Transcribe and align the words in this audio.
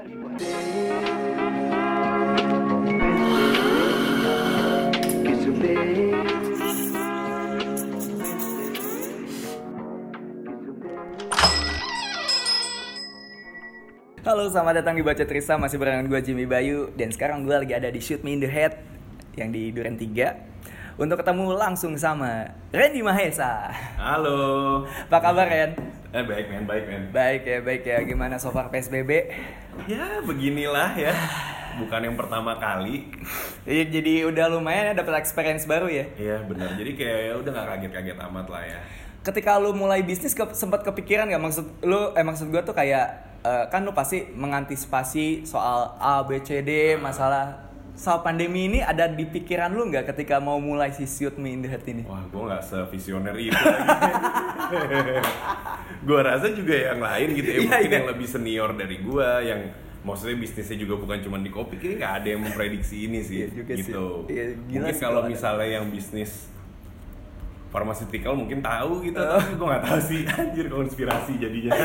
Halo, 0.00 0.08
selamat 14.48 14.80
datang 14.80 14.96
di 14.96 15.04
Baca 15.04 15.20
Trisa, 15.20 15.60
masih 15.60 15.76
barengan 15.76 16.08
gue 16.08 16.16
Jimmy 16.24 16.48
Bayu 16.48 16.88
Dan 16.96 17.12
sekarang 17.12 17.44
gue 17.44 17.60
lagi 17.60 17.76
ada 17.76 17.92
di 17.92 18.00
Shoot 18.00 18.24
Me 18.24 18.32
In 18.32 18.40
The 18.40 18.48
Head 18.48 18.80
Yang 19.36 19.50
di 19.52 19.62
Duren 19.68 20.00
3 20.00 20.96
Untuk 20.96 21.20
ketemu 21.20 21.52
langsung 21.52 22.00
sama 22.00 22.56
Randy 22.72 23.04
Mahesa 23.04 23.68
Halo. 24.00 24.88
Apa 25.12 25.20
kabar 25.20 25.44
Ren? 25.44 25.76
Eh 26.16 26.24
baik 26.24 26.48
men, 26.48 26.64
baik 26.64 26.84
men. 26.88 27.02
Baik 27.12 27.42
ya, 27.44 27.58
baik 27.60 27.82
ya 27.84 28.00
Gimana 28.08 28.40
so 28.40 28.48
far 28.48 28.72
PSBB? 28.72 29.28
Ya 29.86 30.20
beginilah 30.24 30.92
ya. 30.98 31.14
Bukan 31.78 32.02
yang 32.02 32.18
pertama 32.18 32.58
kali. 32.58 33.06
Jadi 33.64 34.26
udah 34.26 34.50
lumayan 34.50 34.92
ya 34.92 34.94
dapet 34.98 35.22
experience 35.22 35.64
baru 35.70 35.86
ya 35.86 36.04
Iya 36.18 36.42
benar. 36.44 36.74
Jadi 36.74 36.98
kayak 36.98 37.20
ya 37.30 37.32
udah 37.38 37.50
nggak 37.54 37.68
kaget-kaget 37.78 38.18
amat 38.26 38.46
lah 38.50 38.62
ya. 38.66 38.80
Ketika 39.22 39.60
lu 39.62 39.70
mulai 39.76 40.02
bisnis 40.02 40.34
ke, 40.34 40.42
sempat 40.56 40.82
kepikiran 40.82 41.30
gak 41.30 41.38
maksud 41.38 41.66
lu 41.86 42.10
eh 42.16 42.24
maksud 42.24 42.50
gue 42.50 42.62
tuh 42.64 42.74
kayak 42.74 43.38
eh, 43.46 43.64
kan 43.70 43.86
lu 43.86 43.94
pasti 43.94 44.26
mengantisipasi 44.34 45.46
soal 45.46 45.94
A 46.02 46.24
B 46.26 46.42
C 46.42 46.64
D 46.64 46.98
masalah 46.98 47.69
soal 48.00 48.24
pandemi 48.24 48.64
ini 48.64 48.80
ada 48.80 49.04
di 49.04 49.28
pikiran 49.28 49.68
lu 49.68 49.84
nggak 49.86 50.08
ketika 50.08 50.40
mau 50.40 50.56
mulai 50.56 50.88
si 50.88 51.04
Shoot 51.04 51.36
Me 51.36 51.52
In 51.52 51.60
The 51.60 51.68
Head 51.68 51.84
ini? 51.84 52.02
Wah 52.08 52.24
gue 52.24 52.40
nggak 52.40 52.64
sevisioner 52.64 53.36
itu 53.36 53.52
lagi. 53.52 53.92
gue 56.08 56.20
rasa 56.24 56.48
juga 56.50 56.72
yang 56.72 56.96
lain 56.98 57.28
gitu 57.36 57.44
ya. 57.44 57.56
Iya, 57.56 57.68
Mungkin 57.68 57.84
iya. 57.84 57.96
yang 58.00 58.08
lebih 58.08 58.26
senior 58.26 58.70
dari 58.72 58.96
gue 58.98 59.28
yang 59.44 59.60
maksudnya 60.00 60.36
bisnisnya 60.40 60.80
juga 60.80 60.96
bukan 60.96 61.20
cuma 61.20 61.36
di 61.36 61.52
kopi 61.52 61.76
kayaknya 61.76 61.96
nggak 62.00 62.14
ada 62.16 62.28
yang 62.32 62.40
memprediksi 62.40 62.96
ini 63.04 63.20
sih 63.20 63.44
Iya 63.44 63.48
juga 63.52 63.72
sih. 63.76 63.84
gitu 63.84 64.04
Iya, 64.32 64.44
gila 64.56 64.64
mungkin 64.80 64.94
sih 64.96 64.96
kalau 64.96 65.12
kalau 65.12 65.20
ada. 65.20 65.28
misalnya 65.28 65.68
yang 65.68 65.84
bisnis 65.92 66.32
pharmaceutical 67.70 68.34
mungkin 68.34 68.58
tahu 68.60 69.00
gitu 69.00 69.16
Oh. 69.16 69.38
tapi 69.38 69.54
gue 69.54 69.66
nggak 69.66 69.84
tahu 69.84 70.00
sih 70.00 70.20
anjir 70.36 70.66
konspirasi 70.66 71.32
jadinya 71.38 71.70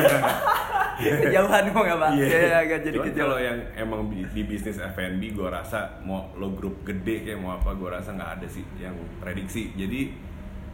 Kejauhan 0.96 1.68
kok 1.68 1.82
nggak 1.82 1.98
pak? 1.98 2.10
Iya. 2.10 2.24
Iya, 2.26 2.56
agak 2.58 2.78
jadi 2.82 2.96
Cuman 2.96 3.12
kalau 3.14 3.36
yang 3.38 3.58
emang 3.76 4.00
bi- 4.08 4.24
di 4.26 4.42
bisnis 4.42 4.80
F&B 4.80 5.22
gue 5.30 5.44
rasa 5.44 6.00
mau 6.00 6.32
lo 6.32 6.48
grup 6.50 6.80
gede 6.82 7.20
kayak 7.22 7.36
mau 7.36 7.52
apa 7.52 7.68
gue 7.70 7.84
rasa 7.86 8.10
nggak 8.10 8.30
ada 8.34 8.46
sih 8.48 8.64
yang 8.76 8.96
prediksi. 9.20 9.76
Jadi 9.76 10.16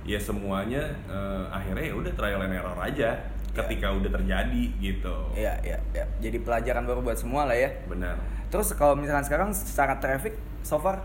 ya 0.02 0.16
semuanya 0.16 0.78
eh, 1.04 1.44
akhirnya 1.50 1.84
ya 1.84 1.94
udah 1.96 2.12
trial 2.12 2.38
and 2.40 2.54
error 2.54 2.78
aja 2.78 3.18
ketika 3.50 3.90
udah 3.90 4.10
terjadi 4.12 4.64
gitu. 4.78 5.16
Iya, 5.34 5.58
iya, 5.60 5.78
iya. 5.92 6.04
Jadi 6.20 6.38
pelajaran 6.38 6.86
baru 6.86 7.02
buat 7.02 7.18
semua 7.18 7.42
lah 7.42 7.58
ya. 7.58 7.74
Benar. 7.84 8.14
Terus 8.46 8.70
kalau 8.72 8.94
misalkan 8.94 9.26
sekarang 9.26 9.50
secara 9.50 9.98
traffic 9.98 10.38
so 10.62 10.78
far 10.78 11.02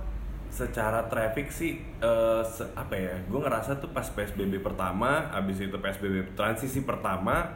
Secara 0.58 1.06
traffic 1.06 1.48
sih 1.50 1.72
eh, 2.02 2.42
se- 2.44 2.74
apa 2.74 2.94
ya? 2.94 3.14
Gue 3.24 3.38
ngerasa 3.38 3.78
tuh 3.78 3.90
pas 3.90 4.06
PSBB 4.06 4.58
pertama, 4.60 5.30
abis 5.30 5.62
itu 5.62 5.78
PSBB 5.78 6.34
transisi 6.34 6.82
pertama 6.82 7.54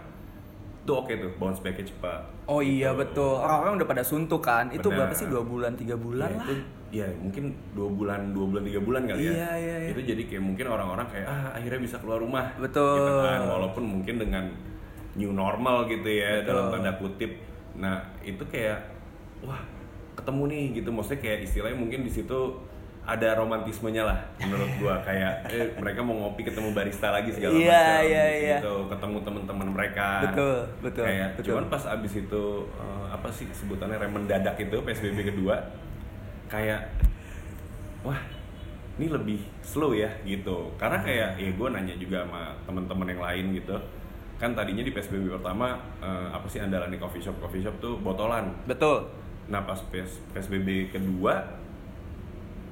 tuh 0.82 0.98
oke 0.98 1.14
tuh 1.14 1.30
bounce 1.36 1.58
back 1.60 1.78
cepat. 1.80 2.22
Oh 2.46 2.58
iya 2.60 2.90
Gitu. 2.90 3.02
betul. 3.02 3.38
Orang-orang 3.38 3.78
udah 3.78 3.88
pada 3.88 4.02
suntuk 4.02 4.42
kan. 4.42 4.70
Itu 4.70 4.88
Benar. 4.88 5.10
berapa 5.10 5.14
sih? 5.16 5.26
Dua 5.26 5.42
bulan, 5.42 5.74
tiga 5.74 5.94
bulan 5.94 6.26
ya, 6.28 6.38
lah. 6.38 6.46
itu 6.46 6.54
ya 6.92 7.08
mungkin 7.16 7.44
dua 7.72 7.88
bulan 7.88 8.36
dua 8.36 8.46
bulan 8.46 8.64
tiga 8.68 8.84
bulan 8.84 9.02
kali 9.08 9.24
ya 9.24 9.32
Iya, 9.32 9.52
iya, 9.56 9.76
iya. 9.80 9.90
itu 9.96 10.02
jadi 10.04 10.28
kayak 10.28 10.44
mungkin 10.44 10.66
orang-orang 10.68 11.08
kayak 11.08 11.24
ah 11.24 11.56
akhirnya 11.56 11.80
bisa 11.80 11.96
keluar 11.98 12.20
rumah 12.20 12.52
Betul. 12.60 13.00
gitu 13.00 13.14
kan 13.24 13.40
walaupun 13.48 13.84
mungkin 13.88 14.16
dengan 14.20 14.52
new 15.16 15.32
normal 15.32 15.88
gitu 15.88 16.04
ya 16.04 16.44
Betul. 16.44 16.52
dalam 16.52 16.66
tanda 16.68 16.92
kutip 17.00 17.32
nah 17.80 17.96
itu 18.20 18.44
kayak 18.44 18.76
wah 19.40 19.64
ketemu 20.20 20.44
nih 20.52 20.64
gitu 20.76 20.90
maksudnya 20.92 21.24
kayak 21.24 21.40
istilahnya 21.48 21.80
mungkin 21.80 22.04
di 22.04 22.12
situ 22.12 22.40
ada 23.02 23.34
romantismenya 23.34 24.06
lah 24.06 24.20
menurut 24.38 24.70
gua. 24.78 24.96
Kayak 25.08 25.50
eh, 25.50 25.74
mereka 25.76 26.00
mau 26.06 26.16
ngopi 26.16 26.46
ketemu 26.46 26.70
barista 26.72 27.10
lagi 27.10 27.34
segala 27.34 27.58
Iya, 27.58 27.66
macam 27.66 28.06
iya, 28.06 28.26
iya. 28.38 28.58
gitu 28.62 28.74
ketemu 28.94 29.18
teman-teman 29.26 29.68
mereka. 29.74 30.08
Betul, 30.30 30.58
betul, 30.86 31.04
kayak 31.10 31.30
betul. 31.36 31.46
cuman 31.58 31.66
pas 31.68 31.84
abis 31.90 32.14
itu 32.22 32.44
eh, 32.78 33.06
apa 33.10 33.28
sih 33.34 33.50
sebutannya 33.50 33.98
rem 33.98 34.14
mendadak 34.14 34.56
itu 34.56 34.78
psbb 34.78 35.34
kedua 35.34 35.56
kayak 36.48 36.94
wah 38.04 38.22
ini 39.00 39.08
lebih 39.10 39.40
slow 39.66 39.98
ya 39.98 40.10
gitu. 40.22 40.70
Karena 40.78 41.02
kayak 41.02 41.42
ya 41.42 41.50
gue 41.50 41.68
nanya 41.74 41.96
juga 41.98 42.22
sama 42.22 42.54
teman-teman 42.70 43.08
yang 43.10 43.22
lain 43.24 43.46
gitu. 43.58 43.76
Kan 44.38 44.54
tadinya 44.54 44.86
di 44.86 44.94
psbb 44.94 45.26
pertama 45.32 45.74
eh, 46.00 46.28
apa 46.30 46.46
sih 46.46 46.62
andalan 46.62 46.94
di 46.94 47.02
coffee 47.02 47.22
shop? 47.22 47.42
Coffee 47.42 47.66
shop 47.66 47.76
tuh 47.82 47.98
botolan. 47.98 48.54
Betul. 48.70 49.10
nah 49.50 49.60
pas 49.68 49.76
PS, 49.92 50.22
psbb 50.32 50.88
kedua 50.96 51.44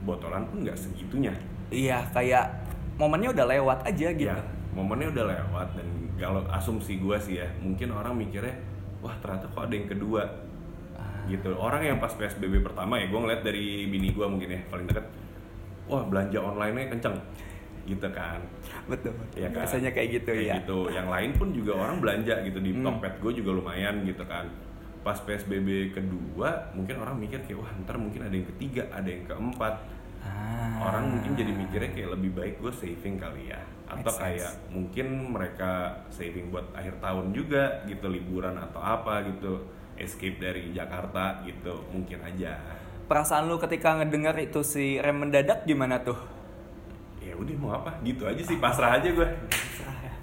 botolan 0.01 0.43
pun 0.45 0.61
nggak 0.61 0.75
segitunya 0.75 1.33
Iya, 1.69 2.01
kayak 2.09 2.49
momennya 2.97 3.29
udah 3.29 3.45
lewat 3.45 3.79
aja 3.85 4.09
gitu. 4.09 4.25
Ya, 4.25 4.41
momennya 4.73 5.13
udah 5.13 5.25
lewat 5.29 5.67
dan 5.77 5.87
kalau 6.17 6.41
asumsi 6.49 6.97
gue 6.97 7.13
sih 7.15 7.37
ya, 7.37 7.47
mungkin 7.59 7.93
orang 7.93 8.17
mikirnya, 8.17 8.57
wah 8.99 9.13
ternyata 9.17 9.45
kok 9.47 9.69
ada 9.69 9.73
yang 9.73 9.85
kedua, 9.85 10.25
Ah. 10.97 11.23
gitu. 11.25 11.53
Orang 11.55 11.79
yang 11.79 11.95
pas 11.95 12.09
PSBB 12.09 12.59
pertama 12.59 12.97
ya, 12.97 13.05
gue 13.05 13.15
ngeliat 13.15 13.41
dari 13.41 13.85
bini 13.85 14.09
gue 14.09 14.25
mungkin 14.25 14.49
ya 14.49 14.59
paling 14.65 14.83
deket, 14.83 15.05
wah 15.85 16.01
belanja 16.01 16.41
online-nya 16.41 16.89
kenceng, 16.89 17.15
gitu 17.85 18.07
kan. 18.09 18.41
Betul. 18.89 19.13
Ya 19.33 19.47
kan? 19.47 19.63
Biasanya 19.63 19.93
kayak 19.93 20.09
gitu 20.11 20.31
Kayak 20.33 20.43
ya. 20.43 20.53
gitu. 20.59 20.79
Yang 20.89 21.07
lain 21.07 21.29
pun 21.37 21.47
juga 21.53 21.71
orang 21.77 21.97
belanja 22.01 22.33
gitu 22.43 22.59
di 22.59 22.71
Hmm. 22.73 22.81
Tokped 22.83 23.13
gue 23.21 23.31
juga 23.39 23.51
lumayan 23.55 24.01
gitu 24.03 24.25
kan. 24.25 24.49
Pas 24.99 25.15
PSBB 25.15 25.95
kedua, 25.95 26.71
mungkin 26.75 26.99
orang 26.99 27.15
mikir 27.15 27.39
kayak 27.43 27.59
wah 27.63 27.71
ntar 27.85 27.95
mungkin 27.95 28.27
ada 28.27 28.35
yang 28.35 28.47
ketiga, 28.55 28.87
ada 28.91 29.07
yang 29.07 29.23
keempat. 29.25 29.75
Ah. 30.19 30.83
orang 30.83 31.15
mungkin 31.15 31.31
jadi 31.31 31.47
mikirnya 31.55 31.95
kayak 31.95 32.11
lebih 32.19 32.35
baik 32.35 32.55
gue 32.59 32.73
saving 32.75 33.15
kali 33.15 33.55
ya. 33.55 33.59
Atau 33.87 34.11
Make 34.11 34.19
sense. 34.19 34.19
kayak 34.19 34.51
mungkin 34.67 35.07
mereka 35.31 35.71
saving 36.11 36.51
buat 36.51 36.67
akhir 36.75 36.99
tahun 36.99 37.31
juga 37.31 37.87
gitu 37.87 38.11
liburan 38.11 38.59
atau 38.59 38.83
apa 38.83 39.23
gitu 39.31 39.63
escape 39.95 40.35
dari 40.43 40.75
Jakarta 40.75 41.39
gitu 41.47 41.87
mungkin 41.95 42.19
aja. 42.19 42.59
Perasaan 43.07 43.47
lu 43.47 43.55
ketika 43.63 43.95
ngedengar 43.95 44.35
itu 44.43 44.59
si 44.59 44.99
rem 44.99 45.23
mendadak 45.23 45.63
gimana 45.63 46.03
tuh? 46.03 46.19
ya 47.23 47.35
udah 47.35 47.55
mau 47.59 47.71
apa? 47.75 47.91
Gitu 48.01 48.23
aja 48.25 48.41
sih 48.41 48.57
pasrah 48.57 48.97
aja 48.99 49.09
gue 49.11 49.27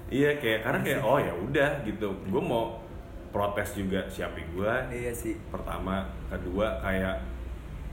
iya 0.06 0.38
kayak 0.38 0.60
karena 0.62 0.80
kayak 0.82 1.00
oh 1.02 1.18
ya 1.18 1.34
udah 1.34 1.70
gitu. 1.82 2.08
Gue 2.30 2.42
mau 2.42 2.78
protes 3.28 3.72
juga 3.72 4.06
siapa 4.06 4.38
gue 4.38 4.74
Iya 4.90 5.12
sih. 5.12 5.34
pertama 5.48 6.04
kedua 6.26 6.78
kayak 6.80 7.16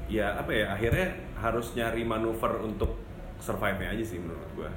ya 0.05 0.35
apa 0.35 0.51
ya 0.51 0.65
akhirnya 0.69 1.07
harus 1.35 1.71
nyari 1.73 2.03
manuver 2.03 2.59
untuk 2.61 2.99
survive-nya 3.37 3.91
aja 3.91 4.03
sih 4.03 4.17
menurut 4.17 4.49
gue 4.53 4.69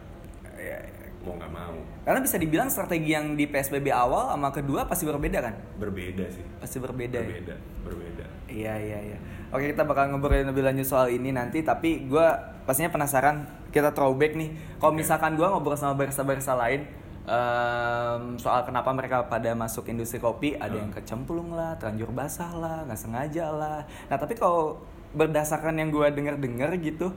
Iya, 0.57 0.79
iya. 0.81 1.07
mau 1.21 1.35
nggak 1.35 1.53
mau 1.53 1.77
Karena 2.01 2.21
bisa 2.21 2.37
dibilang 2.37 2.67
strategi 2.67 3.11
yang 3.11 3.35
di 3.35 3.45
PSBB 3.45 3.89
awal 3.89 4.31
sama 4.31 4.49
kedua 4.49 4.85
pasti 4.85 5.05
berbeda 5.05 5.39
kan? 5.41 5.55
berbeda 5.77 6.25
sih 6.27 6.45
Pasti 6.57 6.79
berbeda. 6.79 7.19
ya? 7.19 7.27
berbeda 7.27 7.55
berbeda 7.83 8.25
Iya 8.47 8.75
iya 8.79 8.99
iya. 9.05 9.19
Oke 9.49 9.69
kita 9.69 9.83
bakal 9.83 10.09
ngobrolin 10.09 10.47
lebih 10.47 10.63
lanjut 10.63 10.87
soal 10.87 11.07
ini 11.07 11.31
nanti. 11.31 11.61
Tapi 11.61 12.07
gue 12.07 12.27
pastinya 12.63 12.89
penasaran. 12.89 13.43
Kita 13.69 13.91
throwback 13.91 14.33
nih. 14.33 14.51
Kalau 14.77 14.91
Oke. 14.91 15.03
misalkan 15.03 15.35
gue 15.35 15.43
ngobrol 15.43 15.75
sama 15.75 15.95
barista-barista 15.95 16.55
lain 16.55 16.87
em, 17.27 18.39
soal 18.39 18.63
kenapa 18.63 18.95
mereka 18.95 19.27
pada 19.27 19.51
masuk 19.53 19.91
industri 19.91 20.23
kopi, 20.23 20.55
ada 20.55 20.79
yang 20.79 20.95
kecemplung 20.95 21.53
lah, 21.53 21.75
terlanjur 21.77 22.15
basah 22.15 22.51
lah, 22.55 22.87
nggak 22.87 22.99
sengaja 22.99 23.51
lah. 23.51 23.83
Nah 24.07 24.17
tapi 24.17 24.39
kalau 24.39 24.79
berdasarkan 25.13 25.75
yang 25.83 25.91
gue 25.91 26.07
dengar-dengar 26.15 26.71
gitu, 26.79 27.11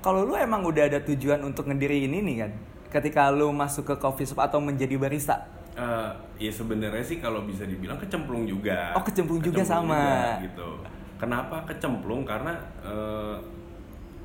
kalau 0.00 0.22
lu 0.24 0.38
emang 0.38 0.62
udah 0.62 0.86
ada 0.86 1.02
tujuan 1.02 1.42
untuk 1.42 1.66
ngediriin 1.66 2.14
ini 2.14 2.32
kan, 2.46 2.50
ketika 2.94 3.28
lu 3.34 3.50
masuk 3.50 3.90
ke 3.90 3.94
coffee 3.98 4.26
shop 4.26 4.40
atau 4.40 4.62
menjadi 4.62 4.94
barista, 4.96 5.60
Eh, 5.80 6.10
ya 6.36 6.52
sebenarnya 6.52 7.00
sih 7.00 7.22
kalau 7.22 7.46
bisa 7.46 7.62
dibilang 7.64 7.96
kecemplung 7.96 8.44
juga. 8.44 8.90
Oh, 8.92 9.06
kecemplung 9.06 9.40
juga 9.40 9.62
sama. 9.62 9.96
juga, 9.96 10.44
gitu. 10.44 10.70
Kenapa 11.16 11.62
kecemplung? 11.64 12.26
Karena 12.26 12.52
eh, 12.82 13.36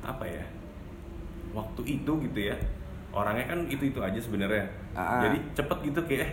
apa 0.04 0.24
ya? 0.26 0.44
Waktu 1.54 1.82
itu 1.86 2.12
gitu 2.28 2.40
ya 2.52 2.56
orangnya 3.16 3.48
kan 3.48 3.58
itu 3.72 3.88
itu 3.88 4.00
aja 4.04 4.20
sebenarnya. 4.20 4.68
Jadi 4.92 5.38
cepet 5.56 5.78
gitu 5.88 6.00
kayak 6.04 6.20
eh, 6.28 6.30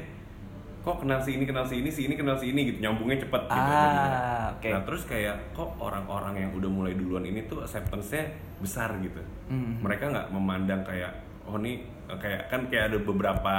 kok 0.83 0.99
kenal 0.99 1.19
si 1.23 1.39
ini 1.39 1.47
kenal 1.47 1.63
si 1.63 1.79
ini 1.79 1.87
si 1.87 2.01
ini 2.03 2.19
kenal 2.19 2.35
si 2.35 2.51
ini 2.51 2.61
gitu. 2.67 2.83
Nyambungnya 2.83 3.23
cepet 3.23 3.41
gitu. 3.47 3.55
Ah, 3.55 4.51
oke. 4.51 4.67
nah 4.67 4.81
terus 4.83 5.03
kayak 5.07 5.35
kok 5.55 5.71
orang-orang 5.79 6.43
yang 6.43 6.51
udah 6.51 6.69
mulai 6.69 6.93
duluan 6.93 7.23
ini 7.23 7.47
tuh 7.47 7.63
acceptance-nya 7.63 8.27
besar 8.59 8.91
gitu. 8.99 9.23
Hmm. 9.47 9.79
mereka 9.83 10.07
nggak 10.11 10.27
memandang 10.31 10.81
kayak 10.83 11.11
oh 11.47 11.55
nih 11.55 11.83
eh, 12.11 12.17
kayak 12.19 12.51
kan 12.51 12.67
kayak 12.67 12.91
ada 12.91 12.97
beberapa 12.99 13.55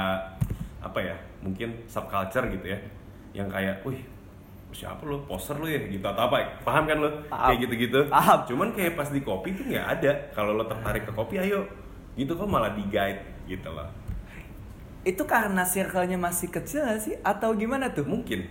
apa 0.85 0.99
ya 1.01 1.17
mungkin 1.41 1.81
subculture 1.89 2.45
gitu 2.53 2.77
ya 2.77 2.79
yang 3.33 3.49
kayak 3.49 3.81
wih 3.81 3.97
siapa 4.75 5.07
lo? 5.07 5.23
Poster 5.23 5.55
lo 5.55 5.65
ya? 5.65 5.79
Gitu 5.87 6.03
atau 6.03 6.27
apa 6.27 6.59
paham 6.61 6.83
kan 6.83 6.97
lo? 6.99 7.09
Paham. 7.31 7.47
kayak 7.49 7.59
gitu-gitu. 7.63 7.99
Paham. 8.11 8.39
cuman 8.43 8.69
kayak 8.75 8.93
pas 8.99 9.07
di 9.07 9.21
kopi 9.23 9.55
tuh 9.55 9.65
nggak 9.71 9.87
ada. 9.99 10.11
Kalau 10.35 10.51
lo 10.51 10.67
tertarik 10.67 11.07
ke 11.07 11.11
kopi 11.15 11.39
ayo 11.39 11.63
gitu 12.15 12.31
kok 12.31 12.47
malah 12.47 12.71
di 12.71 12.83
guide 12.87 13.21
gitu 13.45 13.69
loh 13.69 13.87
itu 15.03 15.21
karena 15.21 15.61
circle-nya 15.61 16.17
masih 16.17 16.49
kecil 16.49 16.81
gak 16.81 16.97
sih? 16.97 17.13
Atau 17.21 17.53
gimana 17.53 17.93
tuh? 17.93 18.01
mungkin 18.03 18.41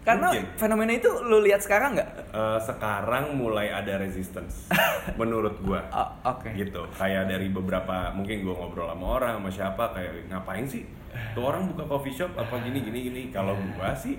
Karena 0.00 0.32
Mungkin. 0.32 0.56
fenomena 0.56 0.90
itu 0.90 1.06
lu 1.22 1.38
lihat 1.38 1.60
sekarang 1.60 1.92
nggak? 1.92 2.08
Eh, 2.32 2.58
sekarang 2.58 3.36
mulai 3.36 3.68
ada 3.68 4.00
resistance 4.00 4.66
menurut 5.20 5.60
gua 5.60 5.84
Oh, 5.92 6.08
Oke. 6.26 6.50
gitu 6.56 6.82
kayak 6.90 7.28
dari 7.28 7.46
beberapa 7.46 8.08
mungkin 8.10 8.40
gua 8.42 8.58
ngobrol 8.58 8.88
sama 8.88 9.06
orang 9.20 9.32
sama 9.38 9.50
siapa 9.52 9.84
kayak 9.92 10.26
ngapain 10.26 10.64
sih 10.64 10.88
tuh 11.30 11.44
orang 11.44 11.68
buka 11.68 11.84
coffee 11.84 12.16
shop 12.16 12.32
apa 12.32 12.58
gini 12.58 12.80
gini 12.80 12.98
gini 13.06 13.22
kalau 13.28 13.52
gua 13.76 13.92
sih 13.92 14.16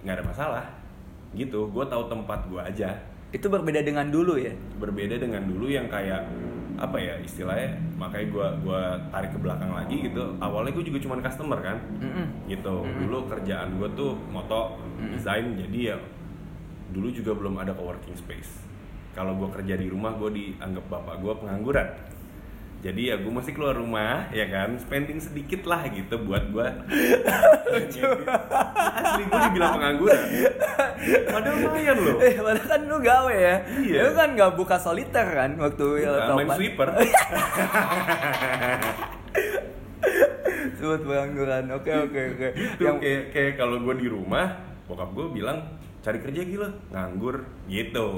nggak 0.00 0.16
ada 0.16 0.24
masalah 0.24 0.64
gitu 1.34 1.66
gua 1.68 1.82
tahu 1.84 2.06
tempat 2.06 2.38
gua 2.46 2.62
aja 2.64 2.94
Itu 3.34 3.50
berbeda 3.50 3.82
dengan 3.82 4.06
dulu 4.06 4.38
ya. 4.38 4.54
berbeda 4.78 5.18
dengan 5.18 5.42
dulu 5.42 5.66
yang 5.66 5.90
kayak 5.90 6.24
apa 6.80 6.96
ya 6.96 7.14
istilahnya 7.20 7.76
makanya 7.96 8.26
gua 8.32 8.48
gua 8.60 8.80
tarik 9.12 9.32
ke 9.34 9.38
belakang 9.40 9.72
lagi 9.72 9.96
gitu. 10.08 10.36
Awalnya 10.38 10.72
gua 10.72 10.84
juga 10.84 10.98
cuma 11.02 11.14
customer 11.20 11.58
kan 11.60 11.78
Mm-mm. 12.00 12.26
gitu. 12.48 12.74
Dulu 12.84 13.28
kerjaan 13.28 13.76
gue 13.76 13.88
tuh 13.96 14.16
moto 14.30 14.78
desain 15.12 15.56
jadi 15.56 15.78
ya 15.94 15.96
dulu 16.92 17.08
juga 17.08 17.32
belum 17.32 17.56
ada 17.60 17.72
coworking 17.72 18.16
space. 18.16 18.64
Kalau 19.12 19.36
gue 19.36 19.48
kerja 19.52 19.76
di 19.76 19.92
rumah 19.92 20.16
gue 20.16 20.32
dianggap 20.32 20.88
bapak 20.88 21.20
gue 21.20 21.32
pengangguran 21.36 21.88
jadi 22.82 23.02
ya 23.04 23.16
gue 23.16 23.30
masih 23.30 23.52
keluar 23.52 23.72
rumah 23.72 24.26
ya 24.28 24.42
kan 24.44 24.74
spending 24.76 25.16
sedikit 25.16 25.62
lah 25.64 25.86
gitu 25.86 26.18
buat 26.20 26.50
gue 26.50 26.66
asli 28.92 29.22
gue 29.22 29.38
dibilang 29.44 29.72
pengangguran 29.72 30.22
padahal 31.24 31.56
lumayan 31.60 31.96
loh 31.96 32.18
Eh, 32.18 32.34
padahal 32.36 32.66
kan 32.68 32.80
lu 32.82 32.98
gawe 32.98 33.30
ya. 33.32 33.56
Iya. 33.76 34.00
Lu 34.02 34.10
kan 34.12 34.28
nggak 34.32 34.52
buka 34.54 34.76
soliter 34.76 35.26
kan 35.26 35.54
waktu 35.56 35.86
Bukan, 36.04 36.26
main 36.32 36.42
topan. 36.44 36.56
sweeper 36.58 36.88
Sebut 40.72 41.00
pengangguran. 41.00 41.64
Oke 41.72 41.92
oke 41.92 42.20
oke. 42.34 42.48
itu 42.58 42.82
kayak 42.98 43.22
kayak 43.30 43.52
kalau 43.54 43.78
gue 43.80 43.94
di 43.96 44.08
rumah 44.08 44.58
bokap 44.84 45.10
gue 45.12 45.26
bilang 45.32 45.58
cari 46.02 46.18
kerja 46.18 46.42
gila 46.42 46.68
nganggur 46.90 47.36
gitu 47.64 48.10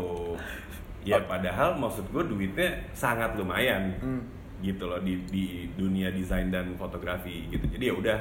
ya 1.05 1.20
padahal 1.20 1.76
maksud 1.76 2.08
gue 2.08 2.25
duitnya 2.25 2.88
sangat 2.90 3.37
lumayan 3.37 3.93
Hmm. 4.00 4.22
Gitu 4.64 4.84
loh 4.84 4.96
di 4.99 5.20
di 5.28 5.44
dunia 5.70 6.08
desain 6.08 6.49
dan 6.49 6.72
fotografi 6.75 7.44
gitu 7.46 7.69
jadi 7.69 7.84
ya 7.84 7.94
udah 7.94 8.19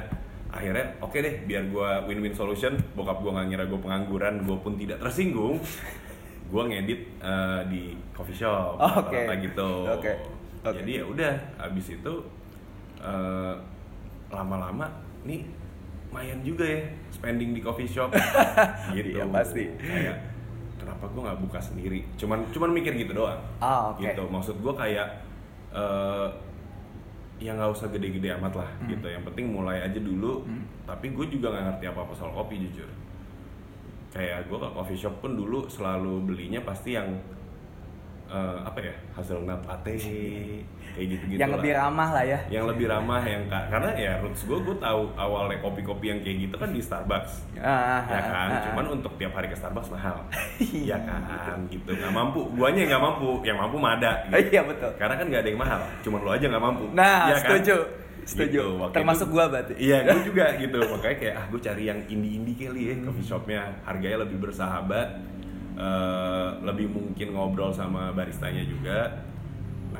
akhirnya 0.50 1.00
oke 1.00 1.16
deh 1.16 1.34
biar 1.42 1.66
gue 1.66 1.88
win-win 2.04 2.30
solution 2.30 2.76
bokap 2.92 3.18
gue 3.18 3.32
nggak 3.32 3.46
ngira 3.48 3.64
gue 3.64 3.80
pengangguran 3.80 4.34
gue 4.40 4.56
pun 4.56 4.76
tidak 4.76 5.00
tersinggung 5.00 5.56
gue 6.44 6.62
ngedit 6.62 7.00
eh, 7.18 7.60
di 7.66 7.82
coffee 8.12 8.36
shop 8.36 8.76
Oke. 8.76 9.10
rata-rata 9.10 9.34
gitu 9.40 9.70
Oke. 9.90 10.12
Oke. 10.62 10.76
jadi 10.78 10.90
ya 11.00 11.04
udah 11.04 11.32
abis 11.60 11.86
itu 11.94 12.12
eh, 13.00 13.54
lama-lama 14.28 14.86
nih 15.24 15.42
lumayan 16.06 16.38
juga 16.40 16.62
ya 16.62 16.78
spending 17.10 17.50
di 17.50 17.60
coffee 17.60 17.88
shop 17.88 18.14
gitu 18.94 19.18
Iya, 19.18 19.26
pasti. 19.26 19.66
kayak 19.74 20.16
kenapa 20.76 21.04
gue 21.08 21.20
nggak 21.20 21.40
buka 21.40 21.58
sendiri 21.58 22.06
cuman 22.14 22.46
cuman 22.48 22.70
mikir 22.70 22.94
gitu 22.94 23.10
doang 23.12 23.40
Ah, 23.58 23.90
oke. 23.90 23.98
gitu 24.00 24.22
maksud 24.24 24.54
gue 24.56 24.70
kayak 24.72 25.08
eh 25.74 26.28
ya 27.36 27.50
nggak 27.50 27.66
usah 27.68 27.90
gede-gede 27.90 28.30
amat 28.38 28.54
lah 28.56 28.70
Hmm. 28.78 28.88
gitu. 28.88 29.06
Yang 29.06 29.24
penting 29.28 29.46
mulai 29.50 29.82
aja 29.82 29.98
dulu. 29.98 30.46
Tapi 30.84 31.10
gue 31.10 31.26
juga 31.28 31.50
nggak 31.50 31.64
ngerti 31.68 31.84
apa 31.86 32.00
apa 32.00 32.12
soal 32.14 32.30
kopi 32.30 32.62
jujur. 32.62 32.88
Kayak 34.10 34.46
gue 34.46 34.54
ke 34.54 34.68
coffee 34.70 34.94
shop 34.96 35.18
pun 35.18 35.34
dulu 35.34 35.66
selalu 35.66 36.22
belinya 36.24 36.62
pasti 36.62 36.94
yang 36.94 37.10
eh, 38.24 38.58
apa 38.62 38.78
ya 38.80 38.94
hazelnut 39.12 39.60
latte 39.64 39.98
kayak 40.94 41.08
gitu-gitu 41.10 41.36
Yang 41.36 41.50
lah 41.50 41.58
lebih 41.58 41.72
ramah 41.74 42.08
lah 42.08 42.24
ya. 42.24 42.38
yang 42.48 42.64
lebih 42.64 42.86
ramah 42.86 43.20
yang 43.20 43.42
ka- 43.44 43.66
karena 43.66 43.90
ya 43.94 44.12
roots 44.18 44.42
gue 44.42 44.54
gue 44.56 44.76
tahu 44.76 45.02
awalnya 45.14 45.58
kopi-kopi 45.58 46.06
yang 46.06 46.20
kayak 46.20 46.36
gitu 46.40 46.54
kan 46.54 46.70
di 46.70 46.78
Starbucks 46.78 47.32
Ah, 47.56 48.00
ya 48.04 48.14
ah, 48.14 48.22
kan 48.24 48.48
ah, 48.48 48.54
ah. 48.54 48.62
cuman 48.64 48.84
untuk 48.94 49.12
tiap 49.14 49.32
hari 49.32 49.46
ke 49.46 49.56
Starbucks 49.56 49.90
mahal 49.90 50.22
ya 50.86 50.96
kan 50.96 51.58
gitu 51.66 51.90
nggak 51.90 52.10
mampu 52.10 52.46
guanya 52.52 52.86
nggak 52.86 53.02
mampu 53.02 53.28
yang 53.42 53.56
mampu 53.56 53.76
mah 53.76 53.92
ada 53.94 54.12
Oh, 54.24 54.36
gitu. 54.36 54.48
iya 54.48 54.62
betul. 54.62 54.90
karena 54.94 55.14
kan 55.14 55.26
nggak 55.26 55.40
ada 55.40 55.48
yang 55.48 55.60
mahal 55.60 55.80
cuman 56.00 56.20
lo 56.20 56.30
aja 56.30 56.46
nggak 56.46 56.64
mampu 56.64 56.84
Nah, 56.90 57.20
Ya 57.26 57.36
kan? 57.36 57.42
setuju. 57.58 57.76
Setuju. 58.24 58.56
Gitu, 58.64 58.80
waktu 58.80 58.94
Termasuk 58.96 59.28
gua 59.28 59.44
berarti. 59.46 59.76
iya 59.76 60.00
gue 60.00 60.16
juga 60.28 60.54
gitu 60.54 60.78
makanya 60.86 61.16
kayak 61.18 61.34
ah 61.34 61.46
gue 61.46 61.60
cari 61.60 61.82
yang 61.84 62.00
indie-indie 62.06 62.56
kali 62.56 62.80
ya 62.86 62.94
coffee 63.02 63.20
shopnya 63.22 63.60
harganya 63.82 64.24
lebih 64.24 64.40
bersahabat 64.40 65.08
eh, 65.74 66.48
lebih 66.62 66.86
mungkin 66.88 67.28
ngobrol 67.30 67.68
sama 67.68 68.08
baristanya 68.10 68.62
juga 68.62 69.12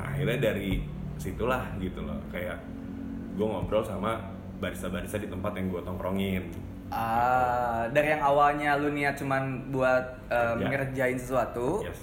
akhirnya 0.05 0.37
dari 0.43 0.83
situlah 1.15 1.63
gitu 1.77 2.01
loh 2.01 2.19
kayak 2.29 2.59
gue 3.33 3.43
ngobrol 3.43 3.81
sama 3.81 4.19
barista-barista 4.57 5.17
di 5.17 5.27
tempat 5.27 5.55
yang 5.55 5.67
gue 5.69 5.81
tongkrongin 5.81 6.43
Ah, 6.85 7.89
dari 7.89 8.13
yang 8.13 8.21
awalnya 8.21 8.77
lu 8.77 8.93
niat 8.93 9.17
cuman 9.17 9.73
buat 9.73 10.05
um, 10.29 10.61
Kerja. 10.61 10.69
ngerjain 10.69 11.17
sesuatu, 11.17 11.81
Yes. 11.81 11.97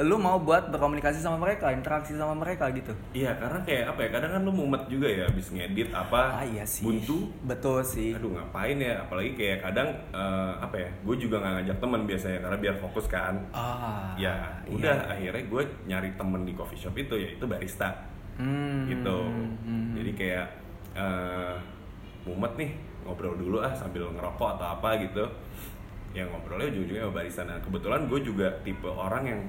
Lu 0.00 0.16
mau 0.16 0.40
buat 0.40 0.68
berkomunikasi 0.68 1.20
sama 1.20 1.36
mereka, 1.36 1.68
interaksi 1.68 2.16
sama 2.16 2.32
mereka 2.32 2.72
gitu. 2.72 2.96
Iya 3.12 3.36
karena 3.36 3.60
kayak 3.60 3.84
apa 3.92 4.00
ya 4.00 4.08
kadang 4.08 4.30
kan 4.32 4.40
lu 4.40 4.48
mumet 4.50 4.88
juga 4.88 5.04
ya 5.04 5.28
abis 5.28 5.52
ngedit 5.52 5.92
apa 5.92 6.40
Ah 6.40 6.44
iya 6.44 6.64
sih. 6.64 6.80
buntu 6.80 7.28
Betul 7.44 7.84
sih. 7.84 8.16
aduh 8.16 8.32
ngapain 8.32 8.76
ya 8.76 9.04
apalagi 9.04 9.36
kayak 9.36 9.60
kadang 9.60 9.92
eh, 10.08 10.52
apa 10.56 10.76
ya 10.78 10.88
gue 10.98 11.16
juga 11.18 11.36
nggak 11.38 11.52
ngajak 11.58 11.76
teman 11.76 12.00
biasanya 12.02 12.38
karena 12.40 12.56
biar 12.58 12.76
fokus 12.78 13.04
kan 13.04 13.34
Ah. 13.52 14.16
ya 14.16 14.32
iya. 14.64 14.72
udah 14.72 14.96
akhirnya 15.08 15.44
gue 15.44 15.62
nyari 15.84 16.10
temen 16.14 16.40
di 16.42 16.52
coffee 16.52 16.78
shop 16.78 16.96
itu 16.96 17.14
yaitu 17.14 17.44
barista 17.44 17.92
Hmm, 18.32 18.88
gitu 18.88 19.28
hmm. 19.60 19.92
jadi 19.92 20.10
kayak 20.16 20.46
eh, 20.94 21.54
mumet 22.24 22.56
nih 22.56 22.70
ngobrol 23.04 23.36
dulu 23.36 23.60
ah 23.60 23.76
sambil 23.76 24.08
ngerokok 24.08 24.56
atau 24.56 24.66
apa 24.72 24.96
gitu 24.98 25.20
yang 26.12 26.28
ngobrolnya 26.28 26.70
ujung-ujungnya 26.70 27.04
sama 27.04 27.14
barista 27.14 27.42
nah 27.42 27.60
kebetulan 27.60 28.08
gue 28.08 28.20
juga 28.22 28.48
tipe 28.62 28.88
orang 28.88 29.24
yang 29.26 29.40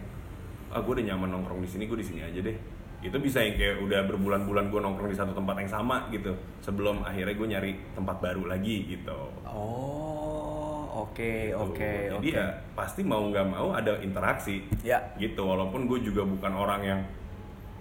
ah 0.73 0.81
gue 0.81 0.93
udah 0.93 1.05
nyaman 1.07 1.29
nongkrong 1.31 1.61
di 1.61 1.69
sini 1.69 1.83
gue 1.85 1.95
di 1.95 2.05
sini 2.05 2.21
aja 2.21 2.39
deh 2.39 2.57
itu 2.99 3.17
bisa 3.19 3.39
yang 3.39 3.53
kayak 3.53 3.77
udah 3.79 3.99
berbulan-bulan 4.07 4.65
gue 4.67 4.79
nongkrong 4.79 5.09
di 5.09 5.17
satu 5.17 5.31
tempat 5.31 5.55
yang 5.57 5.69
sama 5.69 6.07
gitu 6.09 6.31
sebelum 6.59 7.03
akhirnya 7.03 7.35
gue 7.35 7.47
nyari 7.49 7.71
tempat 7.93 8.17
baru 8.17 8.47
lagi 8.47 8.89
gitu 8.89 9.19
Oh, 9.45 11.09
oke, 11.09 11.51
oke, 11.53 11.91
jadi 12.09 12.15
oke. 12.15 12.31
ya 12.31 12.45
pasti 12.73 13.01
mau 13.01 13.21
nggak 13.23 13.45
mau 13.45 13.71
ada 13.71 13.99
interaksi 13.99 14.63
Ya. 14.81 15.01
gitu 15.15 15.41
walaupun 15.41 15.85
gue 15.85 15.99
juga 16.01 16.23
bukan 16.23 16.53
orang 16.53 16.81
yang 16.81 16.99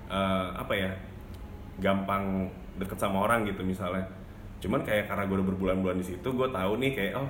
eh, 0.09 0.47
apa 0.53 0.75
ya 0.75 0.91
gampang 1.79 2.49
deket 2.77 2.99
sama 2.99 3.23
orang 3.23 3.45
gitu 3.45 3.63
misalnya 3.63 4.05
cuman 4.59 4.81
kayak 4.81 5.07
karena 5.07 5.25
gue 5.25 5.37
udah 5.37 5.49
berbulan-bulan 5.49 5.97
di 5.99 6.07
situ 6.07 6.29
gue 6.29 6.49
tahu 6.49 6.73
nih 6.79 6.93
kayak 6.93 7.13
oh 7.17 7.29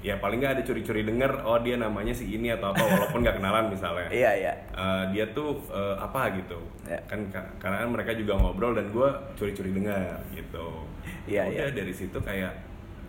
ya 0.00 0.16
paling 0.16 0.40
nggak 0.40 0.54
ada 0.54 0.62
curi-curi 0.62 1.02
denger 1.02 1.44
oh 1.44 1.58
dia 1.58 1.76
namanya 1.76 2.10
si 2.10 2.24
ini 2.30 2.48
atau 2.48 2.70
apa 2.70 2.80
walaupun 2.80 3.20
nggak 3.20 3.36
kenalan 3.36 3.68
misalnya 3.68 4.08
Iya, 4.14 4.30
iya. 4.34 4.52
Eh, 4.70 5.04
dia 5.10 5.24
tuh 5.30 5.60
eh, 5.68 5.96
apa 5.96 6.32
gitu 6.34 6.56
Ya. 6.84 6.96
kan 7.04 7.20
ka- 7.28 7.52
karena 7.58 7.76
kan 7.80 7.90
mereka 7.90 8.10
juga 8.12 8.34
ngobrol 8.34 8.72
dan 8.72 8.88
gue 8.88 9.08
curi-curi 9.34 9.70
dengar 9.70 10.18
gitu 10.30 10.88
Iya, 11.24 11.46
udah 11.46 11.68
iya. 11.68 11.76
dari 11.76 11.92
situ 11.92 12.16
kayak 12.16 12.50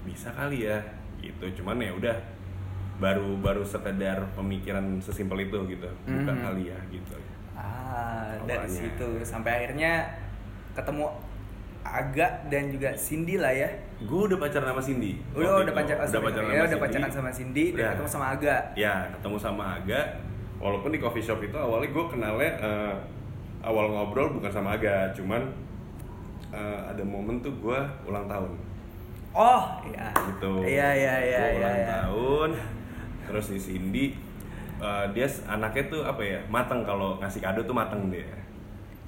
bisa 0.04 0.30
kali 0.32 0.66
ya 0.66 0.78
gitu 1.18 1.46
cuman 1.58 1.80
ya 1.80 1.92
udah 1.92 2.16
baru 2.98 3.34
baru 3.36 3.64
sekedar 3.64 4.30
pemikiran 4.32 4.84
sesimpel 5.00 5.42
itu 5.42 5.58
gitu 5.68 5.90
buka 6.04 6.30
Mhm. 6.30 6.42
kali 6.42 6.64
ya 6.68 6.80
gitu 6.88 7.16
Ah, 7.54 8.36
dari 8.44 8.62
Awalnya. 8.62 8.82
situ 8.84 9.08
sampai 9.22 9.52
akhirnya 9.56 10.12
ketemu 10.74 11.06
Aga 11.82 12.46
dan 12.46 12.70
juga 12.70 12.94
Cindy 12.94 13.36
lah 13.36 13.50
ya. 13.50 13.66
Gue 14.02 14.22
udah 14.26 14.38
pacaran 14.38 14.68
sama 14.68 14.82
Cindy 14.82 15.12
Udah 15.32 15.46
Waktu 15.48 15.62
udah 15.62 15.64
itu. 15.64 15.78
pacaran 15.78 16.04
udah 16.04 16.22
pacaran 16.22 16.44
ya, 16.44 16.54
sama 16.54 16.66
udah 16.66 16.80
pacaran 16.80 17.12
sama 17.12 17.30
Cindy 17.30 17.66
dan 17.68 17.78
Udah. 17.78 17.90
ketemu 17.94 18.10
sama 18.10 18.26
Aga. 18.30 18.56
ya 18.74 18.94
ketemu 19.12 19.38
sama 19.38 19.64
Aga 19.76 20.02
walaupun 20.58 20.90
di 20.90 21.00
coffee 21.00 21.22
shop 21.22 21.40
itu 21.40 21.54
awalnya 21.54 21.90
gue 21.90 22.06
kenalnya 22.08 22.52
eh, 22.58 22.94
awal 23.62 23.86
ngobrol 23.90 24.34
bukan 24.34 24.50
sama 24.50 24.76
Aga 24.76 25.10
cuman 25.12 25.42
eh, 26.50 26.80
ada 26.84 27.02
momen 27.02 27.40
tuh 27.40 27.54
gue 27.56 27.80
ulang 28.04 28.26
tahun 28.26 28.52
Oh, 29.32 29.64
iya. 29.86 30.12
gitu 30.28 30.60
Iya, 30.60 30.90
iya, 30.92 31.16
iya, 31.18 31.44
iya. 31.48 31.56
ulang 31.56 31.78
iya. 31.78 31.88
tahun 31.96 32.50
terus 33.24 33.46
si 33.48 33.58
Cindy 33.58 34.12
eh, 34.78 35.06
dia 35.12 35.28
anaknya 35.48 35.84
tuh 35.88 36.02
apa 36.02 36.20
ya 36.20 36.40
mateng 36.48 36.82
kalau 36.82 37.16
ngasih 37.18 37.40
kado 37.40 37.62
tuh 37.62 37.72
mateng 37.72 38.10
dia 38.10 38.28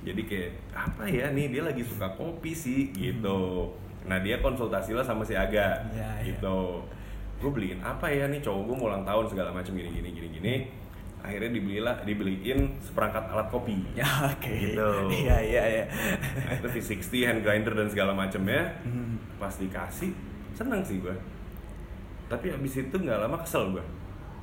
jadi 0.03 0.21
kayak 0.21 0.51
apa 0.71 1.03
ya 1.05 1.27
nih 1.29 1.47
dia 1.50 1.63
lagi 1.63 1.79
suka 1.81 2.07
kopi 2.13 2.51
sih 2.51 2.91
gitu 2.91 3.71
nah 4.03 4.19
dia 4.19 4.38
konsultasi 4.38 4.91
lah 4.91 5.01
sama 5.01 5.24
si 5.24 5.31
Aga 5.33 5.79
iya. 5.89 6.12
gitu 6.24 6.83
gue 7.39 7.50
beliin 7.50 7.79
apa 7.79 8.07
ya 8.07 8.27
nih 8.27 8.39
cowok 8.39 8.62
gue 8.63 8.75
mau 8.75 8.88
ulang 8.88 9.03
tahun 9.03 9.25
segala 9.27 9.50
macam 9.51 9.72
gini 9.72 9.89
gini 9.89 10.10
gini 10.12 10.27
gini 10.31 10.53
akhirnya 11.19 11.51
dibelilah 11.51 11.95
dibeliin 12.03 12.60
seperangkat 12.79 13.24
alat 13.27 13.48
kopi 13.48 13.79
Ya, 13.95 14.03
oke. 14.27 14.51
Gitu. 14.51 14.89
Iya, 15.24 15.38
iya, 15.39 15.63
iya. 15.65 15.83
nah, 16.36 16.51
itu 16.53 16.67
V60 16.69 17.13
hand 17.24 17.39
grinder 17.41 17.74
dan 17.74 17.88
segala 17.88 18.12
macamnya 18.12 18.75
Hmm. 18.83 19.15
pas 19.38 19.51
dikasih 19.53 20.12
seneng 20.51 20.83
sih 20.83 21.00
gue 21.00 21.15
tapi 22.27 22.50
abis 22.50 22.81
itu 22.81 22.95
nggak 22.95 23.19
lama 23.19 23.39
kesel 23.39 23.72
gue 23.72 23.83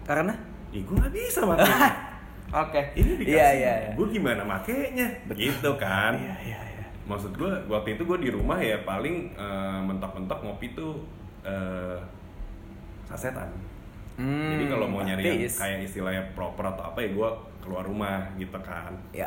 Karena 0.03 0.33
Ih 0.71 0.81
gue 0.81 0.95
nggak 0.95 1.13
bisa 1.13 1.45
makanya 1.45 1.91
Oke. 2.65 2.81
ini 2.95 3.13
dikasih 3.15 3.37
Iya, 3.37 3.49
iya, 3.55 3.73
iya. 3.77 3.91
gue 3.93 4.07
gimana 4.09 4.43
makainya 4.43 5.09
gitu 5.31 5.71
kan 5.77 6.17
Iya, 6.17 6.35
iya, 6.43 6.61
iya. 6.65 6.80
Maksud 7.11 7.35
gue 7.35 7.51
waktu 7.67 7.99
itu 7.99 8.07
gue 8.07 8.19
di 8.23 8.31
rumah 8.31 8.63
ya 8.63 8.79
paling 8.87 9.35
eh, 9.35 9.81
mentok-mentok 9.83 10.47
ngopi 10.47 10.79
tuh 10.79 11.03
eh, 11.43 11.99
sasetan. 13.11 13.51
Hmm, 14.15 14.55
jadi 14.55 14.65
kalau 14.71 14.87
mau 14.87 15.03
nyari 15.03 15.23
yang 15.25 15.51
kayak 15.51 15.79
istilahnya 15.83 16.23
proper 16.39 16.71
atau 16.71 16.95
apa 16.95 17.03
ya 17.03 17.11
gue 17.11 17.31
keluar 17.59 17.83
rumah 17.83 18.31
gitu 18.39 18.59
kan. 18.63 18.95
Ya. 19.11 19.27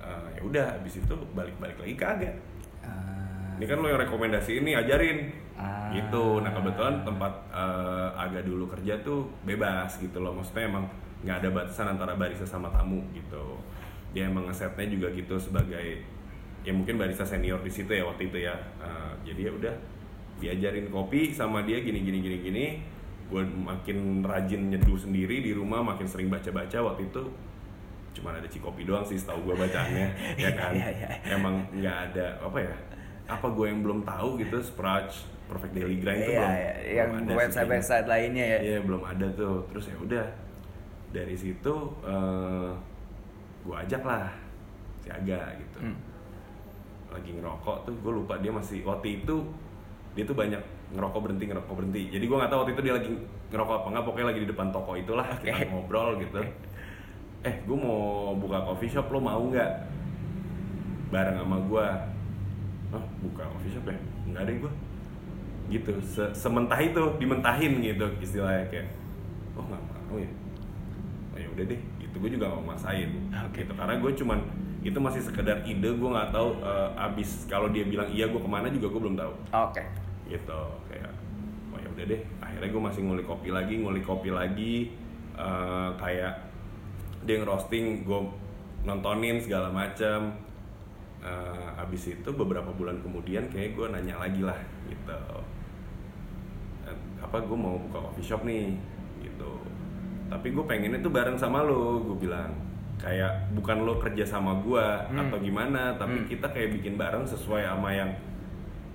Eh, 0.00 0.40
ya 0.40 0.42
udah 0.42 0.66
habis 0.80 0.96
itu 0.96 1.14
balik-balik 1.36 1.76
lagi 1.76 1.94
kagak 1.98 2.36
Ah, 2.80 3.58
ini 3.60 3.68
kan 3.68 3.84
lo 3.84 3.90
yang 3.92 4.00
rekomendasi 4.00 4.64
ini 4.64 4.72
ajarin. 4.72 5.28
Ah. 5.58 5.90
gitu. 5.90 6.38
Nah 6.38 6.54
kebetulan 6.54 7.02
tempat 7.02 7.34
eh, 7.50 8.08
agak 8.14 8.46
dulu 8.46 8.70
kerja 8.70 8.94
tuh 9.02 9.26
bebas 9.42 9.98
gitu 9.98 10.22
loh. 10.22 10.32
Maksudnya 10.38 10.70
emang 10.70 10.86
nggak 11.26 11.36
ada 11.42 11.48
batasan 11.50 11.86
antara 11.98 12.14
barista 12.14 12.46
sama 12.46 12.70
tamu 12.70 13.02
gitu. 13.10 13.58
Dia 14.14 14.30
emang 14.30 14.46
ngesetnya 14.46 14.86
juga 14.86 15.10
gitu 15.12 15.34
sebagai 15.36 16.06
ya 16.68 16.72
mungkin 16.76 17.00
barista 17.00 17.24
senior 17.24 17.64
di 17.64 17.72
situ 17.72 17.88
ya 17.96 18.04
waktu 18.04 18.28
itu 18.28 18.44
ya. 18.44 18.52
Eh, 18.84 19.12
jadi 19.32 19.48
ya 19.48 19.52
udah 19.56 19.74
diajarin 20.38 20.86
kopi 20.92 21.32
sama 21.32 21.64
dia 21.64 21.80
gini 21.80 22.04
gini 22.04 22.20
gini 22.20 22.36
gini. 22.44 22.64
Gue 23.32 23.44
makin 23.44 24.20
rajin 24.20 24.68
nyeduh 24.68 25.00
sendiri 25.00 25.40
di 25.40 25.56
rumah 25.56 25.80
makin 25.80 26.04
sering 26.04 26.28
baca 26.28 26.52
baca 26.52 26.92
waktu 26.92 27.08
itu 27.08 27.24
cuma 28.16 28.34
ada 28.34 28.48
cikopi 28.50 28.82
doang 28.82 29.06
sih 29.06 29.14
setahu 29.14 29.52
gue 29.52 29.56
bacanya 29.56 30.10
ya 30.42 30.50
kan? 30.56 30.74
Iya, 30.74 30.88
iya, 30.90 31.08
iya. 31.22 31.38
emang 31.38 31.62
nggak 31.70 31.96
ada 32.10 32.26
apa 32.42 32.58
ya 32.58 32.74
apa 33.30 33.46
gue 33.52 33.66
yang 33.68 33.80
belum 33.84 34.00
tahu 34.02 34.40
gitu 34.42 34.58
Sprach 34.58 35.12
Perfect 35.46 35.72
Daily 35.76 36.00
Grind 36.00 36.24
itu 36.26 36.32
Iya, 36.34 36.40
belum, 36.40 36.50
iya, 36.52 36.72
belum 36.82 36.96
yang 36.98 37.14
ada 37.14 37.28
sih 37.28 37.38
website-website 37.40 38.06
lainnya 38.08 38.44
ya. 38.44 38.58
Iya 38.60 38.78
belum 38.84 39.02
ada 39.04 39.26
tuh. 39.32 39.56
Terus 39.70 39.84
ya 39.88 39.96
udah 40.00 40.26
dari 41.08 41.36
situ 41.36 41.74
eh 42.04 42.70
gue 43.64 43.76
ajak 43.76 44.02
lah 44.02 44.28
si 45.04 45.08
Aga 45.12 45.40
gitu. 45.60 45.78
Hmm. 45.84 45.96
Lagi 47.08 47.30
ngerokok 47.34 47.76
tuh 47.88 47.94
gue 47.98 48.12
lupa 48.12 48.34
dia 48.38 48.52
masih 48.52 48.84
waktu 48.84 49.22
itu 49.22 49.36
dia 50.12 50.24
tuh 50.26 50.36
banyak 50.36 50.60
ngerokok 50.88 51.20
berhenti 51.20 51.44
ngerokok 51.46 51.74
berhenti. 51.78 52.02
Jadi 52.10 52.24
gue 52.24 52.36
nggak 52.36 52.50
tahu 52.50 52.58
waktu 52.64 52.72
itu 52.74 52.82
dia 52.82 52.94
lagi 52.96 53.12
ngerokok 53.52 53.74
apa 53.76 53.88
nggak 53.92 54.04
pokoknya 54.08 54.26
lagi 54.32 54.40
di 54.44 54.48
depan 54.48 54.66
toko 54.72 54.92
itulah 54.96 55.26
Oke. 55.30 55.48
kita 55.52 55.68
ngobrol 55.70 56.08
gitu. 56.20 56.40
Eh 57.44 57.54
gue 57.62 57.78
mau 57.78 58.34
buka 58.34 58.58
coffee 58.66 58.90
shop 58.90 59.06
lo 59.12 59.20
mau 59.20 59.40
nggak? 59.46 59.70
Bareng 61.12 61.36
sama 61.40 61.58
gue. 61.64 61.86
Oh 62.96 63.04
buka 63.24 63.42
coffee 63.52 63.72
shop 63.72 63.84
ya? 63.86 63.98
Nggak 64.32 64.42
ada 64.48 64.52
gue. 64.64 64.72
Gitu 65.68 65.92
Se- 66.00 66.32
sementah 66.32 66.80
itu 66.80 67.02
dimentahin 67.20 67.78
gitu 67.84 68.06
istilahnya 68.18 68.64
kayak 68.72 68.88
oh 69.54 69.64
nggak 69.64 69.80
mau 70.08 70.16
ya? 70.16 70.30
Oh, 71.36 71.38
ya 71.38 71.48
udah 71.52 71.64
deh 71.68 71.80
gitu. 72.00 72.16
Gue 72.16 72.30
juga 72.32 72.48
nggak 72.48 72.58
mau 72.64 72.72
maksain 72.74 73.12
Oke. 73.48 73.60
gitu 73.62 73.72
karena 73.76 73.94
gue 74.00 74.12
cuman 74.24 74.40
itu 74.82 74.98
masih 75.02 75.22
sekedar 75.22 75.66
ide 75.66 75.90
gue 75.90 76.10
nggak 76.10 76.30
tahu 76.30 76.62
eh, 76.62 77.06
abis 77.10 77.46
kalau 77.50 77.68
dia 77.70 77.82
bilang 77.82 78.06
iya 78.14 78.30
gue 78.30 78.40
ke 78.40 78.50
mana 78.50 78.70
juga 78.70 78.86
gue 78.90 79.00
belum 79.00 79.16
tahu. 79.18 79.32
Oke. 79.54 79.82
gitu 80.28 80.60
kayak 80.92 81.08
oh 81.72 81.80
ya 81.80 81.88
udah 81.88 82.04
deh 82.04 82.20
akhirnya 82.44 82.68
gue 82.68 82.82
masih 82.84 83.00
ngulik 83.00 83.24
kopi 83.24 83.48
lagi 83.48 83.80
ngulik 83.80 84.04
kopi 84.04 84.28
lagi 84.28 84.92
eh, 85.34 85.90
kayak 85.96 86.34
dia 87.24 87.36
ngerosting 87.40 88.04
gue 88.04 88.20
nontonin 88.84 89.40
segala 89.40 89.72
macam 89.72 90.36
Eh, 91.18 91.82
abis 91.82 92.14
itu 92.14 92.30
beberapa 92.30 92.70
bulan 92.70 93.02
kemudian 93.02 93.50
kayak 93.50 93.74
gue 93.74 93.86
nanya 93.90 94.22
lagi 94.22 94.38
lah 94.38 94.54
gitu. 94.86 95.18
Apa 97.18 97.42
gue 97.42 97.58
mau 97.58 97.74
buka 97.74 98.06
coffee 98.06 98.22
shop 98.22 98.46
nih 98.46 98.78
gitu. 99.26 99.50
Tapi 100.30 100.54
gue 100.54 100.62
pengennya 100.62 101.02
tuh 101.02 101.10
bareng 101.10 101.34
sama 101.34 101.66
lo 101.66 102.06
gue 102.06 102.22
bilang 102.22 102.54
kayak 102.98 103.54
bukan 103.54 103.86
lo 103.86 103.96
kerja 103.96 104.26
sama 104.26 104.58
gue 104.58 104.82
Hmm. 105.08 105.22
atau 105.22 105.38
gimana 105.38 105.94
tapi 105.94 106.18
Hmm. 106.18 106.26
kita 106.26 106.50
kayak 106.50 106.74
bikin 106.78 106.98
bareng 106.98 107.22
sesuai 107.22 107.62
sama 107.64 107.90
yang 107.90 108.10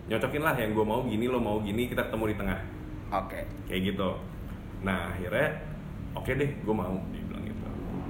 nyocokin 0.06 0.44
lah 0.44 0.52
yang 0.54 0.76
gue 0.76 0.84
mau 0.84 1.00
gini 1.02 1.26
lo 1.26 1.40
mau 1.40 1.58
gini 1.60 1.88
kita 1.88 2.08
ketemu 2.08 2.26
di 2.32 2.36
tengah. 2.36 2.60
Oke. 3.14 3.40
kayak 3.64 3.94
gitu. 3.94 4.10
Nah 4.84 5.08
akhirnya 5.10 5.56
oke 6.14 6.32
deh 6.34 6.52
gue 6.60 6.76
mau 6.76 7.00
dia 7.10 7.24
bilang 7.24 7.44
gitu. 7.46 7.68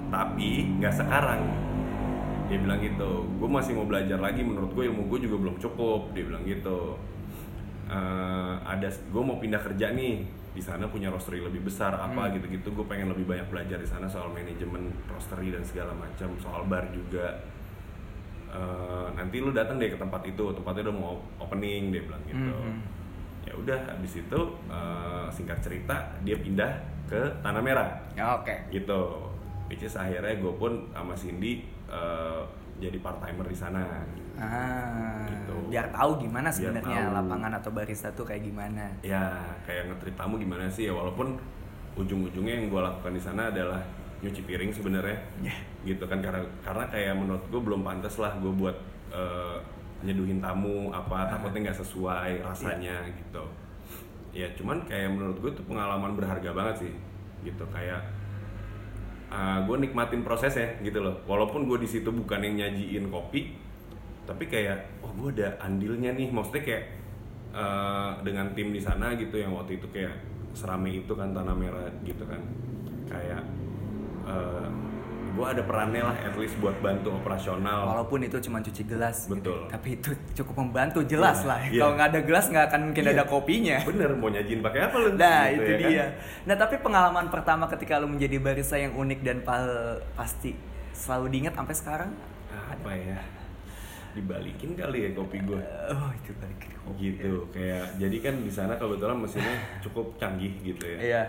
Tapi 0.09 0.49
nggak 0.81 0.93
sekarang. 0.95 1.41
Dia 2.49 2.57
bilang 2.57 2.79
gitu 2.79 3.11
gue 3.37 3.49
masih 3.49 3.77
mau 3.77 3.85
belajar 3.85 4.17
lagi 4.17 4.41
menurut 4.41 4.73
gue 4.73 4.89
ilmu 4.89 5.05
gue 5.07 5.29
juga 5.29 5.35
belum 5.37 5.55
cukup. 5.59 6.11
Dia 6.11 6.23
bilang 6.25 6.43
gitu. 6.43 6.97
Eh, 7.83 8.53
ada 8.65 8.87
gue 8.89 9.23
mau 9.23 9.37
pindah 9.37 9.61
kerja 9.61 9.91
nih 9.91 10.25
di 10.53 10.61
sana 10.61 10.85
punya 10.85 11.09
roastery 11.09 11.41
lebih 11.41 11.61
besar 11.61 11.93
apa 11.93 12.23
Hmm. 12.23 12.37
gitu-gitu 12.37 12.69
gue 12.71 12.85
pengen 12.85 13.09
lebih 13.09 13.25
banyak 13.25 13.47
belajar 13.47 13.75
di 13.75 13.85
sana 13.85 14.05
soal 14.05 14.29
manajemen 14.29 14.93
roastery 15.05 15.49
dan 15.49 15.61
segala 15.61 15.91
macam 15.93 16.29
soal 16.37 16.63
bar 16.63 16.87
juga 16.89 17.41
Eh, 18.53 19.07
nanti 19.17 19.41
lu 19.41 19.49
datang 19.49 19.81
deh 19.81 19.89
ke 19.89 19.97
tempat 19.97 20.21
itu 20.23 20.45
tempatnya 20.53 20.85
udah 20.85 20.95
mau 20.95 21.13
opening 21.39 21.89
dia 21.89 22.05
bilang 22.05 22.21
gitu 22.21 22.53
Mhm. 22.53 22.77
ya 23.43 23.53
udah 23.55 23.79
habis 23.89 24.13
itu 24.15 24.39
eh, 24.69 25.25
singkat 25.27 25.57
cerita 25.59 25.97
dia 26.21 26.37
pindah 26.37 26.69
ke 27.03 27.17
tanah 27.41 27.57
merah 27.59 27.89
Ya, 28.13 28.37
Oke. 28.37 28.53
gitu 28.69 29.25
which 29.65 29.81
is 29.81 29.97
akhirnya 29.97 30.37
gue 30.37 30.53
pun 30.53 30.85
sama 30.87 31.17
Cindy 31.17 31.65
eh, 31.89 32.41
jadi 32.77 32.97
part 32.99 33.21
timer 33.21 33.45
di 33.45 33.57
sana. 33.57 33.81
Ah, 34.33 35.23
Gitu. 35.29 35.53
biar 35.69 35.93
tahu 35.93 36.17
gimana 36.19 36.49
sebenarnya 36.49 37.13
lapangan 37.13 37.53
atau 37.53 37.69
barista 37.69 38.09
tuh 38.11 38.25
kayak 38.25 38.43
gimana. 38.43 38.89
ya 39.01 39.37
kayak 39.63 39.93
ngetrit 39.93 40.15
tamu 40.17 40.41
gimana 40.41 40.65
sih? 40.67 40.89
Ya 40.89 40.93
walaupun 40.93 41.37
ujung-ujungnya 41.93 42.57
yang 42.57 42.67
gue 42.73 42.81
lakukan 42.81 43.13
di 43.13 43.21
sana 43.21 43.53
adalah 43.53 43.79
nyuci 44.25 44.41
piring 44.43 44.71
sebenarnya. 44.73 45.17
Ya. 45.43 45.53
gitu 45.83 46.07
kan 46.07 46.23
karena 46.23 46.39
karena 46.63 46.85
kayak 46.87 47.13
menurut 47.13 47.43
gue 47.51 47.59
belum 47.61 47.83
pantas 47.83 48.15
lah 48.17 48.31
gue 48.39 48.49
buat 48.49 48.77
eh, 49.11 49.57
nyeduhin 50.03 50.39
tamu 50.41 50.89
apa 50.91 51.27
takutnya 51.29 51.69
nggak 51.69 51.79
sesuai 51.83 52.41
rasanya 52.41 53.03
gitu. 53.13 53.43
Ya 54.33 54.49
cuman 54.57 54.81
kayak 54.89 55.13
menurut 55.13 55.37
gue 55.39 55.51
tuh 55.53 55.65
pengalaman 55.69 56.17
berharga 56.17 56.49
banget 56.49 56.87
sih. 56.89 56.93
Gitu 57.45 57.63
kayak 57.69 58.01
gue 59.65 59.77
nikmatin 59.81 60.21
prosesnya 60.21 60.77
gitu 60.85 61.01
loh. 61.01 61.25
Walaupun 61.25 61.65
gue 61.65 61.81
di 61.81 61.89
situ 61.89 62.13
bukan 62.13 62.39
yang 62.45 62.55
nyajiin 62.61 63.09
kopi 63.09 63.57
tapi 64.23 64.47
kayak 64.47 65.03
oh 65.03 65.11
gue 65.17 65.35
ada 65.41 65.57
andilnya 65.59 66.13
nih. 66.13 66.29
Maksudnya 66.29 66.63
kayak 66.63 66.83
eh, 67.53 68.11
dengan 68.21 68.53
tim 68.53 68.69
di 68.69 68.81
sana 68.81 69.17
gitu 69.17 69.41
yang 69.41 69.57
waktu 69.57 69.81
itu 69.81 69.89
kayak 69.89 70.13
serame 70.53 71.01
itu 71.01 71.13
kan 71.17 71.33
tanah 71.33 71.55
merah 71.57 71.89
gitu 72.05 72.23
kan. 72.29 72.41
Kayak 73.09 73.41
gue 75.33 75.45
ada 75.47 75.61
perannya 75.61 76.01
lah 76.01 76.15
at 76.15 76.33
least 76.33 76.55
buat 76.57 76.77
bantu 76.77 77.09
operasional 77.11 77.89
Walaupun 77.89 78.21
itu 78.21 78.37
cuma 78.39 78.59
cuci 78.59 78.83
gelas, 78.83 79.25
gitu. 79.25 79.33
Betul. 79.35 79.59
tapi 79.67 79.89
itu 79.95 80.09
cukup 80.35 80.55
membantu 80.59 81.01
jelas 81.03 81.41
Iya, 81.41 81.47
lah. 81.47 81.59
iya. 81.63 81.79
Kalau 81.79 81.93
nggak 81.93 82.07
ada 82.07 82.21
gelas 82.21 82.45
nggak 82.47 82.65
akan 82.67 82.81
mungkin 82.85 83.03
Iya. 83.03 83.11
ada 83.11 83.23
kopinya. 83.25 83.77
bener 83.83 84.09
mau 84.13 84.29
nyajiin 84.29 84.61
pakai 84.61 84.79
apa 84.83 84.95
lu 84.95 85.09
Nah 85.13 85.41
Gitu 85.43 85.57
itu 85.57 85.65
ya 85.65 85.75
kan? 85.75 85.89
dia. 85.89 86.05
Nah 86.43 86.55
tapi 86.55 86.75
pengalaman 86.77 87.25
pertama 87.27 87.65
ketika 87.67 87.97
lu 87.97 88.07
menjadi 88.07 88.37
barista 88.37 88.75
yang 88.75 88.93
unik 88.93 89.19
dan 89.21 89.37
pal- 89.41 89.99
pasti 90.13 90.53
selalu 90.91 91.25
diingat 91.29 91.53
sampai 91.53 91.75
sekarang. 91.75 92.11
apa 92.53 92.91
ya 92.91 93.17
dibalikin 94.13 94.73
kali 94.73 94.97
ya 95.03 95.11
kopi 95.11 95.41
gue 95.41 95.57
Oh 95.89 96.09
itu 96.13 96.31
balik 96.35 96.57
ke 96.59 96.69
kopi. 96.75 96.97
gitu 97.11 97.49
kayak 97.49 97.97
jadi 97.97 98.17
kan 98.19 98.35
di 98.37 98.49
sana 98.49 98.73
kebetulan 98.75 99.17
mesinnya 99.17 99.57
cukup 99.81 100.13
canggih 100.15 100.53
gitu 100.61 100.85
ya 100.85 100.97
Iya. 101.01 101.23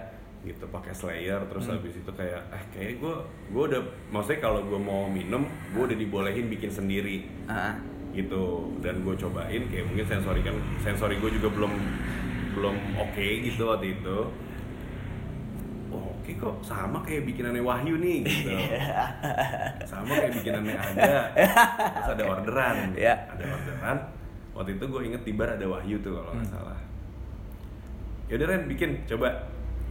Gitu 0.45 0.65
pakai 0.67 0.93
slayer 0.93 1.41
terus 1.45 1.65
Hmm. 1.65 1.75
habis 1.75 1.95
itu 1.95 2.11
kayak 2.11 2.43
eh 2.51 2.65
kayak 2.71 2.93
gue 2.99 3.15
gue 3.49 3.63
udah 3.67 3.81
maksudnya 4.09 4.41
kalau 4.41 4.61
gue 4.61 4.77
mau 4.77 5.05
minum 5.07 5.43
gue 5.73 5.83
udah 5.83 5.97
dibolehin 5.97 6.47
bikin 6.47 6.69
sendiri. 6.69 7.25
Ah, 7.45 7.75
gitu 8.11 8.45
dan 8.79 9.01
gue 9.01 9.15
cobain 9.15 9.63
kayak 9.65 9.85
mungkin 9.85 10.05
sensori 10.05 10.41
kan 10.41 10.55
sensori 10.79 11.17
gue 11.17 11.31
juga 11.33 11.49
belum 11.51 11.73
belum 12.55 12.77
oke 13.01 13.27
gitu 13.43 13.67
waktu 13.67 13.95
itu. 13.95 14.19
Oh 15.89 16.13
oke 16.13 16.31
kok 16.33 16.55
sama 16.61 17.01
kayak 17.01 17.25
bikinannya 17.25 17.59
Wahyu 17.61 17.97
nih 17.97 18.19
gitu. 18.23 18.51
Sama 19.87 20.11
kayak 20.13 20.33
bikinannya 20.35 20.75
ada 20.75 21.11
terus 21.91 22.09
ada 22.11 22.25
orderan. 22.29 22.77
Iya. 22.95 23.15
ada 23.29 23.45
orderan. 23.49 23.97
Waktu 24.53 24.71
itu 24.73 24.85
gue 24.85 25.01
inget 25.05 25.23
di 25.23 25.33
bar 25.33 25.51
ada 25.51 25.67
Wahyu 25.67 25.99
tuh 25.99 26.15
kalau 26.15 26.31
nggak 26.33 26.45
Hmm. 26.45 26.53
salah. 26.53 26.79
Yaudah 28.27 28.47
Ren 28.49 28.65
bikin 28.65 29.05
coba 29.05 29.29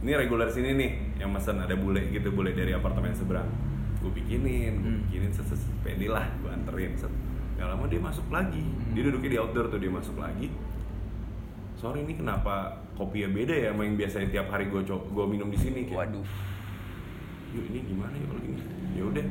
ini 0.04 0.12
regular 0.12 0.52
sini 0.52 0.76
nih 0.76 0.90
yang 1.16 1.32
mesen 1.32 1.56
ada 1.56 1.72
bule 1.72 2.12
gitu 2.12 2.28
bule 2.28 2.52
dari 2.52 2.70
apartemen 2.70 3.16
seberang. 3.16 3.48
Gue 4.04 4.12
bikinin 4.12 4.72
gue 4.76 4.92
Hmm. 4.92 5.00
bikinin 5.08 5.32
set 5.32 5.48
set 5.48 5.60
pede 5.80 6.06
lah 6.06 6.28
gue 6.38 6.50
anterin 6.52 6.92
set. 6.92 7.08
Gak 7.56 7.64
lama 7.64 7.88
dia 7.88 7.96
masuk 7.98 8.28
lagi. 8.28 8.60
Dia 8.92 9.00
Hmm. 9.00 9.08
duduknya 9.08 9.30
di 9.32 9.38
outdoor 9.40 9.66
tuh 9.72 9.80
dia 9.80 9.88
masuk 9.88 10.20
lagi. 10.20 10.52
Sorry 11.74 12.04
ini 12.04 12.14
kenapa 12.14 12.84
kopinya 12.94 13.32
beda 13.32 13.54
ya 13.54 13.72
sama 13.72 13.82
yang 13.82 13.96
biasanya 13.96 14.28
tiap 14.30 14.46
hari 14.48 14.68
gue 14.68 14.84
gue 14.84 15.24
minum 15.26 15.48
di 15.48 15.56
sini 15.56 15.84
kayak 15.84 16.12
Waduh. 16.12 16.26
yuk 17.54 17.64
ini 17.70 17.78
gimana 17.86 18.12
ya 18.12 18.26
kalau 18.26 18.40
gini 18.40 18.60
ya 18.94 19.04
udah. 19.04 19.26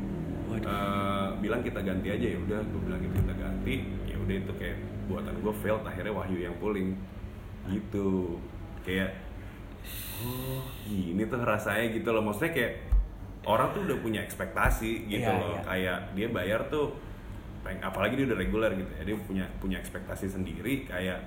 Eh, 0.54 1.28
bilang 1.42 1.62
kita 1.62 1.82
ganti 1.82 2.08
aja 2.10 2.28
ya 2.30 2.38
udah. 2.40 2.62
Gue 2.64 2.82
bilang 2.82 3.02
kita 3.02 3.34
ganti. 3.34 3.76
Ya 4.06 4.16
udah 4.18 4.36
itu 4.38 4.52
kayak 4.58 4.78
buatan 5.06 5.34
gue 5.38 5.54
failed 5.60 5.84
akhirnya 5.84 6.14
Wahyu 6.14 6.38
yang 6.40 6.56
pulling. 6.58 6.94
Gitu. 7.68 8.38
Kayak 8.82 9.18
oh 10.24 10.64
gini 10.88 11.24
tuh 11.28 11.40
rasanya 11.44 11.86
gitu 11.92 12.10
loh. 12.12 12.24
Maksudnya 12.24 12.52
kayak 12.56 12.74
orang 13.44 13.76
tuh 13.76 13.82
udah 13.86 13.98
punya 14.00 14.20
ekspektasi 14.24 15.12
gitu 15.12 15.24
Iya, 15.28 15.36
loh. 15.36 15.54
iya. 15.56 15.62
kayak 15.64 15.98
dia 16.16 16.28
bayar 16.32 16.62
tuh 16.72 16.96
apalagi 17.64 18.20
dia 18.20 18.26
udah 18.32 18.40
reguler 18.40 18.72
gitu 18.76 18.92
ya. 18.96 19.04
Dia 19.04 19.16
punya 19.20 19.46
punya 19.60 19.78
ekspektasi 19.80 20.32
sendiri. 20.32 20.88
Kayak 20.88 21.24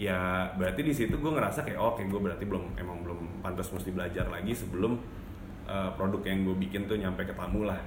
ya 0.00 0.48
berarti 0.56 0.80
di 0.80 0.92
situ 0.96 1.20
gue 1.20 1.32
ngerasa 1.32 1.68
kayak 1.68 1.76
oh, 1.78 1.92
oke 1.92 2.02
gue 2.08 2.20
berarti 2.20 2.48
belum 2.48 2.80
emang 2.80 3.04
belum 3.04 3.44
pantas 3.44 3.68
mesti 3.68 3.92
belajar 3.92 4.24
lagi 4.32 4.56
sebelum 4.56 4.96
uh, 5.68 5.92
produk 5.94 6.24
yang 6.32 6.48
gue 6.48 6.56
bikin 6.56 6.88
tuh 6.88 6.96
nyampe 6.96 7.28
ke 7.28 7.36
tamu 7.36 7.68
lah 7.68 7.78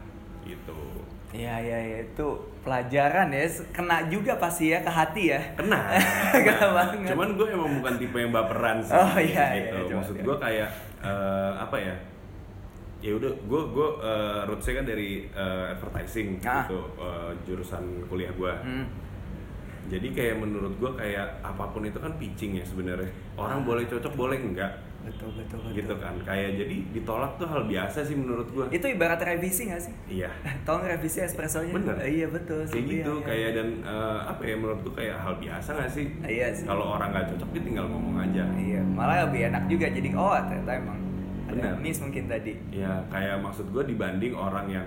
gitu 0.46 0.78
Iya 1.36 1.56
iya 1.60 1.80
ya. 1.86 1.98
itu 2.02 2.28
pelajaran 2.62 3.28
ya 3.30 3.44
kena 3.70 4.08
juga 4.08 4.34
pasti 4.36 4.70
ya 4.70 4.80
ke 4.80 4.90
hati 4.90 5.24
ya. 5.28 5.42
kena 5.54 5.80
Kena 6.48 6.68
banget. 6.72 7.12
cuman 7.12 7.30
gue 7.34 7.48
emang 7.50 7.72
bukan 7.76 7.94
tipe 7.96 8.18
yang 8.18 8.32
baperan 8.32 8.80
sih 8.80 8.96
Oh, 8.96 9.16
iya, 9.16 9.46
iya, 9.52 9.62
gitu 9.62 9.78
coba, 9.86 9.96
maksud 10.00 10.16
iya. 10.16 10.24
gue 10.24 10.36
kayak 10.40 10.70
eh, 11.02 11.52
apa 11.58 11.78
ya 11.78 11.96
ya 12.98 13.12
udah 13.14 13.32
gue 13.38 13.62
gue 13.70 13.88
uh, 14.00 14.42
rootsnya 14.46 14.74
kan 14.76 14.86
dari 14.88 15.10
eh, 15.28 15.66
advertising 15.70 16.42
Ah. 16.42 16.64
gitu 16.64 16.80
eh, 16.98 17.32
jurusan 17.44 17.84
kuliah 18.06 18.32
gue 18.32 18.54
Hmm. 18.58 18.86
jadi 19.86 20.08
kayak 20.10 20.36
menurut 20.40 20.74
gue 20.74 20.92
kayak 20.96 21.44
apa 21.44 21.70
pun 21.70 21.84
itu 21.84 22.00
kan 22.00 22.16
pitching 22.16 22.56
ya 22.56 22.66
sebenarnya 22.66 23.06
orang 23.36 23.62
Ah. 23.62 23.66
boleh 23.68 23.84
cocok 23.86 24.14
boleh 24.16 24.40
enggak 24.40 24.74
Betul 25.06 25.30
betul 25.32 25.58
betul. 25.60 25.72
gitu 25.76 25.94
kan 25.96 26.14
kayak 26.20 26.50
jadi 26.56 26.76
ditolak 26.92 27.32
tuh 27.36 27.46
hal 27.46 27.62
biasa 27.64 28.00
sih 28.02 28.14
menurut 28.14 28.48
gue 28.48 28.66
Itu 28.70 28.86
ibarat 28.88 29.20
revisi 29.20 29.62
gak 29.66 29.80
sih? 29.80 29.94
iya 30.12 30.30
Tolong 30.66 30.84
revisi 30.84 31.20
espressonya. 31.20 31.72
Bener. 31.72 31.96
Eh, 32.00 32.12
iya 32.16 32.28
betul. 32.28 32.62
kayak 32.62 32.74
sih. 32.76 32.82
gitu 32.84 33.14
Iya, 33.14 33.16
iya. 33.16 33.26
kayak 33.26 33.50
dan 33.54 33.68
eh, 33.82 34.20
apa 34.26 34.42
ya 34.44 34.56
menurut 34.56 34.80
gue 34.82 34.94
kayak 34.96 35.16
hal 35.16 35.34
biasa 35.36 35.70
gak 35.72 35.92
sih 35.92 36.06
Iya 36.22 36.48
sih. 36.52 36.66
kalau 36.66 36.86
orang 36.92 37.10
nggak 37.12 37.26
cocok 37.32 37.50
dia 37.52 37.64
tinggal 37.64 37.86
ngomong 37.88 38.16
aja 38.20 38.44
Iya, 38.52 38.82
malah 38.84 39.18
lebih 39.24 39.42
enak 39.48 39.64
juga 39.66 39.86
jadi 39.88 40.10
oh 40.12 40.34
ternyata 40.42 40.72
emang 40.76 40.98
ada 41.46 41.54
Benar. 41.56 41.78
miss 41.78 42.00
mungkin 42.00 42.26
tadi. 42.26 42.54
ya 42.70 43.06
kayak 43.08 43.38
maksud 43.40 43.70
gue 43.70 43.84
dibanding 43.86 44.34
orang 44.34 44.66
yang 44.68 44.86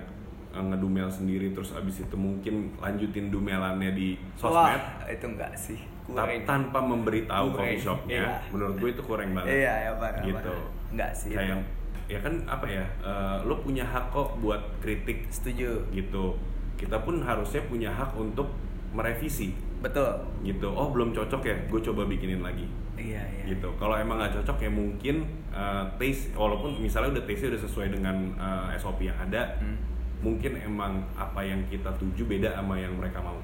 eh, 0.50 0.64
ngedumel 0.64 1.06
sendiri 1.06 1.50
terus 1.50 1.70
abis 1.70 2.02
itu 2.02 2.16
mungkin 2.16 2.74
lanjutin 2.76 3.28
dumelannya 3.28 3.90
di 3.90 4.08
sosmed 4.34 4.74
Wah, 4.74 5.06
itu 5.06 5.24
enggak 5.24 5.54
sih. 5.54 5.78
Kurang. 6.08 6.40
tanpa 6.44 6.78
memberitahu 6.80 7.46
Kurang. 7.48 7.58
coffee 7.62 7.78
shopnya 7.78 8.20
Iya. 8.22 8.36
menurut 8.48 8.74
gue 8.76 8.90
itu 8.90 9.02
kurang 9.02 9.30
banget 9.32 9.52
Iya, 9.58 9.74
ya 9.78 9.90
parah. 9.94 10.22
gitu 10.22 10.54
parah. 10.56 10.88
Enggak 10.88 11.10
sih. 11.12 11.30
kayak 11.30 11.58
ya 12.06 12.18
kan 12.18 12.34
apa 12.44 12.66
ya 12.66 12.84
eh, 12.98 13.36
lo 13.42 13.54
punya 13.58 13.84
hak 13.84 14.08
kok 14.08 14.38
buat 14.38 14.62
kritik 14.78 15.28
Setuju. 15.28 15.84
gitu 15.90 16.32
kita 16.74 16.96
pun 16.98 17.20
harusnya 17.20 17.60
punya 17.62 17.90
hak 17.90 18.14
untuk 18.14 18.48
merevisi 18.88 19.52
Betul. 19.78 20.16
gitu 20.42 20.66
oh 20.66 20.88
belum 20.88 21.12
cocok 21.12 21.42
ya 21.42 21.56
gue 21.62 21.80
coba 21.82 22.02
bikinin 22.04 22.40
lagi 22.40 22.64
Iya, 22.96 23.22
iya. 23.22 23.44
gitu 23.46 23.70
kalau 23.76 23.94
emang 23.94 24.18
nggak 24.18 24.34
cocok 24.34 24.58
ya 24.58 24.70
mungkin 24.72 25.22
uh, 25.50 25.86
taste 25.94 26.34
walaupun 26.34 26.74
misalnya 26.78 27.14
udah 27.14 27.24
taste 27.24 27.46
udah 27.46 27.60
sesuai 27.60 27.88
dengan 27.92 28.16
uh, 28.34 28.74
SOP 28.74 29.02
yang 29.02 29.14
ada 29.14 29.54
Hmm. 29.60 29.78
mungkin 30.18 30.56
emang 30.56 30.98
apa 31.14 31.38
yang 31.40 31.62
kita 31.64 31.92
tuju 31.94 32.26
beda 32.26 32.50
sama 32.52 32.74
yang 32.74 32.90
mereka 32.92 33.20
mau 33.20 33.38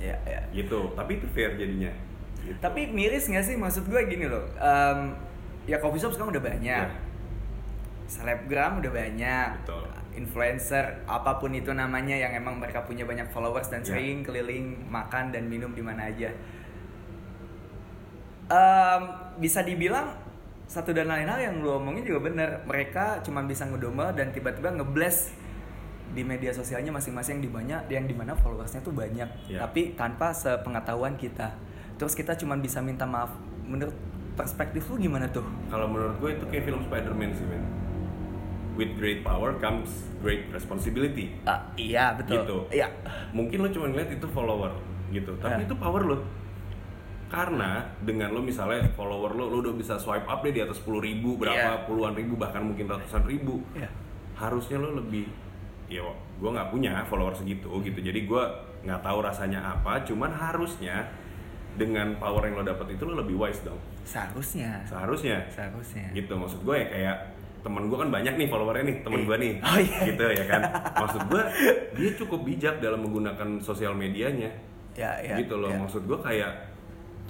Iya, 0.00 0.16
iya. 0.24 0.40
gitu 0.50 0.96
tapi 0.96 1.20
itu 1.20 1.28
fair 1.30 1.54
jadinya 1.54 1.92
gitu. 2.40 2.56
Tapi 2.56 2.88
miris 2.88 3.28
nggak 3.28 3.44
sih 3.44 3.54
maksud 3.54 3.84
gue 3.86 4.00
gini 4.08 4.24
loh. 4.24 4.42
em, 4.56 5.12
ya 5.68 5.76
coffee 5.76 6.00
shop 6.00 6.16
sekarang 6.16 6.32
udah 6.32 6.44
banyak. 6.44 6.86
Ya. 6.88 6.98
Selebgram 8.08 8.80
udah 8.80 8.90
banyak. 8.90 9.48
Betul. 9.62 9.84
Influencer 10.16 11.04
apa 11.06 11.38
pun 11.38 11.52
itu 11.52 11.70
namanya 11.70 12.16
yang 12.16 12.34
emang 12.34 12.58
mereka 12.58 12.82
punya 12.82 13.04
banyak 13.04 13.28
followers 13.30 13.68
dan 13.68 13.84
Ya. 13.84 13.94
sering 13.94 14.24
keliling 14.24 14.82
makan 14.88 15.30
dan 15.30 15.46
minum 15.46 15.70
di 15.70 15.84
mana 15.84 16.08
aja. 16.08 16.32
Em, 18.50 19.02
bisa 19.38 19.62
dibilang 19.62 20.10
satu 20.66 20.90
dan 20.90 21.06
lain 21.06 21.26
hal 21.26 21.38
yang 21.38 21.54
lu 21.62 21.76
omongin 21.76 22.02
juga 22.02 22.26
bener. 22.26 22.50
Mereka 22.66 23.22
cuma 23.22 23.44
bisa 23.44 23.62
ngedumel 23.66 24.10
dan 24.16 24.34
tiba-tiba 24.34 24.74
ngeblast 24.74 25.30
di 26.10 26.22
media 26.22 26.50
sosialnya 26.50 26.90
masing-masing 26.90 27.38
yang 27.38 27.44
di 27.44 27.50
banyak 27.50 27.82
yang 27.88 28.04
di 28.04 28.14
mana 28.14 28.34
followersnya 28.34 28.80
tuh 28.80 28.90
banyak. 28.90 29.28
Ya. 29.46 29.62
tapi 29.62 29.94
tanpa 29.94 30.30
sepengetahuan 30.30 31.14
kita. 31.14 31.54
Terus 31.96 32.12
kita 32.12 32.34
cuma 32.34 32.56
bisa 32.56 32.80
minta 32.80 33.04
maaf. 33.04 33.30
Menurut 33.62 33.94
perspektif 34.34 34.88
lu 34.88 34.98
gimana 34.98 35.28
tuh? 35.28 35.44
Kalau 35.68 35.86
menurut 35.86 36.16
gue 36.18 36.30
itu 36.34 36.44
kayak 36.48 36.64
film 36.64 36.80
Spider-Man 36.82 37.30
sih 37.32 37.46
men. 37.46 37.62
With 38.74 38.96
great 38.96 39.20
power 39.20 39.54
comes 39.58 40.08
great 40.18 40.48
responsibility. 40.48 41.36
Ah, 41.44 41.60
iya 41.76 42.16
betul. 42.16 42.40
Gitu. 42.40 42.56
iya. 42.72 42.88
Mungkin 43.30 43.60
lo 43.60 43.68
cuma 43.68 43.86
ngeliat 43.88 44.10
itu 44.10 44.26
follower 44.26 44.72
gitu. 45.10 45.36
Tapi 45.36 45.62
Ya. 45.62 45.66
itu 45.68 45.74
power 45.76 46.02
lo 46.02 46.18
karena 47.30 47.86
dengan 48.02 48.34
lo 48.34 48.42
misalnya 48.42 48.90
follower 48.98 49.38
lo 49.38 49.46
lo 49.46 49.62
udah 49.62 49.74
bisa 49.78 49.94
swipe 49.94 50.26
up 50.26 50.42
deh 50.42 50.50
di 50.50 50.58
atas 50.58 50.82
10 50.82 50.98
ribu 50.98 51.38
berapa 51.38 51.86
puluhan 51.86 52.18
ribu 52.18 52.34
bahkan 52.34 52.58
mungkin 52.60 52.90
ratusan 52.90 53.22
ribu. 53.22 53.62
Iya. 53.72 53.86
harusnya 54.34 54.80
lo 54.80 54.96
lebih 54.96 55.28
ya 55.90 56.06
gue 56.38 56.50
nggak 56.50 56.70
punya 56.70 57.02
follower 57.10 57.34
segitu 57.34 57.68
gitu. 57.82 57.98
Jadi 57.98 58.24
gue 58.24 58.42
nggak 58.86 59.02
tahu 59.04 59.18
rasanya 59.20 59.60
apa 59.60 60.00
cuman 60.06 60.30
harusnya 60.32 61.10
dengan 61.76 62.16
power 62.16 62.48
yang 62.48 62.62
lo 62.62 62.64
dapet 62.64 62.96
itu 62.96 63.02
lo 63.04 63.18
lebih 63.20 63.36
wise 63.36 63.60
dong. 63.66 63.78
Seharusnya. 64.06 64.86
Seharusnya. 64.86 65.44
Seharusnya. 65.52 66.06
Gitu 66.14 66.32
maksud 66.32 66.62
gue 66.64 66.76
ya 66.78 66.86
kayak 66.88 67.16
temen 67.60 67.92
gue 67.92 67.98
kan 68.00 68.08
banyak 68.08 68.34
nih 68.40 68.48
followernya 68.48 68.84
nih 68.88 68.96
temen 69.04 69.20
gue 69.28 69.36
nih. 69.36 69.52
Oh, 69.60 69.78
iya. 69.78 70.00
gitu 70.08 70.24
ya 70.32 70.44
kan. 70.48 70.62
Maksud 71.04 71.22
gue 71.28 71.42
dia 72.00 72.10
cukup 72.16 72.40
bijak 72.48 72.74
dalam 72.80 73.04
menggunakan 73.04 73.60
sosial 73.60 73.92
medianya. 73.92 74.48
Ya 74.96 75.20
ya 75.20 75.36
gitu 75.38 75.54
loh 75.60 75.70
ya. 75.70 75.78
maksud 75.78 76.02
gue 76.02 76.18
kayak 76.18 76.50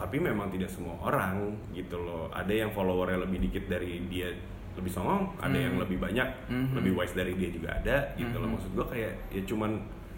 tapi 0.01 0.17
memang 0.17 0.49
tidak 0.49 0.71
semua 0.73 0.97
orang 1.03 1.59
gitu 1.75 1.99
loh. 2.01 2.31
Ada 2.33 2.65
yang 2.67 2.71
followernya 2.73 3.27
lebih 3.27 3.51
dikit 3.51 3.69
dari 3.69 4.01
dia 4.09 4.31
lebih 4.75 4.89
songong 4.89 5.27
ada 5.37 5.51
Hmm. 5.51 5.67
yang 5.67 5.77
lebih 5.79 5.99
banyak 5.99 6.29
Mhm. 6.47 6.73
lebih 6.77 6.93
wise 6.95 7.13
dari 7.13 7.35
dia 7.35 7.51
juga 7.51 7.69
ada 7.73 7.97
gitu 8.15 8.37
loh 8.37 8.47
Mhm. 8.47 8.55
maksud 8.55 8.71
gue 8.73 8.87
kayak 8.89 9.13
ya 9.29 9.43
cuman 9.45 9.71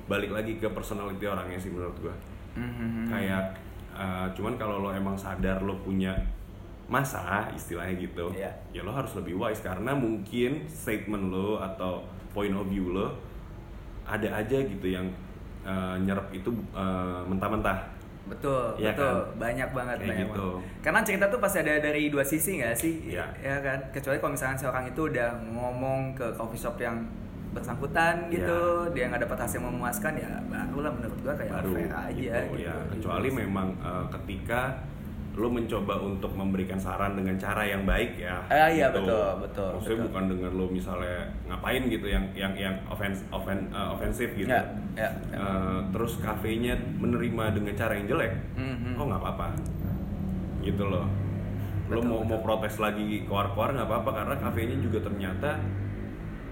balik 0.05 0.31
lagi 0.31 0.57
ke 0.57 0.69
personality 0.69 1.25
orangnya 1.25 1.57
sih 1.57 1.71
menurut 1.71 1.97
gue 1.99 2.15
Mhm. 2.55 3.09
kayak 3.09 3.45
uh, 3.93 4.27
cuman 4.33 4.55
kalau 4.57 4.81
lo 4.81 4.91
emang 4.91 5.17
sadar 5.17 5.61
lo 5.61 5.77
punya 5.79 6.13
masa 6.87 7.49
istilahnya 7.51 7.97
gitu 7.99 8.29
Iya. 8.31 8.53
ya 8.71 8.81
lo 8.83 8.93
harus 8.93 9.13
lebih 9.15 9.39
wise 9.39 9.61
karena 9.61 9.93
mungkin 9.93 10.65
statement 10.67 11.29
lo 11.29 11.57
atau 11.57 12.05
point 12.33 12.53
of 12.53 12.69
view 12.69 12.93
lo 12.93 13.17
ada 14.05 14.29
aja 14.35 14.59
gitu 14.59 14.87
yang 14.87 15.09
uh, 15.63 15.95
nyerap 15.97 16.29
itu 16.29 16.51
uh, 16.73 17.23
mentah-mentah 17.25 17.92
betul 18.25 18.65
Iya 18.77 18.93
betul 18.93 19.15
kan? 19.19 19.37
banyak 19.37 19.69
banget 19.73 19.97
Kayak 19.99 20.09
banyak 20.09 20.29
gitu. 20.29 20.49
banget. 20.53 20.81
karena 20.81 21.01
cerita 21.03 21.25
tuh 21.27 21.39
pasti 21.39 21.59
ada 21.59 21.75
dari 21.81 22.03
dua 22.07 22.23
sisi 22.23 22.51
nggak 22.57 22.75
sih 22.75 22.95
Iya. 23.09 23.27
ya 23.37 23.57
kan 23.59 23.79
kecuali 23.91 24.17
kalau 24.17 24.33
misalnya 24.33 24.59
seorang 24.59 24.85
itu 24.87 25.01
udah 25.05 25.31
ngomong 25.49 26.01
ke 26.13 26.27
coffee 26.33 26.57
shop 26.57 26.79
yang 26.79 27.03
bersangkutan 27.51 28.31
gitu 28.31 28.61
dia 28.91 29.05
nggak 29.07 29.23
dapat 29.23 29.39
hasil 29.41 29.61
memuaskan 29.61 30.17
ya 30.17 30.31
barulah 30.47 30.89
menurut 30.91 31.19
gua 31.21 31.35
kayak 31.35 31.51
Iya. 31.51 31.57
baru 31.59 31.71
fair 31.71 31.93
aja 31.93 32.09
gitu, 32.09 32.33
gitu. 32.49 32.65
ya 32.65 32.75
kecuali 32.89 33.29
memang 33.31 33.69
uh, 33.79 34.07
ketika 34.11 34.61
lo 35.33 35.49
mencoba 35.49 35.97
untuk 35.97 36.29
memberikan 36.33 36.77
saran 36.77 37.17
dengan 37.17 37.33
cara 37.35 37.65
yang 37.65 37.83
baik 37.83 38.21
ya 38.21 38.37
Ah, 38.47 38.69
iya, 38.69 38.93
gitu. 38.93 39.01
betul, 39.01 39.29
betul, 39.41 39.69
maksudnya 39.73 39.97
betul. 39.97 40.09
bukan 40.13 40.25
dengan 40.29 40.51
lo 40.53 40.67
misalnya 40.69 41.17
ngapain 41.47 41.83
gitu 41.87 42.07
yang 42.07 42.25
yang 42.33 42.53
yang 42.53 42.77
offens 42.85 43.25
offen, 43.29 43.65
uh, 43.73 43.97
ofensif 43.97 44.29
gitu 44.33 44.45
ya 44.47 44.61
ya, 44.93 45.09
ya. 45.33 45.41
Uh, 45.41 45.81
terus 45.89 46.21
kafenya 46.21 46.77
menerima 46.95 47.45
dengan 47.51 47.73
cara 47.73 47.93
yang 47.95 48.07
jelek 48.07 48.33
Mhm. 48.55 48.93
oh 48.95 49.05
nggak 49.09 49.21
apa-apa 49.21 49.47
gitu 50.61 50.85
loh 50.85 51.09
lo 51.89 51.99
Betul, 51.99 52.05
mau 52.07 52.21
mau 52.21 52.37
betul. 52.37 52.45
protes 52.45 52.75
lagi 52.77 53.25
keluar-keluar 53.25 53.73
nggak 53.73 53.89
apa-apa 53.89 54.11
karena 54.15 54.35
kafenya 54.39 54.77
juga 54.79 54.99
ternyata 55.03 55.51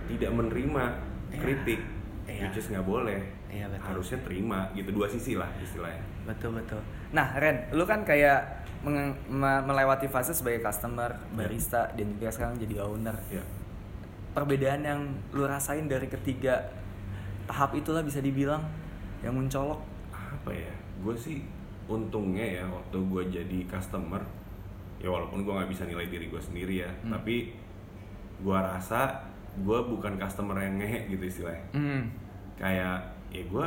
tidak 0.06 0.30
menerima 0.32 0.84
Iya. 1.30 1.38
kritik 1.38 1.80
Iya. 2.26 2.42
which 2.42 2.56
is 2.56 2.66
nggak 2.66 2.82
boleh 2.82 3.20
Iya, 3.46 3.66
betul. 3.68 3.84
harusnya 3.84 4.18
terima 4.22 4.58
gitu 4.72 4.90
dua 4.90 5.06
sisi 5.06 5.34
lah 5.34 5.52
istilahnya 5.58 6.00
Betul 6.20 6.52
betul. 6.54 6.78
Nah 7.10 7.32
Ren, 7.34 7.66
lu 7.72 7.82
kan 7.82 8.04
kayak 8.04 8.59
melewati 8.82 10.06
fase 10.06 10.32
sebagai 10.32 10.60
customer, 10.60 11.12
barista, 11.30 11.92
dan 11.92 12.06
juga 12.10 12.28
sekarang 12.28 12.56
jadi 12.56 12.80
owner. 12.80 13.16
ya 13.28 13.44
Perbedaan 14.30 14.80
yang 14.80 15.00
lu 15.30 15.42
rasain 15.42 15.84
dari 15.84 16.06
ketiga 16.06 16.70
tahap 17.44 17.74
itulah 17.74 18.00
bisa 18.00 18.18
dibilang 18.18 18.62
yang 19.20 19.34
mencolok. 19.34 19.80
apa 20.14 20.50
ya 20.50 20.72
gue 20.98 21.12
sih 21.12 21.42
untungnya 21.84 22.62
ya 22.62 22.64
waktu 22.64 22.96
gue 22.96 23.22
jadi 23.30 23.58
customer 23.66 24.22
ya 24.96 25.10
walaupun 25.10 25.42
gue 25.42 25.50
nggak 25.50 25.68
bisa 25.68 25.84
nilai 25.84 26.06
diri 26.06 26.26
gue 26.26 26.38
sendiri 26.38 26.74
ya 26.78 26.90
Hmm. 27.02 27.12
tapi 27.12 27.52
gue 28.38 28.56
rasa 28.56 29.26
gue 29.58 29.78
bukan 29.82 30.14
customer 30.16 30.54
yang 30.56 30.78
ngehe 30.78 31.10
gitu 31.10 31.24
istilahnya 31.26 31.64
Hmm. 31.72 32.02
kayak 32.54 33.02
ya 33.28 33.42
gue 33.42 33.66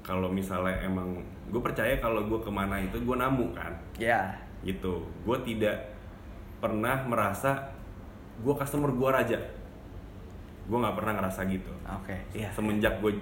kalau 0.00 0.28
misalnya 0.28 0.76
emang 0.82 1.18
gue 1.48 1.58
percaya 1.58 1.96
kalau 1.96 2.22
gue 2.22 2.38
ke 2.38 2.50
mana 2.50 2.76
itu 2.78 3.00
gue 3.00 3.16
namu 3.16 3.50
kan 3.50 3.72
Ya. 3.96 4.36
Gitu 4.62 4.94
gue 5.20 5.38
tidak 5.44 5.90
pernah 6.58 7.02
merasa 7.02 7.74
gue 8.38 8.54
customer 8.54 8.90
gue 8.90 9.08
raja 9.08 9.38
gue 10.62 10.78
nggak 10.78 10.94
pernah 10.94 11.12
ngerasa 11.16 11.40
gitu 11.46 11.72
Oke. 11.92 12.14
Iya. 12.32 12.50
semenjak 12.50 12.98
gue 12.98 13.18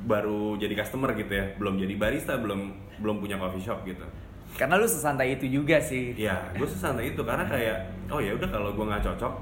baru 0.00 0.56
jadi 0.56 0.72
customer 0.74 1.12
gitu 1.12 1.28
ya 1.30 1.52
belum 1.54 1.76
jadi 1.76 1.92
barista 1.94 2.34
belum 2.34 2.72
belum 2.98 3.16
punya 3.18 3.36
coffee 3.36 3.60
shop 3.60 3.84
gitu 3.84 4.04
Karena 4.50 4.74
lu 4.74 4.84
sesantai 4.84 5.38
itu 5.38 5.46
juga 5.46 5.78
sih. 5.78 6.10
ya 6.16 6.34
gue 6.50 6.66
sesantai 6.66 7.12
itu 7.12 7.20
karena 7.20 7.44
kayak 7.44 7.76
oh 8.08 8.18
ya 8.18 8.32
udah 8.32 8.48
kalau 8.48 8.72
gue 8.72 8.82
nggak 8.82 9.04
cocok 9.04 9.34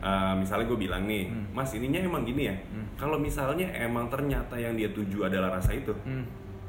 eh, 0.00 0.34
misalnya 0.34 0.64
gue 0.64 0.78
bilang 0.80 1.04
nih 1.04 1.26
Hmm. 1.26 1.44
mas 1.52 1.70
ininya 1.72 1.98
emang 2.00 2.22
gini 2.22 2.46
ya 2.46 2.54
Hmm. 2.64 2.86
kalau 2.94 3.18
misalnya 3.18 3.66
emang 3.74 4.06
ternyata 4.08 4.54
yang 4.54 4.72
dia 4.72 4.88
tuju 4.88 5.26
adalah 5.26 5.58
rasa 5.58 5.74
itu 5.74 5.90
Hmm. 6.00 6.22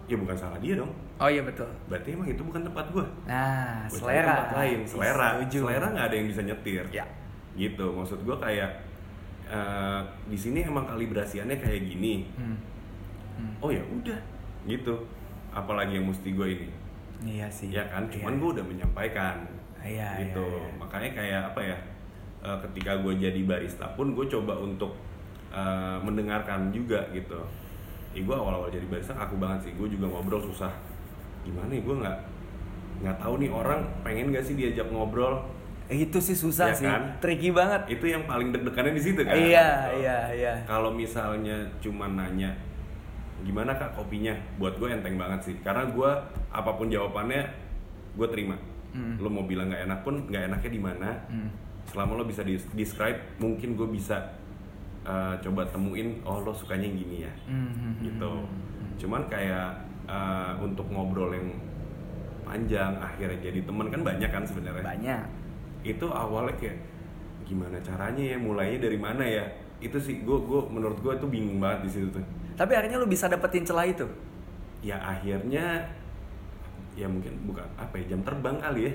Ya 0.03 0.15
bukan 0.15 0.35
salah 0.35 0.59
dia 0.59 0.75
dong. 0.75 0.91
Oh 1.15 1.29
iya 1.29 1.39
betul. 1.41 1.67
Berarti 1.87 2.11
emang 2.11 2.27
itu 2.27 2.43
bukan 2.43 2.61
tempat 2.61 2.85
gue 2.91 3.05
nah 3.23 3.87
Gua 3.87 3.97
selera. 3.97 4.27
tempat 4.27 4.49
lain. 4.59 4.79
Selera. 4.83 5.27
Setuju. 5.39 5.59
selera 5.63 5.87
nggak 5.89 6.05
ada 6.11 6.15
yang 6.15 6.27
bisa 6.27 6.41
nyetir. 6.43 6.83
Ya. 6.91 7.05
Gitu. 7.53 7.85
Maksud 7.87 8.19
gue 8.21 8.35
kayak 8.37 8.71
eh, 9.47 10.01
di 10.27 10.37
sini 10.37 10.59
emang 10.63 10.83
kalibrasiannya 10.83 11.55
kayak 11.55 11.81
gini. 11.85 12.27
Hmm. 12.35 12.57
Hmm. 13.33 13.53
oh 13.59 13.71
ya 13.71 13.81
udah. 13.81 14.19
Gitu. 14.63 14.93
Apalagi 15.49 15.97
yang 15.97 16.07
mesti 16.07 16.29
gue 16.29 16.47
ini. 16.51 16.67
Iya 17.23 17.47
sih. 17.47 17.71
Ya 17.71 17.87
kan? 17.87 18.09
Cuman 18.11 18.35
Iya. 18.35 18.39
gue 18.41 18.49
udah 18.59 18.65
menyampaikan. 18.65 19.37
Iya, 19.83 20.15
gitu. 20.15 20.39
iya, 20.39 20.63
iya. 20.63 20.71
makanya 20.79 21.09
kayak 21.11 21.41
apa 21.51 21.59
ya 21.59 21.77
eh, 22.39 22.57
ketika 22.67 22.95
gue 23.03 23.13
jadi 23.19 23.41
barista 23.43 23.83
pun 23.95 24.15
gue 24.15 24.25
coba 24.27 24.55
untuk 24.55 24.95
eh, 25.51 25.97
mendengarkan 25.99 26.71
juga 26.71 27.03
gitu 27.11 27.39
ya 28.13 28.21
gue 28.21 28.35
awal-awal 28.35 28.69
jadi 28.69 28.85
barista 28.85 29.13
aku 29.13 29.35
banget 29.35 29.65
sih. 29.65 29.71
Gue 29.73 29.87
juga 29.87 30.07
ngobrol 30.07 30.39
susah. 30.39 30.71
Gimana 31.41 31.69
ya 31.69 31.81
gue 31.81 31.95
nggak 31.97 32.17
nggak 33.03 33.17
tahu 33.17 33.33
nih 33.37 33.51
orang 33.51 33.79
pengen 33.99 34.29
gak 34.29 34.41
sih 34.41 34.53
diajak 34.53 34.87
ngobrol? 34.87 35.43
Itu 35.85 36.17
sih 36.17 36.33
susah 36.33 36.71
Iya 36.71 36.77
sih. 36.77 36.85
kan? 36.85 37.01
tricky 37.19 37.49
banget. 37.51 37.81
Itu 37.91 38.05
yang 38.05 38.23
paling 38.23 38.49
deg-degannya 38.49 38.93
di 38.95 39.03
situ 39.03 39.21
kan? 39.21 39.35
Iya 39.35 39.67
Gitu. 39.91 39.99
iya 39.99 40.17
iya. 40.31 40.53
Kalau 40.63 40.89
misalnya 40.89 41.57
cuma 41.77 42.07
nanya 42.07 42.55
gimana 43.41 43.75
kak 43.75 43.91
kopinya? 43.93 44.31
Buat 44.55 44.79
gue 44.79 44.87
enteng 44.89 45.17
banget 45.17 45.39
sih. 45.43 45.55
Karena 45.59 45.83
gue 45.85 46.09
apa 46.49 46.71
pun 46.71 46.87
jawabannya 46.87 47.43
gue 48.13 48.27
terima. 48.29 48.55
Hmm. 48.93 49.17
lo 49.17 49.25
mau 49.25 49.41
bilang 49.43 49.67
nggak 49.67 49.83
enak 49.83 49.99
pun 50.05 50.29
nggak 50.29 50.43
enaknya 50.47 50.69
di 50.69 50.77
mana? 50.79 51.09
Hmm. 51.27 51.49
selama 51.83 52.15
lo 52.15 52.23
bisa 52.23 52.45
di 52.45 52.55
describe 52.71 53.19
mungkin 53.37 53.75
gue 53.75 53.89
bisa 53.89 54.21
uh, 55.03 55.35
coba 55.39 55.61
temuin 55.67 56.19
oh 56.23 56.41
lo 56.41 56.51
sukanya 56.55 56.87
yang 56.87 56.97
gini 56.99 57.17
ya. 57.27 57.33
Hmm, 57.47 57.69
hmm, 57.69 57.71
hmm, 57.71 57.93
gitu. 58.07 58.31
hmm, 58.31 58.47
hmm. 58.47 58.91
cuman 58.99 59.21
kayak 59.27 59.67
uh, 60.07 60.53
untuk 60.59 60.87
ngobrol 60.89 61.31
yang 61.31 61.49
panjang 62.43 62.93
akhirnya 62.99 63.39
jadi 63.39 63.59
teman 63.63 63.87
kan 63.87 64.01
banyak 64.03 64.29
kan 64.31 64.43
sebenarnya? 64.43 64.83
Banyak. 64.83 65.25
Itu 65.83 66.07
awalnya 66.11 66.55
kayak 66.59 66.77
gimana 67.43 67.77
caranya 67.83 68.23
ya 68.35 68.37
mulainya 68.39 68.79
dari 68.87 68.97
mana 68.99 69.23
ya? 69.23 69.45
Itu 69.83 69.99
sih 69.99 70.23
gue 70.23 70.37
gue 70.43 70.61
menurut 70.71 70.99
gue 70.99 71.13
tuh 71.19 71.27
bingung 71.27 71.59
banget 71.59 71.87
di 71.87 71.89
situ 71.91 72.07
tuh. 72.11 72.23
Tapi 72.55 72.71
akhirnya 72.77 73.01
lu 73.01 73.07
bisa 73.09 73.27
dapetin 73.27 73.65
celah 73.67 73.87
itu? 73.87 74.05
Ya 74.83 74.99
akhirnya 74.99 75.87
ya 76.93 77.09
mungkin 77.09 77.33
bukan 77.49 77.65
apa 77.73 77.97
ya 77.97 78.13
jam 78.13 78.21
terbang 78.21 78.61
kali 78.61 78.81
ya 78.85 78.93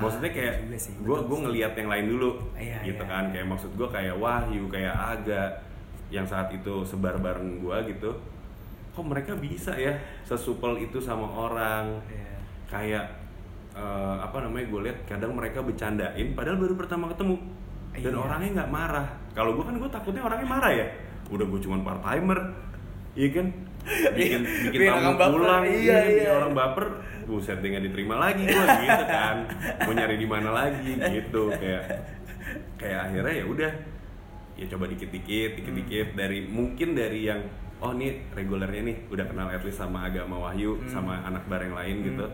maksudnya 0.00 0.30
kayak 0.32 0.54
gue 0.78 1.18
gue 1.28 1.38
ngelihat 1.44 1.72
yang 1.76 1.88
lain 1.92 2.06
dulu 2.08 2.30
Iya, 2.56 2.80
gitu 2.80 3.04
iya, 3.04 3.10
kan. 3.12 3.22
Iya. 3.28 3.32
kayak 3.36 3.46
maksud 3.52 3.70
gue 3.76 3.88
kayak 3.90 4.16
Wahyu 4.16 4.64
kayak 4.72 4.94
Aga 4.94 5.44
yang 6.08 6.24
saat 6.24 6.48
itu 6.48 6.80
sebar 6.86 7.20
bareng 7.20 7.60
gue 7.60 7.76
gitu. 7.92 8.10
Kok 8.92 9.04
mereka 9.04 9.32
bisa 9.36 9.72
ya 9.76 9.92
sesupel 10.22 10.80
itu 10.80 10.96
sama 11.00 11.28
orang? 11.28 12.00
Iya. 12.08 12.30
kayak 12.72 13.04
eh, 13.76 14.16
apa 14.20 14.36
namanya 14.40 14.64
gue 14.68 14.80
lihat 14.88 14.98
kadang 15.04 15.36
mereka 15.36 15.60
bercandain 15.60 16.32
padahal 16.32 16.56
baru 16.56 16.72
pertama 16.72 17.12
ketemu. 17.12 17.36
Dan 17.92 18.16
Iya. 18.16 18.20
orangnya 18.24 18.50
nggak 18.64 18.70
marah. 18.72 19.06
Kalau 19.36 19.52
gue 19.52 19.64
kan 19.64 19.76
gue 19.76 19.90
takutnya 19.92 20.24
orangnya 20.24 20.48
marah 20.48 20.72
ya. 20.72 20.86
Udah 21.28 21.44
gue 21.44 21.60
cuma 21.60 21.80
part 21.80 22.00
timer 22.00 22.40
iya 23.12 23.28
kan 23.28 23.46
bikin 24.14 24.40
bikin 24.70 24.78
Bikin 24.88 25.16
tamu 25.18 25.36
pulang 25.38 25.64
iya, 25.66 25.98
iya, 26.06 26.22
iya. 26.26 26.30
orang 26.32 26.52
baper. 26.54 26.86
Buset 27.22 27.58
dia 27.62 27.68
nggak 27.74 27.84
diterima 27.90 28.14
lagi 28.18 28.42
gue 28.44 28.66
gitu 28.82 29.04
kan. 29.06 29.36
Mau 29.86 29.92
nyari 29.94 30.16
di 30.18 30.26
mana 30.26 30.50
lagi 30.50 30.92
gitu. 30.94 31.50
Kayak 31.54 31.84
kayak 32.76 33.00
akhirnya 33.10 33.34
ya 33.42 33.44
udah. 33.46 33.72
Ya 34.58 34.64
coba 34.68 34.84
dikit-dikit 34.86 35.50
dikit-dikit. 35.58 36.14
Dari 36.14 36.46
mungkin 36.46 36.94
dari 36.94 37.26
yang 37.26 37.40
oh 37.82 37.90
nih 37.90 38.30
regulernya 38.30 38.82
nih 38.84 38.96
udah 39.10 39.26
kenal 39.26 39.50
at 39.50 39.62
least 39.62 39.78
sama 39.78 40.06
agama 40.06 40.38
Wahyu 40.38 40.78
Hmm. 40.78 40.86
sama 40.86 41.18
anak 41.22 41.42
bareng 41.46 41.74
lain 41.74 41.96
gitu. 42.04 42.26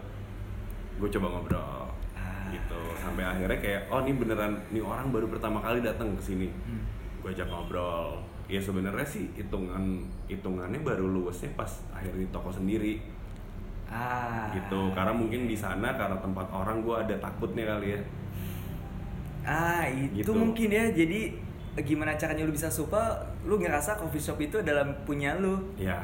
Gue 0.98 1.08
coba 1.08 1.26
ngobrol 1.32 1.88
Ah. 2.12 2.48
gitu. 2.50 2.80
Sampai 2.98 3.24
akhirnya 3.24 3.56
kayak 3.56 3.82
oh 3.88 4.00
nih 4.02 4.12
beneran 4.12 4.60
nih 4.68 4.82
orang 4.82 5.08
baru 5.08 5.28
pertama 5.28 5.60
kali 5.60 5.80
datang 5.80 6.12
ke 6.16 6.22
sini. 6.24 6.48
Hmm. 6.48 6.84
gue 7.18 7.30
ajak 7.32 7.48
ngobrol. 7.48 8.20
Ya 8.48 8.56
sebenarnya 8.58 9.04
sih 9.04 9.28
hitungan 9.36 10.08
hitungannya 10.28 10.80
baru 10.84 11.08
luwesnya 11.08 11.50
pas 11.56 11.80
akhirnya 11.90 12.24
di 12.24 12.30
toko 12.30 12.52
sendiri. 12.52 13.00
Ah. 13.88 14.52
Gitu 14.52 14.92
karena 14.92 15.12
mungkin 15.16 15.48
di 15.48 15.56
sana 15.56 15.96
karena 15.96 16.20
tempat 16.20 16.44
orang 16.52 16.84
gue 16.84 16.92
ada 16.92 17.16
takutnya 17.16 17.64
kali 17.64 17.96
ya. 17.96 18.00
Ah 19.48 19.88
itu 19.88 20.20
Gitu. 20.20 20.32
mungkin 20.36 20.68
ya. 20.68 20.84
Jadi 20.92 21.32
gimana 21.78 22.18
caranya 22.18 22.44
lu 22.44 22.52
bisa 22.52 22.68
suka 22.68 23.16
lu 23.46 23.56
ngerasa 23.56 23.96
coffee 23.96 24.20
shop 24.20 24.38
itu 24.42 24.60
dalam 24.60 24.92
punya 25.08 25.38
lu. 25.40 25.56
Ya 25.80 25.96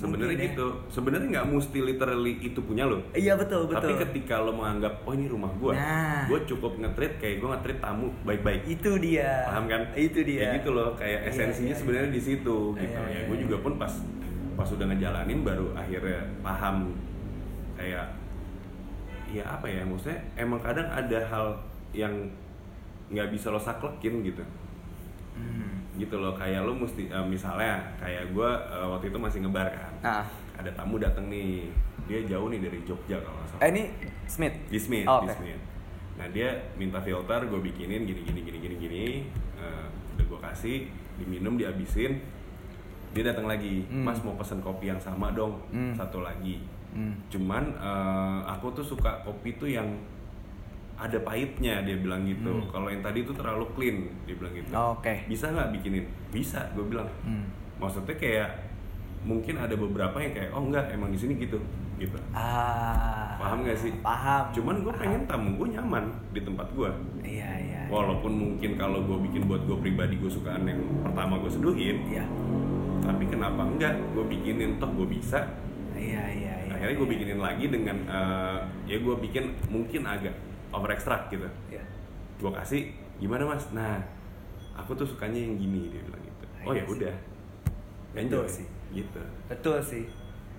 sebenarnya 0.00 0.36
ya. 0.36 0.44
gitu. 0.48 0.66
Sebenarnya 0.88 1.28
nggak 1.36 1.46
mesti 1.52 1.78
literally 1.84 2.32
itu 2.40 2.60
punya 2.64 2.88
lo. 2.88 2.98
Iya 3.12 3.36
betul 3.36 3.68
betul. 3.68 3.84
tapi 3.84 3.92
ketika 4.08 4.40
lo 4.40 4.56
menganggap 4.56 5.04
oh 5.04 5.12
ini 5.12 5.28
rumah 5.28 5.52
gue 5.52 5.72
Nah. 5.76 6.24
gue 6.24 6.40
cukup 6.48 6.72
nge-treat 6.80 7.14
kayak 7.20 7.36
gue 7.38 7.48
nge-treat 7.52 7.78
tamu 7.78 8.08
baik-baik. 8.24 8.62
Itu 8.64 8.96
dia. 8.96 9.44
Paham 9.44 9.64
kan? 9.68 9.82
Itu 9.92 10.20
dia. 10.24 10.40
Kayak 10.40 10.54
gitu 10.64 10.70
loh 10.72 10.90
kayak 10.96 11.20
Iya, 11.20 11.28
esensinya 11.28 11.74
iya, 11.74 11.80
sebenarnya 11.80 12.10
di 12.10 12.22
situ 12.22 12.56
Iya, 12.74 12.80
gitu. 12.80 13.00
Iya, 13.04 13.12
ya 13.12 13.20
gue 13.28 13.36
iya. 13.36 13.44
juga 13.44 13.56
pun 13.60 13.72
pas 13.76 13.92
pas 14.56 14.68
udah 14.68 14.86
ngejalanin 14.88 15.40
baru 15.44 15.66
akhirnya 15.76 16.20
paham. 16.40 16.76
Kayak 17.76 18.06
ya 19.30 19.44
apa 19.46 19.66
ya 19.70 19.86
maksudnya 19.86 20.18
emang 20.34 20.58
kadang 20.58 20.90
ada 20.90 21.18
hal 21.30 21.46
yang 21.94 22.12
nggak 23.10 23.30
bisa 23.30 23.50
lo 23.50 23.58
saklekin 23.58 24.22
gitu. 24.22 24.42
Hmm. 25.34 25.79
Gitu 25.92 26.16
loh 26.16 26.32
kayak 26.32 26.62
lo 26.62 26.72
mesti 26.72 27.06
eh, 27.06 27.24
misalnya 27.24 27.82
kayak 27.96 28.30
gue 28.30 28.50
eh, 28.50 28.86
waktu 28.86 29.06
itu 29.08 29.18
masih 29.18 29.38
ngebar 29.42 29.68
kan 29.68 29.92
nah 30.00 30.24
ada 30.54 30.70
tamu 30.70 30.96
datang 30.96 31.26
nih 31.26 31.66
dia 32.04 32.22
jauh 32.26 32.46
nih 32.46 32.60
dari 32.60 32.78
Jogja 32.82 33.18
kalau 33.18 33.34
nggak 33.36 33.48
salah 33.48 33.62
eh, 33.62 33.70
ini 33.70 33.82
Smith 34.24 34.54
di 34.66 34.78
Smith, 34.78 35.06
Oh, 35.06 35.20
di 35.20 35.26
oke. 35.26 35.36
Smith. 35.36 35.60
Nah 36.14 36.26
dia 36.28 36.48
minta 36.76 37.00
filter, 37.00 37.40
gue 37.42 37.60
bikinin 37.60 38.04
gini 38.04 38.20
gini 38.20 38.40
gini 38.40 38.58
gini 38.60 38.76
gini, 38.76 39.04
Eh, 39.56 39.86
udah 40.14 40.24
gue 40.26 40.40
kasih, 40.42 40.78
diminum, 41.16 41.56
dihabisin. 41.56 42.20
Dia 43.10 43.26
datang 43.26 43.44
lagi, 43.44 43.82
Hmm. 43.84 44.04
Mas 44.04 44.20
mau 44.20 44.32
pesen 44.34 44.60
kopi 44.60 44.86
yang 44.86 44.96
sama 44.96 45.32
dong, 45.32 45.58
Hmm. 45.68 45.90
satu 45.92 46.20
lagi. 46.20 46.60
Hmm. 46.92 47.16
Cuman 47.26 47.72
eh, 47.72 48.40
aku 48.46 48.70
tuh 48.70 48.84
suka 48.84 49.18
kopi 49.22 49.56
tuh 49.56 49.66
yang 49.66 49.88
ada 51.00 51.18
pahitnya, 51.24 51.80
dia 51.80 51.96
bilang 51.96 52.28
gitu. 52.28 52.52
Hmm. 52.52 52.68
Kalau 52.68 52.88
yang 52.92 53.00
tadi 53.00 53.24
tuh 53.24 53.32
terlalu 53.32 53.64
clean, 53.72 53.96
dia 54.28 54.36
bilang 54.36 54.52
gitu. 54.52 54.68
Oh, 54.76 54.92
Oke. 55.00 55.24
Bisa 55.24 55.48
nggak 55.48 55.72
bikinin? 55.72 56.04
Bisa, 56.28 56.68
gue 56.76 56.84
bilang. 56.84 57.08
Hmm. 57.24 57.48
Maksudnya 57.80 58.12
kayak 58.20 58.50
mungkin 59.20 59.56
ada 59.56 59.76
beberapa 59.76 60.16
yang 60.16 60.32
kayak 60.32 60.50
oh 60.52 60.64
enggak 60.64 60.92
emang 60.92 61.12
di 61.12 61.18
sini 61.20 61.36
gitu, 61.40 61.56
gitu. 61.96 62.16
Ah. 62.32 63.36
Paham 63.40 63.64
gak 63.64 63.76
sih? 63.76 63.92
Paham. 64.00 64.52
Cuman 64.52 64.84
gue 64.84 64.92
pengen 64.92 65.24
tamu 65.24 65.56
gue 65.56 65.68
nyaman 65.76 66.04
di 66.36 66.40
tempat 66.44 66.68
gue. 66.76 66.88
Iya 67.24 67.50
iya. 67.56 67.80
Walaupun 67.88 68.32
mungkin 68.32 68.76
kalau 68.76 69.00
gue 69.04 69.18
bikin 69.28 69.48
buat 69.48 69.64
gue 69.64 69.76
pribadi 69.80 70.20
gue 70.20 70.28
sukaan 70.28 70.68
yang 70.68 70.80
pertama 71.00 71.40
gue 71.40 71.48
seduhin, 71.48 71.96
Iya. 72.04 72.24
tapi 73.00 73.24
kenapa 73.24 73.64
enggak? 73.64 73.96
Gue 74.12 74.24
bikinin 74.28 74.76
toh 74.76 74.92
gue 74.92 75.08
bisa. 75.08 75.40
Iya 75.96 76.24
iya 76.28 76.54
iya. 76.68 76.72
Akhirnya 76.76 76.96
gue 76.96 77.08
bikinin 77.08 77.40
lagi 77.40 77.64
dengan 77.68 77.96
eh, 78.08 78.58
ya 78.84 78.96
gue 79.00 79.14
bikin 79.20 79.52
mungkin 79.68 80.04
agak 80.04 80.32
over 80.70 80.90
extract 80.90 81.30
gitu. 81.30 81.46
Iya. 81.68 81.84
Gue 82.38 82.52
kasih 82.52 82.82
gimana 83.18 83.44
mas? 83.46 83.68
Nah 83.70 84.00
aku 84.74 84.96
tuh 84.96 85.06
sukanya 85.06 85.36
yang 85.38 85.54
gini 85.56 85.90
dia 85.92 86.02
bilang 86.02 86.22
gitu. 86.24 86.44
Oh 86.64 86.72
ya 86.72 86.82
Iya 86.82 86.84
udah. 86.88 87.16
Betul 88.14 88.44
sih. 88.46 88.66
Gitu. 88.90 89.22
Betul 89.46 89.78
sih. 89.82 90.04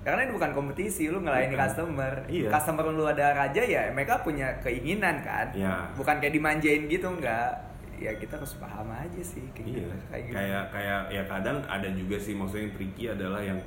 Karena 0.02 0.26
ini 0.26 0.34
bukan 0.34 0.52
kompetisi, 0.58 1.14
lu 1.14 1.22
ngelayani 1.22 1.54
Bukan. 1.54 1.62
customer. 1.62 2.14
Iya. 2.26 2.50
Customer 2.50 2.86
lu 2.90 3.06
ada 3.06 3.38
raja 3.38 3.62
ya, 3.62 3.94
mereka 3.94 4.26
punya 4.26 4.50
keinginan 4.66 5.22
kan. 5.22 5.54
Iya. 5.54 5.94
Bukan 5.94 6.18
kayak 6.18 6.34
dimanjain 6.34 6.90
gitu 6.90 7.06
enggak. 7.06 7.54
Ya 8.02 8.10
kita 8.18 8.42
harus 8.42 8.58
paham 8.58 8.90
aja 8.90 9.22
sih 9.22 9.46
kayak 9.54 9.68
Iya, 9.68 9.78
gitu. 9.78 9.94
Kayak 10.10 10.24
gitu. 10.26 10.34
kayak 10.34 10.64
kayak 10.74 11.00
ya 11.14 11.24
kadang 11.30 11.58
ada 11.70 11.90
juga 11.94 12.18
sih 12.18 12.34
maksudnya 12.34 12.66
yang 12.66 12.74
tricky 12.74 13.04
adalah 13.14 13.42
yang 13.46 13.60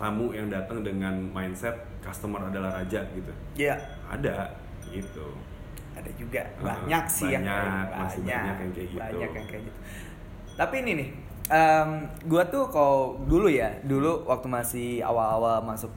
tamu 0.00 0.32
yang 0.32 0.48
datang 0.48 0.80
dengan 0.80 1.12
mindset 1.28 1.76
customer 2.00 2.40
adalah 2.48 2.72
raja 2.80 3.04
gitu. 3.12 3.32
Iya. 3.52 3.76
Ada 4.08 4.56
gitu. 4.88 5.28
Ada 6.06 6.12
juga 6.14 6.42
Uh, 6.56 6.70
banyak 6.70 7.04
sih 7.10 7.28
yang 7.34 7.42
kayak 7.42 7.66
banyak, 7.66 7.98
masih 7.98 8.20
banyak 8.22 8.56
yang 8.62 8.70
kayak 8.70 8.88
gitu. 8.94 9.00
Banyak 9.02 9.30
yang 9.34 9.46
kayak 9.50 9.62
gitu. 9.66 9.78
Tapi 10.54 10.74
ini 10.86 10.92
nih, 10.94 11.08
em, 11.50 11.90
gua 12.30 12.42
tuh 12.46 12.64
kalau 12.70 13.18
dulu 13.26 13.50
ya, 13.50 13.74
dulu 13.82 14.22
waktu 14.30 14.46
masih 14.46 14.88
awal-awal 15.02 15.66
masuk 15.66 15.90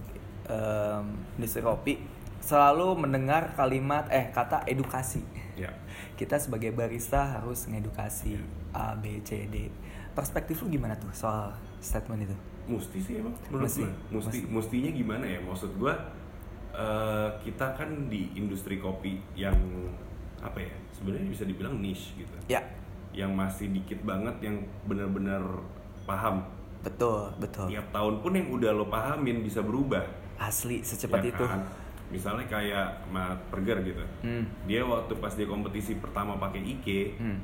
em, 0.50 1.06
industri 1.38 1.62
kopi, 1.62 2.02
selalu 2.42 2.98
mendengar 2.98 3.54
kalimat 3.54 4.10
eh 4.10 4.34
kata 4.34 4.66
edukasi. 4.66 5.22
Ya. 5.54 5.70
Kita 6.18 6.42
sebagai 6.42 6.74
barista 6.74 7.40
harus 7.40 7.70
ngedukasi 7.70 8.42
A, 8.74 8.98
B, 8.98 9.22
C, 9.22 9.46
D. 9.46 9.70
Perspektif 10.18 10.60
lu 10.66 10.74
gimana 10.74 10.98
tuh 10.98 11.14
soal 11.14 11.54
statement 11.80 12.26
itu? 12.26 12.36
Mesti 12.68 12.98
sih 13.00 13.14
emang 13.22 13.34
menurut 13.48 13.66
Mesti, 13.70 13.82
gua. 13.82 13.92
Mesti, 14.20 14.38
mesti. 14.44 14.52
mestinya 14.52 14.92
gimana 14.92 15.26
ya? 15.30 15.40
Maksud 15.40 15.72
gua 15.80 15.94
eh, 16.80 17.30
kita 17.42 17.76
kan 17.76 18.08
di 18.08 18.32
industri 18.34 18.80
kopi 18.80 19.20
yang 19.36 19.56
apa 20.40 20.60
ya? 20.62 20.72
Sebenarnya 20.92 21.28
bisa 21.28 21.44
dibilang 21.44 21.76
niche 21.76 22.16
gitu. 22.16 22.32
Ya, 22.48 22.64
Yang 23.12 23.32
masih 23.34 23.68
dikit 23.70 24.00
banget 24.02 24.36
yang 24.40 24.56
benar-benar 24.86 25.44
paham. 26.04 26.48
betul, 26.80 27.28
betul. 27.36 27.68
Tiap 27.68 27.92
tahun 27.92 28.16
pun 28.20 28.32
yang 28.34 28.48
udah 28.50 28.72
lo 28.72 28.88
pahamin 28.88 29.44
bisa 29.44 29.60
berubah. 29.60 30.08
asli 30.40 30.80
secepat 30.80 31.20
Ya 31.20 31.30
itu 31.30 31.44
kan? 31.44 31.60
misalnya 32.10 32.48
kayak 32.48 33.06
Matt 33.06 33.52
Perger 33.52 33.84
gitu 33.84 34.00
Hmm. 34.24 34.48
dia 34.64 34.82
waktu 34.82 35.12
pas 35.14 35.30
dia 35.30 35.44
kompetisi 35.44 35.94
pertama 35.94 36.34
pakai 36.36 36.64
Ike 36.64 37.02
Hmm. 37.14 37.38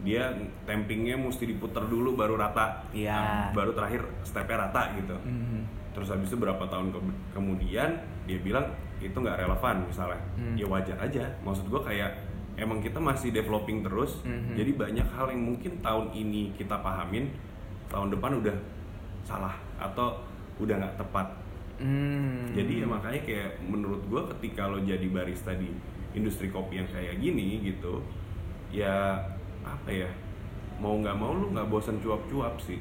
dia 0.00 0.32
tampingnya 0.64 1.14
mesti 1.14 1.44
diputar 1.44 1.84
dulu 1.84 2.16
baru 2.16 2.34
rata 2.34 2.88
Iya. 2.90 3.12
Nah, 3.12 3.48
baru 3.52 3.70
terakhir 3.70 4.00
stepnya 4.24 4.64
rata 4.64 4.96
gitu 4.96 5.12
Hmm. 5.14 5.68
Terus 5.98 6.08
habis 6.08 6.30
itu 6.30 6.38
berapa 6.38 6.62
tahun 6.62 6.88
ke- 6.88 7.02
kemudian 7.32 7.98
dia 8.22 8.38
bilang 8.38 8.70
itu 8.98 9.12
nggak 9.12 9.34
relevan 9.36 9.82
misalnya 9.82 10.22
Hmm. 10.32 10.54
ya 10.54 10.64
wajar 10.64 10.94
aja 10.96 11.26
maksud 11.42 11.66
gua 11.66 11.82
kayak 11.82 12.14
emang 12.54 12.78
kita 12.78 12.96
masih 12.96 13.30
developing 13.30 13.82
terus 13.82 14.22
Mhm. 14.22 14.54
jadi 14.54 14.70
banyak 14.72 15.06
hal 15.08 15.26
yang 15.28 15.42
mungkin 15.44 15.78
tahun 15.78 16.10
ini 16.12 16.54
kita 16.54 16.78
pahamin 16.78 17.34
tahun 17.88 18.10
depan 18.10 18.38
udah 18.38 18.54
salah 19.22 19.52
atau 19.76 20.22
udah 20.56 20.74
nggak 20.76 20.96
tepat 20.96 21.26
Hmm. 21.76 22.50
jadi 22.52 22.82
ya 22.82 22.86
makanya 22.86 23.20
kayak 23.22 23.50
menurut 23.60 24.02
gua 24.04 24.22
ketika 24.32 24.66
lo 24.66 24.78
jadi 24.80 25.06
barista 25.06 25.50
di 25.52 25.70
industri 26.10 26.46
kopi 26.48 26.76
yang 26.76 26.88
kayak 26.88 27.18
gini 27.18 27.62
gitu 27.64 28.02
ya 28.68 29.18
apa 29.60 29.90
ya 29.90 30.10
mau 30.76 30.94
nggak 30.94 31.14
mau 31.14 31.32
lu 31.32 31.50
nggak 31.50 31.66
bosan 31.66 31.98
cuap-cuap 31.98 32.54
sih 32.58 32.78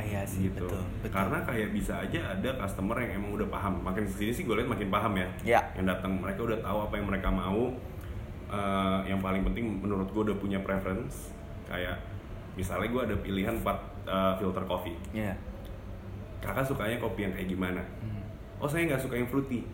iya 0.00 0.22
sih 0.22 0.46
gitu 0.46 0.64
betul 0.64 0.82
betul 0.98 1.10
karena 1.10 1.38
kayak 1.40 1.68
bisa 1.70 1.92
aja 1.98 2.20
ada 2.30 2.50
customer 2.56 2.96
yang 2.98 3.18
emang 3.18 3.30
udah 3.34 3.48
paham 3.48 3.74
makin 3.80 4.04
sini 4.04 4.30
sih 4.30 4.42
gue 4.42 4.54
lihat 4.54 4.66
makin 4.66 4.88
paham 4.88 5.12
ya 5.14 5.28
Ya. 5.44 5.60
yang 5.72 5.86
datang 5.86 6.16
mereka 6.16 6.40
udah 6.42 6.58
tahu 6.58 6.78
apa 6.82 6.94
yang 6.94 7.06
mereka 7.06 7.28
mau 7.28 7.72
Eh, 8.48 9.00
yang 9.04 9.20
paling 9.20 9.44
penting 9.44 9.76
menurut 9.78 10.08
gue 10.08 10.24
udah 10.24 10.36
punya 10.36 10.56
preference 10.58 11.36
kayak 11.64 12.00
misalnya 12.54 12.88
gue 12.88 13.02
ada 13.04 13.16
pilihan 13.18 13.52
4 13.54 13.68
eh, 14.08 14.32
filter 14.36 14.64
coffee 14.64 14.96
Iya. 15.12 15.36
kakak 16.38 16.64
sukanya 16.64 16.96
kopi 16.96 17.22
yang 17.22 17.32
kayak 17.32 17.44
gimana 17.46 17.84
Hmm. 18.00 18.24
oh 18.56 18.64
saya 18.64 18.88
nggak 18.88 18.98
suka 18.98 19.14
yang 19.14 19.28
fruity 19.28 19.68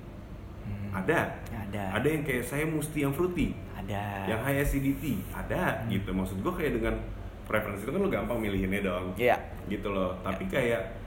Hmm. 0.61 0.91
ada 0.91 1.39
Ada. 1.47 1.83
ada 1.95 2.09
yang 2.09 2.27
kayak 2.27 2.43
saya 2.43 2.67
mesti 2.67 2.99
yang 3.01 3.13
fruity 3.13 3.55
Ada. 3.77 4.27
yang 4.27 4.41
high 4.43 4.59
acidity 4.59 5.23
ada 5.31 5.79
Hmm. 5.79 5.95
gitu 5.95 6.11
maksud 6.11 6.37
gue 6.41 6.53
kayak 6.53 6.73
dengan 6.75 6.99
preference 7.45 7.83
itu 7.83 7.91
kan 7.91 8.01
lo 8.01 8.09
gampang 8.09 8.39
milihinnya 8.39 8.81
dong 8.81 9.13
Iya. 9.15 9.37
gitu 9.67 9.89
loh. 9.89 10.17
Tapi 10.21 10.45
kayak 10.47 11.01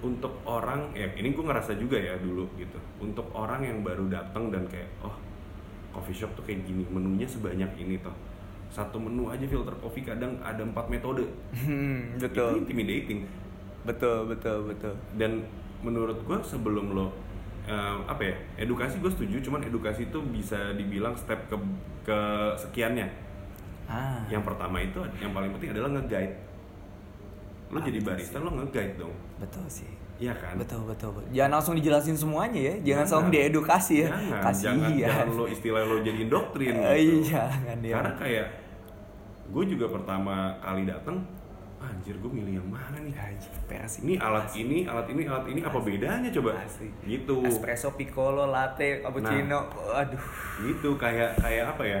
untuk 0.00 0.36
orang 0.44 0.92
ya 0.92 1.08
ini 1.14 1.32
gue 1.32 1.40
ngerasa 1.40 1.74
juga 1.74 1.96
ya 1.96 2.18
dulu 2.18 2.44
gitu. 2.54 2.76
Untuk 2.98 3.24
orang 3.32 3.64
yang 3.64 3.80
baru 3.80 4.04
datang 4.06 4.52
dan 4.52 4.68
kayak 4.68 4.90
oh 5.00 5.14
coffee 5.90 6.12
shop 6.14 6.34
tuh 6.34 6.44
kayak 6.44 6.62
gini 6.62 6.84
menunya 6.86 7.24
sebanyak 7.24 7.70
ini 7.76 7.96
toh. 7.98 8.12
Satu 8.68 8.98
menu 8.98 9.30
aja 9.30 9.46
filter 9.46 9.72
kopi 9.78 10.02
kadang 10.02 10.34
ada 10.42 10.60
empat 10.60 10.90
metode. 10.90 11.24
Hmm, 11.54 12.18
itu 12.18 12.26
betul. 12.26 12.60
intimidating. 12.60 13.24
Betul, 13.84 14.26
betul, 14.26 14.64
betul. 14.66 14.96
dan 15.14 15.44
menurut 15.80 16.16
gue 16.18 16.38
sebelum 16.40 16.96
lo 16.96 17.12
eh, 17.64 17.96
apa 18.04 18.24
ya 18.24 18.34
edukasi 18.58 18.96
gue 18.98 19.08
setuju 19.08 19.44
cuman 19.44 19.60
edukasi 19.62 20.08
itu 20.08 20.16
bisa 20.24 20.72
dibilang 20.72 21.12
step 21.12 21.36
ke 21.46 21.56
ke 22.02 22.18
sekiannya 22.56 23.04
Ah. 23.86 24.24
yang 24.26 24.40
pertama 24.40 24.78
itu 24.78 24.96
yang 25.18 25.30
paling 25.30 25.50
penting 25.50 25.70
adalah 25.70 25.90
nge-guide 25.94 26.34
lo 27.66 27.76
Ah, 27.76 27.82
jadi 27.82 27.98
barista 28.00 28.36
lo 28.38 28.50
nge-guide 28.54 28.94
dong 28.96 29.14
Betul 29.36 29.66
sih. 29.68 29.90
Iya 30.14 30.30
kan 30.32 30.54
Betul, 30.54 30.86
betul, 30.86 31.10
betul. 31.12 31.26
Jangan 31.32 31.58
langsung 31.58 31.74
dijelasin 31.74 32.14
semuanya 32.14 32.54
ya. 32.56 32.70
Jangan 32.72 32.84
Jangan. 32.84 32.98
langsung 33.02 33.24
diedukasi 33.28 33.94
ya. 33.98 34.08
jangan 34.08 34.40
Kasihan. 34.40 34.74
jangan, 34.78 34.90
jangan 34.96 35.26
lo 35.28 35.44
istilah 35.46 35.82
lo 35.82 35.96
jadiin 36.00 36.28
doktrin 36.28 36.70
Eh, 36.72 36.96
gitu. 37.02 37.14
Iya, 37.26 37.42
jangan 37.50 37.78
dia. 37.80 37.92
karena 37.92 38.12
kayak 38.14 38.46
gue 39.44 39.64
juga 39.66 39.86
pertama 39.90 40.34
kali 40.58 40.82
datang 40.84 41.16
anjir 41.76 42.16
gue 42.16 42.30
milih 42.30 42.56
yang 42.56 42.68
mana 42.70 42.96
nih 42.96 43.12
Anjir, 43.12 43.52
peras 43.68 44.00
ini 44.00 44.16
alat 44.16 44.48
ini 44.54 44.88
alat 44.88 45.04
ini 45.06 45.28
alat 45.28 45.44
ini 45.44 45.60
apa 45.60 45.78
bedanya 45.78 46.30
coba 46.30 46.56
Asli. 46.56 46.88
gitu 47.04 47.44
Espresso, 47.44 47.92
piccolo, 47.92 48.48
latte, 48.48 49.02
cappuccino. 49.02 49.68
Nah. 49.68 50.00
Aduh. 50.00 50.22
gitu 50.62 50.96
kayak 50.96 51.36
kayak 51.36 51.68
apa 51.68 51.82
ya 51.84 52.00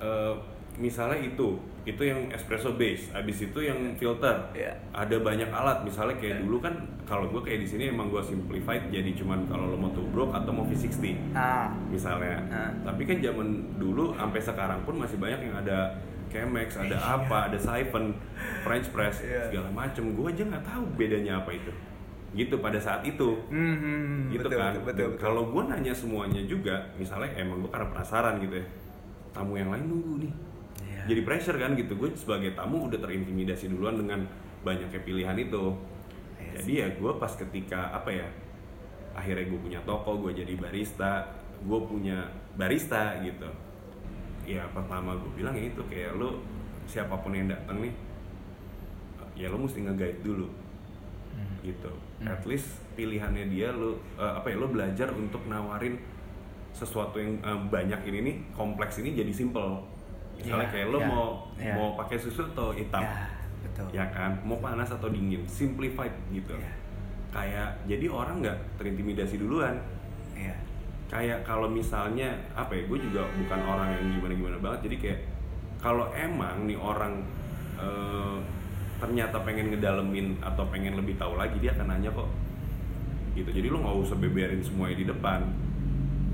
Eh, 0.00 0.34
misalnya 0.76 1.20
itu 1.20 1.60
itu 1.82 2.02
yang 2.02 2.28
espresso 2.30 2.72
base 2.72 3.08
abis 3.10 3.42
itu 3.42 3.58
yang 3.58 3.76
filter 3.94 4.32
Iya. 4.50 4.72
ada 4.90 5.16
banyak 5.18 5.48
alat 5.48 5.80
misalnya 5.80 6.12
kayak 6.14 6.40
dulu 6.40 6.56
kan 6.58 6.72
kalau 7.04 7.28
gue 7.28 7.40
kayak 7.42 7.60
di 7.60 7.68
sini 7.68 7.84
emang 7.88 8.08
gue 8.08 8.20
simplified 8.20 8.88
jadi 8.88 9.12
cuman 9.12 9.44
kalau 9.44 9.66
lo 9.66 9.76
mau 9.76 9.88
tubruk 9.90 10.28
atau 10.30 10.48
mau 10.50 10.64
V60 10.64 11.16
Ah. 11.32 11.68
misalnya 11.86 12.36
Ah. 12.46 12.72
tapi 12.82 13.04
kan 13.04 13.16
zaman 13.18 13.48
dulu 13.76 14.12
sampai 14.14 14.40
sekarang 14.40 14.80
pun 14.82 14.96
masih 14.96 15.16
banyak 15.16 15.40
yang 15.42 15.56
ada 15.58 15.92
Chemex, 16.28 16.78
ada 16.78 16.94
apa, 16.94 17.50
ada 17.50 17.58
siphon, 17.58 18.14
French 18.62 18.86
press, 18.88 19.18
Iya. 19.20 19.50
segala 19.50 19.66
macem. 19.74 20.14
Gue 20.14 20.30
aja 20.30 20.46
nggak 20.46 20.62
tahu 20.62 20.84
bedanya 20.94 21.42
apa 21.42 21.50
itu. 21.50 21.72
Gitu 22.30 22.54
pada 22.56 22.78
saat 22.78 23.02
itu 23.02 23.34
Hmm, 23.50 23.74
hmm, 23.74 24.30
gitu 24.30 24.46
betul, 24.46 24.54
kan 24.56 24.72
betul, 24.72 24.84
betul, 24.86 25.08
betul. 25.10 25.18
kalau 25.18 25.42
gue 25.50 25.62
nanya 25.66 25.90
semuanya 25.90 26.38
juga 26.40 26.78
misalnya 26.94 27.34
emang 27.34 27.58
gue 27.58 27.68
karena 27.68 27.90
penasaran 27.90 28.38
gitu 28.38 28.54
ya 28.54 28.66
tamu 29.30 29.58
yang 29.58 29.70
lain 29.70 29.86
nunggu 29.86 30.14
nih. 30.26 30.34
Iya. 30.80 31.02
jadi 31.12 31.20
pressure 31.24 31.58
kan 31.60 31.72
gitu. 31.76 31.92
Gue 31.96 32.10
sebagai 32.16 32.56
tamu 32.56 32.88
udah 32.88 32.98
terintimidasi 32.98 33.70
duluan 33.70 34.00
dengan 34.00 34.26
banyaknya 34.66 35.00
pilihan 35.02 35.36
itu. 35.38 35.76
Iya 36.40 36.60
jadi 36.60 36.72
ya 36.72 36.86
gue 36.98 37.12
pas 37.16 37.32
ketika 37.32 37.94
apa 37.94 38.10
ya 38.10 38.26
akhirnya 39.14 39.46
gue 39.50 39.60
punya 39.60 39.80
toko 39.82 40.22
gue 40.22 40.32
jadi 40.34 40.54
barista 40.56 41.30
gue 41.60 41.80
punya 41.84 42.28
barista 42.56 43.18
gitu. 43.20 43.48
Ya 44.48 44.66
pertama 44.72 45.14
gue 45.20 45.32
bilang 45.36 45.54
ya 45.54 45.68
itu 45.68 45.82
kayak 45.86 46.16
lo 46.16 46.42
siapa 46.90 47.14
pun 47.20 47.36
yang 47.36 47.46
datang 47.46 47.84
nih 47.84 47.94
ya 49.38 49.48
lo 49.48 49.62
mesti 49.62 49.80
nge-guide 49.84 50.20
dulu. 50.20 50.48
Hmm. 51.30 51.56
gitu. 51.62 51.92
Hmm. 52.20 52.26
at 52.26 52.42
least 52.44 52.82
pilihannya 52.98 53.48
dia 53.48 53.70
lo 53.72 53.96
eh, 54.18 54.32
apa 54.34 54.50
ya 54.50 54.56
lo 54.58 54.68
belajar 54.68 55.08
untuk 55.14 55.40
nawarin 55.46 55.96
sesuatu 56.70 57.18
yang 57.18 57.36
eh, 57.40 57.60
banyak 57.68 58.00
ini 58.06 58.18
nih 58.22 58.36
kompleks 58.52 58.98
ini 58.98 59.12
jadi 59.12 59.30
simple. 59.30 59.82
Misalnya 60.40 60.66
Ya, 60.66 60.72
kayak 60.72 60.86
lo 60.88 60.98
ya, 60.98 61.06
mau 61.06 61.26
ya. 61.60 61.74
mau 61.76 61.88
pakai 61.94 62.16
susu 62.16 62.48
atau 62.50 62.72
hitam. 62.72 63.04
Ya, 63.04 63.28
betul. 63.60 63.86
ya 63.92 64.04
kan? 64.08 64.40
Mau 64.40 64.56
panas 64.56 64.88
atau 64.88 65.12
dingin. 65.12 65.44
Simplified 65.44 66.12
gitu. 66.30 66.56
Ya. 66.56 66.72
kayak 67.30 67.86
jadi 67.86 68.10
orang 68.10 68.42
nggak 68.42 68.58
terintimidasi 68.74 69.38
duluan. 69.38 69.78
Iya. 70.34 70.56
kayak 71.06 71.42
kalau 71.42 71.66
misalnya 71.66 72.30
apa 72.54 72.70
ya 72.70 72.86
gue 72.86 72.98
juga 73.02 73.26
bukan 73.34 73.60
orang 73.66 73.88
yang 73.98 74.18
gimana 74.18 74.32
gimana 74.34 74.56
banget. 74.58 74.80
Jadi 74.90 74.96
kayak 74.98 75.20
kalau 75.78 76.06
emang 76.10 76.66
nih 76.66 76.78
orang 76.78 77.20
eh, 77.76 78.38
ternyata 78.98 79.36
pengen 79.42 79.70
ngedalemin 79.70 80.38
atau 80.40 80.64
pengen 80.70 80.94
lebih 80.94 81.14
tahu 81.18 81.34
lagi 81.36 81.58
dia 81.58 81.70
akan 81.74 81.86
nanya 81.94 82.10
kok. 82.10 82.30
Gitu. 83.34 83.50
Jadi 83.50 83.66
lo 83.68 83.78
nggak 83.78 83.96
usah 84.08 84.16
beberin 84.18 84.62
semuanya 84.64 84.96
di 84.96 85.06
depan 85.06 85.40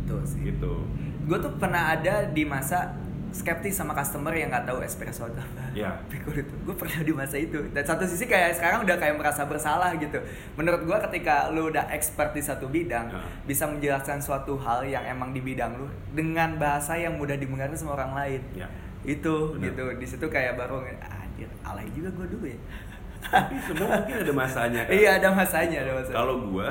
Betul 0.06 0.22
sih. 0.22 0.40
gitu 0.46 0.86
Gue 1.26 1.36
tuh 1.36 1.50
pernah 1.58 1.90
ada 1.92 2.22
di 2.24 2.46
masa 2.46 2.94
skeptis 3.28 3.74
sama 3.74 3.92
customer 3.92 4.30
yang 4.30 4.48
nggak 4.48 4.64
tahu 4.64 4.80
espresso 4.80 5.26
itu 5.28 5.36
apa. 5.36 5.64
Ya. 5.74 5.92
Piccolo 6.06 6.38
itu. 6.38 6.54
Gue 6.62 6.72
pernah 6.72 7.02
di 7.02 7.12
masa 7.12 7.36
itu. 7.36 7.58
Dan 7.68 7.82
satu 7.82 8.06
sisi 8.06 8.24
kayak 8.24 8.54
sekarang 8.54 8.80
udah 8.80 8.96
kayak 8.96 9.12
merasa 9.14 9.44
bersalah 9.44 9.92
gitu. 9.94 10.16
Menurut 10.54 10.86
gue 10.86 10.98
ketika 11.04 11.50
lu 11.50 11.68
udah 11.68 11.90
expert 11.90 12.30
di 12.30 12.40
satu 12.40 12.64
bidang, 12.64 13.10
Ya. 13.10 13.20
bisa 13.44 13.66
menjelaskan 13.66 14.18
suatu 14.18 14.56
hal 14.56 14.86
yang 14.86 15.04
emang 15.04 15.30
di 15.30 15.42
bidang 15.42 15.74
lu 15.74 15.84
dengan 16.10 16.56
bahasa 16.56 16.94
yang 16.94 17.18
mudah 17.18 17.34
dimengerti 17.34 17.76
sama 17.76 17.92
orang 17.94 18.14
lain. 18.14 18.40
ya 18.54 18.70
Itu 19.02 19.52
Bener. 19.52 19.68
gitu. 19.68 19.84
Di 19.98 20.06
situ 20.06 20.26
kayak 20.26 20.56
baru 20.56 20.80
anjir, 20.86 21.50
alay 21.60 21.84
juga 21.92 22.08
gue 22.14 22.26
dulu 22.30 22.46
ya. 22.46 22.60
tapi 23.18 23.58
semua 23.60 23.90
mungkin 23.98 24.16
ada 24.22 24.32
masanya 24.32 24.80
kan 24.86 24.92
iya, 24.94 25.10
ada 25.18 25.28
masanya, 25.34 25.78
ada 25.82 25.92
masanya. 25.98 26.14
kalau 26.14 26.36
gue 26.46 26.68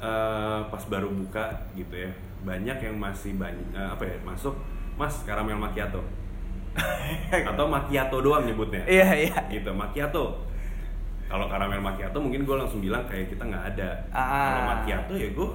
eh, 0.00 0.58
pas 0.66 0.82
baru 0.84 1.08
buka 1.08 1.44
gitu 1.72 1.94
ya 1.94 2.10
banyak 2.40 2.78
yang 2.78 2.96
masih 2.96 3.34
banyak 3.34 3.64
apa 3.74 4.02
ya 4.02 4.16
masuk 4.22 4.54
mas 4.94 5.22
karamel 5.22 5.56
macchiato 5.56 6.02
atau 7.50 7.66
macchiato 7.66 8.16
doang 8.18 8.44
nyebutnya 8.44 8.82
Iya, 8.84 9.08
iya. 9.26 9.36
gitu 9.48 9.70
macchiato 9.70 10.46
kalau 11.26 11.44
karamel 11.46 11.78
macchiato 11.78 12.16
mungkin 12.16 12.42
gue 12.42 12.56
langsung 12.56 12.80
bilang 12.80 13.04
kayak 13.04 13.28
kita 13.28 13.42
nggak 13.44 13.64
ada 13.74 13.90
Ah. 14.10 14.48
kalau 14.48 14.62
macchiato 14.72 15.12
ya 15.12 15.28
gue 15.28 15.48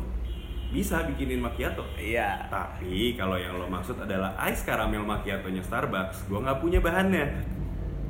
bisa 0.70 1.06
bikinin 1.06 1.40
macchiato 1.40 1.86
Iya. 1.96 2.50
tapi 2.50 3.14
kalau 3.14 3.38
yang 3.38 3.56
lo 3.56 3.66
maksud 3.66 3.96
adalah 3.96 4.34
ice 4.44 4.64
karamel 4.64 5.02
macchiato-nya 5.02 5.62
Starbucks 5.62 6.28
gue 6.28 6.40
nggak 6.40 6.60
punya 6.60 6.80
bahannya 6.80 7.26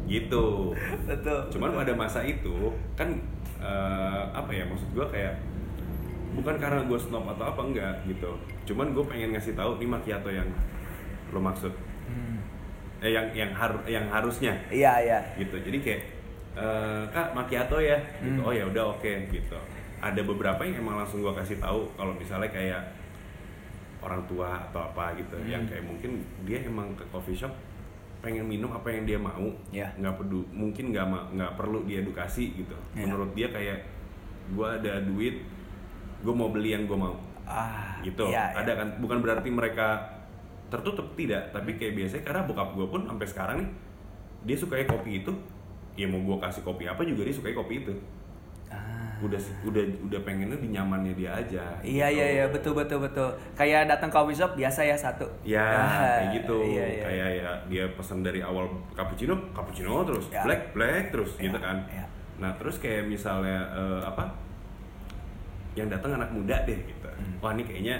gitu 0.03 0.75
Betul. 1.05 1.47
cuman 1.49 1.71
pada 1.77 1.93
masa 1.93 2.19
itu 2.21 2.71
kan 2.93 3.07
eh, 3.59 4.23
apa 4.29 4.51
ya 4.51 4.67
maksud 4.67 4.89
gue 4.91 5.05
kayak 5.07 5.33
bukan 6.33 6.55
karena 6.57 6.81
gue 6.81 6.97
snob 6.97 7.25
atau 7.27 7.45
apa 7.45 7.61
enggak 7.61 7.93
gitu 8.05 8.31
cuman 8.65 8.91
gue 8.91 9.03
pengen 9.03 9.29
ngasih 9.31 9.53
tahu 9.53 9.77
nih 9.77 9.87
macchiato 9.87 10.29
yang 10.29 10.49
lo 11.29 11.39
maksud 11.39 11.73
Hmm. 12.03 12.35
eh 12.99 13.09
yang 13.09 13.31
yang 13.31 13.51
har 13.51 13.71
yang 13.85 14.05
harusnya 14.07 14.53
Iya, 14.67 14.91
iya. 15.01 15.19
gitu 15.35 15.55
jadi 15.57 15.77
kayak 15.79 16.01
eh, 16.53 17.01
kak 17.09 17.31
macchiato 17.31 17.77
ya 17.77 17.95
gitu 18.19 18.37
Hmm. 18.37 18.45
oh 18.45 18.51
ya 18.51 18.65
udah 18.65 18.91
oke 18.91 19.11
gitu 19.29 19.57
ada 19.97 20.19
beberapa 20.21 20.59
yang 20.61 20.79
emang 20.79 20.99
langsung 20.99 21.21
gue 21.21 21.31
kasih 21.33 21.57
tahu 21.57 21.87
kalau 21.93 22.11
misalnya 22.13 22.49
kayak 22.49 22.83
orang 23.99 24.19
tua 24.27 24.59
atau 24.61 24.83
apa 24.85 25.15
gitu 25.15 25.31
Hmm. 25.33 25.47
yang 25.47 25.63
kayak 25.63 25.81
mungkin 25.81 26.11
dia 26.43 26.59
emang 26.61 26.91
ke 26.93 27.07
coffee 27.07 27.33
shop 27.33 27.55
pengen 28.19 28.43
minum 28.43 28.71
apa 28.71 28.87
yang 28.87 29.03
dia 29.03 29.15
mau 29.15 29.47
Ya. 29.69 29.91
nggak 29.95 30.15
perlu 30.17 30.43
mungkin 30.49 30.91
nggak 30.91 31.07
nggak 31.33 31.51
perlu 31.55 31.83
diedukasi 31.83 32.55
gitu 32.57 32.75
Ya. 32.93 33.03
menurut 33.03 33.31
dia 33.31 33.47
kayak 33.47 33.79
gue 34.49 34.67
ada 34.67 34.99
duit 35.01 35.39
gue 36.23 36.33
mau 36.33 36.47
beli 36.47 36.71
yang 36.71 36.83
gue 36.83 36.95
mau 36.95 37.13
Ah, 37.43 37.99
gitu 37.99 38.23
iya, 38.25 38.49
iya. 38.49 38.63
ada 38.63 38.71
kan 38.73 38.87
bukan 38.97 39.19
berarti 39.19 39.51
mereka 39.51 39.99
tertutup 40.67 41.11
tidak 41.13 41.51
tapi 41.51 41.75
kayak 41.75 41.93
biasanya 41.93 42.23
karena 42.23 42.41
bokap 42.43 42.71
gue 42.71 42.87
pun 42.87 43.01
sampai 43.03 43.27
sekarang 43.27 43.55
nih 43.59 43.69
dia 44.43 44.55
sukanya 44.55 44.87
kopi 44.87 45.19
itu 45.19 45.31
ya 45.93 46.07
mau 46.07 46.17
gue 46.17 46.37
kasih 46.39 46.63
kopi 46.63 46.83
apa 46.83 47.03
juga 47.03 47.21
dia 47.21 47.31
sukanya 47.31 47.57
kopi 47.57 47.75
itu 47.79 47.93
Ah. 48.67 49.13
udah 49.21 49.37
udah 49.63 49.83
udah 50.01 50.19
pengennya 50.23 50.57
di 50.57 50.67
nyamannya 50.67 51.13
dia 51.13 51.29
aja 51.31 51.61
Iya 51.79 52.07
gitu. 52.09 52.17
iya 52.17 52.25
iya 52.33 52.45
betul 52.49 52.73
betul 52.73 52.97
betul. 52.99 53.29
Kayak 53.53 53.85
datang 53.85 54.09
ke 54.09 54.17
coffee 54.17 54.33
shop 54.33 54.57
biasa 54.57 54.81
ya 54.81 54.97
satu. 54.97 55.29
Ya, 55.45 55.61
Ah, 55.61 56.17
kayak 56.17 56.41
gitu. 56.41 56.57
Iya, 56.65 56.85
iya. 56.89 57.03
Kayak 57.05 57.29
ya 57.37 57.51
dia 57.69 57.83
pesan 57.93 58.19
dari 58.19 58.41
awal 58.41 58.65
cappuccino, 58.91 59.37
cappuccino 59.53 60.01
terus, 60.03 60.25
Ya. 60.27 60.41
black, 60.41 60.73
black 60.73 61.03
terus 61.07 61.37
Ya, 61.37 61.45
gitu 61.45 61.57
kan. 61.57 61.85
ya. 61.85 62.01
Nah, 62.35 62.51
terus 62.57 62.81
kayak 62.81 63.05
misalnya 63.05 63.61
eh, 63.69 64.01
apa? 64.01 64.25
Yang 65.73 65.87
datang 65.93 66.11
anak 66.15 66.29
muda 66.29 66.57
deh 66.63 66.77
gitu. 66.77 67.07
Hmm. 67.07 67.41
Wah, 67.41 67.51
ini 67.51 67.63
kayaknya 67.63 67.95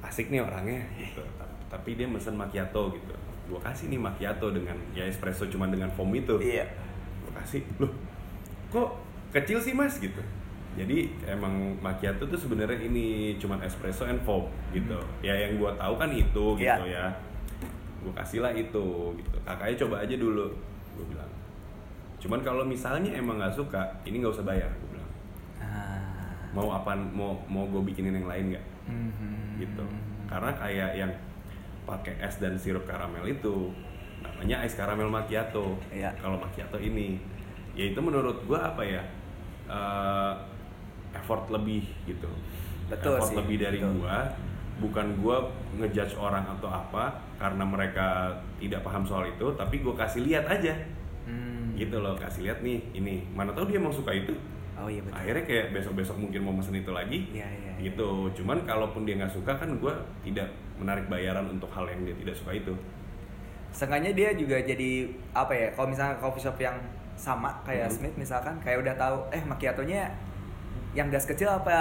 asik 0.00 0.28
nih 0.28 0.40
orangnya 0.40 0.84
gitu. 0.94 1.24
Ta- 1.36 1.48
Tapi 1.72 1.96
dia 1.96 2.04
mesen 2.04 2.34
macchiato 2.34 2.92
gitu. 2.92 3.14
Gua 3.44 3.60
kasih 3.60 3.88
nih 3.88 3.98
macchiato 3.98 4.48
dengan 4.50 4.76
ya 4.92 5.04
espresso 5.04 5.44
cuma 5.46 5.66
dengan 5.66 5.88
foam 5.90 6.12
itu. 6.12 6.36
Iya. 6.38 6.64
Gua 7.24 7.40
kasih. 7.40 7.60
Loh, 7.76 7.92
kok 8.68 9.00
kecil 9.30 9.58
sih, 9.58 9.72
Mas 9.72 9.96
gitu. 9.96 10.20
Jadi 10.74 11.06
emang 11.24 11.52
macchiato 11.78 12.24
tuh 12.24 12.34
sebenarnya 12.34 12.82
ini 12.82 13.36
cuman 13.36 13.62
espresso 13.62 14.04
and 14.04 14.18
foam 14.22 14.44
gitu. 14.70 14.98
Ya 15.20 15.32
yang 15.34 15.56
gua 15.56 15.72
tahu 15.74 15.94
kan 15.94 16.10
itu 16.10 16.44
Hmm. 16.52 16.60
Iya. 16.60 16.74
gitu 16.76 16.86
ya. 16.90 17.06
Gua 18.00 18.12
kasih 18.14 18.40
lah 18.40 18.52
itu 18.52 18.86
gitu. 19.14 19.36
Kakaknya 19.42 19.76
coba 19.80 19.96
aja 20.00 20.14
dulu. 20.14 20.46
Gua 20.94 21.04
bilang. 21.06 21.30
Cuman 22.16 22.40
kalau 22.40 22.64
misalnya 22.64 23.12
emang 23.12 23.36
nggak 23.36 23.52
suka, 23.52 23.80
ini 24.02 24.18
nggak 24.18 24.32
usah 24.32 24.44
bayar. 24.44 24.68
Mau 26.54 26.70
apa? 26.70 26.94
Mau 26.94 27.34
mau 27.44 27.66
gue 27.66 27.82
bikinin 27.82 28.14
yang 28.14 28.30
lain 28.30 28.44
nggak? 28.54 28.64
Mhm. 28.86 29.30
Gitu. 29.58 29.84
Karena 30.24 30.50
kayak 30.54 30.90
yang 30.94 31.12
pakai 31.84 32.16
es 32.16 32.38
dan 32.38 32.56
sirup 32.56 32.86
karamel 32.86 33.26
itu 33.26 33.68
namanya 34.22 34.64
es 34.64 34.72
karamel 34.72 35.10
macchiato. 35.10 35.76
Iya. 35.90 36.14
Kalau 36.16 36.40
macchiato 36.40 36.80
ini, 36.80 37.20
ya 37.74 37.90
itu 37.90 38.00
menurut 38.00 38.40
gua 38.46 38.72
apa 38.72 38.82
ya? 38.82 39.02
eh, 39.64 40.32
effort 41.12 41.48
lebih 41.48 41.84
gitu. 42.04 42.28
Betul 42.86 43.16
effort 43.16 43.32
sih, 43.32 43.36
lebih 43.40 43.56
dari 43.58 43.80
betul. 43.80 43.96
gua 44.00 44.16
bukan 44.74 45.06
gua 45.22 45.36
ngejudge 45.78 46.18
orang 46.18 46.44
atau 46.44 46.66
apa 46.66 47.16
karena 47.38 47.62
mereka 47.62 48.28
tidak 48.58 48.82
paham 48.82 49.06
soal 49.06 49.24
itu 49.24 49.46
tapi 49.54 49.80
gua 49.80 49.94
kasih 49.96 50.26
lihat 50.26 50.44
aja 50.44 50.74
Hmm. 51.24 51.72
gitu 51.72 51.96
loh 51.96 52.12
kasih 52.20 52.44
lihat 52.44 52.60
nih 52.60 52.76
ini 52.92 53.24
mana 53.32 53.48
tahu 53.56 53.64
dia 53.64 53.80
emang 53.80 53.88
suka 53.88 54.12
itu 54.12 54.36
Oh 54.74 54.90
iya 54.90 55.00
betul. 55.00 55.14
akhirnya 55.14 55.44
kayak 55.46 55.66
besok 55.70 55.92
besok 55.94 56.16
mungkin 56.18 56.40
mau 56.42 56.54
pesen 56.58 56.74
itu 56.74 56.90
lagi 56.90 57.18
Iya, 57.30 57.46
iya, 57.46 57.70
iya. 57.78 57.90
gitu 57.90 58.26
cuman 58.34 58.58
kalaupun 58.66 59.06
dia 59.06 59.14
nggak 59.16 59.30
suka 59.30 59.54
kan 59.54 59.70
gua 59.78 59.94
tidak 60.20 60.50
menarik 60.74 61.06
bayaran 61.06 61.46
untuk 61.46 61.70
hal 61.70 61.86
yang 61.86 62.02
dia 62.02 62.16
tidak 62.18 62.34
suka 62.34 62.52
itu 62.52 62.74
Sengaja 63.74 64.14
dia 64.14 64.30
juga 64.38 64.54
jadi 64.62 65.10
apa 65.34 65.50
ya? 65.50 65.66
Kalau 65.74 65.90
misalnya 65.90 66.14
coffee 66.22 66.38
shop 66.38 66.54
yang 66.62 66.78
sama 67.18 67.50
kayak 67.66 67.90
Hmm. 67.90 68.06
Smith 68.06 68.14
misalkan 68.14 68.54
kayak 68.62 68.86
udah 68.86 68.94
tahu 68.94 69.18
eh 69.34 69.42
macchiatonya 69.42 70.14
yang 70.94 71.10
gas 71.10 71.26
kecil 71.26 71.50
apa 71.50 71.74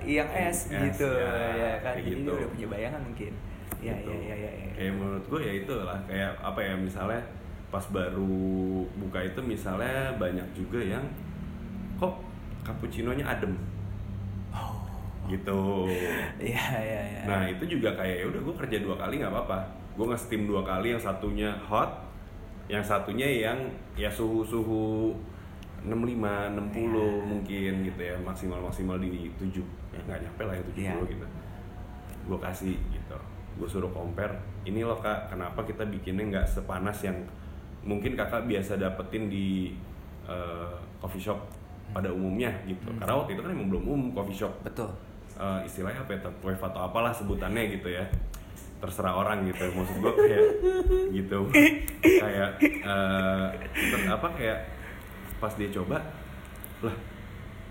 yang 0.00 0.24
es, 0.32 0.72
es, 0.72 0.80
gitu 0.88 1.04
ya, 1.04 1.36
ya 1.52 1.72
kan. 1.84 2.00
Jadi 2.00 2.16
gitu. 2.16 2.32
dia 2.32 2.40
udah 2.40 2.48
punya 2.48 2.68
bayangan 2.72 3.00
mungkin. 3.04 3.32
Iya 3.76 3.92
gitu. 4.00 4.08
iya 4.08 4.16
iya 4.16 4.34
iya. 4.40 4.50
iya. 4.56 4.72
kayak 4.72 4.92
menurut 4.96 5.24
gue 5.28 5.40
ya 5.44 5.52
itu 5.60 5.74
lah 5.84 5.98
kayak 6.08 6.32
apa 6.40 6.60
ya 6.64 6.74
misalnya 6.80 7.20
pas 7.68 7.84
baru 7.92 8.40
buka 8.96 9.20
itu 9.20 9.40
misalnya 9.44 10.16
banyak 10.16 10.48
juga 10.56 10.80
yang 10.80 11.04
kok 12.00 12.24
cappuccino-nya 12.64 13.24
adem. 13.28 13.52
Gitu. 15.24 15.60
Iya 16.36 16.66
iya 16.84 17.00
iya. 17.16 17.22
nah 17.24 17.42
itu 17.48 17.64
juga 17.64 17.96
kayak 17.96 18.16
ya 18.20 18.24
udah 18.28 18.40
gue 18.44 18.54
kerja 18.60 18.76
dua 18.84 18.96
kali 19.00 19.20
nggak 19.24 19.32
apa-apa. 19.32 19.58
Gue 19.96 20.06
nge-steam 20.12 20.44
dua 20.44 20.60
kali 20.60 20.92
yang 20.92 21.00
satunya 21.00 21.54
hot 21.64 21.88
yang 22.68 22.84
satunya 22.84 23.28
yang 23.28 23.58
ya 23.92 24.08
suhu-suhu 24.08 25.12
65, 25.84 25.92
60 25.92 26.80
Iya. 26.80 27.04
mungkin 27.28 27.72
gitu 27.84 28.00
ya 28.00 28.16
maksimal 28.24 28.56
maksimal 28.56 28.96
di 28.96 29.28
7 29.36 29.60
ya 29.92 30.00
nggak 30.08 30.20
nyampe 30.24 30.42
lah 30.48 30.54
yang 30.56 30.66
70 30.72 30.80
Iya. 30.80 30.94
gitu. 31.12 31.26
Gue 32.28 32.38
kasih 32.40 32.76
gitu. 32.92 33.16
Gue 33.60 33.68
suruh 33.68 33.92
compare 33.92 34.36
ini 34.64 34.80
loh 34.84 34.96
kak 35.00 35.28
kenapa 35.32 35.60
kita 35.64 35.84
bikinnya 35.88 36.24
nggak 36.36 36.46
sepanas 36.48 37.00
yang 37.04 37.16
mungkin 37.84 38.16
kakak 38.16 38.44
biasa 38.44 38.80
dapetin 38.80 39.28
di 39.28 39.76
eh, 40.24 40.76
coffee 41.00 41.20
shop 41.20 41.40
pada 41.94 42.10
umumnya 42.10 42.50
gitu. 42.64 42.84
Hmm. 42.84 42.98
karena 42.98 43.14
waktu 43.14 43.30
itu 43.32 43.40
kan 43.40 43.50
emang 43.50 43.68
belum 43.70 43.84
umum 43.86 44.08
coffee 44.12 44.34
shop. 44.36 44.52
Betul. 44.60 44.90
eh, 45.34 45.60
istilahnya 45.62 45.98
apa 46.00 46.10
ya 46.12 46.20
wave 46.40 46.58
atau 46.60 46.80
apalah 46.84 47.10
sebutannya 47.10 47.70
gitu 47.72 47.88
ya. 47.88 48.02
Terserah 48.76 49.14
orang 49.16 49.46
gitu 49.46 49.64
maksud 49.70 49.96
gue 49.96 50.12
kayak 50.20 50.42
gitu. 51.16 51.38
Kayak 52.02 52.50
eh, 52.60 53.46
ter- 53.64 54.10
apa 54.10 54.28
kayak 54.32 54.58
pas 55.36 55.50
dia 55.52 55.70
coba 55.70 55.98
lah 56.80 56.94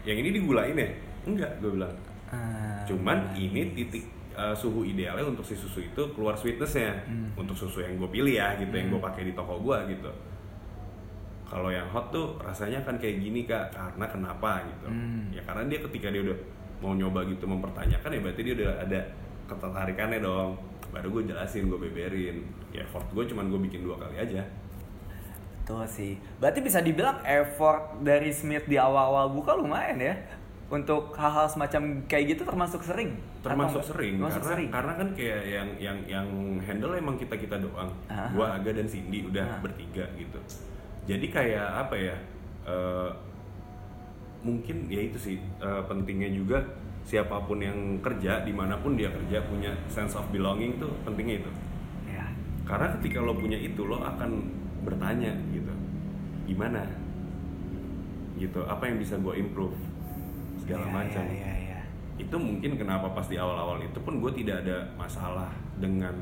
yang 0.03 0.17
ini 0.17 0.33
digulain 0.33 0.73
ya? 0.73 0.89
Enggak 1.23 1.59
gue 1.59 1.71
bilang. 1.71 1.93
Ah, 2.27 2.81
cuman 2.83 3.31
ini 3.33 3.71
titik 3.71 4.03
eh, 4.33 4.51
suhu 4.53 4.81
idealnya 4.83 5.23
untuk 5.23 5.43
si 5.43 5.53
susu 5.53 5.79
itu 5.79 6.01
keluar 6.11 6.33
sweetnessnya. 6.33 7.05
Hmm. 7.05 7.29
untuk 7.35 7.53
susu 7.53 7.79
yang 7.79 7.95
gue 7.95 8.09
pilih 8.09 8.33
ya 8.33 8.57
gitu 8.57 8.71
yang 8.71 8.89
gue 8.89 8.97
Hmm. 8.97 9.05
pakai 9.05 9.23
di 9.23 9.33
toko 9.33 9.61
gue 9.61 9.77
gitu 9.89 10.09
kalau 11.53 11.69
yang 11.69 11.85
hot 11.85 12.09
tuh 12.09 12.33
rasanya 12.39 12.81
kan 12.81 12.97
kayak 12.97 13.21
gini 13.21 13.45
kak 13.45 13.69
karena 13.69 14.05
kenapa 14.07 14.65
gitu 14.65 14.89
Hmm. 14.89 15.29
ya 15.29 15.41
karena 15.43 15.69
dia 15.69 15.79
ketika 15.83 16.09
dia 16.09 16.21
udah 16.23 16.37
mau 16.79 16.91
nyoba 16.91 17.21
gitu 17.25 17.45
mempertanyakan 17.45 18.09
ya 18.09 18.19
berarti 18.19 18.41
dia 18.41 18.53
udah 18.57 18.71
ada 18.79 18.99
ketertarikannya 19.45 20.19
dong 20.19 20.57
baru 20.89 21.07
gue 21.11 21.23
jelasin 21.27 21.65
gue 21.65 21.79
beberin 21.79 22.41
ya 22.69 22.81
effort 22.81 23.05
gue 23.07 23.23
cuman 23.23 23.47
gue 23.47 23.59
bikin 23.61 23.81
dua 23.81 23.97
kali 23.97 24.17
aja 24.19 24.41
Betul 25.55 25.87
sih. 25.87 26.13
Berarti 26.37 26.59
bisa 26.59 26.79
dibilang 26.79 27.23
effort 27.23 27.95
dari 28.01 28.27
Smith 28.29 28.67
di 28.67 28.75
awal-awal 28.75 29.31
buka 29.31 29.55
lumayan 29.55 29.95
ya. 29.95 30.11
Untuk 30.67 31.15
hal-hal 31.15 31.47
semacam 31.47 31.81
kayak 32.03 32.35
gitu 32.35 32.43
termasuk 32.43 32.81
sering. 32.81 33.15
termasuk 33.39 33.79
Atau- 33.79 33.91
sering 33.91 34.15
termasuk 34.17 34.39
karena 34.39 34.51
sering. 34.53 34.69
karena 34.71 34.93
kan 34.93 35.07
kayak 35.13 35.41
yang 35.45 35.69
yang 35.77 35.97
yang 36.05 36.27
handle 36.59 36.91
emang 36.93 37.15
kita 37.15 37.35
kita 37.37 37.55
doang 37.57 37.91
Aha. 38.07 38.27
gua 38.29 38.55
Aga 38.55 38.71
dan 38.73 38.83
Cindy 38.85 39.19
udah 39.21 39.43
Ah. 39.45 39.59
bertiga 39.59 40.03
gitu 40.13 40.39
jadi 41.03 41.25
kayak 41.27 41.67
apa 41.87 41.95
ya 41.95 42.15
eh, 42.63 43.09
mungkin 44.43 44.87
ya 44.87 45.01
itu 45.07 45.17
sih 45.17 45.37
eh, 45.39 45.81
pentingnya 45.87 46.29
juga 46.31 46.59
siapa 47.03 47.35
pun 47.43 47.59
yang 47.59 47.99
kerja 47.99 48.43
di 48.43 48.55
mana 48.55 48.79
pun 48.79 48.95
dia 48.95 49.11
kerja 49.11 49.43
punya 49.43 49.71
sense 49.91 50.15
of 50.15 50.23
belonging 50.31 50.79
tuh 50.79 50.91
pentingnya 51.03 51.43
itu. 51.43 51.51
Ya. 52.07 52.23
karena 52.63 52.95
ketika 52.95 53.19
lo 53.19 53.35
punya 53.35 53.59
itu 53.59 53.83
lo 53.83 53.99
akan 53.99 54.31
bertanya 54.87 55.35
gitu 55.51 55.73
gimana? 56.47 56.87
Gitu 58.39 58.59
apa 58.63 58.83
yang 58.87 58.97
bisa 58.99 59.15
gue 59.19 59.35
improve? 59.35 59.75
Segala 60.63 60.87
Ya, 60.87 60.91
macam. 60.95 61.23
Ya, 61.27 61.43
ya, 61.43 61.53
ya. 61.75 61.81
itu 62.15 62.35
mungkin 62.39 62.79
kenapa 62.79 63.11
pas 63.11 63.27
di 63.27 63.35
awal-awal 63.35 63.83
itu 63.83 63.99
pun 63.99 64.23
gue 64.23 64.31
tidak 64.39 64.63
ada 64.63 64.87
masalah 64.95 65.51
dengan 65.75 66.15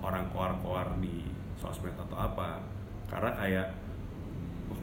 orang 0.00 0.24
koar-koar 0.32 0.96
di 0.98 1.28
sosmed 1.60 1.92
atau 1.92 2.16
apa. 2.16 2.60
Karena 3.06 3.30
kayak 3.36 3.66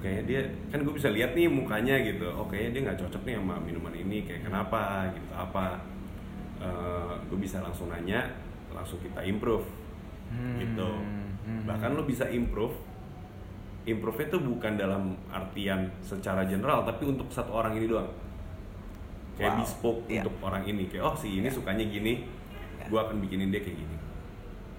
kayaknya 0.04 0.24
dia 0.28 0.42
kan 0.68 0.84
gue 0.84 0.92
bisa 0.92 1.08
lihat 1.08 1.32
nih 1.32 1.48
mukanya 1.48 1.96
gitu 1.98 2.28
oh 2.28 2.44
kayaknya 2.46 2.70
dia 2.70 2.82
nggak 2.86 3.00
cocok 3.00 3.22
nih 3.24 3.36
sama 3.40 3.56
minuman 3.58 3.96
ini 3.96 4.18
kayak 4.22 4.44
kenapa 4.44 5.08
gitu 5.10 5.32
apa 5.32 5.80
gue 7.24 7.40
bisa 7.40 7.60
langsung 7.60 7.88
nanya 7.88 8.28
langsung 8.70 9.00
kita 9.00 9.24
improve 9.24 9.64
Hmm, 10.34 10.58
gitu 10.58 10.90
hmm. 11.46 11.70
bahkan 11.70 11.94
lo 11.94 12.02
bisa 12.04 12.26
improve 12.26 12.74
improve 13.86 14.18
itu 14.18 14.42
bukan 14.42 14.74
dalam 14.74 15.14
artian 15.30 15.94
secara 16.02 16.42
general 16.44 16.82
tapi 16.82 17.06
untuk 17.06 17.30
satu 17.30 17.54
orang 17.54 17.78
ini 17.78 17.86
doang 17.86 18.10
kayak 19.34 19.54
Wow. 19.54 19.62
bespoke 19.62 20.02
Iya. 20.10 20.26
untuk 20.26 20.36
orang 20.42 20.66
ini 20.66 20.90
kayak 20.90 21.06
oh 21.06 21.14
si 21.14 21.38
ini 21.38 21.46
Iya. 21.46 21.54
sukanya 21.54 21.86
gini 21.86 22.26
Iya. 22.26 22.86
gua 22.90 23.06
akan 23.06 23.22
bikinin 23.22 23.54
dia 23.54 23.62
kayak 23.62 23.78
gini 23.78 23.96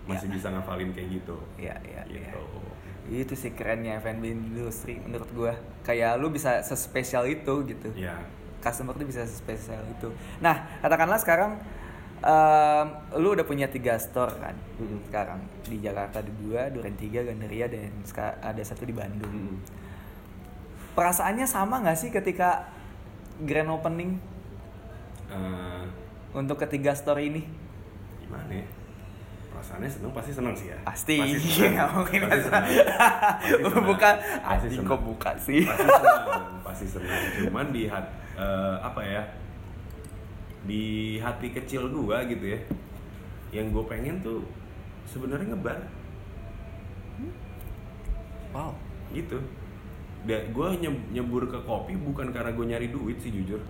masih 0.05 0.27
Iya. 0.27 0.35
bisa 0.35 0.47
ngafalin 0.51 0.91
kayak 0.91 1.09
gitu 1.13 1.37
Iya, 1.55 1.75
iya, 1.87 2.03
iya. 2.03 2.19
gitu 2.27 2.43
Itu 3.11 3.37
sih 3.37 3.53
kerennya 3.53 4.01
F&B 4.01 4.25
industri 4.33 4.97
menurut 4.99 5.29
gua. 5.33 5.53
Kayak 5.85 6.17
lu 6.17 6.33
bisa 6.33 6.65
sespesial 6.65 7.29
itu 7.29 7.55
gitu. 7.69 7.89
ya 7.95 8.17
Customer 8.65 8.97
tuh 8.97 9.05
bisa 9.05 9.29
sespesial 9.29 9.85
itu. 9.93 10.09
Nah, 10.41 10.81
katakanlah 10.81 11.21
sekarang 11.21 11.61
em, 12.25 12.87
lu 13.21 13.37
udah 13.37 13.45
punya 13.45 13.69
tiga 13.69 14.01
store 14.01 14.33
kan 14.41 14.57
Mm-mm. 14.81 15.05
sekarang 15.05 15.37
di 15.69 15.77
Jakarta 15.85 16.25
ada 16.25 16.33
dua, 16.41 16.73
Duren 16.73 16.97
tiga, 16.97 17.21
Gandaria 17.21 17.69
dan 17.69 17.93
ada 18.41 18.63
satu 18.65 18.89
di 18.89 18.97
Bandung. 18.97 19.29
Mm-mm. 19.29 19.59
Perasaannya 20.97 21.45
sama 21.45 21.85
nggak 21.85 21.99
sih 21.99 22.09
ketika 22.09 22.71
grand 23.45 23.69
opening 23.69 24.17
Eh, 25.27 25.85
untuk 26.33 26.61
ketiga 26.61 26.95
store 26.95 27.27
ini? 27.27 27.43
gimana 28.23 28.49
ya 28.55 28.67
perasaannya 29.65 29.89
seneng 29.91 30.13
pasti 30.13 30.31
seneng 30.31 30.53
sih 30.53 30.69
ya 30.69 30.79
Pasti, 30.85 31.17
seneng. 31.25 31.73
nggak 31.73 31.89
mungkin 31.91 32.21
Pasti 32.23 32.43
seneng. 32.43 32.65
seneng. 32.69 32.85
Pasti 32.85 33.65
seneng. 33.65 33.83
Buka, 33.83 34.11
Pasti 34.13 34.45
anjing 34.45 34.73
seneng. 34.77 34.91
kok 34.91 35.01
buka 35.03 35.31
sih? 35.35 35.61
pasti 35.65 35.85
senang 35.89 36.45
pasti 36.61 36.87
senang 36.87 37.17
cuman 37.43 37.67
di 37.71 37.83
hat- 37.87 38.13
eh, 38.35 38.77
apa 38.79 39.01
ya 39.01 39.23
di 40.63 40.85
hati 41.19 41.49
kecil 41.51 41.89
gua 41.89 42.25
gitu 42.25 42.45
ya 42.47 42.61
yang 43.53 43.71
gue 43.71 43.85
pengen 43.85 44.21
tuh 44.21 44.45
sebenarnya 45.07 45.53
ngebar 45.53 45.81
wow 48.51 48.73
gitu 49.11 49.39
gue 50.27 50.69
nyebur 51.11 51.45
ke 51.45 51.59
kopi 51.63 51.95
bukan 51.95 52.33
karena 52.33 52.51
gue 52.51 52.67
nyari 52.67 52.89
duit 52.89 53.17
sih 53.19 53.29
jujur 53.31 53.61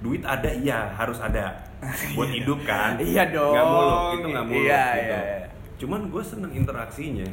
duit 0.00 0.22
ada 0.24 0.48
iya 0.48 0.88
harus 0.96 1.20
ada. 1.20 1.52
Buat 2.16 2.32
hidup 2.32 2.60
kan? 2.64 2.96
Iya 3.00 3.32
dong 3.32 3.52
nggak 3.56 3.68
muluk 3.68 4.00
itu 4.12 4.26
nggak 4.32 4.46
muluk 4.48 4.64
iya, 4.68 4.84
gitu. 4.84 5.00
iya, 5.00 5.20
iya. 5.20 5.46
cuman 5.80 6.00
gue 6.08 6.22
seneng 6.24 6.52
interaksinya. 6.52 7.28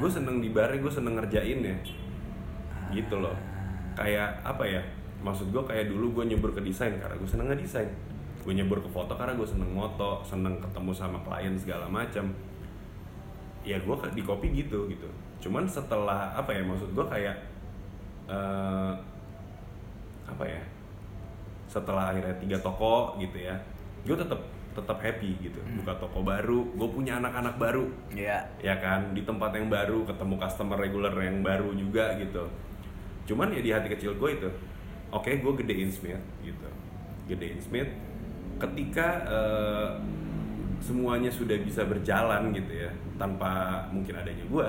Gue 0.00 0.08
seneng 0.08 0.40
di 0.40 0.48
bar 0.52 0.72
gue 0.72 0.92
seneng 0.92 1.14
ngerjainnya. 1.20 1.76
Gitu 2.92 3.14
loh. 3.16 3.36
Kayak 3.92 4.40
apa 4.44 4.64
ya 4.64 4.82
maksud 5.22 5.54
gue 5.54 5.62
kayak 5.62 5.92
dulu 5.92 6.20
gue 6.20 6.34
nyebur 6.34 6.50
ke 6.50 6.60
desain 6.64 6.96
karena 6.96 7.16
gue 7.16 7.28
seneng 7.28 7.52
ngedesain. 7.52 7.88
Gue 8.42 8.52
nyebur 8.56 8.80
ke 8.80 8.88
foto 8.88 9.12
karena 9.14 9.36
gue 9.36 9.48
seneng 9.48 9.70
moto 9.70 10.24
seneng 10.24 10.58
ketemu 10.58 10.90
sama 10.96 11.20
klien 11.22 11.54
segala 11.54 11.86
macam 11.86 12.32
ya 13.62 13.78
gue 13.78 13.94
di 14.16 14.22
kopi 14.24 14.48
gitu 14.52 14.88
gitu. 14.88 15.08
Cuman 15.44 15.68
setelah 15.68 16.32
apa 16.32 16.56
ya 16.56 16.64
maksud 16.64 16.92
gue 16.92 17.06
kayak 17.06 17.36
uh, 18.28 18.96
apa 20.28 20.44
ya 20.48 20.62
setelah 21.72 22.12
akhirnya 22.12 22.36
tiga 22.36 22.60
toko 22.60 23.16
gitu 23.16 23.40
ya 23.40 23.56
gue 24.04 24.16
tetap 24.18 24.44
tetap 24.72 24.98
happy 25.04 25.36
gitu. 25.40 25.60
Hmm. 25.60 25.84
buka 25.84 26.00
toko 26.00 26.24
baru 26.24 26.64
gue 26.72 26.88
punya 26.88 27.20
anak-anak 27.20 27.60
baru. 27.60 27.84
Yeah. 28.16 28.48
ya 28.64 28.80
kan? 28.80 29.12
Di 29.12 29.22
tempat 29.22 29.52
yang 29.52 29.68
baru 29.68 30.08
ketemu 30.08 30.34
customer 30.40 30.80
regular 30.80 31.12
yang 31.20 31.44
baru 31.44 31.76
juga 31.76 32.16
gitu. 32.16 32.48
Cuman 33.28 33.52
ya 33.52 33.60
di 33.60 33.70
hati 33.70 33.88
kecil 33.92 34.16
gue 34.16 34.30
itu 34.32 34.48
oke 35.12 35.28
okay, 35.28 35.44
gue 35.44 35.52
gedein 35.60 35.92
Smith 35.92 36.22
gitu. 36.40 36.68
Gedein 37.28 37.60
Smith. 37.60 37.90
Ketika 38.56 39.08
uh, 39.28 39.90
semuanya 40.80 41.28
sudah 41.28 41.60
bisa 41.60 41.84
berjalan 41.84 42.50
gitu 42.56 42.88
ya 42.88 42.90
tanpa 43.20 43.84
mungkin 43.92 44.18
adanya 44.18 44.42
gue 44.48 44.68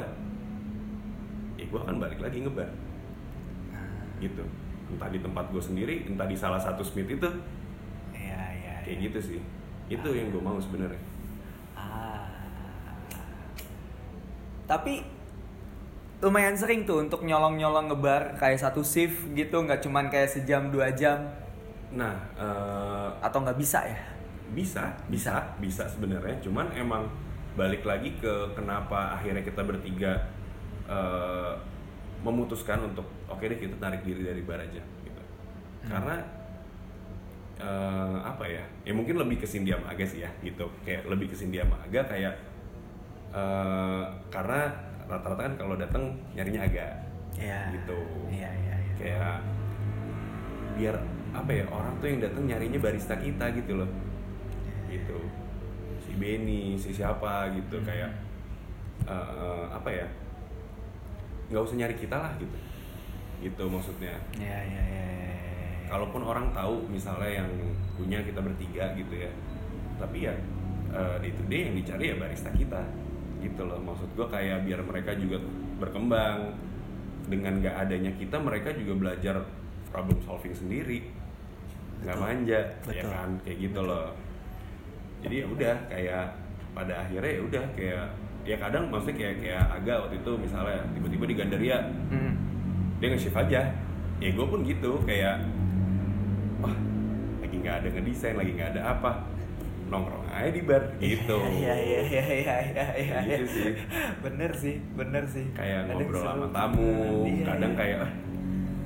ya 1.58 1.66
gue 1.66 1.80
akan 1.80 1.96
balik 1.96 2.20
lagi 2.20 2.44
ngebar. 2.44 2.70
Gitu 4.20 4.44
entah 4.94 5.10
di 5.10 5.20
tempat 5.20 5.50
gue 5.50 5.64
sendiri 5.64 6.06
entah 6.06 6.30
di 6.30 6.38
salah 6.38 6.62
satu 6.62 6.86
Smith 6.86 7.10
itu 7.10 7.30
ya, 8.14 8.42
ya, 8.54 8.74
kayak 8.86 8.98
ya. 9.02 9.04
gitu 9.10 9.20
sih 9.20 9.40
itu 9.90 10.08
ah. 10.08 10.14
yang 10.14 10.28
gue 10.30 10.42
mau 10.42 10.58
sebenarnya 10.62 11.02
ah. 11.76 12.30
tapi 14.70 15.02
lumayan 16.24 16.56
sering 16.56 16.88
tuh 16.88 17.04
untuk 17.04 17.28
nyolong-nyolong 17.28 17.92
ngebar 17.92 18.40
kayak 18.40 18.56
satu 18.56 18.80
shift 18.80 19.36
gitu 19.36 19.60
nggak 19.60 19.84
cuman 19.84 20.08
kayak 20.08 20.32
sejam 20.32 20.72
dua 20.72 20.96
jam 20.96 21.20
nah 21.92 22.16
uh, 22.40 23.12
atau 23.20 23.44
nggak 23.44 23.60
bisa 23.60 23.84
ya 23.84 24.00
bisa 24.56 24.96
bisa 25.12 25.44
bisa 25.60 25.84
sebenarnya 25.90 26.40
cuman 26.40 26.72
emang 26.80 27.04
balik 27.60 27.84
lagi 27.84 28.16
ke 28.18 28.56
kenapa 28.56 29.20
akhirnya 29.20 29.44
kita 29.44 29.62
bertiga 29.62 30.16
uh, 30.88 31.54
memutuskan 32.24 32.80
untuk 32.88 33.06
oke 33.28 33.38
okay 33.38 33.52
deh 33.52 33.60
kita 33.60 33.76
tarik 33.78 34.02
diri 34.08 34.24
dari 34.24 34.42
bar 34.42 34.64
aja 34.64 34.80
gitu 34.80 35.22
hmm. 35.22 35.90
karena 35.92 36.16
uh, 37.60 38.18
apa 38.24 38.48
ya 38.48 38.64
ya 38.88 38.94
mungkin 38.96 39.20
lebih 39.20 39.44
ke 39.44 39.48
Cindy 39.48 39.76
sama 39.76 39.92
Aga 39.92 40.06
sih 40.08 40.24
ya 40.24 40.32
gitu 40.42 40.72
kayak 40.88 41.06
lebih 41.12 41.30
ke 41.30 41.36
Cindy 41.36 41.60
sama 41.60 41.76
Aga 41.84 42.02
kayak 42.08 42.34
uh, 43.36 44.08
karena 44.32 44.72
rata-rata 45.04 45.42
kan 45.52 45.54
kalau 45.60 45.76
datang 45.76 46.16
nyarinya 46.32 46.64
agak 46.64 46.92
yeah. 47.36 47.68
gitu 47.76 48.00
yeah, 48.32 48.54
yeah, 48.64 48.78
yeah. 48.80 48.96
kayak 48.96 49.36
biar 50.74 50.96
apa 51.34 51.52
ya 51.52 51.66
orang 51.70 51.94
tuh 52.00 52.08
yang 52.08 52.20
datang 52.24 52.44
nyarinya 52.48 52.80
barista 52.80 53.16
kita 53.20 53.46
gitu 53.58 53.84
loh 53.84 53.90
gitu 54.88 55.20
si 56.06 56.14
Benny 56.16 56.78
si 56.78 56.94
siapa 56.94 57.52
gitu 57.58 57.82
hmm. 57.82 57.86
kayak 57.86 58.12
uh, 59.10 59.66
apa 59.74 59.90
ya 59.90 60.08
nggak 61.54 61.64
usah 61.70 61.78
nyari 61.78 61.96
kita 61.96 62.18
lah 62.18 62.34
gitu. 62.42 62.58
Gitu 63.46 63.64
maksudnya. 63.70 64.18
Ya 64.42 64.58
ya 64.66 64.82
ya, 64.82 65.04
ya, 65.06 65.06
ya. 65.22 65.30
kalaupun 65.94 66.26
orang 66.26 66.50
tahu 66.50 66.90
misalnya 66.90 67.46
yang 67.46 67.50
punya 67.94 68.18
kita 68.26 68.42
bertiga 68.42 68.98
gitu 68.98 69.14
ya 69.14 69.30
tapi 70.02 70.26
ya 70.26 70.34
uh, 70.90 71.22
day 71.22 71.32
to 71.32 71.44
day 71.46 71.70
yang 71.70 71.76
dicari 71.78 72.06
ya 72.12 72.16
barista 72.18 72.50
kita 72.52 72.82
gitu 73.40 73.62
loh. 73.64 73.80
Maksud 73.80 74.10
gue 74.18 74.28
kayak 74.28 74.66
biar 74.66 74.82
mereka 74.84 75.12
juga 75.16 75.38
berkembang. 75.80 76.56
Dengan 77.24 77.64
nggak 77.64 77.88
adanya 77.88 78.12
kita 78.20 78.36
mereka 78.36 78.76
juga 78.76 79.00
belajar 79.00 79.36
problem 79.88 80.20
solving 80.28 80.52
sendiri. 80.52 81.08
Nggak 82.04 82.18
manja 82.20 82.60
ya 82.60 82.84
Betul. 82.84 83.00
ya 83.00 83.04
kan? 83.08 83.30
Kayak 83.48 83.58
gitu 83.64 83.80
Betul. 83.80 83.92
loh. 83.96 84.08
Jadi 85.24 85.36
ya 85.40 85.46
udah 85.48 85.76
kayak 85.88 86.26
pada 86.76 86.94
akhirnya 87.00 87.32
ya 87.32 87.42
udah 87.48 87.66
kayak 87.80 88.06
ya 88.44 88.56
kadang 88.60 88.92
maksudnya 88.92 89.16
kayak 89.16 89.36
kayak 89.40 89.64
agak 89.72 89.98
waktu 90.04 90.16
itu 90.20 90.32
misalnya 90.36 90.80
tiba-tiba 90.92 91.24
di 91.28 91.36
Gandaria 91.36 91.78
hmm. 92.12 92.34
dia 93.00 93.08
nge-shift 93.12 93.40
aja. 93.40 93.62
Ya 94.22 94.30
gue 94.32 94.46
pun 94.46 94.64
gitu 94.64 95.00
kayak 95.04 95.44
wah 96.64 96.76
lagi 97.44 97.56
nggak 97.60 97.76
ada 97.84 97.88
ngedesain 97.92 98.36
lagi 98.40 98.52
nggak 98.56 98.70
ada 98.78 98.82
apa 98.96 99.12
nongkrong 99.92 100.26
aja 100.32 100.50
di 100.50 100.64
bar 100.64 100.84
gitu. 101.00 101.38
iya 101.60 101.76
iya 101.76 102.00
iya 102.08 102.24
iya 102.24 102.56
iya 102.72 102.86
iya 103.00 103.18
gitu 103.28 103.46
sih. 103.48 103.74
Bener 104.24 104.52
sih 104.56 104.76
bener 104.96 105.24
sih. 105.28 105.46
Kayak 105.56 105.92
kadang 105.92 106.08
ngobrol 106.08 106.24
sama 106.24 106.48
tamu 106.52 106.92
iya, 107.28 107.46
kadang 107.48 107.74
iya. 107.76 107.80
kayak 107.80 108.00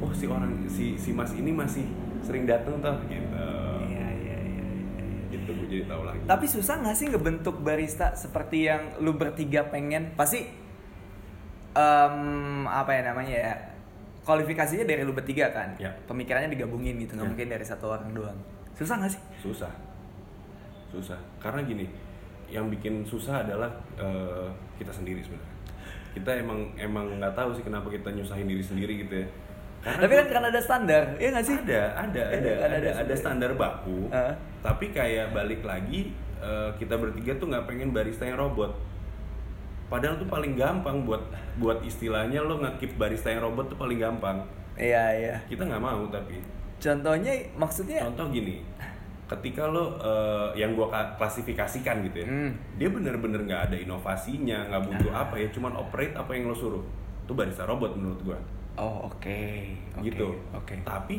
oh 0.01 0.11
si 0.13 0.25
orang 0.29 0.53
si 0.69 0.93
si 0.97 1.09
mas 1.13 1.33
ini 1.33 1.49
masih 1.49 1.85
sering 2.21 2.45
datang 2.45 2.77
tuh 2.81 2.97
gitu 3.09 3.25
jadi 5.77 5.85
tahu 5.89 6.01
lagi. 6.05 6.19
Tapi 6.25 6.45
susah 6.49 6.75
nggak 6.81 6.95
sih 6.97 7.07
ngebentuk 7.13 7.55
barista 7.61 8.17
seperti 8.17 8.67
yang 8.67 8.97
lu 8.99 9.13
bertiga 9.13 9.69
pengen? 9.69 10.17
Pasti 10.17 10.49
um, 11.77 12.65
apa 12.65 12.91
ya 12.97 13.01
namanya 13.13 13.35
ya 13.35 13.53
kualifikasinya 14.25 14.83
dari 14.83 15.05
lu 15.05 15.13
bertiga 15.13 15.53
kan? 15.53 15.77
Ya. 15.77 15.93
pemikirannya 16.09 16.51
digabungin 16.51 16.97
gitu 16.99 17.15
nggak 17.15 17.27
ya. 17.27 17.31
mungkin 17.31 17.47
dari 17.47 17.65
satu 17.65 17.93
orang 17.93 18.11
doang. 18.11 18.37
Susah 18.75 18.97
nggak 18.99 19.11
sih? 19.13 19.21
Susah. 19.39 19.71
Susah. 20.89 21.19
Karena 21.37 21.61
gini 21.63 21.85
yang 22.47 22.71
bikin 22.71 23.03
susah 23.03 23.43
adalah 23.43 23.69
uh, 23.99 24.49
kita 24.81 24.89
sendiri 24.91 25.21
sebenarnya. 25.21 25.55
Kita 26.17 26.31
emang 26.33 26.59
emang 26.81 27.05
nggak 27.21 27.37
tahu 27.37 27.53
sih 27.53 27.61
kenapa 27.61 27.93
kita 27.93 28.09
nyusahin 28.09 28.49
diri 28.49 28.63
sendiri 28.63 29.05
gitu 29.05 29.21
ya 29.21 29.27
karena 29.85 30.03
tapi 30.03 30.13
kan 30.17 30.27
karena 30.27 30.47
ada 30.51 30.61
standar, 30.61 31.03
ya 31.21 31.27
nggak 31.31 31.45
sih? 31.45 31.55
Ada, 31.63 31.81
ada, 31.95 32.21
ada, 32.21 32.21
ada, 32.33 32.51
ada, 32.59 32.75
ada, 32.75 32.89
ada 33.05 33.13
standar 33.15 33.51
baku. 33.55 34.09
Uh. 34.09 34.33
Tapi 34.65 34.91
kayak 34.91 35.31
balik 35.31 35.61
lagi 35.63 36.11
uh, 36.41 36.73
kita 36.75 36.97
bertiga 36.97 37.37
tuh 37.37 37.47
nggak 37.47 37.65
pengen 37.69 37.93
barista 37.93 38.25
yang 38.27 38.41
robot. 38.41 38.73
Padahal 39.87 40.19
tuh 40.19 40.27
paling 40.27 40.59
gampang 40.59 41.07
buat 41.07 41.23
buat 41.55 41.79
istilahnya 41.87 42.43
lo 42.43 42.59
ngekip 42.59 42.99
barista 42.99 43.31
yang 43.31 43.47
robot 43.47 43.71
tuh 43.71 43.79
paling 43.79 43.95
gampang. 44.01 44.43
Iya 44.75 45.03
iya. 45.15 45.35
Kita 45.47 45.63
nggak 45.63 45.79
mau 45.79 46.03
tapi. 46.11 46.41
Contohnya 46.77 47.33
maksudnya? 47.55 48.03
Contoh 48.05 48.27
gini, 48.29 48.61
ketika 49.25 49.71
lo 49.71 49.95
uh, 49.97 50.51
yang 50.53 50.75
gua 50.75 50.91
klasifikasikan 51.15 52.03
gitu 52.11 52.21
ya, 52.21 52.27
hmm. 52.27 52.51
dia 52.75 52.89
bener-bener 52.91 53.47
nggak 53.47 53.71
ada 53.71 53.77
inovasinya, 53.79 54.67
nggak 54.67 54.83
butuh 54.91 55.11
uh. 55.15 55.23
apa 55.23 55.35
ya, 55.39 55.47
cuman 55.55 55.73
operate 55.79 56.13
apa 56.13 56.35
yang 56.35 56.51
lo 56.51 56.55
suruh. 56.57 56.83
Itu 57.23 57.31
barista 57.31 57.63
robot 57.63 57.95
menurut 57.95 58.19
gua 58.27 58.39
Oh 58.77 59.09
oke. 59.09 59.17
Okay. 59.19 59.73
Gitu. 60.05 60.29
Oke. 60.53 60.77
Okay. 60.77 60.77
Tapi 60.85 61.17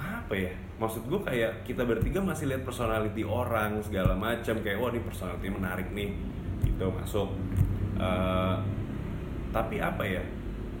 apa 0.00 0.34
ya? 0.34 0.52
Maksud 0.80 1.06
gue 1.06 1.20
kayak 1.22 1.62
kita 1.68 1.84
bertiga 1.84 2.18
masih 2.24 2.50
lihat 2.50 2.66
personality 2.66 3.22
orang 3.22 3.78
segala 3.84 4.16
macam 4.16 4.58
kayak 4.64 4.80
wah 4.80 4.90
ini 4.90 5.00
personality 5.04 5.48
menarik 5.52 5.88
nih 5.92 6.10
gitu 6.64 6.88
masuk. 6.90 7.30
Uh, 8.00 8.58
tapi 9.52 9.78
apa 9.78 10.02
ya? 10.02 10.24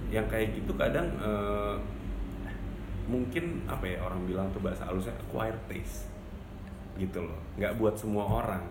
Yang 0.08 0.26
kayak 0.32 0.48
gitu 0.56 0.72
kadang 0.74 1.12
uh, 1.20 1.76
mungkin 3.04 3.68
apa 3.68 3.84
ya 3.84 4.00
orang 4.00 4.24
bilang 4.24 4.48
tuh 4.56 4.64
bahasa 4.64 4.88
halusnya 4.88 5.12
acquired 5.28 5.60
taste 5.68 6.08
gitu 6.96 7.26
loh 7.26 7.36
nggak 7.60 7.76
buat 7.76 7.94
semua 7.98 8.24
orang 8.24 8.64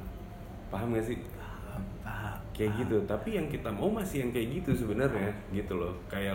paham 0.74 0.96
gak 0.98 1.06
sih 1.06 1.18
paham 1.38 1.84
paham 2.02 2.38
kayak 2.56 2.72
gitu 2.82 2.98
tapi 3.06 3.38
yang 3.38 3.48
kita 3.52 3.70
mau 3.70 3.94
masih 3.94 4.26
yang 4.26 4.32
kayak 4.34 4.48
gitu 4.62 4.72
sebenarnya 4.74 5.32
gitu 5.54 5.78
loh 5.78 5.94
kayak 6.10 6.34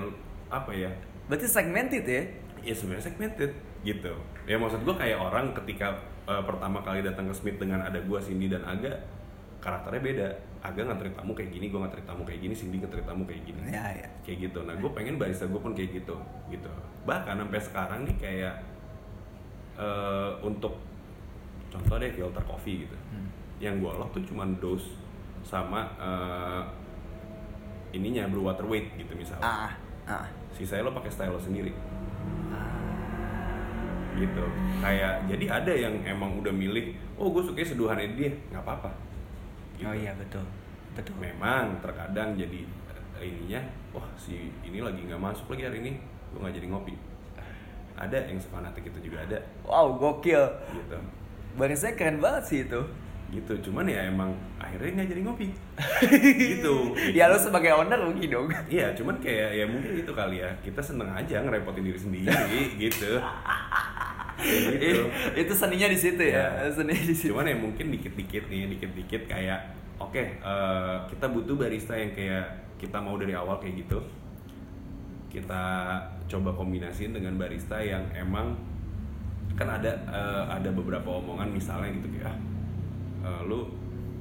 apa 0.49 0.72
ya? 0.72 0.90
Berarti 1.28 1.46
segmented 1.49 2.05
ya? 2.09 2.22
Ya 2.64 2.74
sebenarnya 2.74 3.05
segmented 3.12 3.53
gitu. 3.86 4.12
Ya 4.49 4.57
maksud 4.57 4.82
gue 4.82 4.96
kayak 4.96 5.18
orang 5.20 5.55
ketika 5.55 5.94
uh, 6.26 6.42
pertama 6.42 6.82
kali 6.82 7.05
datang 7.05 7.30
ke 7.30 7.34
Smith 7.36 7.61
dengan 7.61 7.84
ada 7.84 8.01
gue 8.01 8.18
Cindy 8.18 8.51
dan 8.51 8.64
Aga 8.64 8.96
karakternya 9.62 10.03
beda. 10.03 10.28
Aga 10.59 10.80
nganterin 10.90 11.14
tamu 11.14 11.32
kayak 11.36 11.55
gini 11.55 11.70
gue 11.70 11.78
nganterin 11.78 12.07
tamu 12.09 12.22
kayak 12.26 12.40
gini 12.42 12.55
Cindy 12.57 12.76
nganterin 12.82 13.07
tamu 13.07 13.22
kayak 13.28 13.42
gini. 13.46 13.61
Ya, 13.70 13.86
ya. 13.94 14.09
kayak 14.24 14.38
gitu. 14.51 14.59
Nah 14.64 14.74
gue 14.74 14.90
pengen 14.90 15.20
barista 15.20 15.46
gue 15.46 15.61
pun 15.61 15.72
kayak 15.76 16.03
gitu 16.03 16.16
gitu. 16.51 16.70
Bahkan 17.07 17.34
sampai 17.44 17.61
sekarang 17.62 18.01
nih 18.09 18.16
kayak 18.18 18.55
uh, 19.78 20.32
untuk 20.42 20.80
contoh 21.68 21.96
deh 22.01 22.11
filter 22.11 22.42
coffee 22.49 22.88
gitu. 22.88 22.96
Hmm. 23.12 23.28
yang 23.59 23.82
gue 23.82 23.90
lock 23.90 24.14
tuh 24.14 24.22
cuma 24.22 24.46
dos 24.62 24.86
sama 25.42 25.82
uh, 25.99 26.62
ininya 27.90 28.30
brew 28.30 28.46
water 28.46 28.62
weight 28.70 28.94
gitu 28.94 29.18
misalnya. 29.18 29.42
Ah, 29.42 29.72
ah 30.07 30.38
sisanya 30.59 30.83
lo 30.85 30.93
pakai 30.93 31.09
style 31.09 31.31
lo 31.31 31.39
sendiri 31.39 31.71
ah. 32.51 32.67
gitu 34.15 34.45
kayak 34.83 35.23
jadi 35.25 35.45
ada 35.49 35.73
yang 35.73 35.95
emang 36.03 36.35
udah 36.37 36.51
milih 36.51 36.91
oh 37.15 37.31
gue 37.31 37.43
suka 37.43 37.63
seduhannya 37.63 38.13
dia 38.15 38.31
nggak 38.51 38.63
apa-apa 38.63 38.91
Gitu. 39.79 39.87
Oh 39.87 39.95
iya 39.95 40.11
betul. 40.19 40.43
Betul. 40.99 41.15
memang 41.23 41.79
terkadang 41.79 42.35
jadi 42.35 42.67
eh, 43.15 43.23
ininya 43.23 43.63
wah 43.95 44.03
si 44.19 44.51
ini 44.67 44.83
lagi 44.83 45.07
nggak 45.07 45.15
masuk 45.17 45.55
lagi 45.55 45.71
hari 45.71 45.79
ini 45.79 45.93
gue 46.35 46.39
nggak 46.43 46.55
jadi 46.59 46.67
ngopi 46.67 46.95
ada 47.95 48.19
yang 48.27 48.39
sefanatik 48.39 48.83
itu 48.83 48.99
juga 49.07 49.23
ada 49.23 49.39
Wow, 49.63 49.95
gokil. 49.95 50.43
gitu 50.75 50.99
Barisnya 51.55 51.95
keren 51.95 52.19
banget 52.19 52.43
sih 52.47 52.59
itu. 52.67 52.83
Gitu 53.29 53.68
cuman 53.68 53.85
ya 53.85 54.09
emang 54.09 54.33
akhirnya 54.57 55.05
nggak 55.05 55.09
jadi 55.12 55.20
ngopi 55.20 55.49
gitu 56.57 56.97
ya 57.18 57.29
lo 57.29 57.37
sebagai 57.39 57.72
owner 57.74 57.99
rugi 58.01 58.26
dong. 58.31 58.49
Iya, 58.68 58.93
cuman 58.97 59.16
kayak 59.20 59.51
ya 59.55 59.64
mungkin 59.68 59.93
itu 60.01 60.12
kali 60.12 60.43
ya. 60.43 60.51
Kita 60.61 60.81
seneng 60.81 61.11
aja 61.12 61.41
ngerepotin 61.45 61.85
diri 61.85 62.01
sendiri 62.01 62.61
gitu. 62.89 63.20
Kayak 64.39 64.79
gitu. 64.79 65.03
itu 65.35 65.53
seninya 65.55 65.89
di 65.91 65.99
situ 65.99 66.22
ya. 66.22 66.64
Ya. 66.64 66.70
Seninya 66.70 67.05
di 67.05 67.14
situ. 67.14 67.35
Cuman 67.35 67.49
ya 67.49 67.57
mungkin 67.59 67.87
dikit-dikit 67.95 68.45
nih, 68.49 68.70
dikit-dikit 68.76 69.22
kayak 69.26 69.61
oke, 69.99 70.22
eh, 70.22 70.97
kita 71.11 71.26
butuh 71.31 71.55
barista 71.59 71.95
yang 71.99 72.14
kayak 72.14 72.47
kita 72.79 72.99
mau 73.03 73.18
dari 73.18 73.35
awal 73.35 73.59
kayak 73.59 73.87
gitu. 73.87 73.99
Kita 75.29 75.62
coba 76.29 76.51
kombinasiin 76.57 77.12
dengan 77.12 77.37
barista 77.37 77.81
yang 77.83 78.05
emang 78.14 78.57
kan 79.59 79.66
ada 79.66 79.91
eh, 80.07 80.45
ada 80.55 80.70
beberapa 80.70 81.18
omongan 81.18 81.51
misalnya 81.51 81.91
gitu 81.99 82.14
kayak 82.14 82.31
ah, 82.31 82.37
eh, 83.29 83.41
lu 83.45 83.68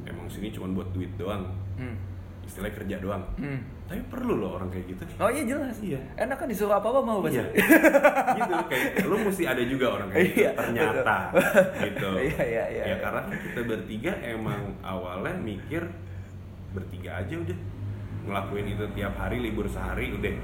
emang 0.03 0.27
sini 0.27 0.51
cuma 0.51 0.67
buat 0.75 0.91
duit 0.91 1.11
doang. 1.15 1.47
Hmm. 1.79 1.95
Istilahnya 2.43 2.75
kerja 2.75 2.95
doang. 2.99 3.23
Hmm. 3.39 3.59
Tapi 3.87 4.03
perlu 4.11 4.39
loh 4.39 4.59
orang 4.59 4.67
kayak 4.67 4.91
gitu. 4.91 5.03
Oh 5.19 5.31
iya 5.31 5.43
jelas. 5.47 5.79
Iya. 5.79 5.99
Enak 6.19 6.35
kan 6.43 6.47
disuruh 6.51 6.75
apa-apa 6.75 6.99
mau 7.03 7.19
pasti. 7.23 7.39
Iya. 7.39 7.47
gitu 8.39 8.53
kayak 8.67 9.07
lu 9.07 9.15
mesti 9.23 9.43
ada 9.47 9.63
juga 9.63 9.85
orang 9.95 10.07
kayak 10.11 10.27
gitu 10.27 10.39
Iya, 10.43 10.49
ternyata 10.55 11.15
gitu. 11.79 12.09
Iya, 12.27 12.43
iya, 12.43 12.63
iya. 12.71 12.83
Ya 12.91 12.95
karena 12.99 13.21
kita 13.31 13.61
bertiga 13.63 14.11
emang 14.23 14.61
awalnya 14.83 15.35
mikir 15.39 15.87
bertiga 16.75 17.23
aja 17.23 17.35
udah 17.35 17.57
ngelakuin 18.27 18.67
itu 18.75 18.85
tiap 18.91 19.13
hari 19.15 19.39
libur 19.39 19.65
sehari 19.71 20.11
udah 20.11 20.35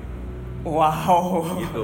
Wow. 0.64 1.44
Gitu. 1.60 1.84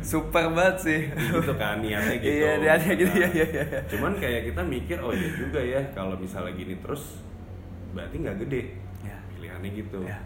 Super 0.00 0.48
banget 0.50 0.76
sih. 0.80 1.00
gitu 1.08 1.52
kan 1.54 1.78
niatnya 1.78 2.16
gitu. 2.16 2.32
Iya, 2.34 2.50
niatnya 2.56 2.92
gitu, 2.94 3.10
Nah, 3.10 3.20
iya, 3.20 3.28
iya, 3.30 3.46
iya. 3.46 3.64
Cuman 3.86 4.12
kayak 4.14 4.48
kita 4.48 4.60
mikir 4.60 4.98
oh 4.98 5.12
iya 5.12 5.28
juga 5.30 5.60
ya 5.60 5.80
kalau 5.92 6.16
misalnya 6.16 6.52
gini 6.52 6.74
terus 6.78 7.20
berarti 7.92 8.16
nggak 8.18 8.36
gede 8.42 8.62
Ya. 9.00 9.16
pilihannya 9.30 9.70
gitu 9.72 9.98
Ya. 10.02 10.18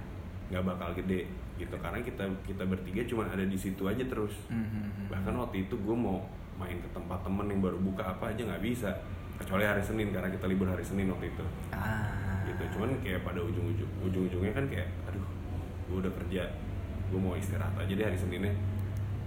nggak 0.48 0.64
bakal 0.64 0.88
gede 0.94 1.26
gitu 1.54 1.74
karena 1.76 1.98
kita 1.98 2.24
kita 2.42 2.62
bertiga 2.64 3.02
cuma 3.04 3.26
ada 3.26 3.42
di 3.42 3.54
situ 3.54 3.82
aja 3.84 4.00
terus 4.00 4.32
Mhm. 4.48 5.10
bahkan 5.10 5.34
waktu 5.36 5.66
itu 5.66 5.74
gue 5.74 5.92
mau 5.92 6.22
main 6.54 6.74
ke 6.76 6.88
tempat 6.88 7.18
temen 7.20 7.44
yang 7.44 7.60
baru 7.60 7.76
buka 7.76 8.02
apa 8.08 8.30
aja 8.30 8.40
nggak 8.40 8.62
bisa 8.62 8.88
kecuali 9.36 9.62
hari 9.62 9.78
Senin 9.78 10.08
karena 10.08 10.26
kita 10.28 10.46
libur 10.46 10.66
hari 10.66 10.80
Senin 10.80 11.06
waktu 11.08 11.28
itu 11.28 11.44
Ah. 11.68 12.46
gitu 12.46 12.62
cuman 12.72 12.94
kayak 12.98 13.20
pada 13.20 13.38
ujung-ujung 13.38 13.90
ujung-ujungnya 14.00 14.52
kan 14.52 14.64
kayak 14.64 14.86
aduh 15.04 15.26
gue 15.84 15.96
udah 15.98 16.12
kerja 16.14 16.42
gue 17.08 17.18
mau 17.18 17.32
istirahat 17.32 17.72
aja 17.74 17.88
deh 17.90 18.04
hari 18.04 18.14
Seninnya 18.14 18.52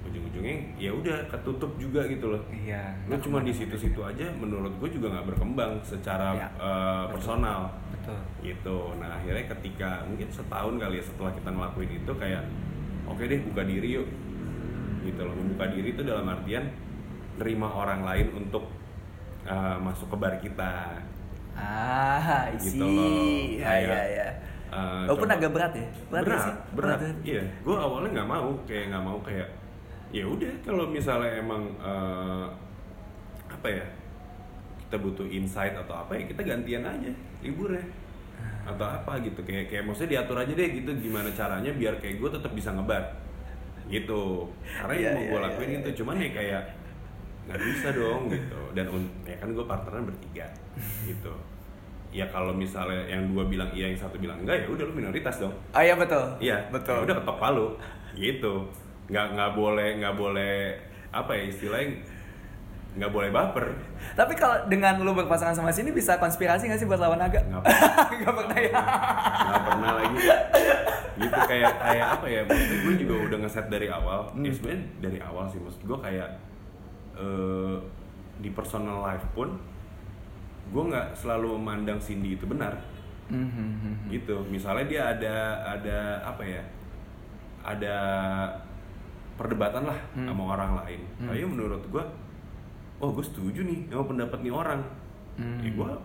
ujung-ujungnya 0.03 0.55
ya 0.75 0.91
udah 0.91 1.17
ketutup 1.27 1.71
juga 1.77 2.03
gitu 2.03 2.29
loh 2.29 2.41
Iya. 2.49 2.93
lu 3.05 3.15
cuma 3.17 3.39
di 3.39 3.49
situ-situ 3.49 4.01
aja 4.01 4.27
menurut 4.33 4.73
gue 4.75 4.89
juga 4.91 5.07
nggak 5.09 5.27
berkembang 5.29 5.79
secara 5.81 6.33
Ya. 6.35 6.47
eh, 6.53 7.05
personal 7.09 7.69
Betul. 7.93 8.19
gitu 8.41 8.77
nah 8.97 9.13
akhirnya 9.13 9.45
ketika 9.47 10.03
mungkin 10.03 10.27
setahun 10.27 10.73
kali 10.75 10.97
ya 10.97 11.03
setelah 11.03 11.31
kita 11.31 11.49
ngelakuin 11.49 11.91
itu 11.95 12.11
kayak 12.13 12.43
oke 13.03 13.21
deh 13.21 13.39
buka 13.43 13.61
diri 13.63 13.89
yuk 13.93 14.07
gitu 15.01 15.21
loh 15.21 15.33
membuka 15.33 15.65
diri 15.67 15.87
itu 15.91 16.01
dalam 16.01 16.25
artian 16.27 16.65
nerima 17.37 17.65
orang 17.67 18.01
lain 18.01 18.27
untuk 18.35 18.69
uh, 19.43 19.77
masuk 19.79 20.09
ke 20.09 20.17
bar 20.17 20.35
kita 20.37 20.97
Ah, 21.51 22.47
isi. 22.51 22.73
gitu 22.73 22.85
loh 22.85 23.21
Ya, 23.53 23.73
ya, 23.77 24.01
ya. 24.07 24.27
Uh, 24.71 25.03
Walaupun 25.05 25.27
coba- 25.27 25.37
agak 25.37 25.51
berat 25.51 25.73
ya. 25.73 25.87
berat 26.09 26.23
nggak 26.25 26.41
sih? 26.41 26.55
berat, 26.73 26.99
ya? 26.99 27.11
iya 27.23 27.43
gue 27.61 27.75
awalnya 27.75 28.09
nggak 28.13 28.29
mau 28.29 28.49
kayak 28.63 28.85
nggak 28.89 29.03
mau 29.03 29.19
kayak 29.19 29.47
ya 30.09 30.23
udah 30.25 30.53
kalau 30.61 30.85
misalnya 30.87 31.31
emang 31.37 31.63
uh, 31.77 32.47
apa 33.47 33.67
ya 33.69 33.85
kita 34.83 34.97
butuh 34.97 35.23
insight 35.25 35.71
atau 35.73 35.95
apa 35.97 36.11
ya 36.13 36.23
kita 36.25 36.41
gantian 36.41 36.83
aja 36.83 37.11
liburnya 37.39 37.83
atau 38.61 38.85
apa 38.85 39.17
gitu 39.19 39.39
kayak 39.41 39.67
kayak 39.67 39.83
maksudnya 39.83 40.19
diatur 40.19 40.37
aja 40.37 40.51
deh 40.51 40.69
gitu 40.73 40.91
gimana 40.99 41.31
caranya 41.31 41.71
biar 41.71 41.95
kayak 41.97 42.19
gue 42.19 42.29
tetap 42.29 42.51
bisa 42.51 42.69
ngebar 42.71 43.03
gitu 43.87 44.47
karena 44.77 44.93
yang 44.93 45.01
Iya, 45.01 45.11
mau 45.11 45.19
iya, 45.19 45.27
gue 45.27 45.35
iya, 45.35 45.45
lakuin 45.47 45.69
iya. 45.69 45.79
itu 45.79 45.89
cuman 46.03 46.15
ya 46.15 46.29
kayak 46.31 46.63
nggak 47.41 47.59
bisa 47.59 47.87
dong 47.91 48.21
gitu 48.29 48.59
dan 48.71 48.85
ya 49.23 49.35
kan 49.35 49.49
gue 49.49 49.65
partneran 49.65 50.03
bertiga 50.05 50.45
gitu 51.03 51.33
ya 52.11 52.27
kalau 52.27 52.51
misalnya 52.51 53.07
yang 53.07 53.23
dua 53.31 53.47
bilang 53.47 53.71
iya 53.71 53.87
yang 53.87 53.95
satu 53.95 54.19
bilang 54.19 54.35
enggak 54.43 54.63
ya 54.63 54.67
udah 54.67 54.83
lu 54.83 54.93
minoritas 54.93 55.39
dong 55.39 55.55
Oh 55.71 55.79
iya 55.79 55.95
betul. 55.95 56.23
Iya, 56.37 56.57
betul. 56.67 56.99
ya 56.99 57.03
Udah 57.07 57.15
ketok 57.23 57.37
palu, 57.39 57.67
gitu. 58.13 58.67
Nggak 59.07 59.25
nggak 59.31 59.51
boleh 59.55 59.89
nggak 59.97 60.15
boleh 60.15 60.55
apa 61.11 61.31
ya 61.31 61.43
istilahnya 61.47 62.03
nggak 62.91 63.07
boleh 63.07 63.31
baper. 63.31 63.71
Tapi 64.13 64.35
kalau 64.35 64.67
dengan 64.67 64.99
lu 64.99 65.15
berpasangan 65.15 65.55
sama 65.55 65.71
sini 65.71 65.95
bisa 65.95 66.19
konspirasi 66.19 66.67
nggak 66.67 66.79
sih 66.79 66.87
buat 66.87 66.99
lawan 66.99 67.23
naga? 67.23 67.39
Nggak 67.47 67.63
pernah. 67.63 68.07
Nggak 68.11 68.33
pernah 68.35 68.57
ya. 68.59 68.73
Nggak 69.47 69.61
pernah 69.63 69.91
lagi. 69.95 70.17
Gitu 71.15 71.39
kayak 71.47 71.73
kayak 71.79 72.07
apa 72.19 72.25
ya? 72.27 72.41
Maksud 72.43 72.77
gue 72.83 72.95
juga 72.99 73.15
udah 73.31 73.37
ngeset 73.39 73.67
dari 73.71 73.87
awal. 73.87 74.19
Hmm. 74.35 74.43
Ya 74.43 74.51
sebenarnya 74.51 74.83
dari 74.99 75.19
awal 75.23 75.45
sih 75.47 75.59
maksud 75.63 75.81
gue 75.87 75.99
kayak 76.03 76.29
eh, 77.15 77.75
di 78.43 78.49
personal 78.51 78.99
life 78.99 79.23
pun 79.31 79.55
gue 80.71 80.83
nggak 80.85 81.07
selalu 81.13 81.55
memandang 81.55 81.99
Cindy 81.99 82.33
itu 82.33 82.45
benar. 82.45 82.75
Mhm. 83.27 84.11
gitu 84.11 84.43
misalnya 84.45 84.85
dia 84.85 85.01
ada 85.09 85.35
ada 85.71 85.97
apa 86.21 86.43
ya 86.43 86.59
ada 87.63 87.95
perdebatan 89.33 89.87
lah 89.87 89.95
Hmm. 90.11 90.27
sama 90.27 90.43
orang 90.51 90.71
lain 90.77 91.01
Hmm. 91.15 91.27
tapi 91.27 91.39
menurut 91.41 91.79
gua 91.87 92.03
oh 92.99 93.09
gue 93.09 93.23
setuju 93.23 93.63
nih 93.63 93.87
sama 93.87 94.03
pendapat 94.05 94.35
nih 94.37 94.51
orang 94.51 94.83
Hmm. 95.33 95.59
ya 95.59 95.71
gua 95.71 95.95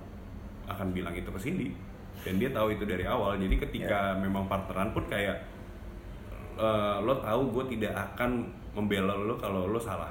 akan 0.66 0.94
bilang 0.94 1.12
itu 1.12 1.26
ke 1.26 1.40
Cindy 1.40 1.74
dan 2.22 2.38
dia 2.38 2.48
tahu 2.48 2.70
itu 2.70 2.82
dari 2.82 3.02
awal 3.04 3.34
jadi 3.36 3.58
ketika 3.60 4.14
Ya. 4.14 4.16
memang 4.16 4.46
partneran 4.46 4.90
pun 4.90 5.02
kayak 5.04 5.34
eh, 6.54 6.96
lo 7.02 7.18
tahu 7.18 7.52
gue 7.52 7.76
tidak 7.76 7.92
akan 7.92 8.46
membela 8.72 9.12
lo 9.12 9.34
kalau 9.34 9.66
lo 9.66 9.76
salah 9.76 10.08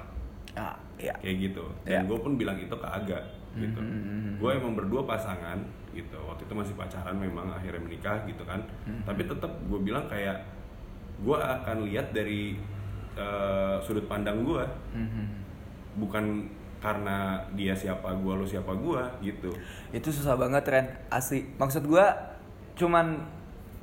Ah, 0.53 0.76
iya. 0.95 1.16
kayak 1.18 1.49
gitu 1.49 1.64
dan 1.84 2.06
gue 2.06 2.18
pun 2.18 2.36
bilang 2.36 2.53
itu 2.56 2.70
ke 2.70 2.86
Aga 2.86 3.18
gitu 3.56 3.80
Mhm. 3.80 4.38
gue 4.38 4.49
emang 4.51 4.74
berdua 4.74 5.03
pasangan 5.03 5.58
gitu 5.91 6.20
waktu 6.22 6.43
itu 6.43 6.53
masih 6.53 6.76
pacaran 6.76 7.16
memang 7.16 7.47
akhirnya 7.49 7.80
menikah 7.80 8.20
gitu 8.24 8.43
kan 8.43 8.60
Mhm. 8.84 9.03
tapi 9.03 9.22
tetap 9.24 9.51
gue 9.66 9.80
bilang 9.80 10.06
kayak 10.06 10.43
gue 11.18 11.38
akan 11.38 11.88
lihat 11.88 12.12
dari 12.12 12.60
eh, 13.16 13.76
sudut 13.80 14.03
pandang 14.06 14.43
gue 14.43 14.60
Mhm. 14.91 15.26
bukan 15.95 16.51
karena 16.78 17.39
dia 17.51 17.72
siapa 17.72 18.12
gue 18.14 18.34
lo 18.36 18.43
siapa 18.43 18.76
gue 18.76 19.01
gitu 19.24 19.49
Itu 19.89 20.12
susah 20.12 20.36
banget 20.36 20.68
Ren, 20.68 20.86
asli. 21.08 21.47
Maksud 21.56 21.88
gua 21.88 22.12
cuman 22.76 23.24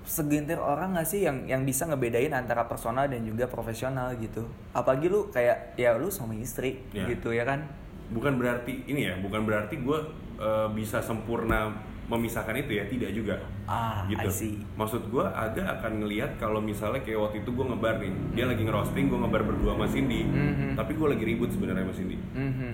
segelintir 0.05 0.59
orang 0.59 0.93
gak 0.93 1.09
sih 1.09 1.25
yang 1.25 1.47
yang 1.47 1.63
bisa 1.63 1.87
ngebedain 1.87 2.29
antara 2.31 2.67
personal 2.67 3.09
dan 3.09 3.23
juga 3.23 3.49
profesional 3.49 4.13
gitu. 4.19 4.45
Apalagi 4.71 5.09
lu 5.09 5.31
kayak 5.31 5.73
ya 5.75 5.97
lu 5.97 6.13
suami 6.13 6.45
istri 6.45 6.85
Ya. 6.93 7.09
gitu 7.09 7.33
ya 7.33 7.49
kan. 7.49 7.65
Bukan 8.13 8.37
berarti 8.37 8.85
ini 8.85 9.01
ya 9.05 9.15
bukan 9.19 9.43
berarti 9.43 9.77
gue 9.79 9.99
eh, 10.37 10.69
bisa 10.71 10.99
sempurna 10.99 11.73
memisahkan 12.03 12.53
itu 12.59 12.73
ya 12.73 12.85
tidak 12.85 13.11
juga 13.11 13.37
Ah, 13.63 14.05
gitu 14.05 14.21
I 14.21 14.29
see. 14.29 14.55
maksud 14.75 15.07
gue 15.07 15.23
agak 15.25 15.65
akan 15.79 16.03
ngelihat 16.03 16.37
kalau 16.37 16.59
misalnya 16.59 17.01
kayak 17.01 17.17
waktu 17.21 17.41
itu 17.41 17.51
gue 17.51 17.65
ngebar 17.65 17.95
nih 17.97 18.13
dia 18.33 18.45
lagi 18.45 18.63
ngerosting 18.63 19.07
gue 19.07 19.17
ngebar 19.17 19.43
berdua 19.43 19.73
sama 19.73 19.87
Cindy 19.87 20.21
Mhm. 20.23 20.75
tapi 20.75 20.93
gue 20.93 21.09
lagi 21.09 21.25
ribut 21.25 21.49
sebenarnya 21.49 21.83
sama 21.83 21.95
Cindy 21.95 22.19
Mhm. 22.35 22.71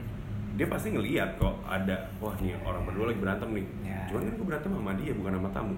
dia 0.56 0.66
pasti 0.66 0.90
ngelihat 0.90 1.36
kok 1.36 1.54
ada 1.62 2.08
wah 2.18 2.34
nih 2.34 2.56
orang 2.58 2.82
berdua 2.82 3.04
lagi 3.06 3.20
berantem 3.20 3.48
nih 3.52 3.66
Ya. 3.84 4.00
cuman 4.06 4.20
kan 4.22 4.32
gue 4.34 4.46
berantem 4.48 4.70
sama 4.72 4.92
dia 4.96 5.12
bukan 5.12 5.32
sama 5.32 5.50
tamu 5.52 5.74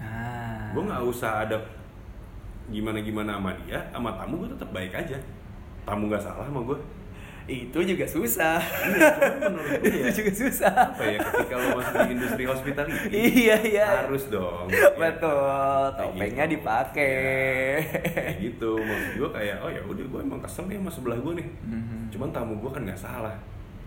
Ah. 0.00 0.72
gue 0.72 0.82
nggak 0.82 1.02
usah 1.04 1.44
ada 1.44 1.56
gimana 2.66 2.98
gimana 2.98 3.36
sama 3.36 3.50
dia 3.60 3.78
sama 3.90 4.10
tamu 4.12 4.34
gue 4.38 4.48
tetap 4.48 4.70
baik 4.70 4.92
aja 4.92 5.18
tamu 5.82 6.08
nggak 6.08 6.18
salah 6.18 6.42
sama 6.42 6.64
gue 6.64 6.78
Itu 7.50 7.82
juga 7.82 8.06
susah. 8.06 8.62
iya 8.62 9.10
menurut 9.42 9.82
gue 9.82 9.90
ya 9.96 10.06
Itu 10.06 10.22
juga 10.22 10.32
susah. 10.38 10.74
apa 10.88 11.02
ya 11.04 11.18
ketika 11.18 11.54
lo 11.56 11.66
masuk 11.74 11.94
di 11.96 12.12
industri 12.12 12.42
hospitality 12.44 13.08
Iya, 13.10 13.56
iya. 13.60 13.86
harus 14.00 14.24
dong 14.28 14.66
Ya, 14.68 14.86
Betul, 14.92 15.34
kayak 15.34 15.98
topengnya 15.98 16.44
gitu. 16.44 16.54
dipakai. 16.54 17.14
Ya, 17.82 18.00
kayak 18.06 18.34
gitu 18.40 18.70
maksud 18.76 19.12
gue 19.16 19.30
kayak 19.32 19.56
oh 19.58 19.68
ya 19.68 19.82
udah 19.82 20.04
gue 20.06 20.20
emang 20.20 20.40
kesel 20.40 20.64
nih 20.64 20.78
sama 20.78 20.90
sebelah 20.90 21.18
gue 21.18 21.32
nih 21.36 21.48
Mhm. 21.66 21.98
cuman 22.10 22.28
tamu 22.30 22.54
gue 22.56 22.70
kan 22.70 22.82
nggak 22.82 23.00
salah 23.00 23.34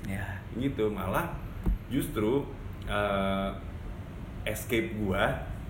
Ya. 0.03 0.23
gitu 0.53 0.87
malah 0.87 1.31
justru 1.87 2.43
eh, 2.83 3.49
escape 4.43 4.91
gue 4.93 5.23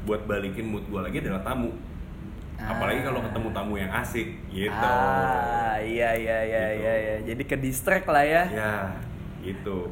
buat 0.04 0.26
balikin 0.26 0.66
mood 0.66 0.84
gue 0.84 0.98
lagi 0.98 1.20
adalah 1.20 1.46
tamu 1.46 1.70
apalagi 2.66 3.02
kalau 3.02 3.20
ketemu 3.22 3.48
tamu 3.52 3.74
yang 3.76 3.92
asik 3.94 4.28
gitu 4.48 4.72
Ah, 4.74 5.76
iya 5.78 6.12
iya 6.14 6.38
iya 6.42 6.64
Gitu. 6.70 6.80
iya 6.80 6.94
iya. 6.96 7.16
Jadi 7.26 7.44
ke 7.44 7.56
distract 7.56 8.08
lah 8.08 8.24
ya. 8.24 8.44
ya 8.48 8.72
gitu 9.42 9.92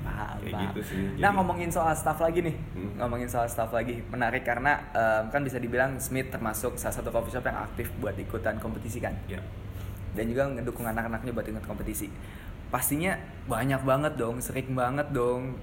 Paham, 0.00 0.38
Kayak 0.38 0.52
paham. 0.54 0.64
gitu 0.64 0.80
sih, 0.86 0.96
Nah 0.96 1.12
jadi- 1.20 1.34
ngomongin 1.34 1.68
soal 1.68 1.90
staff 1.92 2.16
lagi 2.16 2.38
nih, 2.40 2.56
Hmm. 2.72 2.94
ngomongin 2.96 3.26
soal 3.26 3.44
staff 3.44 3.68
lagi 3.68 4.00
menarik 4.06 4.42
karena 4.42 4.78
em, 4.88 5.28
kan 5.28 5.42
bisa 5.42 5.58
dibilang 5.58 5.98
Smith 5.98 6.30
termasuk 6.30 6.74
salah 6.74 6.94
satu 6.94 7.10
coffee 7.10 7.30
shop 7.30 7.42
yang 7.44 7.58
aktif 7.60 7.90
buat 7.96 8.14
ikutan 8.14 8.56
kompetisi 8.56 8.96
kan, 8.96 9.12
ya 9.26 9.42
dan 10.14 10.24
juga 10.26 10.48
ngedukung 10.48 10.86
anak-anaknya 10.86 11.28
buat 11.30 11.44
ikut 11.44 11.60
kompetisi. 11.62 12.08
Pastinya 12.66 13.18
banyak 13.44 13.82
banget 13.82 14.14
dong, 14.14 14.38
sering 14.38 14.72
banget 14.72 15.10
dong 15.10 15.58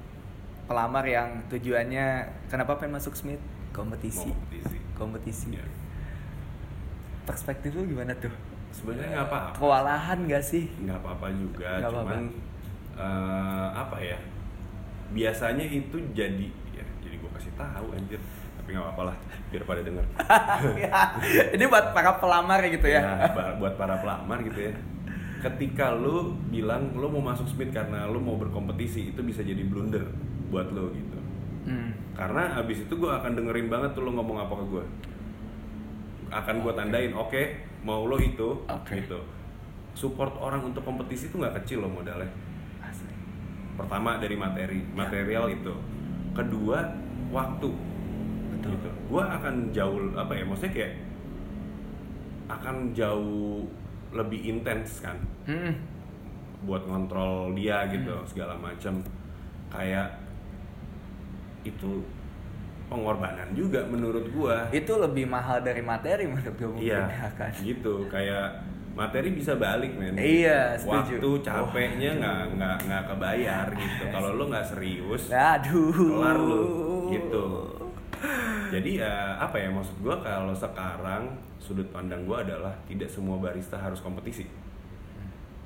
pelamar 0.63 1.01
yang 1.03 1.41
tujuannya 1.47 2.05
kenapa 2.45 2.77
pengen 2.77 2.95
masuk 2.95 3.15
Smith 3.15 3.41
kompetisi, 3.71 4.29
kompetisi 4.29 4.77
kompetisi. 4.93 5.47
Ya. 5.55 5.65
Perspektif 7.23 7.73
lu 7.73 7.85
gimana 7.85 8.13
tuh? 8.15 8.31
sebenarnya 8.73 9.09
nggak 9.13 9.27
apa-apa 9.27 9.53
Kewalahan 9.55 10.17
gak 10.25 10.41
sih? 10.41 10.65
nggak 10.81 10.97
apa-apa 10.97 11.27
juga 11.31 11.69
Nggak 11.77 11.91
cuman 11.93 12.21
eh, 12.95 13.67
apa 13.71 13.97
ya 13.99 14.17
biasanya 15.09 15.61
itu 15.63 15.97
jadi 16.11 16.47
ya 16.71 16.85
jadi 16.99 17.15
gue 17.15 17.29
kasih 17.31 17.53
tahu 17.53 17.93
anjir 17.93 18.17
tapi 18.57 18.73
nggak 18.73 18.83
apa-apa 18.83 19.03
lah 19.13 19.15
biar 19.47 19.63
pada 19.63 19.81
denger 19.81 20.05
Ya, 20.83 20.99
Ini 21.53 21.63
buat 21.67 21.93
para 21.93 22.17
pelamar 22.17 22.65
gitu 22.65 22.87
ya. 22.87 23.01
Ya, 23.29 23.53
buat 23.55 23.75
para 23.75 24.01
pelamar 24.01 24.41
gitu 24.41 24.59
ya 24.63 24.73
ketika 25.43 25.91
lu 25.91 26.39
bilang 26.47 26.95
lu 26.95 27.11
mau 27.11 27.19
masuk 27.21 27.45
Smith 27.45 27.69
karena 27.69 28.07
lu 28.07 28.17
mau 28.17 28.39
berkompetisi 28.39 29.11
itu 29.11 29.19
bisa 29.19 29.43
jadi 29.43 29.59
blunder 29.61 30.07
buat 30.49 30.71
lu 30.71 30.89
gitu 30.91 31.19
Hmm. 31.63 31.95
karena 32.11 32.59
abis 32.59 32.83
itu 32.83 32.91
gue 32.91 33.07
akan 33.07 33.39
dengerin 33.39 33.71
banget 33.71 33.95
tuh 33.95 34.03
lu 34.03 34.11
ngomong 34.11 34.35
apa 34.37 34.51
ke 34.51 34.65
gue 34.67 34.83
akan 36.33 36.55
gue 36.59 36.73
tandain 36.73 37.13
oke 37.13 37.41
mau 37.81 38.03
lo 38.03 38.17
itu 38.17 38.49
Oke. 38.65 38.97
gitu 38.97 39.19
support 39.93 40.33
orang 40.35 40.63
untuk 40.63 40.81
kompetisi 40.81 41.27
itu 41.27 41.37
nggak 41.37 41.61
kecil 41.61 41.85
loh 41.85 41.91
modalnya 41.91 42.29
Asli. 42.79 43.13
pertama 43.75 44.17
dari 44.17 44.33
materi 44.33 44.79
Ya. 44.81 44.93
material 44.95 45.45
itu 45.47 45.73
kedua 46.33 46.81
waktu 47.29 47.69
Betul. 48.51 48.69
gitu 48.73 48.89
gue 49.07 49.23
akan 49.23 49.55
jauh 49.69 49.97
apa 50.13 50.33
ya 50.33 50.43
maksudnya 50.43 50.73
kayak 50.73 50.93
akan 52.49 52.75
jauh 52.91 53.65
lebih 54.11 54.39
intens 54.47 55.01
kan 55.01 55.17
Hmm. 55.43 55.73
buat 56.63 56.85
ngontrol 56.85 57.51
dia 57.53 57.85
gitu 57.87 58.13
Hmm. 58.13 58.25
segala 58.25 58.55
macam 58.55 59.03
kayak 59.69 60.07
itu 61.63 62.03
pengorbanan 62.93 63.49
juga 63.57 63.81
menurut 63.89 64.29
gua. 64.29 64.69
Itu 64.69 65.01
lebih 65.01 65.25
mahal 65.25 65.65
dari 65.65 65.81
materi 65.81 66.29
menurut 66.29 66.53
mungkin 66.61 66.85
iya 66.85 67.09
ya 67.09 67.29
kan. 67.33 67.51
gitu. 67.57 68.05
Kayak 68.13 68.61
materi 68.93 69.33
bisa 69.33 69.57
balik 69.57 69.97
men. 69.97 70.13
Iya, 70.13 70.77
setuju. 70.77 71.17
waktu 71.17 71.29
capeknya 71.41 72.11
nggak 72.21 72.41
nggak 72.53 72.77
nggak 72.85 73.03
kebayar 73.09 73.67
gitu. 73.73 74.03
Kalau 74.13 74.29
lu 74.37 74.43
nggak 74.53 74.65
serius 74.69 75.33
Aduh. 75.33 75.89
kelar 75.89 76.37
lu 76.37 76.63
gitu. 77.09 77.45
Jadi 78.69 79.01
ya 79.01 79.37
apa 79.41 79.57
ya 79.57 79.73
maksud 79.73 79.97
gua 80.05 80.21
kalau 80.21 80.53
sekarang 80.53 81.33
sudut 81.57 81.89
pandang 81.89 82.21
gua 82.29 82.45
adalah 82.45 82.73
tidak 82.85 83.09
semua 83.09 83.41
barista 83.41 83.81
harus 83.81 83.97
kompetisi. 83.97 84.45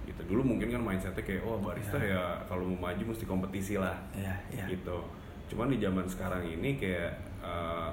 Gitu. 0.07 0.21
Dulu 0.23 0.55
mungkin 0.55 0.71
kan 0.71 0.79
mindsetnya 0.79 1.19
kayak 1.19 1.43
oh 1.43 1.59
barista 1.59 1.99
ya 1.99 2.39
kalau 2.47 2.63
mau 2.63 2.87
maju 2.87 3.11
mesti 3.11 3.27
kompetisi 3.27 3.75
lah. 3.75 3.99
Iya, 4.15 4.35
iya. 4.55 4.65
gitu 4.71 5.03
cuman 5.47 5.67
di 5.67 5.77
zaman 5.77 6.03
sekarang 6.03 6.43
ini 6.43 6.75
kayak 6.75 7.11
eh, 7.39 7.89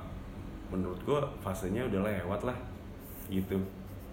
menurut 0.67 0.99
gua 1.03 1.23
fasenya 1.39 1.85
udah 1.85 2.01
lewat 2.03 2.41
lah 2.45 2.57
gitu 3.27 3.57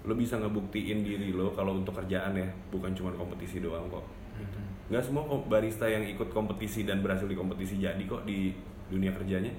lo 0.01 0.13
bisa 0.13 0.35
ngebuktiin 0.35 1.01
diri 1.01 1.29
lo 1.29 1.51
kalau 1.51 1.75
untuk 1.75 1.93
kerjaan 1.93 2.33
ya 2.33 2.45
bukan 2.69 2.89
cuma 2.91 3.09
kompetisi 3.11 3.59
doang 3.59 3.85
kok 3.87 4.05
Mhm. 4.31 4.89
nggak 4.89 5.03
semua 5.03 5.21
barista 5.43 5.85
yang 5.85 6.01
ikut 6.01 6.29
kompetisi 6.29 6.81
dan 6.81 6.99
berhasil 6.99 7.23
di 7.23 7.33
kompetisi 7.33 7.77
jadi 7.77 8.01
kok 8.01 8.23
di 8.23 8.49
dunia 8.87 9.11
kerjanya 9.11 9.51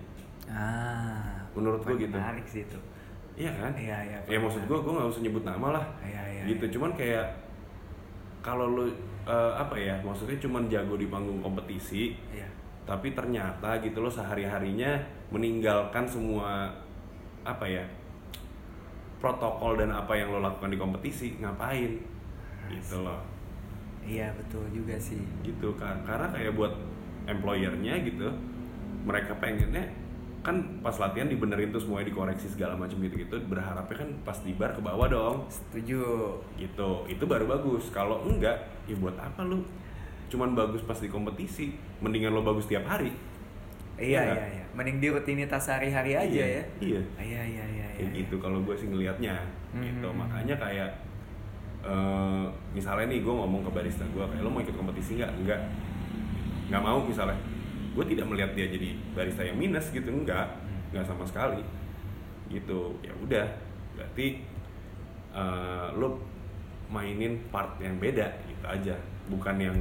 Ah. 0.44 1.38
Menurut 1.52 1.78
gua 1.80 1.94
gitu. 1.94 2.10
Menarik 2.10 2.42
sih 2.44 2.62
itu. 2.62 2.74
iya 3.32 3.48
kan 3.50 3.72
Iya, 3.72 3.96
iya, 4.02 4.18
ya 4.26 4.38
maksud 4.38 4.66
gua 4.66 4.78
gua 4.78 4.92
nggak 4.98 5.08
usah 5.08 5.22
nyebut 5.22 5.40
nama 5.42 5.68
lah 5.72 5.84
Iya, 6.00 6.22
iya. 6.28 6.42
gitu 6.46 6.64
iya. 6.66 6.72
cuman 6.72 6.90
kayak 6.92 7.26
kalau 8.40 8.66
lo 8.68 8.84
eh, 9.22 9.52
apa 9.54 9.72
ya 9.72 9.94
maksudnya 10.00 10.36
cuman 10.36 10.66
jago 10.66 10.94
di 10.94 11.06
panggung 11.06 11.38
kompetisi 11.38 12.12
Iya. 12.28 12.48
Tapi 12.82 13.14
ternyata 13.14 13.78
gitu 13.78 14.02
loh 14.02 14.10
sehari 14.10 14.42
harinya 14.42 14.98
meninggalkan 15.30 16.04
semua 16.04 16.66
apa 17.42 17.66
ya 17.66 17.84
protokol 19.22 19.78
dan 19.78 19.94
apa 19.94 20.18
yang 20.18 20.34
lo 20.34 20.42
lakukan 20.42 20.74
di 20.74 20.78
kompetisi 20.82 21.38
ngapain? 21.38 22.02
Gitu 22.66 22.98
loh. 22.98 23.22
Iya, 24.02 24.34
betul 24.34 24.66
juga 24.74 24.98
sih. 24.98 25.22
gitu 25.46 25.78
kan. 25.78 26.02
Karena 26.02 26.26
kayak 26.34 26.58
buat 26.58 26.74
employernya 27.30 28.02
gitu 28.02 28.34
mereka 29.06 29.38
pengennya 29.38 29.86
kan 30.42 30.58
pas 30.82 30.98
latihan 30.98 31.30
dibenerin 31.30 31.70
tuh 31.70 31.78
semuanya 31.78 32.10
dikoreksi 32.10 32.50
segala 32.50 32.74
macam 32.74 32.98
gitu 32.98 33.14
gitu 33.14 33.38
berharapnya 33.46 33.94
kan 33.94 34.10
pas 34.26 34.34
di 34.42 34.58
bar 34.58 34.74
ke 34.74 34.82
bawah 34.82 35.06
dong. 35.06 35.36
Setuju. 35.46 36.02
gitu. 36.58 37.06
Itu 37.06 37.24
baru 37.30 37.46
bagus. 37.46 37.94
Kalau 37.94 38.26
enggak 38.26 38.58
ya 38.90 38.98
buat 38.98 39.14
apa 39.22 39.46
lu 39.46 39.62
cuman 40.32 40.56
bagus 40.56 40.80
pas 40.88 40.96
di 40.96 41.12
kompetisi 41.12 41.76
mendingan 42.00 42.32
lo 42.32 42.40
bagus 42.40 42.64
tiap 42.64 42.88
hari. 42.88 43.12
Iya, 44.00 44.24
Iya 44.24 44.32
iya, 44.32 44.44
iya. 44.56 44.64
Mending 44.72 45.04
di 45.04 45.08
rutinitas 45.12 45.68
sehari-hari 45.68 46.16
aja 46.16 46.24
Iya, 46.32 46.46
ya. 46.48 46.64
iya. 46.80 47.02
Iya, 47.20 47.42
iya, 47.44 47.64
iya, 47.68 47.86
kayak 47.92 48.08
iya. 48.08 48.18
gitu 48.24 48.40
kalau 48.40 48.64
gue 48.64 48.72
sih 48.72 48.88
ngelihatnya 48.88 49.36
gitu. 49.76 50.08
Hmm. 50.08 50.16
makanya 50.16 50.56
kayak 50.56 50.90
eh, 51.84 52.46
misalnya 52.72 53.12
nih 53.12 53.20
gue 53.20 53.34
ngomong 53.36 53.68
ke 53.68 53.70
barista 53.76 54.04
gue 54.08 54.24
kayak 54.24 54.40
lo 54.40 54.48
mau 54.48 54.64
ikut 54.64 54.72
kompetisi 54.72 55.20
nggak? 55.20 55.32
Enggak 55.44 55.60
nggak 56.72 56.82
mau 56.82 57.04
misalnya. 57.04 57.36
Gue 57.92 58.04
tidak 58.08 58.24
melihat 58.32 58.56
dia 58.56 58.66
jadi 58.72 58.96
barista 59.12 59.44
yang 59.44 59.60
minus 59.60 59.92
gitu. 59.92 60.08
Enggak 60.08 60.48
nggak 60.96 61.04
sama 61.04 61.28
sekali. 61.28 61.60
Gitu. 62.48 62.96
Ya 63.04 63.12
udah. 63.20 63.46
Berarti 64.00 64.40
eh, 65.36 65.86
lo 66.00 66.16
mainin 66.88 67.36
part 67.52 67.76
yang 67.78 68.00
beda 68.00 68.32
gitu 68.48 68.64
aja. 68.64 68.96
Bukan 69.28 69.56
yang 69.60 69.76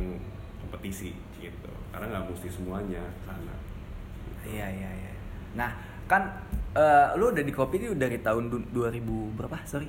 kompetisi 0.71 1.11
gitu 1.37 1.67
karena 1.91 2.07
nggak 2.09 2.31
mesti 2.31 2.47
semuanya 2.47 3.03
karena 3.27 3.51
Iya, 4.41 4.65
iya, 4.65 4.89
iya. 4.89 5.13
Nah, 5.53 5.69
kan 6.07 6.25
eh, 6.73 7.07
lu 7.13 7.29
udah 7.29 7.43
di 7.43 7.51
kopi 7.51 7.77
ini 7.77 7.93
dari 7.93 8.17
tahun 8.17 8.49
du- 8.49 8.65
2000 8.73 9.03
berapa? 9.37 9.53
Sorry. 9.67 9.85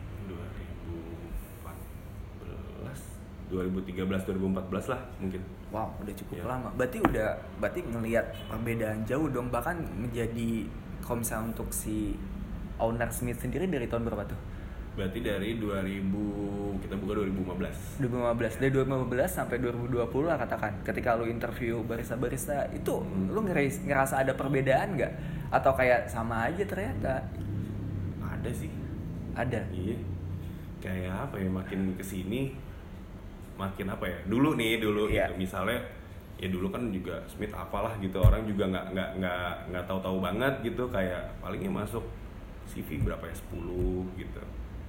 2014 3.48 3.48
2013 3.48 4.28
2014 4.28 4.92
lah 4.92 5.00
mungkin 5.16 5.40
Wow, 5.72 5.88
udah 6.04 6.12
cukup 6.12 6.36
Iya. 6.36 6.44
lama. 6.44 6.68
Berarti 6.76 7.00
udah 7.00 7.28
berarti 7.56 7.80
ngelihat 7.80 8.26
perbedaan 8.44 9.08
jauh 9.08 9.24
dong 9.26 9.48
bahkan 9.48 9.72
menjadi 9.96 10.68
kalau 11.00 11.24
misalnya 11.24 11.48
untuk 11.48 11.72
si 11.72 12.12
owner 12.76 13.08
Smith 13.08 13.40
sendiri 13.40 13.64
dari 13.64 13.88
tahun 13.88 14.04
berapa 14.04 14.28
tuh? 14.28 14.36
Berarti 14.92 15.18
dari 15.18 15.56
2000 15.56 16.84
kita 16.84 16.94
buka 16.94 17.12
2015 17.16 18.02
2015 18.02 18.60
dari 18.60 18.70
2015 18.70 19.24
sampai 19.30 19.56
2020 19.56 20.04
lah 20.22 20.36
katakan 20.36 20.72
ketika 20.82 21.16
lu 21.16 21.24
interview 21.24 21.80
barista-barista 21.80 22.68
itu 22.70 23.00
Hmm. 23.00 23.32
lu 23.32 23.40
ngeras- 23.42 23.80
ngerasa 23.80 24.20
ada 24.20 24.32
perbedaan 24.32 24.94
nggak? 24.94 25.12
Atau 25.48 25.72
kayak 25.72 26.06
sama 26.06 26.44
aja 26.44 26.60
ternyata? 26.62 27.24
Ada 28.20 28.50
sih. 28.52 28.68
Ada? 29.32 29.64
Iya. 29.70 29.96
Kayak 30.78 31.14
apa 31.24 31.36
ya 31.38 31.48
makin 31.48 31.80
ke 31.94 32.04
sini 32.04 32.52
makin 33.54 33.86
apa 33.86 34.04
ya 34.04 34.18
dulu 34.26 34.56
nih 34.56 34.76
dulu 34.76 35.08
Iya. 35.08 35.30
gitu. 35.30 35.40
Misalnya 35.40 35.78
ya 36.36 36.48
dulu 36.48 36.68
kan 36.68 36.90
juga 36.90 37.16
Smith 37.24 37.54
apalah 37.54 37.96
gitu 37.96 38.18
orang 38.18 38.44
juga 38.44 38.66
nggak 38.66 38.86
nggak 38.92 39.10
nggak 39.16 39.48
nggak 39.72 39.84
tahu-tahu 39.86 40.20
banget 40.20 40.54
gitu. 40.62 40.84
Kayak 40.88 41.32
palingnya 41.38 41.70
masuk 41.70 42.04
CV 42.68 43.00
berapa 43.00 43.24
ya 43.24 43.34
10 43.34 44.04
gitu 44.16 44.42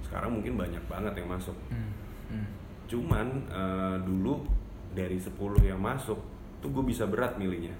sekarang 0.04 0.40
mungkin 0.40 0.60
banyak 0.60 0.84
banget 0.86 1.12
yang 1.16 1.28
masuk. 1.32 1.56
Hmm, 1.72 1.90
hmm. 2.30 2.46
cuman 2.84 3.26
eh, 3.48 3.96
dulu 4.04 4.44
dari 4.94 5.18
10 5.18 5.34
yang 5.64 5.80
masuk 5.80 6.20
tuh 6.60 6.68
gue 6.70 6.84
bisa 6.86 7.08
berat 7.08 7.34
milihnya. 7.40 7.74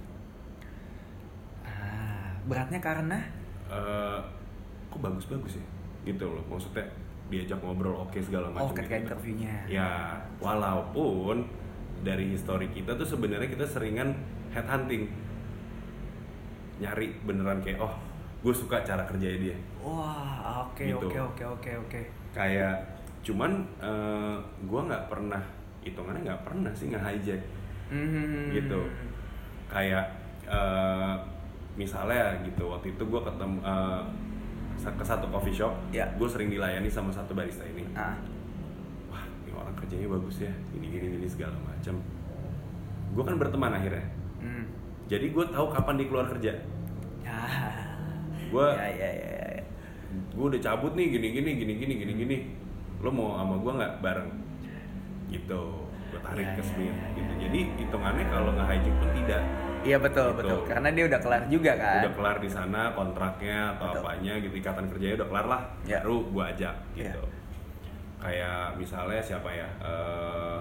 Ah, 1.65 2.35
beratnya 2.49 2.81
karena? 2.83 3.19
Eh, 3.71 4.19
kok 4.91 5.01
bagus-bagus 5.01 5.61
ya? 5.61 5.67
Gitu 6.05 6.25
loh 6.25 6.45
maksudnya 6.51 6.85
diajak 7.33 7.57
ngobrol 7.65 8.05
oke 8.05 8.21
segala 8.21 8.53
macam 8.53 8.69
oh 8.69 8.77
ketika 8.77 8.97
gitu. 9.01 9.05
interviewnya. 9.09 9.55
Ya 9.65 10.21
walaupun 10.41 11.49
dari 12.05 12.37
histori 12.37 12.69
kita 12.69 12.93
tuh 13.01 13.09
sebenarnya 13.09 13.49
kita 13.49 13.65
seringan 13.65 14.13
headhunting. 14.53 15.09
Nyari 16.85 17.25
beneran 17.25 17.65
kayak 17.65 17.81
oh 17.81 17.95
gue 18.45 18.53
suka 18.53 18.85
cara 18.85 19.09
kerjanya 19.09 19.41
dia 19.41 19.57
wah 19.85 20.33
oke 20.65 20.81
Gitu. 20.83 20.97
oke 21.05 21.19
oke 21.21 21.45
oke 21.45 21.71
oke 21.79 22.01
kayak 22.33 22.81
cuman 23.21 23.53
eh, 23.79 24.37
gue 24.63 24.81
nggak 24.83 25.05
pernah 25.07 25.41
hitungannya 25.81 26.25
nggak 26.25 26.43
pernah 26.43 26.73
sih 26.73 26.89
nge 26.89 27.01
hijack 27.01 27.43
Hmm. 27.85 28.49
gitu 28.51 28.81
kayak 29.67 30.09
eh, 30.45 31.15
misalnya 31.75 32.33
gitu 32.43 32.65
waktu 32.67 32.91
itu 32.91 33.03
gue 33.03 33.21
ketemu 33.23 33.61
sa- 34.75 34.91
ke 34.91 35.05
satu 35.05 35.29
coffee 35.29 35.53
shop 35.53 35.71
Ya. 35.91 36.09
gue 36.11 36.25
sering 36.25 36.49
dilayani 36.49 36.89
sama 36.89 37.09
satu 37.09 37.33
barista 37.33 37.63
ini 37.63 37.85
Ah. 37.93 38.17
wah 39.07 39.21
ini 39.39 39.53
orang 39.53 39.75
kerjanya 39.75 40.09
bagus 40.09 40.41
ya 40.41 40.53
gini 40.71 40.89
gini 40.89 41.07
gini 41.15 41.27
segala 41.27 41.55
macam 41.61 42.01
gue 43.11 43.23
kan 43.23 43.37
berteman 43.37 43.73
akhirnya 43.73 44.05
Hmm. 44.39 44.65
jadi 45.07 45.29
gue 45.29 45.45
tahu 45.47 45.67
kapan 45.69 45.95
dia 45.95 46.07
keluar 46.07 46.27
kerja 46.27 46.53
Ya. 47.21 47.39
gue 48.47 48.67
Ya, 48.71 48.87
ya, 48.89 49.11
ya, 49.11 49.29
ya. 49.41 49.44
Gue 50.31 50.47
udah 50.49 50.61
cabut 50.61 50.93
nih 50.93 51.07
gini 51.11 51.29
gini 51.33 51.51
gini 51.55 51.73
gini 51.77 51.95
gini 51.97 52.13
gini. 52.17 52.37
Lo 53.01 53.09
mau 53.09 53.37
sama 53.37 53.55
gue 53.57 53.73
nggak 53.75 53.93
bareng? 54.01 54.31
Gitu. 55.29 55.63
Gue 56.11 56.21
tarik 56.21 56.45
Ya, 56.45 56.53
ke 56.53 56.61
ya, 56.61 56.65
Smith 56.65 56.95
ya, 56.95 57.09
gitu. 57.13 57.33
jadi 57.41 57.59
hitungannya 57.77 58.25
kalau 58.29 58.51
nggak 58.53 58.69
hygiene 58.69 58.97
pun 58.97 59.11
tidak. 59.13 59.43
Iya 59.85 59.97
betul 59.99 60.29
Gitu. 60.31 60.39
betul. 60.41 60.59
Karena 60.65 60.89
dia 60.91 61.05
udah 61.05 61.21
kelar 61.21 61.43
juga 61.47 61.73
kan. 61.77 62.01
udah 62.01 62.15
kelar 62.15 62.37
di 62.39 62.49
sana 62.49 62.81
kontraknya 62.93 63.59
atau 63.75 63.87
Betul. 63.91 64.01
apanya 64.01 64.33
gitu. 64.39 64.55
Ikatan 64.57 64.85
kerjanya 64.89 65.15
udah 65.19 65.29
kelar 65.29 65.47
lah. 65.47 65.63
Ya. 65.85 65.99
baru 66.01 66.19
gue 66.27 66.45
ajak 66.47 66.75
Ya. 66.95 67.05
gitu. 67.05 67.23
Kayak 68.17 68.61
misalnya 68.75 69.21
siapa 69.21 69.51
ya? 69.51 69.69
Eh, 69.79 70.59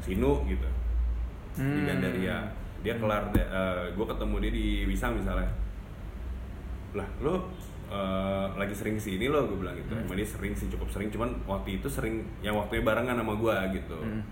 Sinu 0.00 0.42
gitu. 0.44 0.66
Di 1.54 1.62
Hmm. 1.62 1.86
Gandaria. 1.86 2.38
Dia 2.82 2.94
kelar 2.98 3.30
gue 3.94 4.06
ketemu 4.06 4.34
dia 4.42 4.52
di 4.52 4.66
Wisang 4.84 5.14
misalnya. 5.14 5.48
Lah 6.92 7.06
lo 7.20 7.48
eh, 7.94 8.46
lagi 8.58 8.74
sering 8.74 8.98
sini 8.98 9.30
lo 9.30 9.46
gue 9.46 9.62
bilang 9.62 9.78
gitu. 9.78 9.94
Hmm. 9.94 10.02
emang 10.02 10.18
dia 10.18 10.26
sering 10.26 10.50
sih 10.58 10.66
cukup 10.66 10.90
sering 10.90 11.14
cuman 11.14 11.30
waktu 11.46 11.78
itu 11.78 11.86
sering 11.86 12.26
yang 12.42 12.58
waktunya 12.58 12.82
barengan 12.82 13.22
sama 13.22 13.38
gue 13.38 13.56
gitu. 13.78 13.98
Hmm. 14.02 14.22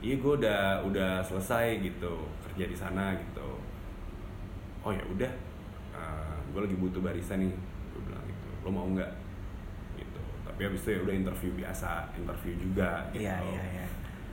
iya 0.00 0.16
gue 0.16 0.32
udah 0.40 0.80
udah 0.88 1.20
selesai 1.20 1.84
gitu 1.84 2.24
kerja 2.48 2.64
di 2.64 2.76
sana 2.76 3.12
gitu. 3.20 3.60
Oh 4.80 4.90
ya 4.96 5.04
udah. 5.04 5.28
Gue 6.50 6.66
lagi 6.66 6.74
butuh 6.74 6.98
barista 6.98 7.36
nih 7.38 7.52
gue 7.94 8.00
bilang 8.08 8.24
gitu. 8.26 8.48
Lo 8.64 8.68
mau 8.72 8.88
nggak? 8.90 9.12
Gitu. 10.00 10.22
Tapi 10.48 10.60
habis 10.66 10.80
itu 10.82 10.90
ya 10.96 11.00
udah 11.04 11.14
interview 11.14 11.50
biasa 11.54 12.10
interview 12.18 12.54
juga 12.58 13.06
gitu. 13.14 13.22
Iya 13.22 13.36
iya 13.44 13.64
iya. 13.76 13.86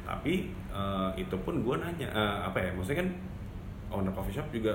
tapi 0.07 0.49
eh, 0.71 1.09
itu 1.19 1.35
pun 1.43 1.59
gue 1.61 1.75
nanya 1.77 2.07
eh, 2.09 2.37
apa 2.47 2.57
ya 2.63 2.71
maksudnya 2.71 3.03
kan 3.03 3.09
owner 3.91 4.11
coffee 4.15 4.35
shop 4.39 4.47
juga 4.55 4.71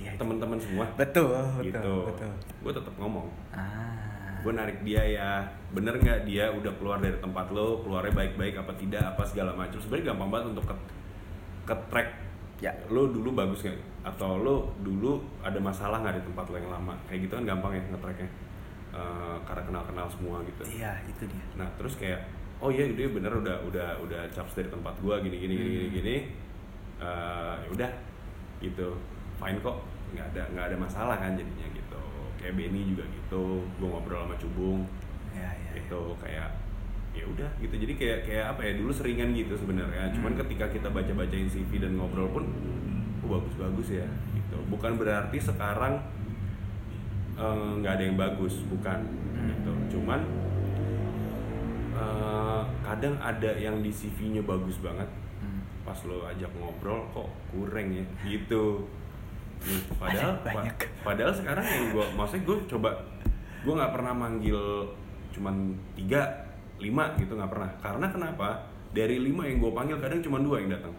Iya. 0.00 0.16
teman-teman 0.16 0.56
semua. 0.56 0.84
Betul 0.96 1.28
betul 1.30 1.64
gitu. 1.68 1.92
betul. 2.08 2.32
gue 2.64 2.72
tetap 2.72 2.94
ngomong. 2.96 3.28
Ah. 3.52 4.40
gue 4.40 4.52
narik 4.56 4.80
dia 4.80 5.04
ya 5.04 5.44
bener 5.68 6.00
nggak 6.00 6.24
dia 6.24 6.48
udah 6.48 6.72
keluar 6.80 6.96
dari 6.96 7.12
tempat 7.20 7.52
lo 7.52 7.84
keluarnya 7.84 8.16
baik-baik 8.16 8.56
apa 8.56 8.72
tidak 8.80 9.04
apa 9.12 9.22
segala 9.28 9.52
macam? 9.52 9.76
Sebenarnya 9.76 10.16
gampang 10.16 10.30
banget 10.32 10.46
untuk 10.56 10.64
ke 10.64 10.74
ke 11.68 11.74
track 11.92 12.08
Ya. 12.60 12.72
lo 12.88 13.08
dulu 13.08 13.32
bagus 13.32 13.60
nggak? 13.64 13.76
Atau 14.04 14.40
lo 14.40 14.72
dulu 14.80 15.20
ada 15.44 15.56
masalah 15.60 16.00
nggak 16.00 16.20
di 16.20 16.24
tempat 16.24 16.44
lo 16.48 16.56
yang 16.56 16.72
lama? 16.72 16.92
Kayak 17.04 17.28
gitu 17.28 17.32
kan 17.36 17.44
gampang 17.44 17.72
ya 17.76 17.82
nge-tracknya. 17.92 18.28
Eh, 18.90 19.36
karena 19.46 19.62
kenal-kenal 19.70 20.06
semua 20.10 20.42
gitu. 20.42 20.62
Iya 20.66 20.98
itu 21.06 21.22
dia. 21.30 21.44
nah 21.54 21.68
terus 21.78 21.94
kayak 21.94 22.20
oh 22.58 22.68
iya 22.68 22.84
dia 22.90 23.06
bener 23.08 23.32
udah 23.32 23.56
udah 23.64 23.88
udah 24.02 24.22
caps 24.34 24.56
dari 24.58 24.66
tempat 24.66 24.92
gua 25.00 25.22
gini 25.22 25.36
gini 25.38 25.54
gini 25.56 25.70
gini 25.70 25.88
gini. 26.00 26.16
Ya 27.00 27.68
udah 27.70 27.90
gitu 28.60 28.92
fine 29.40 29.58
kok. 29.64 29.76
Nggak 30.12 30.26
ada 30.36 30.42
nggak 30.52 30.64
ada 30.70 30.76
masalah 30.76 31.16
kan 31.16 31.32
jadinya 31.34 31.66
gitu. 31.72 32.02
Kayak 32.36 32.54
Benny 32.60 32.80
juga 32.92 33.04
gitu 33.08 33.64
gua 33.80 33.88
ngobrol 33.96 34.20
sama 34.28 34.36
Cubung. 34.36 34.80
Iya 35.32 35.50
iya. 35.56 35.70
iya. 35.72 35.80
itu 35.80 36.00
kayak 36.20 36.48
ya 37.10 37.24
udah 37.26 37.50
gitu. 37.58 37.74
Jadi 37.74 37.92
kayak 37.96 38.18
kayak 38.28 38.46
apa 38.54 38.60
ya 38.68 38.72
dulu 38.78 38.92
seringan 38.92 39.32
gitu 39.32 39.56
sebenarnya. 39.56 40.12
Cuman 40.14 40.36
ketika 40.36 40.68
kita 40.70 40.88
baca 40.92 41.12
bacain 41.16 41.48
CV 41.48 41.80
dan 41.80 41.96
ngobrol 41.96 42.28
pun 42.30 42.44
oh 43.24 43.28
bagus 43.40 43.54
bagus 43.56 43.88
ya 43.96 44.06
gitu. 44.36 44.58
Bukan 44.68 45.00
berarti 45.00 45.38
sekarang 45.40 45.98
eh, 47.40 47.70
nggak 47.80 47.92
ada 47.98 48.04
yang 48.04 48.18
bagus 48.20 48.62
bukan 48.68 49.00
gitu. 49.46 49.72
Cuman 49.98 50.20
eh, 51.96 52.62
kadang 52.82 53.14
ada 53.22 53.50
yang 53.58 53.80
di 53.80 53.90
CV-nya 53.90 54.42
bagus 54.44 54.78
banget. 54.82 55.08
Hmm. 55.40 55.64
pas 55.80 55.96
lo 56.04 56.28
ajak 56.28 56.52
ngobrol 56.60 57.08
kok 57.16 57.32
kurang 57.48 57.96
ya? 57.96 58.04
Gitu 58.28 58.84
Gitu. 59.60 59.92
padahal 59.94 60.32
pa- 60.42 60.54
Banyak. 60.54 60.76
padahal 61.00 61.32
sekarang 61.32 61.64
yang 61.64 61.84
gue 61.90 62.06
maksudnya 62.12 62.42
gue 62.44 62.56
coba 62.66 62.90
gue 63.60 63.72
nggak 63.72 63.92
pernah 63.92 64.12
manggil 64.14 64.60
cuman 65.30 65.54
tiga 65.92 66.22
lima 66.76 67.12
gitu 67.14 67.32
nggak 67.32 67.48
pernah 67.48 67.70
karena 67.78 68.06
kenapa 68.08 68.48
dari 68.90 69.16
lima 69.18 69.44
yang 69.44 69.58
gue 69.58 69.70
panggil 69.70 69.96
kadang 69.98 70.20
cuma 70.20 70.38
dua 70.38 70.58
yang 70.58 70.70
datang 70.70 70.94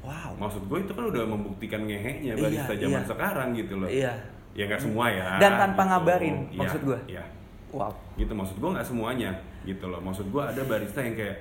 Wow. 0.00 0.36
maksud 0.36 0.62
gue 0.62 0.78
itu 0.80 0.92
kan 0.92 1.04
udah 1.06 1.24
membuktikan 1.24 1.80
ngeheknya 1.82 2.32
Iya, 2.32 2.42
barista 2.42 2.74
zaman 2.76 3.00
iya. 3.00 3.08
sekarang 3.08 3.48
gitu 3.54 3.74
loh 3.74 3.88
Iya. 3.88 4.12
ya 4.52 4.62
nggak 4.66 4.82
semua 4.82 5.06
ya 5.08 5.40
Dan 5.40 5.52
tanpa 5.56 5.80
gitu. 5.80 5.90
ngabarin, 5.90 6.36
Iya, 6.44 6.58
maksud 6.60 6.80
gue. 6.82 6.98
iya 7.08 7.24
Wow. 7.70 7.90
gitu 8.14 8.32
maksud 8.32 8.56
gue 8.56 8.70
nggak 8.70 8.84
semuanya 8.84 9.30
gitu 9.64 9.84
loh 9.86 9.98
maksud 9.98 10.28
gue 10.28 10.42
ada 10.44 10.60
barista 10.62 11.00
yang 11.00 11.16
kayak 11.16 11.40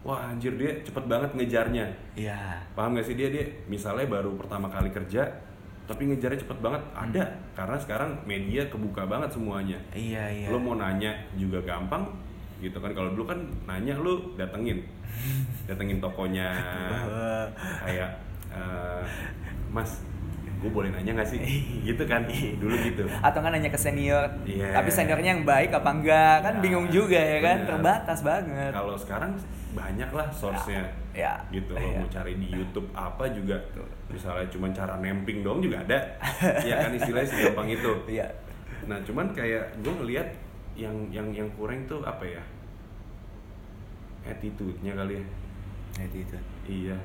wah 0.00 0.22
anjir 0.24 0.54
dia 0.54 0.70
cepet 0.80 1.04
banget 1.04 1.30
ngejarnya 1.32 1.86
Iya. 2.14 2.62
paham 2.72 2.94
gak 2.94 3.04
sih 3.04 3.12
dia 3.12 3.26
dia 3.26 3.42
misalnya 3.66 4.06
baru 4.06 4.36
pertama 4.36 4.68
kali 4.68 4.88
kerja 4.88 5.26
tapi 5.86 6.02
ngejarnya 6.06 6.38
cepet 6.38 6.58
banget. 6.58 6.82
Ada 6.92 7.24
karena 7.54 7.76
sekarang 7.78 8.10
media 8.22 8.66
kebuka 8.66 9.06
banget 9.06 9.30
semuanya. 9.30 9.78
Iya 9.90 10.24
iya. 10.28 10.46
lo 10.50 10.58
mau 10.58 10.74
nanya 10.74 11.14
juga 11.34 11.62
gampang 11.62 12.10
gitu 12.58 12.76
kan. 12.76 12.90
Kalau 12.90 13.10
dulu 13.10 13.24
kan 13.26 13.38
nanya 13.64 13.94
lo 13.96 14.34
datengin. 14.34 14.82
Datengin 15.70 15.98
tokonya. 15.98 16.50
Kayak 17.82 18.10
eh, 18.50 19.02
mas 19.68 20.02
gue 20.56 20.70
boleh 20.72 20.88
nanya 20.88 21.20
gak 21.20 21.28
sih? 21.28 21.40
Gitu 21.88 22.00
kan. 22.08 22.24
Dulu 22.56 22.74
gitu. 22.82 23.04
Atau 23.20 23.44
kan 23.44 23.52
nanya 23.52 23.68
ke 23.68 23.76
senior. 23.76 24.24
Iya. 24.42 24.72
Tapi 24.72 24.88
seniornya 24.88 25.36
yang 25.36 25.44
baik 25.44 25.68
apa 25.70 25.90
enggak 25.92 26.36
kan 26.40 26.54
Ya, 26.56 26.62
bingung 26.64 26.88
juga 26.88 27.20
ya 27.20 27.38
kan. 27.44 27.56
bener. 27.60 27.68
terbatas 27.68 28.18
banget. 28.24 28.70
kalau 28.72 28.96
sekarang 28.96 29.36
banyak 29.76 30.08
lah 30.08 30.26
source-nya 30.32 30.88
Ya, 31.16 31.32
gitu 31.48 31.72
lo 31.72 31.80
ya. 31.80 31.96
mau 31.96 32.08
cari 32.12 32.36
di 32.36 32.52
YouTube 32.52 32.84
apa 32.92 33.24
juga 33.32 33.56
misalnya 34.06 34.44
cuma 34.52 34.68
cara 34.68 35.00
nemping 35.00 35.40
dong 35.40 35.64
juga 35.64 35.80
ada 35.80 35.96
ya 36.60 36.84
kan 36.84 36.92
istilahnya 36.92 37.24
segampang 37.24 37.72
itu 37.72 37.88
Iya. 38.20 38.28
nah 38.84 39.00
cuman 39.00 39.32
kayak 39.32 39.80
gue 39.80 39.94
ngelihat 39.96 40.28
yang 40.76 40.92
yang 41.08 41.32
yang 41.32 41.48
kurang 41.56 41.88
tuh 41.88 42.04
apa 42.04 42.20
ya 42.22 42.42
attitude-nya 44.26 44.92
kali 44.92 45.16
ya 45.16 45.24
itu 46.04 46.16
itu. 46.20 46.36
iya 46.68 46.96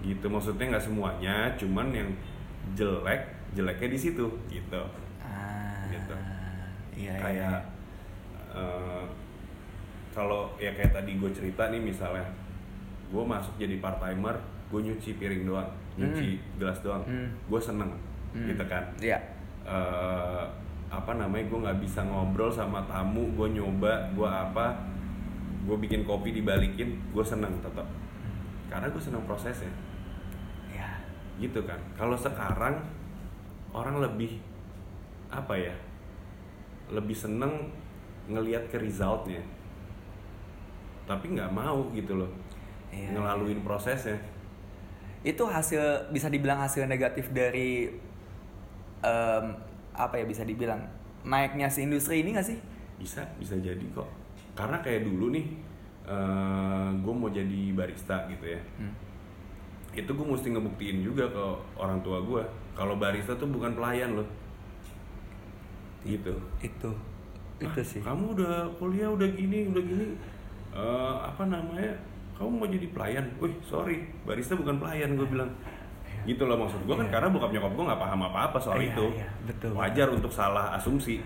gitu 0.00 0.26
maksudnya 0.26 0.72
nggak 0.72 0.82
semuanya 0.82 1.34
cuman 1.58 1.92
yang 1.92 2.08
jelek 2.72 3.22
jeleknya 3.52 3.88
di 3.90 3.98
situ 4.00 4.26
gitu 4.48 4.82
Ah. 5.22 5.86
Gitu. 5.86 6.14
Iya 6.98 7.12
iya. 7.12 7.20
kayak 7.20 7.56
eh, 8.52 9.04
kalau 10.10 10.50
ya 10.56 10.72
kayak 10.72 10.92
tadi 10.92 11.14
gue 11.16 11.30
cerita 11.30 11.68
nih 11.68 11.78
misalnya 11.78 12.24
gue 13.12 13.22
masuk 13.22 13.52
jadi 13.60 13.76
part 13.78 14.00
timer 14.00 14.40
gue 14.72 14.80
nyuci 14.80 15.20
piring 15.20 15.44
doang 15.44 15.68
nyuci 16.00 16.40
gelas 16.56 16.80
doang. 16.80 17.04
Hmm. 17.04 17.28
gue 17.46 17.60
seneng 17.60 17.92
Hmm. 18.32 18.48
gitu 18.48 18.64
kan. 18.64 18.80
Iya. 18.96 19.20
Eh, 19.68 20.44
apa 20.88 21.12
namanya 21.12 21.44
gue 21.52 21.58
nggak 21.68 21.80
bisa 21.84 22.00
ngobrol 22.00 22.48
sama 22.48 22.80
tamu 22.88 23.28
gue 23.36 23.60
nyoba 23.60 24.08
gue 24.16 24.24
apa 24.24 24.72
gue 25.68 25.76
bikin 25.76 26.08
kopi 26.08 26.32
dibalikin 26.32 26.96
gue 27.12 27.24
seneng 27.24 27.52
tetap 27.60 27.84
karena 28.72 28.88
gue 28.88 29.02
seneng 29.04 29.20
prosesnya. 29.28 29.68
Iya. 30.72 30.88
gitu 31.44 31.60
kan. 31.68 31.76
Kalau 31.92 32.16
sekarang 32.16 32.80
orang 33.76 34.00
lebih 34.00 34.40
apa 35.28 35.52
ya 35.52 35.76
lebih 36.88 37.12
seneng 37.12 37.68
ngelihat 38.32 38.72
ke 38.72 38.80
resultnya. 38.80 39.44
Tapi 41.04 41.36
nggak 41.36 41.52
mau 41.52 41.84
gitu 41.92 42.16
loh 42.16 42.32
Iya, 42.92 43.08
ngelaluin 43.10 43.60
prosesnya 43.60 44.20
Itu 45.22 45.44
hasil 45.44 45.80
bisa 46.10 46.28
dibilang 46.28 46.60
hasil 46.60 46.84
negatif 46.84 47.30
dari 47.30 47.88
em, 49.00 49.44
apa 49.92 50.14
ya 50.14 50.24
bisa 50.24 50.42
dibilang 50.42 50.78
naiknya 51.22 51.66
si 51.66 51.82
industri 51.82 52.20
ini 52.20 52.32
gak 52.32 52.44
sih? 52.44 52.58
bisa 52.94 53.22
bisa 53.34 53.54
jadi 53.56 53.82
kok 53.90 54.06
karena 54.52 54.78
kayak 54.78 55.02
dulu 55.02 55.30
nih 55.30 55.42
gue 56.96 57.12
mau 57.12 57.26
jadi 57.26 57.60
barista 57.72 58.26
gitu 58.28 58.46
ya 58.48 58.60
Hmm. 58.76 58.94
itu 59.92 60.06
gue 60.06 60.22
mesti 60.24 60.48
ngebuktiin 60.48 61.02
juga 61.02 61.26
ke 61.26 61.44
orang 61.76 61.98
tua 62.00 62.20
gue 62.20 62.42
kalau 62.72 62.94
barista 62.96 63.34
tuh 63.34 63.46
bukan 63.46 63.74
pelayan 63.74 64.14
loh 64.14 64.28
gitu 66.02 66.34
Itu. 66.58 66.90
"Ah, 67.58 67.64
Itu 67.64 67.80
sih. 67.82 68.00
kamu 68.00 68.34
udah 68.34 68.54
kuliah 68.76 69.06
udah 69.08 69.28
gini 69.28 69.66
udah 69.68 69.82
gini 69.82 70.06
Eh, 70.72 71.16
apa 71.20 71.44
namanya 71.44 71.92
kamu 72.34 72.48
mau 72.50 72.66
jadi 72.66 72.86
pelayan? 72.88 73.24
Wih 73.38 73.54
sorry 73.62 73.96
barista 74.22 74.54
bukan 74.54 74.76
pelayan 74.76 75.14
gue 75.14 75.26
bilang. 75.26 75.50
Gitu 76.22 76.42
loh 76.42 76.54
maksud 76.56 76.82
gue 76.82 76.94
kan 76.94 77.08
karena 77.08 77.28
bokap 77.28 77.50
nyokap 77.50 77.72
gue 77.72 77.84
nggak 77.84 78.00
paham 78.00 78.20
apa 78.24 78.38
apa 78.46 78.58
soal 78.58 78.78
Iya, 78.78 78.94
itu. 78.94 79.06
iya, 79.12 79.28
betul. 79.42 79.70
wajar 79.74 80.08
untuk 80.08 80.30
salah 80.30 80.74
asumsi. 80.74 81.18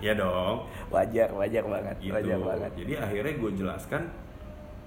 Ya 0.00 0.14
dong. 0.14 0.64
Wajar, 0.88 1.28
wajar 1.30 1.60
banget. 1.62 1.96
gitu. 2.00 2.14
Wajar 2.14 2.38
banget. 2.40 2.70
jadi 2.78 2.92
akhirnya 3.00 3.34
gue 3.36 3.50
jelaskan 3.54 4.02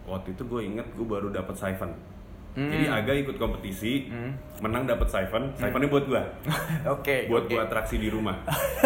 waktu 0.04 0.32
itu 0.32 0.43
gue 0.43 0.62
inget 0.64 0.88
gue 0.89 1.06
baru 1.06 1.28
dapat 1.30 1.56
siphon 1.56 1.91
Hmm. 2.54 2.70
jadi 2.70 2.86
agak 2.93 3.16
ikut 3.20 3.36
kompetisi 3.36 4.06
Hmm. 4.06 4.38
menang 4.60 4.86
dapat 4.86 5.08
siphon 5.08 5.49
siphonnya 5.54 5.89
buat 5.89 6.06
gue 6.06 6.22
Oke. 6.93 7.26
buat 7.26 7.43
oke. 7.43 7.49
gue 7.49 7.60
atraksi 7.60 7.97
di 7.97 8.08
rumah 8.08 8.38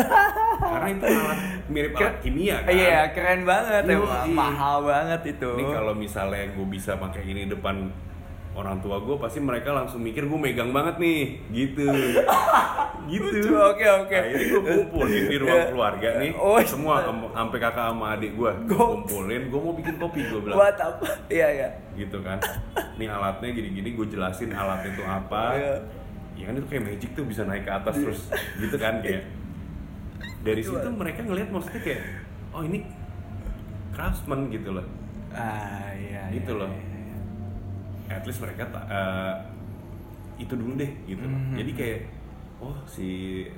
karena 0.64 0.88
itu 0.90 1.06
alat 1.06 1.40
mirip 1.68 1.92
alat 1.94 2.16
kimia 2.20 2.58
kan 2.60 2.72
Iya, 2.72 3.00
keren 3.12 3.44
banget 3.44 3.84
Yoi. 3.86 3.94
emang. 3.98 4.28
Mahal 4.32 4.78
banget 4.82 5.22
itu. 5.30 5.50
ini 5.54 5.66
kalau 5.68 5.94
misalnya 5.94 6.48
gue 6.48 6.66
bisa 6.66 6.96
pakai 6.96 7.24
ini 7.24 7.46
depan 7.46 7.92
orang 8.58 8.82
tua 8.82 8.98
gue 8.98 9.16
pasti 9.16 9.38
mereka 9.38 9.70
langsung 9.70 10.02
mikir 10.02 10.26
gue 10.26 10.34
megang 10.36 10.70
banget 10.70 10.98
nih 10.98 11.22
gitu 11.52 11.86
gitu 13.08 13.54
oke, 13.54 13.86
oke. 14.02 14.18
akhirnya 14.18 14.46
gue 14.50 14.62
kumpulin 14.66 15.24
di 15.24 15.38
ruang 15.38 15.56
Ya. 15.56 15.70
keluarga 15.70 16.10
nih 16.18 16.32
Oh, 16.36 16.58
semua 16.66 17.06
em- 17.06 17.30
sampai 17.30 17.58
kakak 17.58 17.86
sama 17.88 18.06
adik 18.12 18.34
gue 18.34 18.52
kumpulin 18.68 19.42
gue 19.48 19.60
mau 19.60 19.74
bikin 19.74 19.96
kopi 19.96 20.20
gue 20.24 20.40
bilang 20.42 20.58
Buat 20.58 20.76
apa? 20.76 21.06
Iya, 21.28 21.48
iya. 21.54 21.70
gitu 21.96 22.18
kan 22.20 22.42
ini 22.94 23.06
alatnya 23.06 23.50
gini-gini 23.52 23.94
gue 23.94 24.06
jelasin 24.08 24.50
alatnya 24.52 24.90
itu 24.92 25.04
apa 25.04 25.44
Iya. 25.54 25.74
ya 26.36 26.44
kan 26.44 26.54
itu 26.56 26.68
kayak 26.68 26.84
magic 26.84 27.10
tuh 27.14 27.24
bisa 27.24 27.42
naik 27.44 27.62
ke 27.62 27.72
atas 27.72 27.96
terus 27.96 28.20
gitu 28.58 28.76
kan 28.76 29.00
kayak 29.00 29.24
dari 30.40 30.62
Iya. 30.62 30.70
situ 30.74 30.88
mereka 30.92 31.20
ngelihat 31.22 31.50
maksudnya 31.50 31.82
kayak 31.84 32.02
oh 32.52 32.62
ini 32.62 32.90
craftsman 33.92 34.50
gitu 34.50 34.74
loh 34.74 34.86
Ah, 35.30 35.92
iya. 35.94 36.32
Gitu 36.32 36.50
iya, 36.50 36.58
loh. 36.58 36.70
iya, 36.70 36.82
iya. 36.82 36.87
At 38.10 38.24
least 38.24 38.40
mereka 38.40 38.64
eh, 38.86 39.34
itu 40.38 40.54
dulu 40.54 40.76
deh 40.76 40.92
gitu 41.06 41.22
loh. 41.22 41.34
Mhm. 41.34 41.56
jadi 41.56 41.72
kayak 41.74 42.00
oh 42.58 42.78
si 42.86 43.08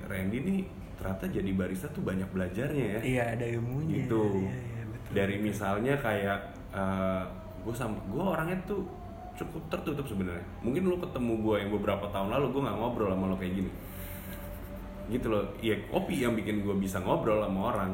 Randy 0.05 0.39
nih 0.41 0.59
ternyata 0.95 1.25
jadi 1.25 1.49
barista 1.53 1.87
tuh 1.89 2.01
banyak 2.01 2.27
belajarnya 2.27 2.85
ya 2.89 2.99
Iya, 2.99 3.23
ada 3.33 3.45
ilmunya. 3.47 4.03
gitu 4.03 4.43
Iya, 4.43 4.51
iya, 4.51 4.83
betul. 4.85 5.11
dari 5.13 5.35
misalnya 5.37 5.93
kayak 5.95 6.39
gue 7.59 7.73
sama 7.73 7.95
gue 8.05 8.19
orangnya 8.21 8.59
tuh 8.65 8.83
cukup 9.35 9.63
tertutup 9.69 10.03
sebenarnya 10.05 10.43
mungkin 10.59 10.83
lu 10.85 10.97
ketemu 10.97 11.33
gue 11.39 11.55
yang 11.57 11.71
beberapa 11.71 12.05
tahun 12.09 12.27
lalu 12.29 12.45
gue 12.51 12.61
nggak 12.61 12.77
ngobrol 12.77 13.09
sama 13.09 13.25
lo 13.25 13.35
kayak 13.35 13.53
gini 13.55 13.71
gitu 15.07 15.27
loh 15.27 15.41
ya 15.57 15.73
kopi 15.85 16.19
yang 16.19 16.35
bikin 16.35 16.61
gue 16.61 16.75
bisa 16.75 16.99
ngobrol 16.99 17.39
sama 17.39 17.59
orang 17.69 17.91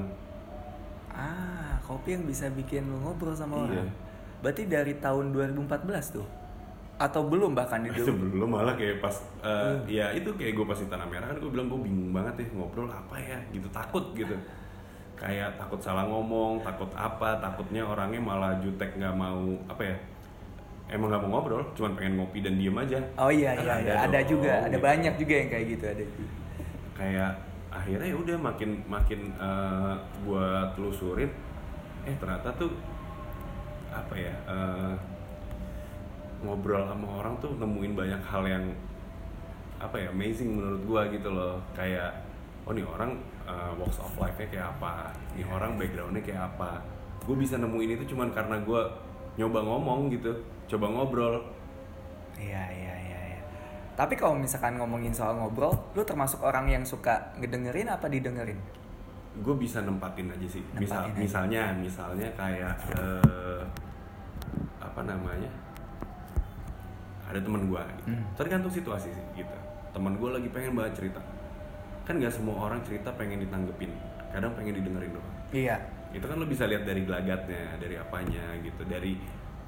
Ah, 1.10 1.80
kopi 1.80 2.12
yang 2.12 2.26
bisa 2.26 2.49
bikin 2.49 2.84
lu 2.86 2.99
ngobrol 2.99 3.32
sama 3.32 3.56
Iya. 3.56 3.64
orang. 3.80 3.89
Berarti 4.41 4.64
dari 4.66 4.93
tahun 4.97 5.32
2014 5.32 6.12
tuh? 6.12 6.28
Atau 6.96 7.28
belum 7.28 7.52
bahkan 7.52 7.84
itu 7.84 8.08
belum 8.36 8.50
malah 8.56 8.76
kayak 8.76 9.04
pas 9.04 9.16
uh, 9.43 9.76
Hmm. 9.76 9.84
ya 9.86 10.16
itu 10.16 10.32
kayak 10.34 10.56
gue 10.56 10.66
pas 10.66 10.80
di 10.80 10.88
tanah 10.88 11.08
merah 11.08 11.28
kan 11.28 11.38
gue 11.38 11.52
bilang 11.52 11.68
gue 11.68 11.80
bingung 11.84 12.12
banget 12.16 12.36
ya 12.39 12.46
ngobrol 12.56 12.88
apa 12.88 13.16
ya 13.20 13.36
gitu 13.52 13.68
takut 13.68 14.16
gitu 14.16 14.36
kayak 15.16 15.56
takut 15.56 15.80
salah 15.80 16.04
ngomong 16.08 16.60
takut 16.60 16.88
apa 16.93 17.39
takutnya 17.39 17.84
orangnya 17.84 18.20
malah 18.20 18.56
jutek 18.60 18.96
nggak 18.96 19.16
mau 19.16 19.43
apa 19.68 19.84
ya 19.84 19.96
emang 20.91 21.08
nggak 21.08 21.24
mau 21.24 21.39
ngobrol 21.39 21.64
cuman 21.72 21.96
pengen 21.96 22.14
ngopi 22.20 22.39
dan 22.39 22.56
diem 22.56 22.76
aja 22.76 23.00
Oh 23.16 23.32
iya 23.32 23.56
Kan 23.56 23.64
iya, 23.64 23.74
ada 23.76 23.82
iya. 23.82 23.96
ada 24.06 24.20
dong, 24.20 24.28
juga, 24.28 24.54
ada 24.60 24.76
gitu. 24.76 24.84
banyak 24.84 25.14
juga 25.16 25.34
yang 25.36 25.50
kayak 25.50 25.66
gitu 25.72 25.86
ada. 25.88 26.04
kayak 26.96 27.32
akhirnya 27.72 28.08
ya 28.08 28.16
udah 28.16 28.38
makin 28.39 28.70
makin 28.88 29.20
uh, 29.36 29.96
gue 30.24 30.48
telusurin 30.76 31.32
eh 32.04 32.16
ternyata 32.16 32.48
tuh 32.56 32.72
apa 33.91 34.16
ya 34.16 34.34
uh, 34.48 34.96
ngobrol 36.46 36.86
sama 36.86 37.08
orang 37.20 37.34
tuh 37.41 37.52
nemuin 37.58 37.93
banyak 37.93 38.22
hal 38.22 38.43
yang 38.46 38.66
apa 39.76 39.98
ya 40.00 40.08
amazing 40.10 40.56
menurut 40.56 40.82
gue 40.86 41.02
gitu 41.20 41.30
loh 41.34 41.60
kayak 41.74 42.14
oh 42.64 42.72
nih 42.72 42.86
orang 42.86 43.18
uh, 43.43 43.74
walks 43.76 44.00
of 44.00 44.14
life-nya 44.16 44.48
kayak 44.48 44.68
apa 44.78 45.12
nih 45.36 45.46
orang 45.46 45.76
backgroundnya 45.76 46.24
kayak 46.24 46.48
apa 46.56 46.80
gue 47.26 47.36
bisa 47.36 47.58
nemuin 47.58 47.98
itu 48.00 48.16
cuman 48.16 48.32
karena 48.32 48.62
gue 48.62 48.82
nyoba 49.36 49.60
ngomong 49.62 50.08
gitu 50.14 50.32
coba 50.70 50.86
ngobrol 50.89 51.36
Iya 52.36 52.68
iya 52.68 52.93
iya. 53.00 53.20
iya. 53.32 53.39
Tapi 53.96 54.20
kalau 54.20 54.36
misalkan 54.36 54.76
ngomongin 54.76 55.16
soal 55.16 55.39
ngobrol, 55.39 55.72
lu 55.96 56.04
termasuk 56.04 56.43
orang 56.43 56.68
yang 56.68 56.84
suka 56.84 57.32
ngedengerin 57.39 57.88
apa 57.88 58.12
didengerin? 58.12 58.60
gue 59.36 59.56
bisa 59.56 59.84
nempatin 59.84 60.32
aja 60.32 60.48
sih 60.48 60.64
misal 60.80 61.12
Nempatin 61.12 61.12
aja. 61.12 61.20
misalnya 61.20 61.62
misalnya 61.76 62.28
kayak 62.39 62.76
eh, 62.96 63.64
apa 64.80 65.02
namanya 65.04 65.52
ada 67.26 67.39
teman 67.39 67.61
gue 67.65 67.82
gitu. 67.82 68.03
Hmm. 68.07 68.23
tergantung 68.34 68.69
situasi 68.69 69.09
sih 69.09 69.26
gitu 69.36 69.55
teman 69.91 70.13
gue 70.13 70.30
lagi 70.30 70.47
pengen 70.47 70.73
banget 70.73 70.93
cerita 70.95 71.21
kan 72.03 72.13
nggak 72.15 72.30
semua 72.30 72.55
orang 72.61 72.80
cerita 72.82 73.09
pengen 73.11 73.39
ditanggepin 73.39 73.89
kadang 74.30 74.53
pengen 74.53 74.76
didengerin 74.76 75.11
doang 75.11 75.34
Iya. 75.51 75.78
itu 76.11 76.21
kan 76.21 76.36
lo 76.36 76.45
bisa 76.45 76.63
lihat 76.63 76.84
dari 76.84 77.01
gelagatnya 77.01 77.78
dari 77.78 77.95
apanya 77.95 78.43
gitu 78.59 78.82
dari 78.84 79.15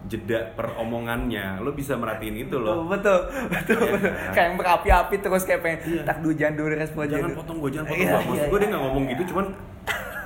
jeda 0.03 0.53
peromongannya 0.53 1.58
lo 1.58 1.72
bisa 1.72 1.93
merhatiin 1.93 2.38
itu 2.39 2.55
loh 2.55 2.86
Betul 2.86 3.26
betul. 3.26 3.41
Iya 3.49 3.49
betul. 3.58 3.80
kan? 4.05 4.32
Kayak 4.32 4.45
yang 4.45 4.58
berapi-api 4.58 5.16
terus 5.18 5.43
kayak 5.43 5.62
pengen 5.62 5.80
Iya. 5.84 6.01
tak 6.03 6.18
dulu 6.20 6.34
jangan 6.34 6.53
dulu 6.55 6.68
respon 6.72 7.01
jangan 7.01 7.14
jangan- 7.24 7.36
potong 7.36 7.58
gue 7.58 7.70
jangan 7.72 7.88
potong 7.88 7.97
Iya, 7.97 8.08
gue 8.08 8.22
maksud 8.22 8.38
iya, 8.38 8.45
gue 8.45 8.53
dia 8.53 8.62
iya, 8.62 8.70
nggak 8.70 8.84
ngomong 8.84 9.03
iya. 9.03 9.12
gitu 9.12 9.24
cuman 9.28 9.45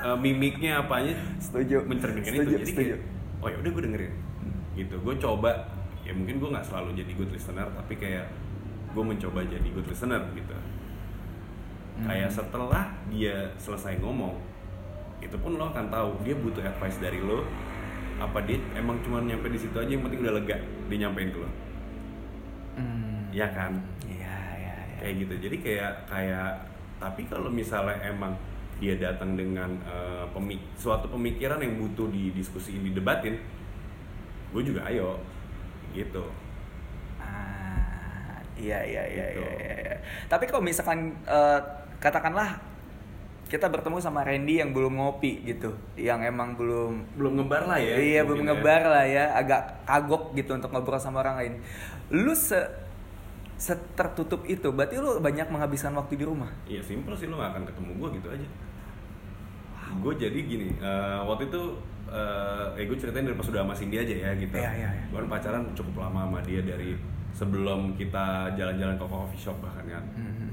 eh, 0.01 0.17
mimiknya 0.19 0.71
apanya 0.79 1.13
Setuju. 1.37 1.75
mencerminkan 1.85 2.31
Setuju, 2.33 2.43
itu 2.43 2.51
jadi 2.53 2.65
setuju. 2.65 2.83
kayak 2.89 2.99
oh 3.37 3.47
ya 3.47 3.57
udah 3.57 3.71
gue 3.71 3.83
dengerin 3.83 4.13
gitu 4.73 4.95
gue 4.97 5.15
coba 5.17 5.51
ya 6.01 6.11
mungkin 6.11 6.37
gue 6.37 6.49
nggak 6.49 6.65
selalu 6.65 6.97
jadi 6.97 7.11
good 7.13 7.31
listener 7.31 7.67
tapi 7.71 7.93
kayak 7.95 8.25
gue 8.91 9.03
mencoba 9.03 9.45
jadi 9.45 9.67
good 9.69 9.87
listener 9.87 10.21
gitu 10.33 10.55
kayak 12.01 12.27
Hmm. 12.27 12.33
setelah 12.33 12.83
dia 13.07 13.51
selesai 13.55 14.01
ngomong 14.01 14.33
itu 15.21 15.37
pun 15.37 15.53
lo 15.53 15.69
akan 15.69 15.85
tahu 15.87 16.09
dia 16.25 16.33
butuh 16.33 16.63
advice 16.63 16.97
dari 16.97 17.21
lo 17.21 17.45
apa 18.17 18.41
dia 18.41 18.57
emang 18.73 18.97
cuma 19.01 19.21
nyampe 19.21 19.45
di 19.47 19.59
situ 19.59 19.73
aja 19.75 19.85
yang 19.87 20.01
penting 20.01 20.25
udah 20.25 20.33
lega 20.33 20.57
dia 20.89 20.97
nyampein 20.97 21.29
ke 21.29 21.37
lo 21.37 21.49
Hmm. 22.71 23.27
ya 23.29 23.51
kan 23.51 23.75
Iya 24.07 24.37
iya 24.57 24.73
iya. 24.73 24.97
kayak 24.97 25.13
gitu 25.19 25.33
jadi 25.37 25.55
kayak 25.59 25.93
kayak 26.07 26.49
tapi 26.97 27.27
kalau 27.27 27.51
misalnya 27.51 27.99
emang 28.01 28.33
dia 28.79 28.97
datang 28.97 29.35
dengan 29.35 29.69
eh, 29.83 30.25
pemik 30.31 30.57
suatu 30.73 31.05
pemikiran 31.05 31.61
yang 31.61 31.77
butuh 31.77 32.09
didiskusiin 32.09 32.81
didebatin 32.81 33.37
gue 34.51 34.61
juga 34.63 34.87
ayo 34.87 35.19
gitu 35.93 36.23
Ah, 37.17 38.41
iya 38.57 38.81
iya 38.81 39.03
iya 39.05 39.25
Gitu. 39.31 39.41
iya, 39.41 39.51
iya, 39.57 39.73
iya. 39.77 39.95
Tapi 40.25 40.49
kalau 40.49 40.61
misalkan 40.61 41.13
eh, 41.23 41.59
katakanlah 41.97 42.57
kita 43.45 43.67
bertemu 43.67 43.99
sama 43.99 44.23
Randy 44.23 44.63
yang 44.63 44.71
belum 44.71 44.95
ngopi 44.95 45.43
gitu, 45.43 45.75
yang 45.99 46.23
emang 46.23 46.55
belum 46.55 47.19
belum 47.19 47.31
ngebar 47.35 47.67
lah 47.67 47.77
ya 47.77 47.99
iya 47.99 48.21
belum 48.23 48.41
ya. 48.41 48.55
ngebar 48.55 48.81
lah 48.87 49.03
ya, 49.05 49.25
agak 49.35 49.83
kagok 49.83 50.31
gitu 50.33 50.55
untuk 50.55 50.71
ngobrol 50.71 50.95
sama 50.97 51.19
orang 51.19 51.35
lain. 51.35 51.53
Lu 52.09 52.31
se 52.31 52.63
tertutup 53.93 54.41
itu, 54.47 54.71
berarti 54.73 54.97
lu 54.97 55.21
banyak 55.21 55.45
menghabiskan 55.51 55.93
waktu 55.93 56.17
di 56.17 56.25
rumah. 56.25 56.49
iya 56.65 56.81
simpel 56.81 57.13
sih 57.13 57.29
lo 57.29 57.37
gak 57.37 57.53
akan 57.53 57.63
ketemu 57.69 57.91
gue 57.93 58.09
gitu 58.17 58.27
aja 58.31 58.47
gue 59.91 60.13
jadi 60.15 60.39
gini 60.41 60.67
eh, 60.79 61.19
waktu 61.21 61.51
itu 61.51 61.61
eh, 62.11 62.67
eh 62.75 62.83
gue 62.83 62.97
ceritain 62.97 63.23
dari 63.23 63.33
pas 63.33 63.45
udah 63.45 63.61
sama 63.61 63.73
Cindy 63.73 63.97
aja 63.97 64.11
ya 64.13 64.29
gitu 64.33 64.53
Iya, 64.53 64.71
iya, 64.73 64.89
iya. 64.91 65.03
gue 65.07 65.17
kan 65.17 65.29
pacaran 65.29 65.63
cukup 65.71 65.95
lama 66.01 66.19
sama 66.25 66.39
dia 66.41 66.61
dari 66.61 66.93
sebelum 67.31 67.95
kita 67.95 68.25
jalan-jalan 68.53 68.95
ke 68.95 69.05
coffee 69.05 69.41
shop 69.41 69.57
bahkan 69.59 69.87
kan 69.89 70.03
Hmm. 70.13 70.51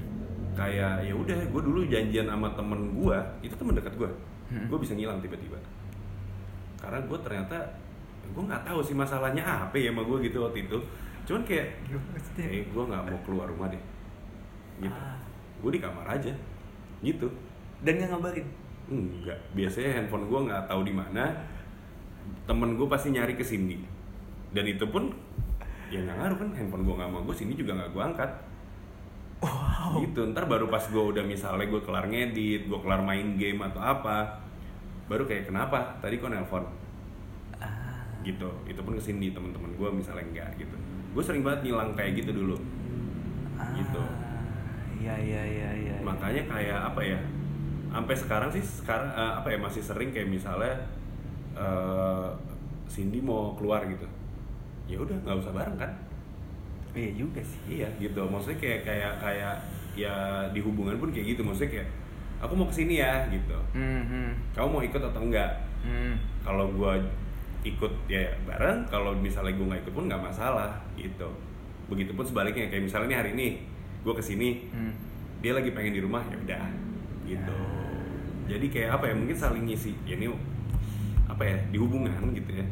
kayak 0.55 1.03
ya 1.03 1.13
udah 1.13 1.39
gue 1.45 1.61
dulu 1.61 1.81
janjian 1.85 2.25
sama 2.25 2.47
temen 2.49 2.79
gue 2.93 3.17
itu 3.41 3.53
temen 3.53 3.73
dekat 3.73 3.93
gue 3.93 4.09
Hmm. 4.47 4.65
gue 4.65 4.77
bisa 4.77 4.93
ngilang 4.93 5.19
tiba-tiba 5.19 5.59
karena 6.77 6.99
gue 7.01 7.17
ternyata 7.19 7.57
gue 8.25 8.43
nggak 8.45 8.63
tahu 8.63 8.79
sih 8.79 8.93
masalahnya 8.93 9.43
apa 9.43 9.75
ya 9.75 9.89
sama 9.89 10.01
gue 10.01 10.17
gitu 10.23 10.37
waktu 10.41 10.63
itu 10.63 10.77
cuman 11.23 11.41
kayak 11.43 11.67
eh 12.39 12.63
gue 12.65 12.83
nggak 12.85 13.03
mau 13.03 13.19
keluar 13.21 13.45
rumah 13.45 13.67
deh 13.67 13.81
gitu 14.79 14.95
Ah. 14.95 15.19
gue 15.59 15.71
di 15.71 15.79
kamar 15.79 16.07
aja 16.09 16.31
gitu 17.01 17.27
Dan 17.79 17.95
nggak 17.95 18.09
ngabarin. 18.09 18.47
Enggak. 18.89 19.39
Biasanya 19.53 20.01
handphone 20.01 20.25
gue 20.27 20.39
nggak 20.49 20.63
tahu 20.67 20.81
di 20.83 20.93
mana. 20.93 21.25
Temen 22.45 22.75
gue 22.77 22.87
pasti 22.89 23.13
nyari 23.13 23.33
ke 23.37 23.45
Cindy 23.45 23.77
dan 24.49 24.65
itu 24.65 24.85
pun 24.89 25.13
ya 25.89 26.01
nggak 26.05 26.17
ngaruh 26.21 26.37
kan 26.37 26.49
handphone 26.57 26.85
gue 26.85 26.95
nggak 26.97 27.09
mau 27.09 27.21
gue 27.25 27.35
Cindy 27.37 27.53
juga 27.57 27.77
nggak 27.77 27.91
gue 27.93 28.03
angkat. 28.03 28.31
Wow. 29.39 30.03
gitu. 30.03 30.21
Ntar 30.35 30.45
baru 30.51 30.67
pas 30.67 30.83
gue 30.83 30.99
udah 30.99 31.23
misalnya 31.23 31.65
gue 31.69 31.81
kelar 31.85 32.05
ngedit 32.11 32.67
gue 32.67 32.79
kelar 32.83 33.01
main 33.05 33.39
game 33.39 33.63
atau 33.63 33.79
apa 33.79 34.43
baru 35.07 35.25
kayak 35.25 35.49
kenapa? 35.49 35.97
Tadi 36.03 36.19
kok 36.19 36.29
nelpon. 36.29 36.65
Ah. 37.57 38.03
gitu. 38.25 38.49
Itu 38.67 38.81
pun 38.83 38.97
ke 38.97 39.01
Cindy 39.01 39.31
teman-teman 39.31 39.73
gue 39.77 39.89
misalnya 39.93 40.25
enggak 40.27 40.49
gitu. 40.59 40.75
Gue 41.15 41.23
sering 41.23 41.41
banget 41.41 41.69
ngilang 41.69 41.95
kayak 41.95 42.19
gitu 42.19 42.31
dulu. 42.35 42.57
Gitu. 43.79 44.03
Iya 44.99 45.15
iya 45.15 45.43
iya 45.47 45.69
iya. 45.79 45.95
makanya 46.03 46.43
kayak 46.51 46.79
apa 46.91 46.99
ya 46.99 47.19
sampai 47.89 48.15
sekarang 48.15 48.49
sih 48.49 48.61
sekarang 48.61 49.09
eh, 49.09 49.33
apa 49.37 49.47
ya 49.49 49.57
masih 49.57 49.81
sering 49.81 50.13
kayak 50.13 50.29
misalnya 50.29 50.73
eh, 51.57 52.29
Cindy 52.89 53.21
mau 53.21 53.53
keluar 53.53 53.85
gitu. 53.85 54.05
Ya 54.89 54.97
udah 54.97 55.13
nggak 55.21 55.37
usah 55.41 55.53
bareng 55.53 55.77
kan? 55.77 55.91
Iya 56.97 57.13
juga 57.13 57.41
sih. 57.45 57.61
iya 57.69 57.87
gitu. 58.01 58.25
Maksudnya 58.25 58.57
kayak 58.57 58.81
kayak 58.81 59.13
kayak 59.21 59.55
ya 59.93 60.13
di 60.49 60.59
hubungan 60.61 60.97
pun 60.97 61.13
kayak 61.13 61.37
gitu. 61.37 61.45
Maksudnya 61.45 61.77
kayak 61.77 61.89
aku 62.41 62.53
mau 62.57 62.65
ke 62.65 62.75
sini 62.81 62.97
ya 62.97 63.29
gitu. 63.29 63.53
Hmm, 63.77 64.01
hmm, 64.09 64.29
kamu 64.57 64.67
mau 64.69 64.81
ikut 64.81 65.01
atau 65.01 65.21
enggak? 65.21 65.53
Hmm. 65.79 66.19
kalau 66.43 66.67
gua 66.75 66.97
ikut 67.61 67.93
ya 68.09 68.25
bareng. 68.49 68.89
Kalau 68.89 69.13
misalnya 69.13 69.53
gue 69.53 69.65
nggak 69.69 69.81
ikut 69.85 69.93
pun 69.93 70.05
nggak 70.09 70.23
masalah 70.23 70.73
gitu. 70.97 71.29
Begitupun 71.87 72.25
sebaliknya. 72.25 72.73
Kayak 72.73 72.89
misalnya 72.89 73.07
nih 73.13 73.17
hari 73.21 73.29
ini 73.37 73.47
gue 73.99 74.13
ke 74.15 74.23
sini 74.23 74.65
Hmm. 74.73 74.95
dia 75.43 75.51
lagi 75.53 75.69
pengen 75.75 75.93
di 75.93 76.01
rumah 76.01 76.23
ya 76.25 76.35
udah 76.35 76.63
gitu. 77.29 77.57
Jadi 78.49 78.65
kayak 78.67 78.97
apa 78.97 79.05
ya 79.09 79.13
mungkin 79.13 79.37
saling 79.37 79.63
ngisi. 79.69 79.93
Ya 80.03 80.17
ini 80.17 80.33
apa 81.29 81.45
ya 81.45 81.57
di 81.69 81.77
hubungan 81.77 82.33
gitu 82.33 82.51
ya. 82.51 82.65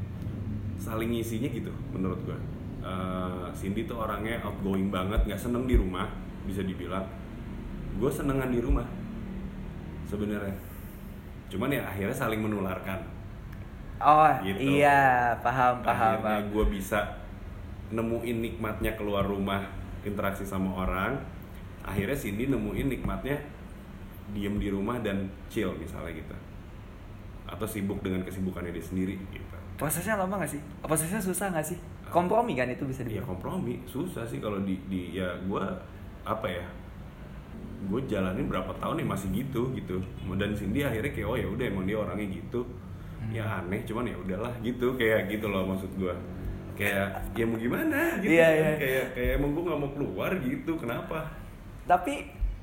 Saling 0.77 1.13
ngisinya 1.13 1.49
gitu 1.49 1.69
menurut 1.93 2.17
gue 2.25 2.37
Eh, 2.77 3.47
Cindy 3.51 3.83
tuh 3.83 3.99
orangnya 3.99 4.39
outgoing 4.39 4.87
banget 4.87 5.19
nggak 5.27 5.35
seneng 5.35 5.67
di 5.67 5.75
rumah 5.75 6.07
bisa 6.47 6.63
dibilang. 6.63 7.03
Gue 7.99 8.07
senengan 8.07 8.47
di 8.47 8.63
rumah 8.63 8.87
sebenarnya. 10.07 10.55
Cuman 11.51 11.67
ya 11.67 11.83
akhirnya 11.83 12.15
saling 12.15 12.39
menularkan. 12.39 13.03
Oh 13.99 14.23
Gitu. 14.39 14.79
iya 14.79 15.35
paham 15.43 15.83
paham. 15.83 16.15
akhirnya 16.15 16.23
paham. 16.39 16.53
gue 16.53 16.65
bisa 16.71 16.99
nemuin 17.91 18.37
nikmatnya 18.39 18.95
keluar 18.95 19.27
rumah 19.27 19.67
interaksi 20.07 20.47
sama 20.47 20.71
orang. 20.71 21.19
Akhirnya 21.83 22.15
Cindy 22.15 22.47
nemuin 22.47 22.87
nikmatnya 22.87 23.35
diem 24.31 24.55
di 24.57 24.67
rumah 24.67 24.99
dan 24.99 25.27
chill 25.47 25.71
misalnya 25.75 26.11
gitu 26.15 26.35
atau 27.47 27.63
sibuk 27.63 28.03
dengan 28.03 28.23
kesibukannya 28.23 28.71
dia 28.71 28.83
sendiri 28.83 29.15
gitu 29.31 29.55
Prosesnya 29.77 30.17
lama 30.17 30.41
gak 30.41 30.49
sih? 30.49 30.61
Prosesnya 30.81 31.21
susah 31.21 31.53
gak 31.53 31.61
sih? 31.61 31.77
Kompromi 32.09 32.57
kan 32.57 32.65
itu 32.65 32.81
bisa 32.81 33.05
ya 33.05 33.21
dibilang. 33.21 33.29
kompromi 33.29 33.77
susah 33.85 34.25
sih 34.25 34.41
kalau 34.41 34.57
di, 34.65 34.73
di 34.89 35.13
ya 35.13 35.37
gue 35.37 35.63
apa 36.25 36.47
ya 36.49 36.65
gue 37.85 38.01
jalanin 38.09 38.49
berapa 38.49 38.73
tahun 38.81 38.99
ya 38.99 39.05
masih 39.05 39.29
gitu 39.37 39.69
gitu 39.77 40.01
dan 40.33 40.49
Cindy 40.57 40.81
akhirnya 40.81 41.13
kayak 41.13 41.27
oh 41.29 41.37
ya 41.37 41.45
udah 41.45 41.65
emang 41.69 41.85
dia 41.85 41.97
orangnya 41.97 42.25
gitu 42.33 42.65
ya 43.29 43.43
Hmm. 43.43 43.69
aneh 43.69 43.81
cuman 43.85 44.05
ya 44.07 44.15
udahlah 44.17 44.53
gitu 44.61 44.93
kayak 44.93 45.29
gitu 45.29 45.45
loh 45.45 45.65
maksud 45.67 45.89
gue 45.93 46.13
kayak 46.73 47.17
ya 47.33 47.43
mau 47.45 47.57
gimana 47.57 48.17
gitu 48.17 48.29
Iya, 48.33 48.45
kan. 48.45 48.57
iya. 48.57 48.71
kayak 48.77 49.05
kayak 49.13 49.31
emang 49.37 49.49
gue 49.53 49.63
nggak 49.67 49.79
mau 49.79 49.91
keluar 49.93 50.31
gitu 50.37 50.71
kenapa 50.77 51.19
Tapi 51.85 52.13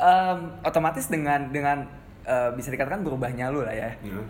em, 0.05 0.39
otomatis 0.61 1.09
dengan 1.09 1.49
dengan 1.49 1.89
eh, 2.23 2.51
bisa 2.53 2.69
dikatakan 2.69 3.01
berubahnya 3.01 3.49
lu 3.49 3.65
lah 3.65 3.73
ya. 3.73 3.89
Nah, 4.05 4.25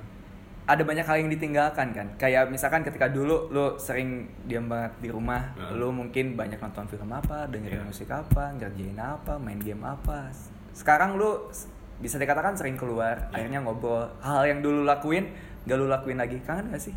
Ada 0.64 0.80
banyak 0.80 1.04
hal 1.04 1.20
yang 1.20 1.28
ditinggalkan 1.28 1.92
kan. 1.92 2.08
Kayak 2.16 2.48
misalkan 2.48 2.80
ketika 2.80 3.04
dulu 3.06 3.52
lu 3.52 3.76
sering 3.76 4.24
diam 4.48 4.64
banget 4.64 4.96
di 4.98 5.12
rumah, 5.12 5.52
Nah. 5.52 5.76
lu 5.76 5.92
mungkin 5.92 6.32
banyak 6.34 6.56
nonton 6.56 6.88
film 6.88 7.12
apa, 7.12 7.44
dengerin 7.46 7.84
Iya. 7.84 7.84
musik 7.84 8.08
apa, 8.08 8.48
ngerjain 8.56 8.96
apa, 8.96 9.36
main 9.36 9.60
game 9.60 9.84
apa. 9.84 10.32
Sekarang 10.72 11.20
lu 11.20 11.52
bisa 12.00 12.16
dikatakan 12.16 12.56
sering 12.56 12.74
keluar, 12.74 13.28
Iya. 13.28 13.44
akhirnya 13.44 13.60
ngobrol. 13.60 14.08
Hal 14.18 14.48
yang 14.48 14.64
dulu 14.64 14.82
lakuin, 14.82 15.28
gak 15.64 15.76
lu 15.76 15.84
lakuin 15.84 16.16
lagi. 16.16 16.40
Kangen 16.40 16.72
gak 16.72 16.80
sih? 16.80 16.96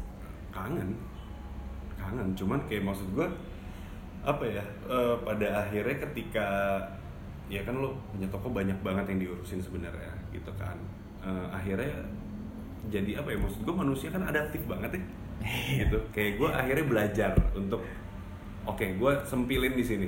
kangen 0.49 0.95
kangen 1.93 2.33
cuman 2.33 2.57
kayak 2.65 2.81
maksud 2.81 3.05
gue 3.13 3.27
apa 4.23 4.41
ya 4.41 4.63
eh, 4.87 5.15
pada 5.21 5.47
akhirnya 5.61 5.97
ketika 6.01 6.47
ya 7.47 7.63
kan 7.63 7.79
lo 7.79 7.95
punya 8.11 8.27
toko 8.27 8.51
banyak 8.51 8.75
banget 8.83 9.15
yang 9.15 9.19
diurusin 9.27 9.63
sebenarnya 9.63 10.11
gitu 10.35 10.51
kan. 10.59 10.75
Eh, 11.23 11.47
akhirnya 11.51 11.91
jadi 12.87 13.19
apa 13.19 13.35
ya 13.35 13.37
maksud 13.39 13.63
gue 13.63 13.75
manusia 13.75 14.07
kan 14.11 14.23
adaptif 14.27 14.63
banget 14.67 14.99
ya. 14.99 15.03
Gitu. 15.85 15.97
Kayak 16.11 16.31
gue 16.41 16.49
akhirnya 16.49 16.85
belajar 16.87 17.31
untuk 17.55 17.81
oke 18.67 18.85
gue 18.85 19.11
sempilin 19.23 19.73
di 19.75 19.85
sini. 19.85 20.07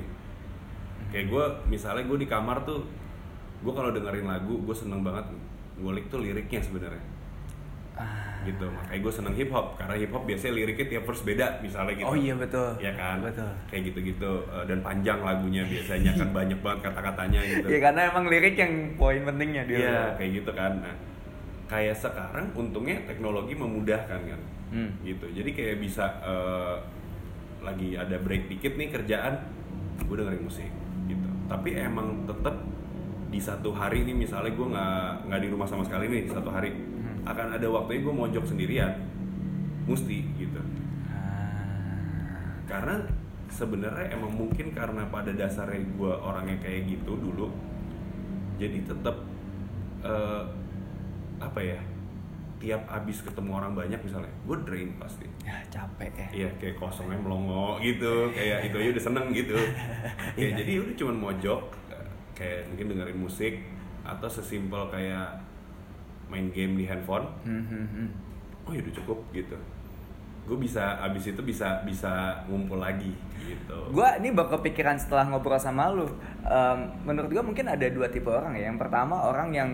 Kayak 1.10 1.26
gue 1.32 1.44
misalnya 1.72 2.04
gue 2.06 2.18
di 2.20 2.28
kamar 2.28 2.62
tuh 2.62 2.84
gue 3.60 3.72
kalau 3.72 3.92
dengerin 3.92 4.24
lagu 4.28 4.56
gue 4.64 4.76
seneng 4.76 5.04
banget 5.04 5.28
ngulik 5.80 6.08
tuh 6.08 6.20
liriknya 6.20 6.60
sebenarnya 6.60 7.19
Ah. 8.00 8.40
gitu 8.40 8.64
makanya 8.66 9.00
gue 9.00 9.12
seneng 9.12 9.34
hip 9.34 9.50
hop 9.50 9.76
karena 9.76 9.94
hip 9.94 10.08
hop 10.08 10.24
biasanya 10.24 10.52
liriknya 10.56 10.86
tiap 10.88 11.04
verse 11.04 11.20
beda 11.20 11.60
misalnya 11.60 11.92
gitu 11.94 12.08
Oh 12.08 12.16
iya 12.16 12.32
betul. 12.32 12.70
ya 12.78 12.92
kan 12.94 13.20
Betul. 13.20 13.52
kayak 13.68 13.82
gitu-gitu 13.86 14.32
Eh, 14.48 14.64
dan 14.64 14.78
panjang 14.80 15.20
lagunya 15.20 15.62
biasanya 15.62 16.12
kan 16.14 16.28
banyak 16.38 16.58
banget 16.58 16.80
kata-katanya 16.82 17.40
gitu 17.42 17.66
Ya 17.68 17.78
karena 17.78 18.00
emang 18.08 18.24
lirik 18.26 18.56
yang 18.56 18.72
poin 18.94 19.20
pentingnya 19.20 19.62
dia. 19.64 19.78
Iya, 19.78 20.00
kayak 20.16 20.30
gitu 20.34 20.50
kan 20.50 20.72
nah 20.80 20.94
kayak 21.66 21.94
sekarang 21.94 22.50
untungnya 22.52 22.96
teknologi 23.04 23.52
memudahkan 23.54 24.20
kan 24.26 24.40
Hmm. 24.70 24.94
gitu 25.02 25.26
jadi 25.28 25.50
kayak 25.50 25.76
bisa 25.78 26.06
eh, 26.22 26.76
lagi 27.60 27.92
ada 27.92 28.16
break 28.16 28.48
dikit 28.48 28.72
nih 28.72 28.88
kerjaan 28.88 29.34
gue 30.00 30.16
dengerin 30.16 30.40
musik 30.40 30.70
gitu 31.04 31.28
tapi 31.44 31.74
emang 31.74 32.24
tetap 32.24 32.56
di 33.28 33.36
satu 33.36 33.70
hari 33.70 34.02
nih 34.02 34.16
misalnya 34.16 34.48
gue 34.48 34.66
nggak 34.66 34.98
nggak 35.26 35.40
di 35.40 35.48
rumah 35.48 35.66
sama 35.66 35.82
sekali 35.82 36.06
nih 36.06 36.22
satu 36.26 36.48
hari. 36.48 36.70
Akan 37.22 37.46
ada 37.52 37.66
waktunya 37.66 38.00
gue 38.00 38.14
mojok 38.14 38.44
sendirian 38.44 38.92
mesti 39.84 40.18
gitu 40.36 40.60
Ah. 41.06 42.54
karena 42.66 43.02
sebenarnya 43.48 44.14
emang 44.14 44.30
mungkin 44.30 44.70
karena 44.70 45.02
pada 45.06 45.30
dasarnya 45.30 45.82
gue 45.90 46.12
orangnya 46.14 46.56
kayak 46.58 46.86
gitu 46.88 47.12
dulu 47.14 47.50
jadi 48.56 48.78
tetap 48.82 49.16
eh, 50.00 50.42
apa 51.38 51.58
ya 51.58 51.80
tiap 52.56 52.84
abis 52.86 53.24
ketemu 53.24 53.50
orang 53.54 53.72
banyak 53.72 53.96
misalnya 53.98 54.28
gue 54.44 54.56
drain 54.62 54.92
pasti 54.94 55.24
Ya 55.40 55.56
capek 55.66 56.12
ya. 56.14 56.28
Iya 56.30 56.48
kayak 56.54 56.76
kosongnya 56.76 57.16
melongo 57.16 57.80
gitu 57.80 58.28
kayak 58.30 58.68
itu 58.68 58.76
aja 58.76 58.88
udah 58.92 59.04
seneng 59.06 59.26
gitu 59.32 59.56
Iya. 60.38 60.60
jadi 60.60 60.72
udah 60.78 60.94
cuman 60.94 61.16
mojok 61.18 61.62
eh, 61.88 62.06
kayak 62.34 62.68
mungkin 62.68 62.86
dengerin 62.92 63.18
musik 63.18 63.54
atau 64.00 64.28
sesimpel 64.28 64.88
kayak 64.88 65.40
main 66.30 66.48
game 66.54 66.78
di 66.78 66.86
handphone 66.86 67.26
Hmm, 67.42 67.64
hmm, 67.66 67.86
hmm. 67.90 68.08
oh 68.64 68.72
ya 68.72 68.80
udah 68.80 68.94
cukup 69.02 69.18
gitu 69.34 69.58
gue 70.40 70.58
bisa 70.58 70.98
abis 71.04 71.30
itu 71.30 71.42
bisa 71.44 71.84
bisa 71.84 72.42
ngumpul 72.48 72.80
lagi 72.80 73.12
gitu 73.44 73.78
Gua 73.90 74.18
ini 74.18 74.30
baru 74.30 74.58
kepikiran 74.58 74.98
setelah 74.98 75.26
ngobrol 75.26 75.58
sama 75.58 75.90
lu. 75.90 76.06
Em, 76.42 76.78
menurut 77.02 77.30
gua 77.30 77.42
mungkin 77.42 77.66
ada 77.66 77.86
dua 77.90 78.06
tipe 78.10 78.28
orang 78.30 78.54
ya. 78.54 78.70
Yang 78.70 78.78
pertama 78.86 79.26
orang 79.26 79.48
yang 79.50 79.70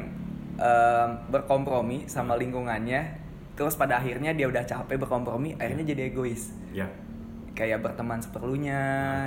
em, 0.56 1.08
berkompromi 1.28 2.08
sama 2.08 2.36
lingkungannya, 2.38 3.20
terus 3.58 3.76
pada 3.76 4.00
akhirnya 4.00 4.32
dia 4.32 4.48
udah 4.48 4.64
capek 4.64 4.96
berkompromi, 5.00 5.56
akhirnya 5.58 5.84
jadi 5.92 6.08
egois. 6.08 6.52
ya 6.72 6.88
Kayak 7.56 7.88
berteman 7.88 8.20
seperlunya, 8.20 8.80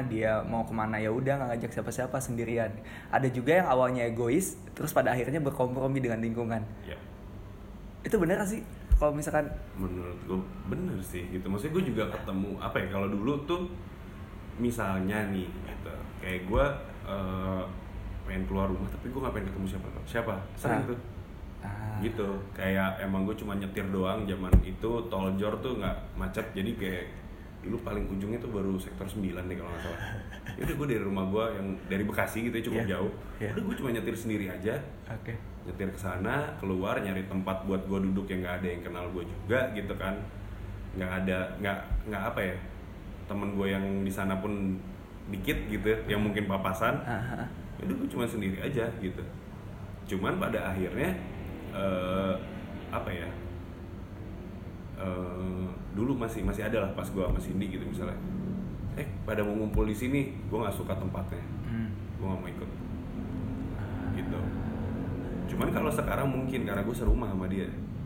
dia 0.06 0.46
mau 0.46 0.62
ke 0.62 0.74
mana 0.74 1.02
ya 1.02 1.10
udah 1.10 1.34
nggak 1.42 1.50
ngajak 1.58 1.72
siapa-siapa 1.82 2.18
sendirian. 2.22 2.70
Ada 3.10 3.26
juga 3.34 3.58
yang 3.58 3.68
awalnya 3.70 4.06
egois, 4.06 4.54
terus 4.78 4.94
pada 4.94 5.14
akhirnya 5.18 5.42
berkompromi 5.42 5.98
dengan 5.98 6.22
lingkungan. 6.22 6.62
ya 6.86 6.98
Itu 8.10 8.18
bener 8.18 8.36
gak 8.36 8.50
sih? 8.50 8.62
Kalau 8.92 9.14
misalkan 9.14 9.46
menurut 9.76 10.18
gue 10.22 10.40
bener 10.68 10.98
sih 11.00 11.24
gitu 11.30 11.46
maksudnya 11.46 11.72
gue 11.72 11.86
juga 11.88 12.04
ketemu 12.10 12.58
apa 12.58 12.76
ya 12.76 12.88
kalau 12.90 13.08
dulu 13.08 13.38
tuh 13.46 13.70
misalnya 14.58 15.30
nih 15.30 15.48
gitu 15.48 15.94
kayak 16.20 16.42
gue 16.44 16.66
eh, 17.06 17.64
pengen 18.26 18.44
keluar 18.46 18.68
rumah 18.68 18.86
tapi 18.88 19.08
gue 19.08 19.18
nggak 19.18 19.32
pengen 19.32 19.48
ketemu 19.48 19.66
siapa 19.70 19.88
siapa 20.04 20.34
sering 20.54 20.82
Ah. 20.82 20.86
tuh 20.86 20.98
ah, 21.60 21.96
gitu 22.00 22.28
kayak 22.52 23.00
emang 23.00 23.24
gue 23.24 23.36
cuma 23.36 23.54
nyetir 23.54 23.88
doang 23.88 24.24
zaman 24.24 24.52
itu 24.62 24.90
tol 25.08 25.32
jor 25.34 25.56
tuh 25.58 25.80
nggak 25.80 25.96
macet 26.16 26.46
jadi 26.52 26.72
kayak 26.76 27.06
dulu 27.60 27.76
paling 27.82 28.04
ujungnya 28.06 28.40
tuh 28.40 28.48
baru 28.50 28.76
sektor 28.76 29.04
9 29.06 29.20
deh 29.20 29.56
kalau 29.56 29.68
nggak 29.70 29.84
salah 29.86 30.00
udah 30.60 30.76
gue 30.76 30.88
dari 30.90 31.02
rumah 31.02 31.24
gue 31.26 31.46
yang 31.56 31.68
dari 31.88 32.04
Bekasi 32.04 32.38
gitu 32.46 32.56
ya 32.56 32.64
cukup 32.64 32.82
Iya. 32.82 32.92
jauh 32.94 33.12
Iya. 33.38 33.50
udah 33.52 33.64
gue 33.64 33.76
cuma 33.78 33.90
nyetir 33.92 34.16
sendiri 34.18 34.46
aja 34.46 34.76
Oke. 35.10 35.34
Nyetir 35.70 35.94
ke 35.94 36.00
sana 36.02 36.50
keluar 36.58 36.98
nyari 36.98 37.30
tempat 37.30 37.62
buat 37.70 37.86
gue 37.86 38.00
duduk 38.10 38.26
yang 38.26 38.42
nggak 38.42 38.56
ada 38.66 38.68
yang 38.74 38.82
kenal 38.82 39.06
gue 39.14 39.22
juga 39.22 39.70
gitu 39.78 39.94
kan. 39.94 40.18
Nggak 40.98 41.12
ada 41.24 41.38
nggak 41.62 41.78
nggak 42.10 42.24
apa 42.34 42.40
ya 42.42 42.56
temen 43.30 43.54
gue 43.54 43.68
yang 43.70 43.86
di 44.02 44.10
sana 44.10 44.42
pun 44.42 44.82
dikit 45.30 45.70
gitu 45.70 45.94
yang 46.10 46.26
mungkin 46.26 46.50
papasan. 46.50 46.98
Ah, 47.06 47.46
ah. 47.46 47.48
itu 47.78 47.94
gue 47.94 48.10
cuma 48.10 48.26
sendiri 48.26 48.58
aja 48.58 48.90
gitu. 48.98 49.22
Cuman 50.10 50.42
pada 50.42 50.74
akhirnya 50.74 51.14
eh, 51.70 52.34
apa 52.90 53.10
ya 53.14 53.30
eh, 54.98 55.66
dulu 55.94 56.18
masih 56.18 56.42
masih 56.42 56.66
ada 56.66 56.82
lah 56.82 56.92
pas 56.98 57.06
gue 57.06 57.22
sama 57.22 57.38
Cindy 57.38 57.70
gitu 57.70 57.86
misalnya. 57.86 58.18
Eh 58.98 59.06
pada 59.22 59.46
mau 59.46 59.54
ngumpul 59.54 59.86
di 59.86 59.94
sini 59.94 60.34
gue 60.50 60.58
nggak 60.58 60.74
suka 60.74 60.98
tempatnya. 60.98 61.46
Hmm. 61.70 61.94
gue 62.18 62.26
nggak 62.26 62.42
mau 62.42 62.50
ikut 62.50 62.59
cuman 65.50 65.68
kalau 65.70 65.90
sekarang 65.90 66.28
mungkin 66.28 66.64
karena 66.64 66.80
gue 66.80 66.94
serumah 66.94 67.28
sama 67.28 67.46
dia 67.46 67.66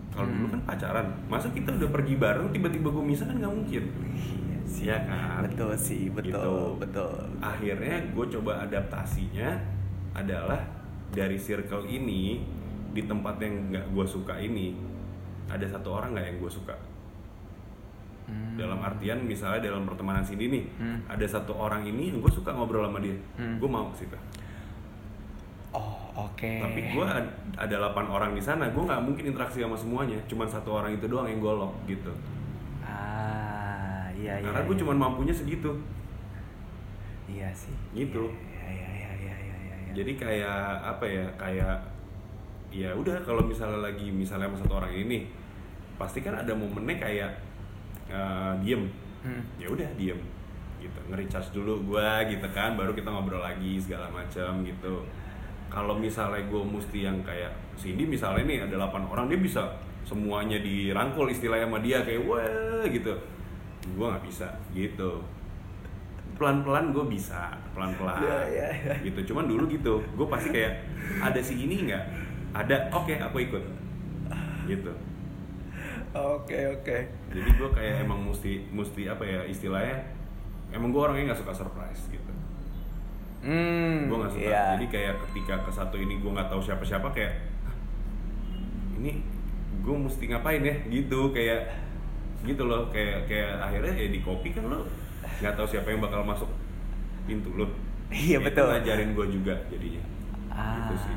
kalau 0.10 0.26
dulu 0.28 0.46
Hmm. 0.46 0.54
kan 0.54 0.62
pacaran 0.68 1.08
masa 1.28 1.48
kita 1.50 1.74
udah 1.74 1.89
pergi 1.91 2.16
bareng 2.16 2.48
tiba-tiba 2.50 2.88
gue 2.88 3.04
misah 3.04 3.26
kan 3.26 3.36
nggak 3.36 3.54
mungkin 3.54 3.84
Iya 3.84 4.60
sih. 4.66 4.84
Iya 4.84 4.98
kan? 5.04 5.39
Betul 5.44 5.72
sih, 5.76 6.04
betul, 6.10 6.32
Gitu. 6.32 6.54
betul. 6.80 7.14
akhirnya 7.39 7.96
gue 8.08 8.26
coba 8.32 8.64
adaptasinya 8.64 9.50
adalah 10.14 10.62
dari 11.10 11.36
circle 11.36 11.84
ini 11.84 12.41
di 12.89 13.04
tempat 13.04 13.38
yang 13.38 13.70
nggak 13.70 13.86
gue 13.88 14.06
suka 14.08 14.34
ini 14.36 14.78
ada 15.46 15.66
satu 15.66 15.94
orang 15.94 16.14
nggak 16.14 16.26
yang 16.26 16.38
gue 16.39 16.52
suka 16.52 16.76
Hmm. 18.24 18.56
dalam 18.56 18.80
artian 18.80 19.20
misalnya 19.20 19.68
dalam 19.68 19.84
pertemanan 19.84 20.24
sini 20.24 20.48
nih 20.48 20.64
Hmm. 20.74 20.98
ada 21.06 21.26
satu 21.28 21.52
orang 21.54 21.84
ini 21.84 22.08
yang 22.08 22.18
gue 22.18 22.32
suka 22.32 22.50
ngobrol 22.50 22.82
sama 22.82 22.98
dia 22.98 23.18
Hmm. 23.36 23.60
gue 23.60 23.68
mau 23.68 23.89
ke 23.89 24.00
situ 24.00 24.16
Oh, 25.72 26.03
oke. 26.14 26.51
tapi 26.61 26.80
gue 26.89 27.07
ada 27.55 27.76
8 27.89 28.05
orang 28.07 28.32
di 28.32 28.41
sana 28.41 28.70
gue 28.70 28.80
nggak 28.80 29.01
mungkin 29.01 29.24
interaksi 29.28 29.59
sama 29.59 29.74
semuanya 29.74 30.18
cuman 30.26 30.45
satu 30.45 30.70
orang 30.74 30.93
itu 30.93 31.05
doang 31.05 31.26
yang 31.26 31.38
gue 31.38 31.53
lock 31.53 31.74
gitu 31.86 32.14
Ah, 32.84 34.05
iya 34.14 34.38
iya. 34.38 34.45
karena 34.45 34.61
gue 34.64 34.76
iya. 34.76 34.82
cuman 34.86 34.97
mampunya 34.99 35.34
segitu 35.34 35.72
Iya 37.24 37.49
sih. 37.49 37.74
Gitu. 37.95 38.30
Iya 38.30 38.68
iya 38.70 38.89
iya 38.91 39.11
iya 39.16 39.34
iya 39.34 39.55
iya. 39.57 39.76
iya. 39.80 39.91
jadi 39.95 40.11
kayak 40.14 40.59
apa 40.86 41.05
ya 41.05 41.26
kayak 41.34 41.76
ya 42.70 42.89
udah 42.91 43.18
kalau 43.22 43.41
misalnya 43.41 43.82
lagi 43.82 44.09
misalnya 44.09 44.49
sama 44.49 44.57
satu 44.59 44.74
orang 44.78 44.93
ini 44.93 45.30
pasti 45.95 46.20
kan 46.20 46.34
ada 46.34 46.53
momennya 46.53 46.97
kayak 46.99 47.32
eh, 48.07 48.53
diem 48.61 48.86
Hmm. 49.24 49.39
ya 49.55 49.72
udah 49.72 49.88
diem 49.95 50.20
gitu 50.84 50.99
nge-recharge 51.07 51.55
dulu 51.55 51.80
gua 51.88 52.28
gitu 52.28 52.43
kan 52.51 52.76
baru 52.76 52.91
kita 52.91 53.07
ngobrol 53.07 53.39
lagi 53.39 53.80
segala 53.80 54.11
macam 54.11 54.68
gitu 54.68 54.99
kalau 55.74 55.98
misalnya 55.98 56.46
gue 56.46 56.62
mesti 56.62 57.10
yang 57.10 57.18
kayak 57.26 57.50
Cindy 57.74 58.06
misalnya 58.06 58.46
nih 58.46 58.58
ada 58.70 58.86
8 58.86 59.10
orang 59.10 59.26
dia 59.26 59.42
bisa 59.42 59.74
semuanya 60.06 60.62
dirangkul 60.62 61.26
istilahnya 61.34 61.66
sama 61.66 61.82
dia 61.82 62.06
kayak 62.06 62.22
wah 62.30 62.86
gitu. 62.86 63.14
Gue 63.98 64.06
nggak 64.06 64.24
bisa 64.30 64.48
gitu. 64.78 65.26
Pelan-pelan 66.38 66.94
gue 66.94 67.06
bisa 67.10 67.58
pelan-pelan 67.74 68.22
Iya, 68.22 68.40
iya, 68.54 68.68
iya. 68.70 68.94
gitu. 69.02 69.34
Cuman 69.34 69.50
dulu 69.50 69.66
gitu 69.66 69.98
gue 70.14 70.28
pasti 70.30 70.54
kayak 70.54 70.86
ada 71.18 71.42
si 71.42 71.58
ini 71.58 71.90
nggak? 71.90 72.04
Ada 72.54 72.94
oke 72.94 73.18
aku 73.18 73.38
ikut 73.50 73.64
gitu. 74.70 74.94
Oke 76.14 76.78
oke. 76.78 76.98
jadi 77.34 77.50
gue 77.58 77.70
kayak 77.74 78.06
emang 78.06 78.30
mesti 78.30 78.70
mesti 78.70 79.10
apa 79.10 79.26
ya 79.26 79.42
istilahnya 79.50 79.98
emang 80.70 80.94
gue 80.94 81.02
orangnya 81.02 81.34
nggak 81.34 81.42
suka 81.42 81.66
surprise 81.66 82.06
gitu 82.14 82.34
Hmm. 83.44 84.08
gue 84.08 84.18
nggak 84.18 84.32
suka 84.32 84.48
iya. 84.48 84.64
jadi 84.76 84.86
kayak 84.88 85.14
ketika 85.28 85.56
ke 85.62 85.72
satu 85.72 85.96
ini 85.96 86.16
gue 86.18 86.32
nggak 86.32 86.48
tahu 86.48 86.64
siapa 86.64 86.80
siapa 86.82 87.12
kayak 87.12 87.44
"Hah, 87.62 87.76
ini 88.98 89.20
gue 89.80 89.96
mesti 90.00 90.24
ngapain 90.28 90.64
ya 90.64 90.76
gitu 90.88 91.30
kayak 91.30 91.76
gitu 92.41 92.64
loh 92.64 92.88
kayak 92.88 93.28
kayak 93.28 93.60
akhirnya 93.60 93.94
ya 93.94 94.08
di 94.10 94.20
kopi 94.20 94.52
kan 94.52 94.64
lo 94.64 94.88
nggak 95.39 95.54
tahu 95.54 95.68
siapa 95.68 95.88
yang 95.88 96.00
bakal 96.00 96.24
masuk 96.24 96.48
pintu 97.24 97.52
lo 97.54 97.68
Iya, 98.14 98.38
Ya, 98.38 98.39
betul. 98.39 98.64
itu 98.64 98.72
ngajarin 98.72 99.10
gue 99.12 99.28
juga 99.32 99.54
jadinya 99.68 100.04
Ah. 100.48 100.78
gitu 100.80 100.96
sih 101.02 101.16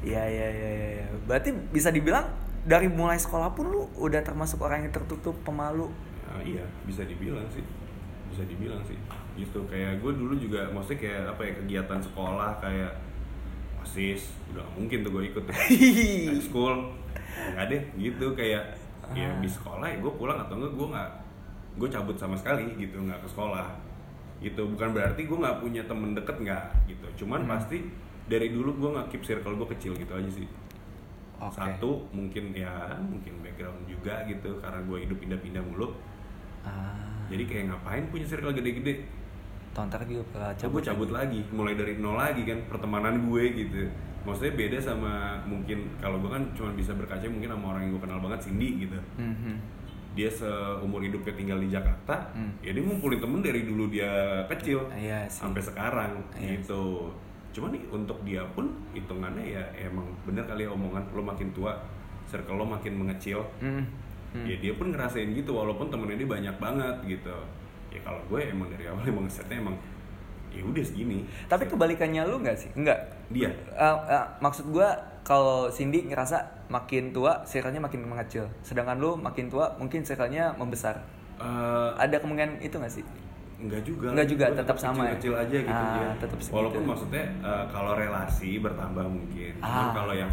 Iya 0.00 0.22
iya 0.24 0.46
iya 0.48 0.70
iya. 0.70 0.88
iya. 0.96 1.06
Berarti 1.24 1.52
bisa 1.68 1.88
dibilang 1.88 2.24
dari 2.62 2.88
mulai 2.88 3.16
sekolah 3.16 3.52
pun 3.52 3.68
lu 3.68 3.84
udah 3.96 4.20
termasuk 4.20 4.56
orang 4.58 4.84
yang 4.84 4.92
tertutup, 4.92 5.36
pemalu. 5.42 5.92
Nah, 6.24 6.40
iya 6.40 6.64
bisa 6.84 7.04
dibilang 7.04 7.44
sih 7.48 7.60
bisa 8.28 8.44
dibilang 8.44 8.80
sih 8.80 8.96
gitu. 9.34 9.60
Kayak 9.66 9.98
gue 9.98 10.12
dulu 10.12 10.34
juga 10.34 10.66
maksudnya 10.68 11.00
kayak 11.00 11.22
apa 11.30 11.42
ya 11.42 11.52
kegiatan 11.58 12.00
sekolah 12.00 12.50
kayak 12.58 12.92
osis 13.80 14.28
udah 14.50 14.66
mungkin 14.74 15.00
tuh 15.00 15.10
gue 15.12 15.24
ikut 15.28 15.44
high 15.46 16.38
school. 16.46 16.90
Nggak 17.54 17.66
deh 17.68 17.82
gitu. 17.98 18.26
Kayak 18.32 18.64
ya 19.10 19.26
Ah. 19.26 19.42
di 19.42 19.50
sekolah 19.50 19.90
ya 19.90 19.98
gue 19.98 20.12
pulang 20.14 20.38
atau 20.38 20.54
enggak 20.54 20.70
gue 20.70 20.86
nggak 20.86 21.10
gue 21.76 21.88
cabut 21.88 22.14
sama 22.14 22.34
sekali 22.34 22.62
gitu 22.76 22.96
nggak 22.96 23.20
ke 23.20 23.28
sekolah. 23.28 23.66
Gitu. 24.38 24.62
Bukan 24.64 24.88
berarti 24.90 25.26
gue 25.26 25.34
nggak 25.36 25.58
punya 25.58 25.82
temen 25.84 26.14
deket 26.14 26.36
nggak 26.38 26.64
gitu. 26.86 27.26
Cuman 27.26 27.42
Hmm. 27.42 27.50
pasti 27.50 27.82
dari 28.24 28.50
dulu 28.50 28.70
gue 28.76 28.90
nggak 28.94 29.08
keep 29.08 29.22
circle 29.24 29.54
gue 29.54 29.68
kecil 29.74 29.92
gitu 29.94 30.12
aja 30.12 30.30
sih. 30.30 30.46
Oke. 31.40 31.56
satu 31.56 32.04
mungkin 32.12 32.52
ya 32.52 32.68
mungkin 33.00 33.40
background 33.40 33.88
juga 33.88 34.28
gitu 34.28 34.60
karena 34.60 34.76
gue 34.84 34.98
hidup 35.02 35.16
pindah-pindah 35.18 35.64
mulu. 35.64 35.88
Ah. 36.60 36.92
jadi 37.32 37.48
kayak 37.48 37.64
ngapain 37.72 38.04
punya 38.12 38.28
circle 38.28 38.52
gede-gede 38.52 39.00
Tontar 39.70 40.02
juga 40.02 40.26
bakal 40.32 40.50
cabut 40.58 40.82
cabut 40.82 41.10
lagi 41.10 41.40
mulai 41.48 41.74
dari 41.74 41.94
nol 41.96 42.14
lagi 42.14 42.42
kan 42.42 42.58
pertemanan 42.66 43.22
gue 43.22 43.44
gitu 43.56 43.86
maksudnya 44.20 44.52
beda 44.52 44.78
sama 44.78 45.12
mungkin 45.42 45.96
kalau 45.96 46.18
gue 46.18 46.28
kan 46.28 46.42
cuma 46.52 46.70
bisa 46.72 46.92
berkaca 46.92 47.24
mungkin 47.24 47.48
sama 47.48 47.66
orang 47.70 47.86
yang 47.86 47.92
gue 47.92 48.02
kenal 48.02 48.20
banget 48.20 48.40
Cindy 48.42 48.68
gitu 48.80 48.98
Mhm. 49.16 49.54
dia 50.10 50.26
seumur 50.26 51.00
hidupnya 51.00 51.32
tinggal 51.32 51.56
di 51.56 51.68
Jakarta 51.68 52.34
Hmm. 52.34 52.50
ya 52.60 52.70
dia 52.70 52.82
ngumpulin 52.82 53.16
temen 53.16 53.40
dari 53.40 53.62
dulu 53.62 53.86
dia 53.86 54.10
kecil 54.46 54.90
sih. 55.24 55.40
sampai 55.40 55.62
sekarang 55.62 56.18
Iya 56.34 56.58
gitu 56.58 57.08
cuman 57.50 57.70
nih 57.70 57.82
untuk 57.88 58.18
dia 58.22 58.42
pun 58.48 58.66
hitungannya 58.90 59.42
ya 59.48 59.62
emang 59.80 60.06
bener 60.20 60.42
kali 60.44 60.62
ya 60.62 60.70
omongan 60.70 61.02
lo 61.10 61.22
makin 61.24 61.50
tua 61.50 61.74
circle 62.24 62.54
lo 62.56 62.66
makin 62.66 62.94
mengecil 62.96 63.40
Hmm. 63.58 63.86
Hmm. 64.30 64.44
ya 64.44 64.58
dia 64.58 64.70
pun 64.72 64.90
ngerasain 64.90 65.30
gitu 65.30 65.50
walaupun 65.52 65.88
temennya 65.88 66.18
dia 66.18 66.28
banyak 66.28 66.56
banget 66.58 66.96
gitu 67.08 67.34
ya 67.90 68.00
kalau 68.00 68.20
gue 68.24 68.40
emang 68.44 68.68
dari 68.68 68.86
awal 68.86 69.02
emang 69.08 69.26
setnya 69.26 69.58
emang 69.58 69.76
ya 70.50 70.62
udah 70.62 70.82
segini 70.82 71.22
Tapi 71.46 71.64
kebalikannya 71.64 72.22
lu 72.24 72.38
nggak 72.38 72.56
sih? 72.56 72.70
Enggak. 72.74 72.98
Dia? 73.28 73.54
Eh, 73.70 73.96
eh, 74.08 74.24
maksud 74.40 74.66
gua 74.68 74.90
kalau 75.22 75.68
Cindy 75.68 76.02
ngerasa 76.04 76.42
makin 76.66 77.10
tua 77.10 77.44
circle-nya 77.44 77.78
makin 77.78 78.02
mengecil. 78.02 78.50
Sedangkan 78.60 78.98
lu 78.98 79.14
makin 79.14 79.46
tua 79.46 79.70
mungkin 79.76 80.02
circle-nya 80.02 80.50
membesar. 80.52 80.98
Eh, 81.36 81.90
Ada 81.96 82.18
kemungkinan 82.18 82.58
itu 82.58 82.74
nggak 82.74 82.90
sih? 82.92 83.06
enggak 83.60 83.84
juga 83.84 84.06
Enggak 84.10 84.26
juga, 84.26 84.44
Gue 84.48 84.58
tetap 84.58 84.76
sama 84.76 85.02
ya? 85.04 85.12
kecil 85.14 85.34
aja 85.36 85.56
gitu 85.60 85.84
Ah, 85.86 86.00
ya 86.00 86.08
tetap 86.16 86.38
segitu. 86.40 86.56
walaupun 86.56 86.82
maksudnya 86.82 87.24
eh, 87.38 87.64
kalau 87.68 87.92
relasi 87.94 88.50
bertambah 88.56 89.04
mungkin 89.04 89.52
Ah. 89.60 89.92
kalau 89.92 90.16
yang 90.16 90.32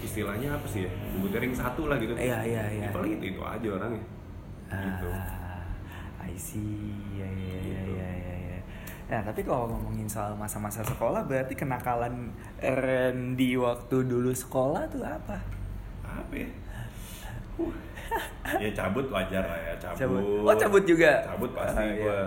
istilahnya 0.00 0.48
apa 0.50 0.66
sih 0.66 0.82
ya 0.82 0.90
sebutnya 1.12 1.38
ring 1.38 1.52
satu 1.52 1.86
lah 1.86 2.00
gitu 2.00 2.16
Iya, 2.16 2.40
iya, 2.42 2.62
iya. 2.66 2.82
Ya, 2.82 2.90
paling 2.90 3.14
itu 3.14 3.30
itu 3.30 3.40
aja 3.40 3.68
orangnya 3.70 4.02
gitu 4.72 5.06
Ah, 5.06 5.41
I 6.22 6.34
see. 6.34 6.94
Ya, 7.12 7.26
ya, 7.26 7.34
ya, 7.50 7.58
Gitu. 7.60 7.92
ya, 7.92 8.08
ya, 8.08 8.34
ya. 8.48 8.58
Nah, 9.08 9.20
tapi 9.22 9.42
kalau 9.42 9.68
ngomongin 9.68 10.06
soal 10.06 10.32
masa-masa 10.32 10.80
sekolah, 10.80 11.22
berarti 11.22 11.52
kenakalan 11.52 12.30
Randy 12.56 13.54
waktu 13.56 13.96
dulu 14.02 14.30
sekolah 14.30 14.86
tuh 14.88 15.02
apa? 15.02 15.36
apa 16.02 16.34
ya 16.34 16.48
ya 18.60 18.68
cabut 18.70 19.08
wajar 19.08 19.40
lah 19.40 19.56
ya 19.58 19.74
cabut 19.78 19.96
Cabut. 19.96 20.44
Oh, 20.44 20.54
cabut 20.54 20.84
juga? 20.84 21.10
cabut 21.24 21.50
pasti 21.52 21.80
Ah, 21.80 21.88
iya. 21.88 21.96
gue 21.96 22.18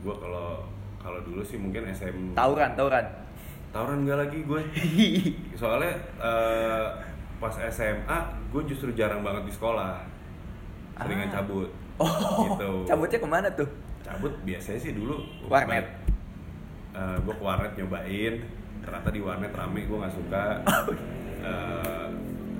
gue 0.00 0.14
kalau 0.16 0.64
kalau 0.96 1.20
dulu 1.20 1.44
sih 1.44 1.60
mungkin 1.60 1.84
SM 1.86 2.32
Tauran, 2.32 2.72
tauran. 2.72 3.04
tawuran 3.70 3.98
enggak 4.00 4.18
lagi 4.18 4.38
gue 4.40 4.60
soalnya 5.60 5.92
eh, 6.16 6.84
pas 7.36 7.52
SMA 7.68 8.18
gue 8.48 8.62
justru 8.64 8.88
jarang 8.92 9.20
banget 9.20 9.44
di 9.44 9.52
sekolah 9.52 10.00
seringan 10.96 11.28
Ah. 11.28 11.34
cabut 11.34 11.68
Oh, 11.94 12.58
gitu. 12.58 12.90
cabutnya 12.90 13.18
ke 13.22 13.28
mana 13.28 13.48
tuh? 13.54 13.68
cabut 14.04 14.34
biasanya 14.44 14.80
sih 14.82 14.92
dulu 14.92 15.22
Warnet. 15.48 15.86
gue 16.94 17.34
ke 17.34 17.42
warnet 17.42 17.72
nyobain. 17.74 18.34
Ternyata 18.84 19.08
di 19.10 19.20
warnet 19.24 19.52
rame 19.54 19.80
gue 19.88 19.96
nggak 19.96 20.14
suka. 20.14 20.44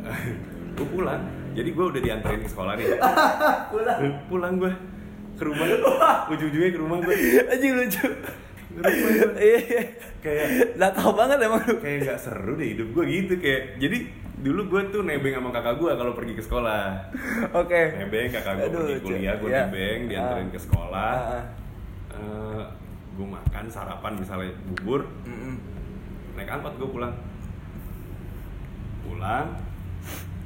Gue 0.75 0.87
pulang. 0.91 1.23
Jadi 1.55 1.71
gue 1.71 1.85
udah 1.87 2.01
dianterin 2.03 2.43
ke 2.43 2.51
sekolah 2.51 2.75
nih. 2.75 2.99
Pulang. 3.73 3.99
pulang 4.27 4.55
gue 4.59 4.73
ke 5.39 5.43
rumah. 5.47 5.67
Ujung-ujungnya 6.35 6.71
ke 6.75 6.81
rumah 6.83 6.99
gue 6.99 7.15
Anjing 7.47 7.73
lucu. 7.79 8.07
Iya. 9.39 9.61
kayak 10.19 10.75
Nakal 10.75 11.15
banget 11.15 11.39
emang 11.47 11.63
kayak 11.79 11.99
nggak 12.11 12.19
seru 12.19 12.59
deh 12.59 12.75
hidup 12.75 12.89
gue 12.91 13.05
gitu 13.07 13.35
kayak. 13.39 13.79
Jadi 13.79 13.99
dulu 14.45 14.61
gue 14.69 14.81
tuh 14.91 15.03
nebeng 15.03 15.33
sama 15.35 15.49
kakak 15.51 15.75
gue 15.75 15.91
kalau 15.91 16.13
pergi 16.13 16.37
ke 16.37 16.43
sekolah 16.43 16.85
Oke. 17.61 17.81
nebeng 17.97 18.29
kakak 18.29 18.55
gue 18.59 18.69
pergi 18.69 18.97
kuliah 19.01 19.35
gue 19.35 19.49
Iya. 19.49 19.61
nebeng 19.65 20.01
dianterin 20.07 20.49
ke 20.49 20.61
sekolah 20.61 21.13
Ah, 21.17 21.33
ah. 21.33 21.45
Eh, 22.13 22.63
gue 23.11 23.27
makan 23.27 23.65
sarapan 23.67 24.13
misalnya 24.15 24.53
bubur 24.67 25.09
Mm-mm. 25.25 25.57
naik 26.35 26.51
angkot 26.51 26.77
gue 26.77 26.89
pulang 26.89 27.15
pulang 29.03 29.47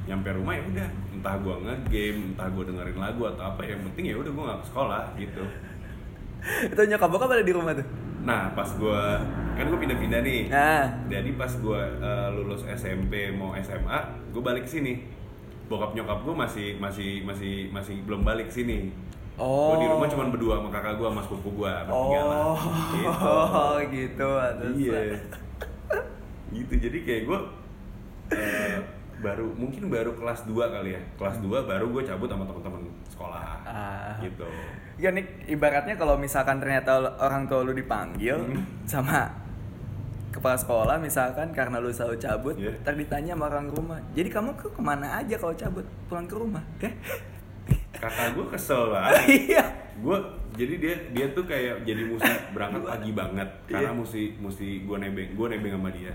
nyampe 0.05 0.29
rumah 0.31 0.53
ya 0.53 0.63
udah 0.65 0.89
entah 1.11 1.35
gue 1.37 1.55
ngegame 1.59 2.19
entah 2.33 2.47
gue 2.47 2.63
dengerin 2.65 2.97
lagu 2.97 3.21
atau 3.27 3.43
apa 3.45 3.61
yang 3.61 3.83
penting 3.85 4.05
ya 4.07 4.15
udah 4.15 4.31
gue 4.31 4.43
nggak 4.43 4.59
ke 4.59 4.67
sekolah 4.67 5.03
gitu 5.15 5.43
Itu 6.71 6.81
nyokap 6.81 7.09
bokap 7.09 7.29
ada 7.29 7.43
di 7.43 7.51
rumah 7.51 7.75
tuh. 7.75 7.83
Nah 8.19 8.51
pas 8.51 8.67
gue 8.69 9.01
kan 9.53 9.65
gue 9.65 9.79
pindah-pindah 9.79 10.21
nih 10.21 10.41
Nah. 10.47 10.85
jadi 11.07 11.29
pas 11.33 11.49
gue 11.49 11.81
eh, 11.97 12.27
lulus 12.31 12.67
SMP 12.67 13.31
mau 13.31 13.55
SMA 13.55 13.99
gue 14.29 14.41
balik 14.41 14.63
ke 14.63 14.71
sini 14.71 14.93
bokap 15.65 15.93
nyokap 15.93 16.21
gue 16.21 16.33
masih 16.33 16.67
masih 16.77 17.23
masih 17.23 17.69
masih 17.69 17.95
belum 18.03 18.21
balik 18.21 18.47
ke 18.47 18.59
sini 18.59 18.91
Oh. 19.35 19.71
gue 19.71 19.77
di 19.79 19.87
rumah 19.87 20.03
cuma 20.05 20.27
berdua 20.27 20.59
sama 20.59 20.67
kakak 20.69 20.93
gue 20.95 21.07
sama 21.07 21.21
sepupu 21.23 21.49
gue 21.57 21.71
bertiga 21.71 22.21
lah 22.21 22.43
Oh, 23.07 23.79
gitu 23.79 23.95
gitu. 23.95 24.29
atas. 24.35 24.73
iya 24.75 24.99
gitu 26.49 26.73
jadi 26.75 26.97
kayak 26.99 27.23
gue 27.23 27.39
eh, 28.31 28.75
baru 29.19 29.51
mungkin 29.51 29.87
baru 29.87 30.15
kelas 30.15 30.43
2 30.43 30.55
kali 30.55 30.95
ya 30.95 31.01
kelas 31.15 31.37
2 31.39 31.51
baru 31.61 31.85
gue 31.89 32.03
cabut 32.03 32.25
sama 32.25 32.43
teman-teman 32.43 32.81
sekolah 33.07 33.43
Ah. 33.63 34.15
gitu 34.19 34.47
Ya 34.95 35.11
nih 35.11 35.23
ibaratnya 35.47 35.95
kalau 35.95 36.15
misalkan 36.15 36.59
ternyata 36.59 36.91
orang 37.17 37.43
tua 37.45 37.61
lu 37.61 37.71
dipanggil 37.71 38.35
Hmm. 38.35 38.63
sama 38.83 39.31
kepala 40.29 40.55
sekolah 40.55 40.95
misalkan 40.97 41.49
karena 41.49 41.77
lu 41.77 41.89
selalu 41.89 42.15
cabut, 42.15 42.53
Iya. 42.53 42.75
ntar 42.79 42.93
ditanya 42.93 43.33
sama 43.33 43.47
orang 43.47 43.67
rumah. 43.67 43.97
Jadi 44.11 44.29
kamu 44.29 44.53
ke 44.53 44.67
ke 44.67 44.77
mana 44.79 45.17
aja 45.17 45.35
kalau 45.35 45.51
cabut 45.53 45.81
pulang 46.05 46.25
ke 46.25 46.35
rumah? 46.35 46.63
Ya? 46.79 46.91
kakak 47.99 48.31
gue 48.31 48.45
kesel 48.49 48.81
banget 48.89 49.13
Iya. 49.49 49.63
gue 49.99 50.17
jadi 50.53 50.73
dia 50.77 50.95
dia 51.11 51.27
tuh 51.29 51.43
kayak 51.43 51.83
jadi 51.83 52.07
mesti 52.07 52.31
berangkat 52.49 52.81
pagi 52.81 53.11
banget 53.11 53.49
karena 53.65 53.91
Iya. 53.91 53.97
mesti 53.97 54.21
mesti 54.37 54.67
gue 54.81 54.97
nebeng 54.97 55.29
gue 55.33 55.47
nebeng 55.49 55.73
sama 55.75 55.89
dia 55.91 56.13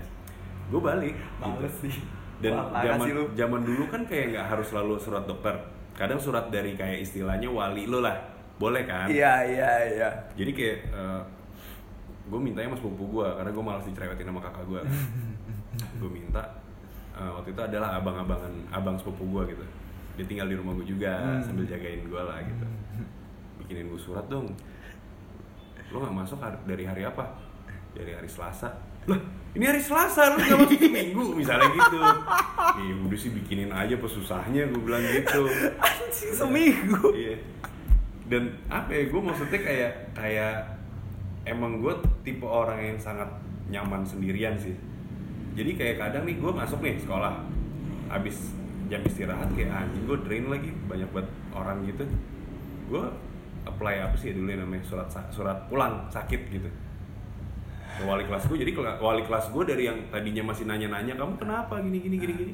gue 0.65 0.81
balik 0.81 1.13
Males 1.37 1.69
gitu. 1.75 1.85
sih. 1.85 1.95
Dan 2.39 2.53
zaman 2.71 3.07
zaman 3.33 3.61
dulu 3.63 3.83
kan 3.87 4.01
kayak 4.03 4.25
nggak 4.33 4.45
harus 4.49 4.67
selalu 4.67 4.99
surat 4.99 5.23
dokter. 5.23 5.55
Kadang 5.95 6.19
surat 6.19 6.51
dari 6.51 6.75
kayak 6.75 7.03
istilahnya 7.03 7.47
wali 7.47 7.87
lo 7.87 8.03
lah. 8.03 8.15
Boleh 8.55 8.83
kan? 8.83 9.07
Iya, 9.11 9.43
iya, 9.43 9.69
iya. 9.91 10.09
jadi 10.35 10.51
kayak 10.51 10.79
gue 12.25 12.39
mintanya 12.41 12.73
sama 12.73 12.77
sepupu 12.81 13.03
gue 13.19 13.27
karena 13.27 13.51
gue 13.53 13.63
malas 13.63 13.85
dicerewetin 13.85 14.25
sama 14.25 14.41
kakak 14.41 14.65
gue 14.65 14.81
gue 16.01 16.09
minta 16.09 16.41
eh, 17.13 17.29
waktu 17.29 17.53
itu 17.53 17.61
adalah 17.61 18.01
abang-abangan 18.01 18.53
abang 18.71 18.97
sepupu 18.97 19.23
gue 19.29 19.53
gitu. 19.53 19.65
Dia 20.17 20.25
tinggal 20.25 20.47
di 20.47 20.55
rumah 20.57 20.73
gue 20.73 20.87
juga 20.87 21.11
Hmm. 21.19 21.43
sambil 21.43 21.67
jagain 21.67 22.01
gue 22.01 22.17
lah 22.17 22.39
gitu. 22.41 22.65
Bikinin 23.61 23.91
gue 23.91 24.01
surat 24.01 24.25
dong. 24.25 24.49
Lo 25.93 26.01
nggak 26.01 26.15
masuk 26.15 26.39
dari 26.65 26.83
hari 26.83 27.05
apa? 27.05 27.35
Dari 27.93 28.11
hari 28.11 28.27
Selasa 28.27 28.71
lah 29.05 29.19
ini 29.55 29.63
hari 29.63 29.79
Selasa 29.79 30.35
lo 30.35 30.35
nggak 30.35 30.57
masuk 30.67 30.79
ke 30.83 30.89
Minggu 30.91 31.25
misalnya 31.31 31.71
gitu 31.71 31.97
Ih, 32.75 32.91
udah 33.07 33.19
sih 33.19 33.31
bikinin 33.31 33.71
aja 33.71 33.95
pesusahnya 33.95 34.67
gue 34.67 34.81
bilang 34.83 34.99
gitu 34.99 35.47
Anjing 35.79 36.31
seminggu. 36.35 37.15
Iya. 37.15 37.35
Dan 38.25 38.57
apa 38.73 38.89
ya, 38.89 39.03
gue 39.05 39.21
maksudnya 39.21 39.59
kayak 39.61 39.91
kayak 40.17 40.55
emang 41.45 41.77
gue 41.79 41.93
tipe 42.25 42.45
orang 42.45 42.81
yang 42.81 42.97
sangat 42.97 43.29
nyaman 43.69 44.01
sendirian 44.01 44.57
sih. 44.57 44.73
Jadi 45.55 45.71
kayak 45.77 46.01
kadang 46.01 46.25
nih 46.25 46.35
gue 46.41 46.51
masuk 46.51 46.81
nih 46.81 46.97
sekolah, 46.99 47.45
abis 48.11 48.51
jam 48.89 49.01
istirahat 49.05 49.49
kayak 49.53 49.71
anjing 49.71 50.03
gue 50.09 50.17
drain 50.25 50.45
lagi 50.49 50.69
banyak 50.89 51.09
banget 51.13 51.29
orang 51.53 51.77
gitu. 51.85 52.03
Gue 52.89 53.05
apply 53.65 54.09
apa 54.09 54.15
sih 54.17 54.33
dulu 54.33 54.49
yang 54.49 54.65
namanya 54.65 54.83
surat 54.85 55.07
surat 55.29 55.69
pulang 55.69 56.09
sakit 56.09 56.41
gitu. 56.49 56.69
Wali 58.03 58.27
kelas 58.27 58.51
gue 58.51 58.57
jadi 58.59 58.71
wali 58.99 59.23
kelas 59.23 59.55
gue 59.55 59.63
dari 59.63 59.87
yang 59.87 59.95
tadinya 60.11 60.51
masih 60.51 60.67
nanya-nanya 60.67 61.15
kamu 61.15 61.39
kenapa 61.39 61.79
gini 61.79 62.03
gini 62.03 62.15
gini 62.19 62.33
gini? 62.35 62.53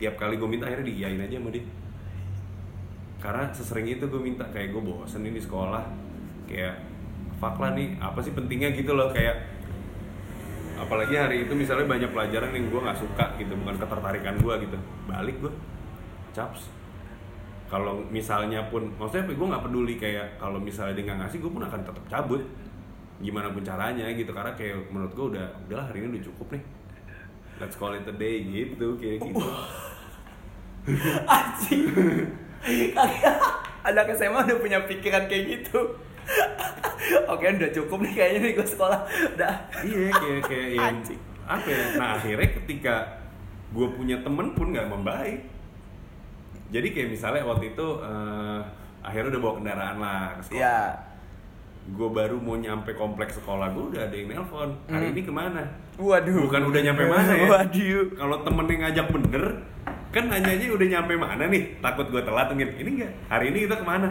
Tiap 0.00 0.16
kali 0.16 0.40
gue 0.40 0.48
minta 0.48 0.64
akhirnya 0.64 0.88
diiyain 0.88 1.20
aja 1.20 1.36
sama 1.36 1.52
dia. 1.52 1.64
Karena 3.20 3.44
sesering 3.52 3.84
itu 3.84 4.08
gue 4.08 4.20
minta 4.22 4.48
kayak 4.48 4.72
gue 4.72 4.80
bosen 4.80 5.28
di 5.28 5.36
sekolah 5.36 5.84
kayak 6.48 6.80
fuck 7.36 7.60
lah 7.60 7.76
nih 7.76 8.00
apa 8.00 8.16
sih 8.24 8.32
pentingnya? 8.32 8.72
Gitu 8.72 8.96
loh 8.96 9.12
kayak 9.12 9.60
apalagi 10.80 11.20
hari 11.20 11.44
itu 11.44 11.52
misalnya 11.52 11.84
banyak 11.84 12.08
pelajaran 12.08 12.54
yang 12.54 12.72
gue 12.72 12.80
nggak 12.80 12.98
suka 13.02 13.36
gitu 13.36 13.52
bukan 13.60 13.76
ketertarikan 13.76 14.40
gue 14.40 14.54
gitu. 14.64 14.76
Balik 15.04 15.36
gue 15.44 15.52
caps. 16.32 16.72
Kalau 17.68 18.00
misalnya 18.08 18.64
pun 18.72 18.88
maksudnya 18.96 19.28
gue 19.28 19.46
nggak 19.52 19.64
peduli 19.68 20.00
kayak 20.00 20.40
kalau 20.40 20.56
misalnya 20.56 20.96
dia 20.96 21.12
nggak 21.12 21.28
ngasih 21.28 21.38
gue 21.44 21.52
pun 21.52 21.60
akan 21.60 21.80
tetap 21.84 22.04
cabut 22.08 22.40
gimana 23.18 23.50
pun 23.50 23.60
caranya 23.60 24.06
gitu 24.10 24.30
karena 24.30 24.54
kayak 24.54 24.88
menurut 24.88 25.10
gue 25.10 25.26
udah 25.34 25.46
udahlah 25.66 25.86
hari 25.90 26.02
ini 26.02 26.18
udah 26.18 26.24
cukup 26.30 26.46
nih 26.54 26.62
let's 27.58 27.74
call 27.74 27.90
it 27.90 28.06
a 28.06 28.14
day 28.14 28.42
gitu 28.42 28.94
kayak 28.96 29.18
gitu 29.20 29.42
Anjing. 31.28 31.84
Anak 33.84 34.08
SMA 34.14 34.40
udah 34.40 34.56
punya 34.56 34.78
pikiran 34.84 35.28
kayak 35.28 35.44
gitu. 35.46 35.80
Oke, 37.32 37.44
udah 37.44 37.70
cukup 37.72 37.98
nih 38.04 38.12
kayaknya 38.14 38.38
nih 38.40 38.52
gue 38.56 38.66
sekolah. 38.66 39.00
Udah. 39.36 39.54
iya 39.84 40.08
kayak 40.10 40.42
kayak 40.44 40.68
yang 40.76 40.96
Anjing. 40.96 41.20
apa 41.44 41.64
ya 41.64 41.84
nah 41.96 42.08
akhirnya 42.16 42.48
ketika 42.60 42.94
gue 43.72 43.88
punya 43.96 44.20
temen 44.20 44.52
pun 44.52 44.68
nggak 44.68 44.84
membaik 44.84 45.48
jadi 46.68 46.88
kayak 46.92 47.08
misalnya 47.08 47.40
waktu 47.40 47.72
itu 47.72 47.86
eh, 48.00 48.60
akhirnya 49.00 49.32
udah 49.32 49.40
bawa 49.40 49.54
kendaraan 49.56 49.96
lah 49.96 50.20
ke 50.36 50.42
sekolah 50.44 50.60
Iya. 50.60 50.80
Gue 51.88 52.08
baru 52.08 52.36
mau 52.36 52.54
nyampe 52.54 52.92
kompleks 52.92 53.40
sekolah 53.40 53.72
gue 53.72 53.84
udah 53.90 54.02
ada 54.04 54.14
yang 54.14 54.28
nelpon. 54.28 54.70
Hari 54.86 55.06
Hmm. 55.08 55.14
ini 55.16 55.22
ke 55.24 55.32
mana? 55.32 55.62
Waduh. 55.96 56.46
bukan 56.46 56.62
udah 56.68 56.80
nyampe 56.84 57.04
mana 57.04 57.32
ya? 57.32 57.46
Waduh. 57.48 58.04
kalau 58.14 58.36
temen 58.44 58.64
yang 58.66 58.80
ngajak 58.84 59.06
bener 59.08 59.44
kan 60.08 60.24
nanyanya 60.24 60.66
udah 60.68 60.86
nyampe 60.86 61.14
mana 61.16 61.44
nih? 61.48 61.62
Takut 61.80 62.06
gue 62.08 62.22
telat 62.22 62.46
mungkin 62.48 62.70
ini 62.76 62.90
enggak 63.00 63.12
hari 63.26 63.44
ini 63.50 63.58
kita 63.64 63.76
ke 63.76 63.86
mana? 63.86 64.08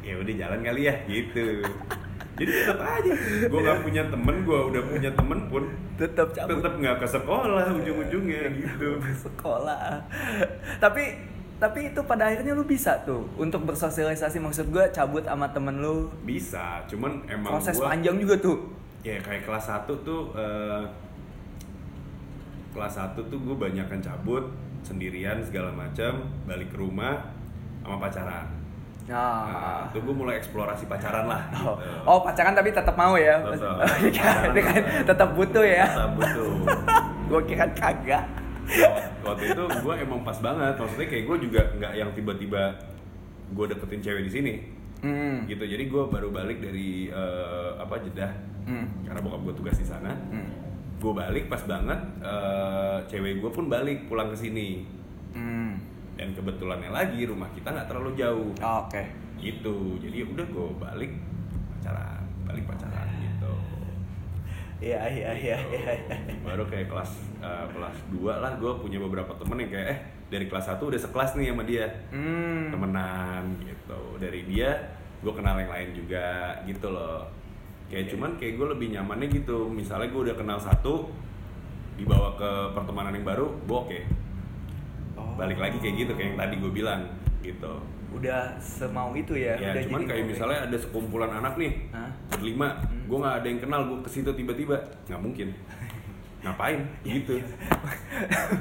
Ya 0.00 0.14
udah 0.16 0.34
jalan 0.34 0.60
kali 0.60 0.82
ya 0.86 0.94
gitu. 1.06 1.44
Jadi 2.40 2.50
tetap 2.56 2.78
aja 2.80 3.12
gue 3.44 3.60
nggak 3.60 3.80
punya 3.84 4.02
temen 4.08 4.36
gue 4.44 4.58
udah 4.72 4.82
punya 4.86 5.10
temen 5.12 5.38
pun 5.48 5.64
Tetap 6.00 6.32
tetap 6.32 6.72
nggak 6.72 6.96
ke 6.96 7.06
sekolah 7.06 7.68
ujung-ujungnya 7.74 8.42
gitu. 8.54 8.96
Sekolah. 9.18 10.00
Tapi 10.80 11.04
tapi 11.60 11.86
itu 11.86 12.00
pada 12.02 12.24
akhirnya 12.26 12.50
lu 12.50 12.64
bisa 12.64 12.96
tuh 13.00 13.28
untuk 13.36 13.62
bersosialisasi 13.62 14.36
maksud 14.38 14.66
gue 14.68 14.84
cabut 14.90 15.20
sama 15.22 15.44
temen 15.46 15.76
lu 15.76 16.08
bisa 16.24 16.80
cuman 16.86 17.20
emang 17.26 17.52
proses 17.54 17.76
gua- 17.76 17.92
panjang 17.92 18.16
juga 18.16 18.34
tuh. 18.34 18.56
ya 19.00 19.16
kayak 19.18 19.44
kelas 19.44 19.64
1 19.66 19.84
tuh 20.00 20.32
eh, 20.34 20.82
kelas 22.70 22.94
1 22.96 23.18
tuh 23.22 23.38
gue 23.38 23.56
banyak 23.58 23.84
kan 23.84 24.00
cabut 24.00 24.48
sendirian 24.80 25.36
segala 25.40 25.68
macam 25.70 26.12
balik 26.44 26.68
ke 26.68 26.76
rumah 26.76 27.20
sama 27.80 27.96
pacaran 27.98 28.46
Nah, 29.02 29.42
Nah. 29.42 29.82
itu 29.90 29.98
gue 29.98 30.14
mulai 30.14 30.38
eksplorasi 30.38 30.86
pacaran 30.86 31.26
lah 31.26 31.42
Oh, 31.58 31.74
gitu. 31.74 31.98
oh 32.06 32.18
pacaran 32.22 32.54
tapi 32.54 32.70
tetap 32.70 32.94
mau 32.94 33.18
ya? 33.18 33.42
Tetap. 33.42 33.82
Kan 34.54 34.80
tetap 35.02 35.28
butuh 35.34 35.66
ya? 35.66 35.82
Tetap 35.84 36.10
butuh. 36.14 36.50
Gue 37.26 37.42
kira 37.44 37.66
kagak. 37.72 38.22
Waktu 39.20 39.44
itu 39.48 39.62
gue 39.62 39.94
emang 39.98 40.20
pas 40.20 40.38
banget 40.38 40.74
maksudnya 40.74 41.06
kayak 41.06 41.24
gue 41.24 41.36
juga 41.44 41.60
nggak 41.74 41.92
yang 41.94 42.10
tiba-tiba 42.12 42.62
gue 43.50 43.64
deketin 43.66 44.00
cewek 44.00 44.24
di 44.24 44.32
sini 44.32 44.54
Hmm. 45.00 45.48
gitu 45.48 45.64
jadi 45.64 45.80
gue 45.82 46.02
baru 46.06 46.28
balik 46.28 46.60
dari 46.60 47.08
eh, 47.08 47.70
apa 47.74 47.96
Jeddah 48.00 48.32
Hmm. 48.62 48.84
karena 49.02 49.18
bokap 49.18 49.40
gue 49.42 49.54
tugas 49.56 49.74
di 49.74 49.86
sana 49.86 50.12
Hmm. 50.28 50.44
gue 50.96 51.12
balik 51.14 51.48
pas 51.48 51.62
banget 51.62 51.96
eh, 52.20 52.98
cewek 53.06 53.40
gue 53.40 53.50
pun 53.50 53.66
balik 53.66 54.04
pulang 54.06 54.28
ke 54.28 54.36
sini 54.38 54.84
Hmm. 55.32 55.80
dan 56.14 56.34
kebetulannya 56.34 56.90
lagi 56.90 57.24
rumah 57.24 57.48
kita 57.50 57.70
nggak 57.70 57.88
terlalu 57.88 58.12
jauh 58.14 58.52
Oh, 58.60 58.84
Oke. 58.84 59.02
gitu 59.38 59.96
jadi 59.98 60.28
udah 60.28 60.46
gue 60.46 60.68
balik 60.76 61.12
pacaran 61.72 62.20
balik 62.44 62.64
pacaran 62.66 62.99
Iya 64.80 65.00
iya 65.06 65.30
iya 65.30 65.56
iya. 65.70 65.92
baru 66.40 66.64
kayak 66.64 66.88
kelas 66.88 67.12
eh, 67.38 67.66
kelas 67.70 67.96
2 68.10 68.24
lah 68.34 68.52
gue 68.54 68.72
punya 68.78 68.96
beberapa 68.98 69.32
temen 69.34 69.60
yang 69.60 69.70
kayak 69.70 69.86
eh 69.86 69.98
dari 70.28 70.46
kelas 70.46 70.66
1 70.70 70.80
udah 70.80 70.96
sekelas 70.98 71.30
nih 71.34 71.52
sama 71.52 71.62
dia 71.62 71.84
Hmm. 72.08 72.72
temenan 72.72 73.44
gitu 73.60 74.00
dari 74.16 74.40
dia 74.44 74.72
gue 75.20 75.28
kenal 75.30 75.52
yang 75.54 75.68
lain 75.68 75.92
juga 75.92 76.26
gitu 76.64 76.88
loh 76.88 77.28
kayak 77.86 78.08
cuman 78.08 78.30
kayak 78.34 78.56
gue 78.56 78.66
lebih 78.70 78.88
nyamannya 78.90 79.28
gitu 79.28 79.68
misalnya 79.68 80.08
gue 80.08 80.22
udah 80.22 80.36
kenal 80.38 80.56
satu 80.56 81.12
dibawa 81.94 82.32
ke 82.34 82.50
pertemanan 82.72 83.12
yang 83.12 83.26
baru 83.26 83.46
gue 83.60 83.78
oke 83.78 84.00
Oh. 85.12 85.36
balik 85.36 85.58
lagi 85.58 85.76
kayak 85.76 85.96
gitu 85.98 86.12
kayak 86.14 86.32
yang 86.32 86.38
tadi 86.38 86.54
gue 86.56 86.72
bilang 86.72 87.00
gitu 87.40 87.74
Udah 88.10 88.56
semau 88.58 89.12
itu 89.12 89.36
ya? 89.36 89.52
ya 89.54 89.70
udah 89.70 89.82
cuman 89.84 90.00
jadi 90.00 90.08
kayak 90.08 90.24
misalnya 90.26 90.58
ada 90.64 90.76
sekumpulan 90.76 91.30
anak 91.34 91.54
nih 91.54 91.72
Hah? 91.90 92.08
Berlima 92.40 92.68
Hmm. 92.80 93.04
gue 93.06 93.18
nggak 93.18 93.36
ada 93.36 93.46
yang 93.46 93.60
kenal 93.60 93.80
gue 93.84 93.98
ke 94.00 94.10
situ 94.10 94.30
tiba-tiba 94.30 94.76
nggak 95.06 95.20
mungkin 95.20 95.48
ngapain 96.42 96.80
gitu 97.02 97.36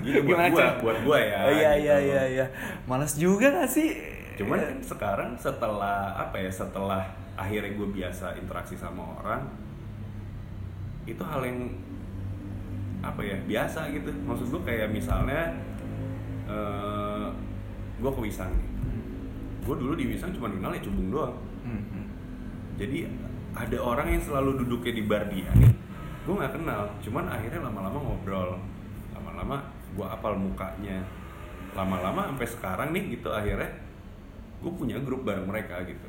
gitu 0.01 0.19
buat 0.25 0.51
gue 0.51 0.65
buat 0.79 0.97
gue 0.99 1.19
ya 1.23 1.39
Oh 1.41 1.53
iya 1.53 1.71
iya 1.73 1.95
gitu. 1.97 2.09
iya 2.09 2.21
iya. 2.27 2.45
Malas 2.83 3.15
juga 3.15 3.47
gak 3.53 3.69
sih? 3.69 3.89
cuman 4.35 4.55
kan 4.57 4.75
sekarang 4.81 5.29
setelah 5.35 6.11
apa 6.13 6.35
ya 6.37 6.47
setelah 6.47 7.03
akhirnya 7.35 7.71
gue 7.71 7.87
biasa 7.89 8.35
interaksi 8.35 8.75
sama 8.75 9.03
orang 9.17 9.47
itu 11.03 11.19
hal 11.21 11.39
yang 11.41 11.75
apa 12.99 13.19
ya 13.19 13.35
biasa 13.41 13.91
gitu 13.91 14.11
maksud 14.23 14.47
gue 14.49 14.61
kayak 14.63 14.87
misalnya 14.89 15.51
eh 16.45 17.27
gue 17.95 18.07
ke 18.09 18.21
Wisang 18.21 18.47
nih 18.49 18.67
gue 19.61 19.75
dulu 19.75 19.93
di 19.93 20.05
Wisang 20.07 20.31
cuma 20.31 20.47
kenal 20.47 20.71
ya 20.71 20.81
cubung 20.81 21.09
doang 21.09 21.35
Hmm, 21.59 21.83
hmm. 21.85 22.05
jadi 22.75 23.11
ada 23.55 23.77
orang 23.81 24.07
yang 24.13 24.21
selalu 24.21 24.61
duduknya 24.63 24.93
di 24.93 25.03
bar 25.03 25.25
dia 25.29 25.49
nih 25.57 25.73
gue 26.29 26.37
nggak 26.37 26.61
kenal. 26.61 26.85
Cuman 27.01 27.25
akhirnya 27.25 27.65
lama-lama 27.65 27.97
ngobrol. 27.97 28.61
Lama-lama 29.17 29.65
gue 29.97 30.05
apal 30.05 30.37
mukanya. 30.37 31.01
Lama-lama 31.73 32.29
sampai 32.29 32.45
sekarang 32.45 32.89
nih 32.93 33.17
gitu 33.17 33.33
akhirnya 33.33 33.65
gue 34.61 34.69
punya 34.69 35.01
grup 35.01 35.25
bareng 35.25 35.49
mereka 35.49 35.81
gitu. 35.89 36.05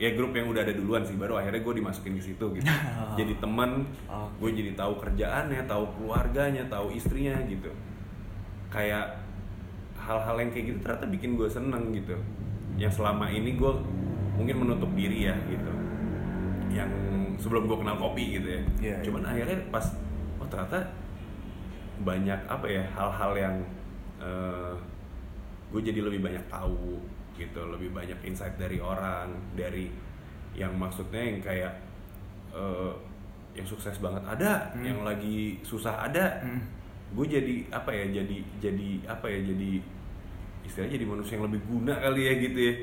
Ya 0.00 0.16
grup 0.16 0.32
yang 0.32 0.48
udah 0.48 0.64
ada 0.64 0.72
duluan 0.72 1.04
sih 1.04 1.12
baru 1.20 1.36
akhirnya 1.36 1.60
gue 1.60 1.74
dimasukin 1.84 2.16
ke 2.16 2.24
situ 2.24 2.44
gitu. 2.56 2.64
Jadi 3.20 3.36
teman 3.36 3.84
Oh. 4.08 4.28
gue 4.40 4.50
jadi 4.52 4.72
tahu 4.76 4.96
kerjaannya 5.00 5.64
tahu 5.68 5.84
keluarganya 6.00 6.64
tahu 6.72 6.96
istrinya 6.96 7.36
gitu. 7.44 7.68
Kayak 8.72 9.20
hal-hal 10.00 10.36
yang 10.40 10.50
kayak 10.56 10.64
gitu 10.72 10.78
ternyata 10.80 11.06
bikin 11.12 11.36
gue 11.36 11.48
seneng 11.52 11.92
gitu. 11.92 12.16
Yang 12.80 12.96
selama 12.96 13.28
ini 13.28 13.60
gue 13.60 13.72
mungkin 14.40 14.56
menutup 14.64 14.88
diri 14.96 15.28
ya 15.28 15.36
gitu 15.44 15.81
yang 16.72 16.90
sebelum 17.36 17.64
gue 17.64 17.76
kenal 17.76 17.96
kopi 17.96 18.36
gitu 18.36 18.48
ya 18.48 18.60
Iya, 18.60 18.64
iya. 18.80 18.96
cuman 19.02 19.22
akhirnya 19.24 19.58
pas 19.68 19.86
oh 20.36 20.46
ternyata 20.46 20.78
banyak 22.00 22.40
apa 22.46 22.66
ya 22.66 22.82
hal-hal 22.90 23.32
yang 23.36 23.56
gue 25.68 25.80
jadi 25.80 26.00
lebih 26.00 26.20
banyak 26.20 26.44
tahu 26.48 27.00
gitu 27.32 27.60
lebih 27.66 27.90
banyak 27.90 28.18
insight 28.22 28.54
dari 28.56 28.76
orang 28.76 29.32
dari 29.52 29.88
yang 30.52 30.72
maksudnya 30.72 31.22
yang 31.22 31.40
kayak 31.40 31.72
eh, 32.52 32.92
yang 33.52 33.64
sukses 33.64 33.96
banget 33.98 34.20
ada 34.22 34.72
Hmm. 34.72 34.84
yang 34.84 34.98
lagi 35.02 35.56
susah 35.62 36.04
ada 36.04 36.40
Hmm. 36.40 36.60
gue 37.12 37.26
jadi 37.26 37.54
apa 37.68 37.88
ya 37.90 38.20
jadi 38.20 38.36
jadi 38.60 38.88
apa 39.06 39.28
ya 39.28 39.40
jadi 39.44 39.72
istilahnya 40.62 40.92
jadi 40.94 41.06
manusia 41.06 41.36
yang 41.36 41.46
lebih 41.48 41.60
guna 41.64 41.94
kali 41.98 42.22
ya 42.22 42.34
gitu 42.38 42.58
ya 42.60 42.74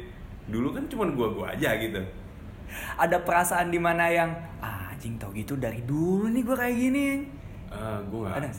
dulu 0.50 0.74
kan 0.74 0.84
cuman 0.86 1.14
gua 1.14 1.28
gua 1.30 1.46
aja 1.54 1.78
gitu 1.78 2.02
Ada 2.98 3.18
perasaan 3.24 3.70
di 3.72 3.80
mana 3.82 4.10
yang 4.10 4.32
ah, 4.60 4.92
anjing 4.94 5.16
tau 5.18 5.32
gitu 5.32 5.56
dari 5.56 5.82
dulu 5.84 6.28
nih 6.30 6.42
gue 6.44 6.56
kayak 6.58 6.76
gini. 6.76 7.08
Ah, 7.70 8.02
gue 8.04 8.20
nggak 8.26 8.36
Ada 8.40 8.50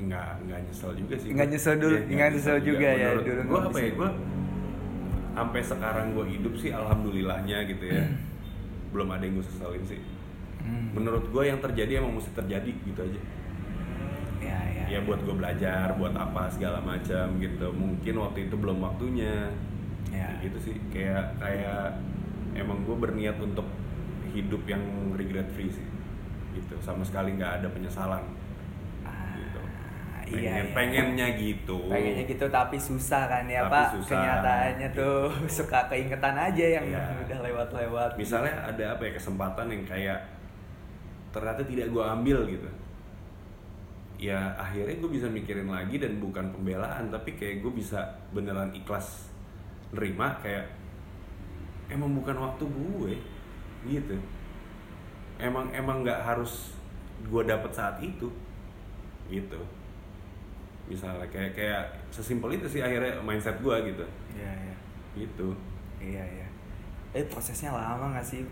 nggak 0.00 0.28
nggak 0.48 0.58
nyesel 0.68 0.90
juga 0.96 1.14
sih. 1.20 1.28
Nggak 1.36 1.48
nyesel 1.52 1.74
dulu, 1.76 1.96
Iya, 1.96 2.08
nggak 2.16 2.28
nyesel 2.32 2.58
juga. 2.64 2.88
ya, 2.88 3.08
Menurut 3.12 3.24
dulu 3.24 3.40
gue 3.44 3.60
apa 3.60 3.78
ya 3.78 3.90
gue 3.92 4.10
sampai 5.30 5.60
sekarang 5.62 6.06
gue 6.12 6.26
hidup 6.36 6.54
sih 6.58 6.70
alhamdulillahnya 6.72 7.58
gitu 7.68 7.84
ya. 7.86 8.04
Belum 8.92 9.08
ada 9.12 9.22
yang 9.22 9.34
gue 9.38 9.46
seselin 9.46 9.84
sih. 9.86 10.00
Hmm. 10.60 10.92
menurut 10.92 11.24
gue 11.32 11.42
yang 11.48 11.56
terjadi 11.56 12.04
emang 12.04 12.20
mesti 12.20 12.36
terjadi 12.36 12.68
gitu 12.68 13.00
aja. 13.00 13.20
Ya 14.44 14.60
ya. 14.68 14.84
Ya 14.92 14.98
buat 15.08 15.24
gue 15.24 15.32
belajar 15.32 15.96
buat 15.96 16.12
apa 16.12 16.52
segala 16.52 16.84
macam 16.84 17.40
gitu. 17.40 17.72
Mungkin 17.72 18.14
waktu 18.20 18.38
itu 18.48 18.54
belum 18.60 18.84
waktunya. 18.84 19.48
Ya. 20.12 20.36
gitu 20.44 20.60
sih. 20.60 20.76
Kayak 20.92 21.32
kayak 21.40 21.96
emang 22.54 22.82
gue 22.82 22.96
berniat 22.96 23.36
untuk 23.38 23.66
hidup 24.30 24.62
yang 24.66 24.82
regret 25.14 25.48
free 25.54 25.70
sih. 25.70 25.86
Gitu 26.54 26.74
sama 26.82 27.02
sekali 27.06 27.34
nggak 27.38 27.62
ada 27.62 27.68
penyesalan. 27.70 28.22
Ah, 29.02 29.34
gitu 29.38 29.60
iya, 30.30 30.62
pengen 30.62 30.66
iya. 30.66 30.74
pengennya 30.74 31.28
gitu. 31.38 31.78
Pengennya 31.90 32.24
gitu 32.26 32.46
tapi 32.50 32.76
susah 32.78 33.22
kan 33.26 33.44
ya 33.46 33.66
Tapi 33.66 33.72
pak? 33.74 33.86
susah. 33.98 34.10
kenyataannya 34.14 34.88
tuh 34.94 35.20
suka 35.62 35.78
keingetan 35.90 36.36
aja 36.38 36.64
yang 36.80 36.86
Iya. 36.86 37.02
udah 37.26 37.38
lewat-lewat. 37.50 38.10
Misalnya 38.18 38.54
ada 38.66 38.84
apa 38.94 39.02
ya 39.06 39.12
kesempatan 39.18 39.66
yang 39.70 39.82
kayak 39.86 40.18
ternyata 41.30 41.62
tidak 41.62 41.86
gue 41.90 42.02
ambil 42.02 42.38
gitu. 42.46 42.68
Ya 44.20 44.52
akhirnya 44.60 45.00
gue 45.00 45.10
bisa 45.10 45.26
mikirin 45.32 45.70
lagi 45.70 45.96
dan 45.96 46.20
bukan 46.20 46.52
pembelaan 46.52 47.08
tapi 47.08 47.38
kayak 47.40 47.64
gue 47.64 47.72
bisa 47.72 48.20
beneran 48.36 48.68
ikhlas 48.76 49.32
nerima 49.90 50.36
kayak 50.44 50.68
emang 51.90 52.10
bukan 52.16 52.36
waktu 52.38 52.64
gue 52.64 53.14
gitu. 53.90 54.16
Emang 55.36 55.68
emang 55.74 56.06
nggak 56.06 56.20
harus 56.22 56.72
gue 57.26 57.42
dapet 57.44 57.70
saat 57.74 57.98
itu 58.00 58.30
gitu. 59.28 59.60
Misalnya 60.88 61.26
kayak 61.30 61.52
kayak 61.54 61.84
sesimpel 62.10 62.54
itu 62.54 62.66
sih 62.66 62.80
akhirnya 62.80 63.18
mindset 63.20 63.58
gue 63.60 63.76
gitu. 63.90 64.04
Iya 64.38 64.52
iya. 64.54 64.76
Gitu. 65.18 65.48
Iya 66.00 66.24
iya. 66.24 66.48
Eh 67.12 67.26
prosesnya 67.26 67.74
lama 67.74 68.14
nggak 68.14 68.26
sih 68.26 68.46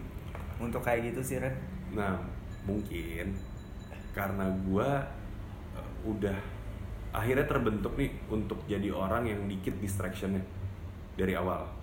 untuk 0.58 0.82
kayak 0.82 1.14
gitu 1.14 1.20
sih 1.22 1.36
Ren? 1.38 1.54
Nah, 1.94 2.18
mungkin 2.66 3.32
karena 4.12 4.50
gua 4.66 4.98
eh, 5.78 5.90
udah 6.02 6.34
akhirnya 7.14 7.46
terbentuk 7.46 7.94
nih 7.94 8.10
untuk 8.28 8.58
jadi 8.66 8.90
orang 8.90 9.24
yang 9.30 9.40
dikit 9.46 9.78
distractionnya 9.78 10.42
dari 11.14 11.38
awal. 11.38 11.77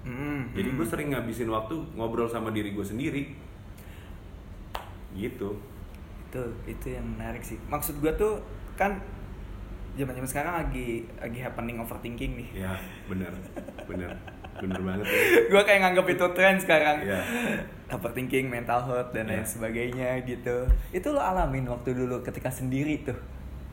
Hmm, 0.00 0.48
Jadi 0.50 0.68
gue 0.70 0.80
hmm. 0.80 0.88
sering 0.88 1.08
ngabisin 1.10 1.46
waktu 1.46 1.76
ngobrol 1.92 2.24
sama 2.24 2.48
diri 2.48 2.70
gue 2.70 2.82
sendiri. 2.82 3.24
Gitu. 5.12 5.50
itu 6.30 6.42
itu 6.64 6.86
yang 6.88 7.02
menarik 7.02 7.42
sih 7.42 7.58
maksud 7.66 7.98
gua 7.98 8.14
tuh 8.14 8.38
kan 8.78 8.94
zaman 9.98 10.14
zaman 10.14 10.30
sekarang 10.30 10.54
lagi 10.56 11.02
lagi 11.18 11.42
happening 11.42 11.76
overthinking 11.76 12.38
nih 12.38 12.48
Ya, 12.54 12.78
benar. 13.04 13.34
Benar. 13.84 14.14
Benar 14.54 14.78
banget. 14.78 15.04
ya. 15.04 15.18
gue 15.50 15.62
kayak 15.66 15.80
nganggap 15.82 16.06
itu 16.06 16.26
tren 16.30 16.54
sekarang 16.54 17.02
Iya. 17.02 17.20
overthinking 17.90 18.46
mental 18.46 18.78
health 18.80 19.10
dan 19.10 19.26
lain 19.26 19.42
Iya. 19.42 19.50
sebagainya 19.50 20.10
gitu 20.22 20.70
itu 20.94 21.08
lo 21.10 21.18
alamin 21.18 21.66
waktu 21.66 21.90
dulu 21.90 22.22
ketika 22.22 22.46
sendiri 22.46 23.02
tuh 23.02 23.18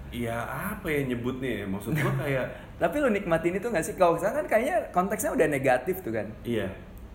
Iya, 0.09 0.37
apa 0.73 0.87
ya 0.87 1.01
nyebutnya 1.05 1.51
ya? 1.61 1.65
Maksud 1.65 1.91
gue 1.91 2.13
kayak 2.23 2.45
tapi 2.77 2.95
lo 3.01 3.09
nikmatin 3.09 3.57
itu 3.57 3.67
gak 3.67 3.81
sih 3.81 3.93
kalau 3.93 4.13
sekarang 4.15 4.45
kan 4.45 4.47
kayaknya 4.47 4.77
konteksnya 4.91 5.33
udah 5.33 5.47
negatif 5.47 5.97
tuh 5.99 6.13
kan 6.13 6.29
Iya, 6.41 6.69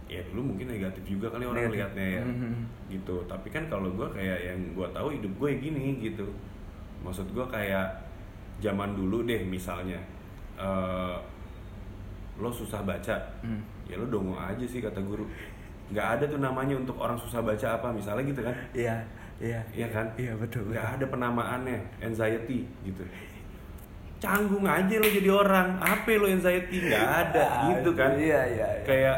ya 0.06 0.20
dulu 0.26 0.52
mungkin 0.52 0.66
negatif 0.68 1.06
juga 1.06 1.30
kali 1.30 1.44
orang 1.44 1.64
Negatif. 1.64 1.76
lihatnya 1.78 2.06
ya, 2.12 2.22
Mhm. 2.26 2.52
gitu. 2.90 3.16
Tapi 3.24 3.48
kan 3.48 3.64
kalau 3.66 3.88
gue 3.88 4.08
kayak 4.10 4.38
yang 4.42 4.58
gue 4.72 4.88
tahu 4.90 5.08
hidup 5.12 5.32
gue 5.38 5.50
gini 5.58 6.02
gitu. 6.02 6.26
Maksud 7.00 7.30
gue 7.30 7.46
kayak 7.46 7.86
zaman 8.58 8.92
dulu 8.92 9.22
deh 9.22 9.42
misalnya, 9.42 10.02
eh, 10.54 11.16
lo 12.34 12.50
susah 12.50 12.82
baca, 12.82 13.16
Hmm. 13.40 13.62
ya 13.84 13.96
lo 13.96 14.06
dongo 14.06 14.34
aja 14.34 14.62
sih 14.62 14.78
kata 14.78 14.98
guru. 14.98 15.24
Nggak 15.88 16.06
ada 16.10 16.24
tuh 16.26 16.38
namanya 16.38 16.74
untuk 16.74 16.96
orang 16.96 17.16
susah 17.16 17.38
baca 17.38 17.66
apa, 17.72 17.88
misalnya 17.88 18.24
gitu 18.24 18.40
kan? 18.40 18.54
iya 18.72 18.98
iya 19.42 19.60
Iya 19.74 19.88
kan? 19.90 20.06
iya 20.14 20.32
betul 20.32 20.70
betul. 20.70 20.78
ada 20.78 21.02
penamaannya, 21.04 21.76
anxiety 21.98 22.62
gitu. 22.82 23.02
Canggung 24.16 24.62
aja 24.62 24.94
lo 24.94 25.08
jadi 25.10 25.26
orang, 25.28 25.82
apa 25.82 26.14
lo 26.14 26.30
anxiety? 26.30 26.78
Nggak 26.78 27.08
ada 27.26 27.44
gitu 27.74 27.90
kan? 27.92 28.14
iya 28.14 28.40
iya 28.46 28.66
iya. 28.70 28.86
kayak 28.86 29.16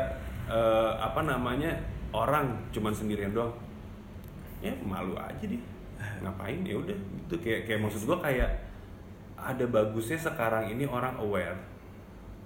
eh, 0.49 0.91
apa 0.97 1.21
namanya 1.23 1.77
orang 2.09 2.57
cuman 2.71 2.89
sendirian 2.91 3.31
doang 3.31 3.53
ya 4.59 4.73
malu 4.81 5.13
aja 5.15 5.45
deh 5.45 5.61
ngapain 6.25 6.65
ya 6.65 6.73
udah 6.75 6.97
gitu 6.97 7.37
kayak 7.39 7.69
kayak 7.69 7.81
maksud 7.85 8.09
gua 8.09 8.17
kayak 8.19 8.49
ada 9.37 9.65
bagusnya 9.69 10.17
sekarang 10.17 10.73
ini 10.73 10.85
orang 10.85 11.15
aware 11.21 11.77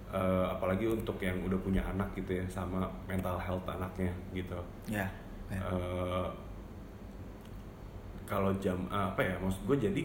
Eh, 0.09 0.47
apalagi 0.49 0.89
untuk 0.89 1.21
yang 1.21 1.37
udah 1.45 1.61
punya 1.61 1.85
anak 1.85 2.09
gitu 2.17 2.33
ya 2.33 2.45
sama 2.49 2.89
mental 3.05 3.37
health 3.37 3.69
anaknya 3.69 4.09
gitu 4.33 4.57
ya 4.89 5.05
ya. 5.53 5.61
Eh, 5.61 6.27
kalau 8.29 8.53
jam 8.61 8.77
eh, 8.93 9.07
apa 9.09 9.25
ya 9.25 9.35
maksud 9.41 9.65
gue 9.65 9.89
jadi 9.89 10.03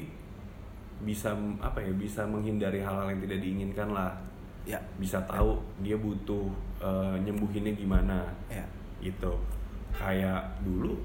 bisa 1.03 1.35
apa 1.59 1.83
ya 1.83 1.91
bisa 1.91 2.23
menghindari 2.23 2.79
hal-hal 2.79 3.11
yang 3.11 3.21
tidak 3.27 3.39
diinginkan 3.43 3.91
lah. 3.91 4.15
Ya. 4.63 4.79
Bisa 4.95 5.19
tahu 5.27 5.59
dia 5.83 5.99
butuh 5.99 6.47
eh, 6.79 7.15
nyembuhinnya 7.19 7.75
gimana. 7.75 8.31
Ya. 8.47 8.63
Gitu. 9.03 9.35
Kayak 9.91 10.55
dulu 10.63 10.95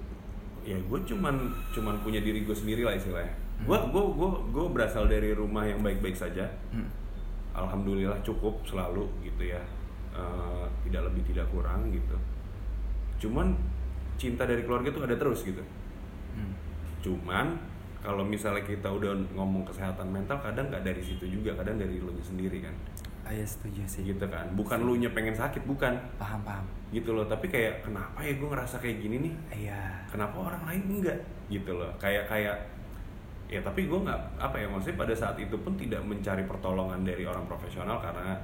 ya 0.63 0.79
gue 0.79 1.01
cuman 1.03 1.51
cuman 1.75 1.99
punya 2.07 2.23
diri 2.23 2.47
gue 2.47 2.55
sendiri 2.55 2.87
lah 2.87 2.95
istilahnya. 2.95 3.35
Gue 3.67 3.75
gue 3.75 4.05
gue 4.15 4.31
gue 4.55 4.67
berasal 4.71 5.11
dari 5.11 5.35
rumah 5.35 5.67
yang 5.67 5.83
baik-baik 5.83 6.15
saja. 6.15 6.47
Hmm. 6.71 6.87
alhamdulillah 7.59 8.23
cukup 8.23 8.63
selalu 8.63 9.11
gitu 9.27 9.51
ya. 9.51 9.59
Eh, 10.15 10.67
tidak 10.87 11.11
lebih 11.11 11.35
tidak 11.35 11.51
kurang 11.51 11.91
gitu. 11.91 12.15
Cuman 13.27 13.59
cinta 14.15 14.47
dari 14.47 14.63
keluarga 14.63 14.95
tuh 14.95 15.03
ada 15.03 15.19
terus 15.19 15.43
gitu. 15.43 15.59
Hmm. 16.39 16.68
Cuman 17.05 17.59
kalau 17.99 18.23
misalnya 18.23 18.63
kita 18.63 18.87
udah 18.87 19.11
ngomong 19.35 19.67
kesehatan 19.67 20.07
mental 20.09 20.39
kadang 20.39 20.71
nggak 20.71 20.87
dari 20.87 21.03
situ 21.03 21.27
juga 21.27 21.51
kadang 21.59 21.77
dari 21.83 21.99
lu 21.99 22.15
sendiri 22.23 22.63
kan. 22.63 22.75
Ah, 23.27 23.35
ya 23.35 23.45
setuju 23.45 23.85
sih. 23.85 24.01
Gitu 24.07 24.25
kan. 24.31 24.49
Bukan 24.55 24.87
lu 24.87 24.97
nya 24.97 25.11
pengen 25.13 25.37
sakit 25.37 25.67
bukan. 25.69 25.99
Paham 26.17 26.41
paham. 26.47 26.65
Gitu 26.95 27.13
loh 27.13 27.29
tapi 27.29 27.51
kayak 27.51 27.85
kenapa 27.85 28.23
ya 28.25 28.33
gue 28.39 28.49
ngerasa 28.49 28.81
kayak 28.81 29.05
gini 29.05 29.17
nih? 29.29 29.35
Iya. 29.67 29.83
Kenapa 30.09 30.37
orang 30.41 30.63
lain 30.65 30.83
enggak? 30.89 31.19
Gitu 31.51 31.69
loh. 31.75 31.91
Kayak 32.01 32.25
kayak 32.31 32.57
ya 33.51 33.61
tapi 33.61 33.85
gue 33.85 34.01
nggak 34.01 34.21
apa 34.41 34.57
ya 34.57 34.69
maksudnya 34.69 34.97
pada 35.05 35.15
saat 35.17 35.37
itu 35.41 35.57
pun 35.61 35.73
tidak 35.77 36.05
mencari 36.05 36.45
pertolongan 36.45 37.01
dari 37.01 37.25
orang 37.25 37.49
profesional 37.49 37.97
karena 37.97 38.37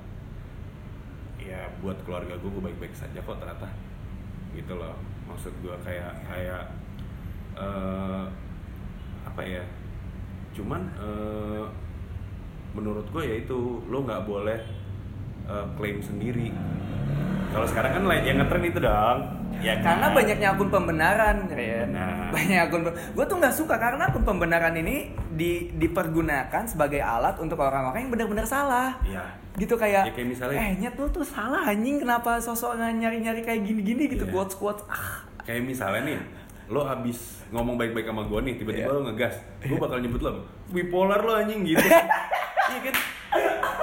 ya 1.37 1.61
buat 1.85 2.01
keluarga 2.09 2.37
gue 2.41 2.51
gue 2.53 2.63
baik-baik 2.69 2.93
saja 2.93 3.23
kok 3.23 3.39
ternyata. 3.41 3.71
Gitu 4.53 4.75
loh. 4.77 4.99
Maksud 5.31 5.55
gue 5.65 5.77
kayak 5.81 6.13
kayak 6.29 6.65
eh, 7.57 8.25
apa 9.25 9.43
ya 9.43 9.63
cuman 10.53 10.81
eh, 10.97 11.65
menurut 12.73 13.07
gue 13.09 13.23
ya 13.23 13.37
itu 13.39 13.59
lo 13.85 13.99
nggak 14.01 14.23
boleh 14.25 14.61
eh, 15.47 15.67
klaim 15.75 15.99
sendiri 15.99 16.51
kalau 17.51 17.67
sekarang 17.67 17.93
kan 17.93 18.03
yang 18.21 18.39
ngetren 18.39 18.65
itu 18.65 18.79
dong 18.79 19.19
ya 19.63 19.79
karena 19.79 20.11
kan? 20.11 20.17
banyaknya 20.19 20.49
akun 20.51 20.67
pembenaran 20.69 21.37
Ren. 21.47 21.95
Benar. 21.95 22.27
banyak 22.35 22.59
akun 22.61 22.83
gue 22.91 23.25
tuh 23.25 23.37
nggak 23.39 23.55
suka 23.55 23.79
karena 23.79 24.11
akun 24.11 24.27
pembenaran 24.27 24.75
ini 24.75 25.15
di, 25.31 25.71
dipergunakan 25.73 26.67
sebagai 26.67 26.99
alat 26.99 27.39
untuk 27.39 27.59
orang-orang 27.59 28.03
yang 28.03 28.13
benar-benar 28.13 28.45
salah 28.45 28.99
ya 29.05 29.23
gitu 29.55 29.79
kayak, 29.79 30.11
Ya, 30.11 30.13
kayak 30.13 30.29
misalnya- 30.29 30.59
eh 30.61 30.75
nyet 30.77 30.99
lu 30.99 31.07
tuh 31.09 31.23
salah 31.23 31.63
anjing 31.65 32.03
kenapa 32.03 32.43
sosok 32.43 32.75
nyari-nyari 32.75 33.39
kayak 33.41 33.63
gini-gini 33.63 34.11
gitu 34.11 34.27
Iya. 34.27 34.35
quotes 34.35 34.59
quotes 34.59 34.83
ah 34.91 35.23
kayak 35.47 35.63
misalnya 35.63 36.03
nih 36.05 36.19
lo 36.67 36.81
abis 36.83 37.19
ngomong 37.49 37.77
baik-baik 37.77 38.05
sama 38.05 38.25
gue 38.25 38.41
nih 38.43 38.55
tiba-tiba 38.57 38.87
Iya. 38.87 38.95
lo 38.95 39.01
ngegas 39.05 39.35
gue 39.61 39.77
bakal 39.77 39.99
nyebut 39.99 40.21
lo 40.21 40.31
bipolar 40.69 41.21
lo 41.21 41.33
anjing 41.35 41.61
gitu. 41.63 41.81
Iya 42.65 42.81
kan? 42.83 42.97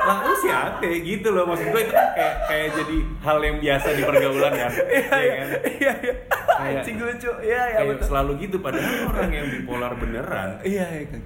Lah 0.01 0.17
lu 0.23 0.33
siapa 0.35 0.81
gitu 0.81 1.27
loh 1.29 1.45
maksud 1.45 1.69
gue 1.69 1.81
itu 1.83 1.93
kan 1.93 2.07
kayak 2.11 2.35
kayak 2.47 2.67
jadi 2.73 2.97
hal 3.21 3.37
yang 3.39 3.57
biasa 3.59 3.87
di 3.91 4.01
pergaulan 4.01 4.53
ya. 4.55 4.69
Iya 4.73 4.81
Iya 4.81 5.13
iya 5.13 5.33
kan? 5.37 5.47
iya 5.69 5.93
iya. 6.01 6.13
Anjing 6.57 6.97
lucu. 6.97 7.31
Iya 7.39 7.61
iya 7.63 7.77
kayak 7.77 7.89
betul. 7.95 8.07
selalu 8.07 8.31
gitu 8.39 8.57
padahal 8.57 8.91
orang 9.07 9.29
yang 9.31 9.45
bipolar 9.47 9.93
beneran 9.93 10.49
iya 10.61 10.85
iya 10.89 11.05
kan. 11.07 11.21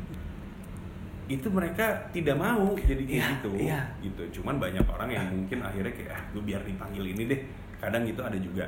itu 1.25 1.47
mereka 1.49 1.85
tidak 2.11 2.35
mau 2.35 2.75
jadi 2.77 3.01
kayak 3.01 3.15
Iya, 3.15 3.27
gitu 3.33 3.49
iya. 3.57 3.79
gitu. 3.99 4.21
Cuman 4.35 4.59
banyak 4.59 4.85
orang 4.85 5.09
yang 5.09 5.25
mungkin 5.25 5.57
akhirnya 5.59 5.89
kayak 5.91 6.11
ah 6.11 6.21
gue 6.29 6.43
biar 6.43 6.61
dipanggil 6.61 7.01
ini 7.07 7.23
deh. 7.25 7.39
Kadang 7.77 8.03
gitu 8.03 8.19
ada 8.19 8.35
juga 8.35 8.67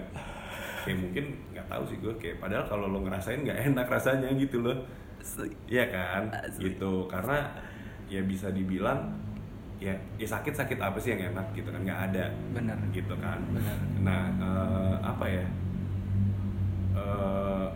kayak 0.80 0.98
mungkin 1.00 1.26
nggak 1.50 1.68
tahu 1.68 1.84
sih 1.86 1.98
gue 1.98 2.14
kayak 2.16 2.38
padahal 2.38 2.64
kalau 2.64 2.86
lo 2.88 3.00
ngerasain 3.00 3.42
nggak 3.42 3.60
enak 3.68 3.88
rasanya 3.88 4.30
gitu 4.34 4.62
loh. 4.62 4.78
Iya 5.66 5.86
kan 5.88 6.30
Asli. 6.32 6.72
gitu 6.72 7.06
karena 7.06 7.44
ya 8.08 8.22
bisa 8.22 8.48
dibilang 8.50 9.12
ya 9.78 9.92
ya 10.16 10.26
sakit 10.26 10.56
sakit 10.56 10.80
apa 10.80 10.96
sih 10.98 11.12
yang 11.12 11.32
enak 11.32 11.52
gitu 11.52 11.68
kan 11.68 11.80
nggak 11.80 12.02
ada 12.08 12.26
Benar. 12.50 12.78
gitu 12.90 13.14
kan 13.16 13.38
Benar. 13.46 13.78
nah 14.00 14.22
eh, 14.32 14.96
apa 15.04 15.26
ya 15.28 15.46
Eh, 16.98 17.68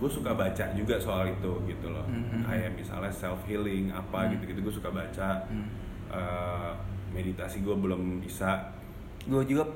gue 0.00 0.08
suka 0.08 0.32
baca 0.32 0.64
juga 0.72 0.96
soal 0.96 1.28
itu 1.28 1.52
gitu 1.66 1.86
loh 1.86 2.08
Mhm. 2.08 2.40
kayak 2.42 2.72
misalnya 2.72 3.12
self 3.12 3.44
healing 3.44 3.92
apa 3.92 4.24
Hmm. 4.24 4.32
gitu 4.32 4.48
gitu 4.48 4.60
gue 4.62 4.74
suka 4.74 4.88
baca 4.88 5.44
Hmm. 5.44 5.68
Eh, 6.08 6.72
meditasi 7.10 7.60
gue 7.60 7.76
belum 7.76 8.18
bisa 8.18 8.72
gue 9.22 9.42
juga 9.44 9.68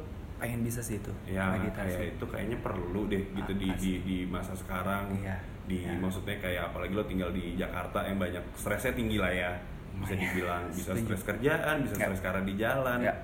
pengen 0.44 0.60
bisa 0.60 0.84
sih 0.84 1.00
itu 1.00 1.08
ya 1.24 1.56
kayak 1.72 2.20
itu 2.20 2.24
kayaknya 2.28 2.60
perlu 2.60 3.08
deh 3.08 3.24
gitu 3.32 3.52
di, 3.56 3.68
Ah, 3.72 3.76
di 3.80 3.92
di 4.04 4.16
masa 4.28 4.52
sekarang. 4.52 5.08
Iya, 5.16 5.40
di 5.64 5.80
iya. 5.80 5.96
maksudnya 5.96 6.36
kayak 6.36 6.68
apalagi 6.68 6.92
lo 6.92 7.08
tinggal 7.08 7.32
di 7.32 7.56
Jakarta 7.56 8.04
yang 8.04 8.20
banyak 8.20 8.44
stresnya 8.52 8.92
tinggi 8.92 9.16
lah 9.16 9.32
ya. 9.32 9.52
Bisa 9.96 10.12
Iya, 10.12 10.20
dibilang 10.20 10.62
bisa 10.68 10.92
stres 10.92 11.22
kerjaan 11.24 11.74
bisa 11.80 11.94
Ya. 11.96 12.04
stres 12.04 12.20
karena 12.20 12.42
di 12.44 12.54
jalan 12.60 12.98
Ya. 13.00 13.14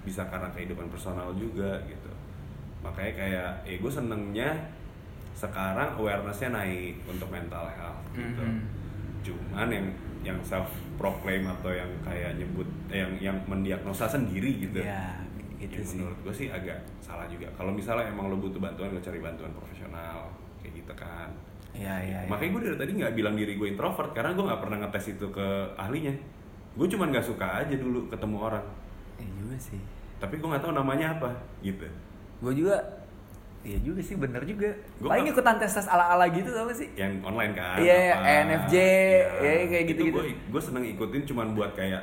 bisa 0.00 0.24
karena 0.24 0.48
kehidupan 0.48 0.88
personal 0.88 1.36
juga 1.36 1.76
gitu. 1.84 2.08
Makanya 2.80 3.12
kayak 3.12 3.50
ya 3.68 3.76
gue 3.76 3.92
senengnya 3.92 4.48
sekarang 5.36 6.00
awarenessnya 6.00 6.48
naik 6.50 6.96
untuk 7.04 7.28
mental 7.28 7.68
health 7.68 8.00
gitu. 8.16 8.40
Mhm. 8.40 8.80
cuman 9.20 9.68
yang 9.68 9.84
yang 10.24 10.38
self 10.40 10.64
proclaim 10.96 11.44
atau 11.44 11.68
yang 11.68 11.92
kayak 12.00 12.40
nyebut 12.40 12.64
eh, 12.88 13.04
yang 13.04 13.12
yang 13.20 13.36
mendiagnosa 13.44 14.08
sendiri 14.08 14.64
gitu. 14.64 14.80
Iya, 14.80 15.19
gitu 15.60 15.76
Ya, 15.76 15.84
sih. 15.84 15.98
menurut 15.98 16.18
gue 16.20 16.34
sih 16.34 16.48
agak 16.48 16.74
salah 16.98 17.26
juga 17.26 17.44
kalau 17.52 17.70
misalnya 17.70 18.08
emang 18.08 18.26
lo 18.26 18.36
butuh 18.36 18.56
bantuan 18.58 18.88
lo 18.88 18.98
cari 18.98 19.18
bantuan 19.18 19.52
profesional 19.52 20.32
kayak 20.58 20.72
gitu 20.74 20.92
kan 20.94 21.28
Iya 21.70 21.94
iya. 22.00 22.18
iya. 22.18 22.26
makanya 22.26 22.50
gue 22.50 22.62
dari 22.64 22.78
tadi 22.78 22.92
nggak 22.96 23.12
bilang 23.14 23.34
diri 23.34 23.52
gue 23.54 23.68
introvert 23.68 24.10
karena 24.10 24.32
gue 24.32 24.42
nggak 24.42 24.58
pernah 24.58 24.76
ngetes 24.80 25.06
itu 25.12 25.26
ke 25.28 25.46
ahlinya 25.76 26.14
gue 26.72 26.86
cuman 26.88 27.08
nggak 27.08 27.22
suka 27.24 27.46
aja 27.58 27.74
dulu 27.74 28.06
ketemu 28.06 28.36
orang 28.40 28.64
Iya 29.16 29.28
juga 29.36 29.56
sih. 29.60 29.80
tapi 30.16 30.34
gue 30.34 30.48
nggak 30.48 30.60
tahu 30.60 30.72
namanya 30.72 31.14
apa 31.14 31.30
gitu 31.60 31.84
Gue 32.38 32.52
juga 32.54 32.76
Iya 33.60 33.76
juga 33.78 34.00
sih 34.00 34.16
bener 34.16 34.40
juga. 34.40 34.72
Gua 34.96 35.12
Paling 35.12 35.20
kan- 35.22 35.34
ikutan 35.36 35.54
tes 35.60 35.68
tes 35.70 35.84
ala 35.84 36.08
ala 36.10 36.24
gitu 36.26 36.48
gak 36.48 36.72
sih? 36.72 36.88
yang 36.96 37.20
online 37.20 37.52
kan 37.52 37.76
Iya, 37.76 38.16
apa. 38.16 38.24
ENFJ, 38.24 38.74
ya, 39.36 39.52
kayak 39.68 39.84
gitu-gitu. 39.86 40.16
gue 40.16 40.24
gue 40.32 40.62
seneng 40.62 40.80
ikutin 40.86 41.28
cuman 41.28 41.52
buat 41.52 41.68
kayak 41.70 42.00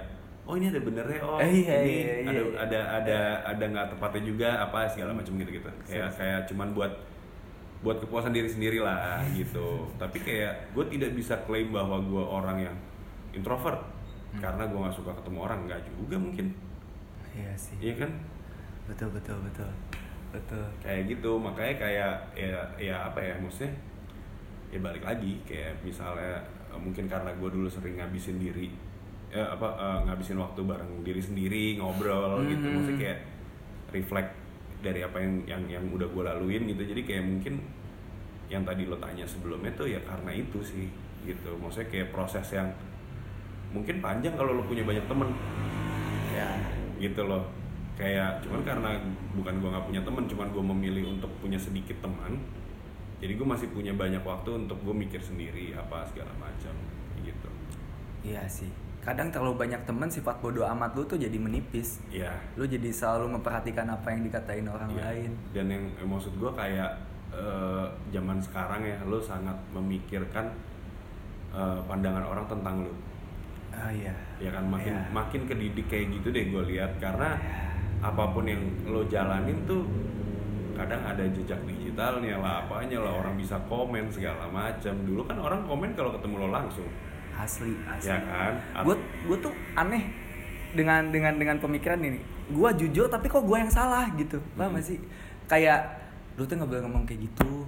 oh 0.48 0.56
ini 0.56 0.66
ada 0.68 0.80
benernya 0.80 1.20
oh 1.22 1.38
Eh, 1.38 1.52
iya, 1.60 1.76
ini 1.84 1.94
iya, 1.94 2.14
ada 2.24 2.40
iya. 2.40 2.56
ada 2.58 2.80
ada 2.98 3.18
ada 3.46 3.64
nggak 3.68 3.88
tepatnya 3.92 4.24
juga 4.24 4.50
apa 4.58 4.88
segala 4.88 5.12
macam 5.12 5.36
gitu 5.36 5.52
gitu 5.54 5.70
kayak 5.84 6.10
kayak 6.16 6.40
cuman 6.48 6.72
buat 6.72 6.94
buat 7.78 8.00
kepuasan 8.00 8.32
diri 8.32 8.48
sendiri 8.48 8.80
lah 8.80 9.20
gitu 9.38 9.86
tapi 9.96 10.18
kayak 10.18 10.72
gue 10.72 10.86
tidak 10.88 11.12
bisa 11.14 11.36
klaim 11.44 11.70
bahwa 11.70 12.00
gue 12.00 12.24
orang 12.24 12.58
yang 12.64 12.76
introvert 13.32 13.80
Hmm. 14.28 14.44
karena 14.44 14.68
gue 14.68 14.76
nggak 14.76 14.92
suka 14.92 15.12
ketemu 15.16 15.40
orang 15.40 15.60
nggak 15.64 15.82
juga 15.88 16.20
mungkin 16.20 16.52
Iya 17.32 17.56
sih. 17.56 17.80
iya 17.80 17.96
kan 17.96 18.12
Betul 18.84 19.08
betul 19.16 19.40
betul. 19.40 19.72
Betul. 20.28 20.68
kayak 20.84 21.08
gitu 21.08 21.40
makanya 21.40 21.76
kayak 21.80 22.12
ya 22.36 22.60
ya 22.76 23.08
apa 23.08 23.24
ya 23.24 23.40
maksudnya 23.40 23.72
ya 24.68 24.84
balik 24.84 25.00
lagi 25.00 25.40
kayak 25.48 25.80
misalnya 25.80 26.44
mungkin 26.76 27.08
karena 27.08 27.32
gue 27.32 27.50
dulu 27.50 27.72
sering 27.72 27.96
ngabisin 27.96 28.36
diri 28.36 28.68
ya 29.38 29.46
apa 29.48 29.68
eh, 29.72 30.00
ngabisin 30.04 30.38
waktu 30.38 30.62
bareng 30.62 30.92
diri 31.02 31.22
sendiri 31.22 31.78
ngobrol 31.78 32.42
gitu 32.44 32.62
Hmm. 32.64 32.74
maksudnya 32.76 32.98
kayak 33.00 33.20
reflect 33.90 34.32
dari 34.78 35.02
apa 35.02 35.18
yang 35.18 35.34
yang 35.46 35.64
yang 35.68 35.84
udah 35.88 36.06
gue 36.06 36.24
laluin 36.24 36.66
gitu 36.68 36.82
jadi 36.84 37.02
kayak 37.04 37.24
mungkin 37.24 37.54
yang 38.48 38.64
tadi 38.64 38.84
lo 38.84 38.98
tanya 38.98 39.24
sebelumnya 39.24 39.70
tuh 39.72 39.86
ya 39.86 40.00
karena 40.02 40.32
itu 40.32 40.60
sih 40.60 40.88
gitu 41.24 41.54
maksudnya 41.56 41.90
kayak 41.90 42.10
proses 42.10 42.46
yang 42.50 42.70
mungkin 43.70 44.00
panjang 44.00 44.34
kalau 44.34 44.54
lo 44.54 44.64
punya 44.64 44.82
banyak 44.82 45.06
temen 45.06 45.30
Ya. 46.30 46.50
gitu 46.98 47.26
loh 47.26 47.50
kayak 47.94 48.42
cuman 48.42 48.62
karena 48.62 48.90
bukan 49.34 49.58
gue 49.58 49.70
nggak 49.70 49.86
punya 49.86 50.02
teman 50.02 50.24
cuman 50.26 50.48
gue 50.50 50.64
memilih 50.68 51.04
untuk 51.12 51.34
punya 51.38 51.58
sedikit 51.58 51.98
teman 51.98 52.38
jadi 53.18 53.34
gue 53.34 53.44
masih 53.44 53.68
punya 53.68 53.90
banyak 53.92 54.22
waktu 54.22 54.54
untuk 54.56 54.78
gue 54.80 54.94
mikir 54.96 55.18
sendiri 55.18 55.74
apa 55.74 56.06
segala 56.06 56.30
macam 56.38 56.74
gitu 57.20 57.50
Iya 58.22 58.46
sih. 58.46 58.70
Kadang 59.08 59.32
terlalu 59.32 59.56
banyak 59.58 59.82
temen 59.82 60.12
sifat 60.12 60.36
bodoh 60.38 60.68
amat 60.68 60.92
lu 60.92 61.02
tuh 61.02 61.16
jadi 61.16 61.36
menipis. 61.38 62.04
ya 62.10 62.28
Lu 62.54 62.68
jadi 62.68 62.92
selalu 62.92 63.32
memperhatikan 63.34 63.88
apa 63.88 64.12
yang 64.12 64.22
dikatain 64.22 64.68
orang 64.68 64.92
Iya. 64.92 65.00
lain. 65.02 65.32
dan 65.50 65.66
yang 65.70 65.84
eh, 65.94 66.04
maksud 66.06 66.36
gue 66.36 66.52
kayak 66.52 66.92
eh, 67.30 67.86
zaman 68.10 68.36
sekarang 68.38 68.84
ya 68.84 69.00
lo 69.02 69.18
sangat 69.18 69.56
memikirkan 69.72 70.52
eh, 71.50 71.80
pandangan 71.82 72.24
orang 72.26 72.46
tentang 72.46 72.84
lo 72.84 72.92
Oh 73.70 73.92
iya. 73.94 74.12
ya 74.38 74.50
kan 74.50 74.66
makin 74.66 74.92
Iya. 74.92 75.08
makin 75.14 75.42
kedidik 75.46 75.88
kayak 75.88 76.12
gitu 76.12 76.28
deh 76.30 76.46
gue 76.46 76.64
lihat 76.68 76.92
karena 76.98 77.32
Iya. 77.34 77.64
apa 78.04 78.24
pun 78.30 78.44
yang 78.44 78.60
lo 78.86 79.06
jalanin 79.06 79.64
tuh 79.64 79.88
kadang 80.74 81.00
ada 81.02 81.24
jejak 81.26 81.58
digitalnya 81.64 82.38
lah 82.38 82.62
apanya 82.62 83.00
lah 83.00 83.14
orang 83.18 83.34
bisa 83.34 83.56
komen 83.64 84.06
segala 84.08 84.46
macam 84.48 84.94
dulu 85.02 85.24
kan 85.24 85.38
orang 85.38 85.64
komen 85.64 85.90
kalau 85.94 86.12
ketemu 86.12 86.36
lo 86.38 86.50
langsung 86.52 86.86
Asli, 87.38 87.74
asli. 87.86 88.08
ya 88.08 88.18
kan 88.20 88.54
Gue 88.82 88.96
gue 89.24 89.38
tuh 89.40 89.54
aneh 89.74 90.04
dengan 90.74 91.08
dengan 91.08 91.34
dengan 91.34 91.58
pemikiran 91.58 91.98
ini. 92.00 92.20
Gue 92.48 92.70
jujur 92.76 93.06
tapi 93.06 93.26
kok 93.26 93.42
gue 93.42 93.58
yang 93.58 93.70
salah 93.70 94.10
gitu. 94.14 94.42
Paham 94.54 94.72
Hmm. 94.72 94.76
gak 94.76 94.86
sih? 94.86 95.00
Kayak 95.46 95.80
lu 96.34 96.44
tuh 96.44 96.56
nggak 96.56 96.68
boleh 96.68 96.82
ngomong 96.84 97.04
kayak 97.04 97.22
gitu. 97.24 97.66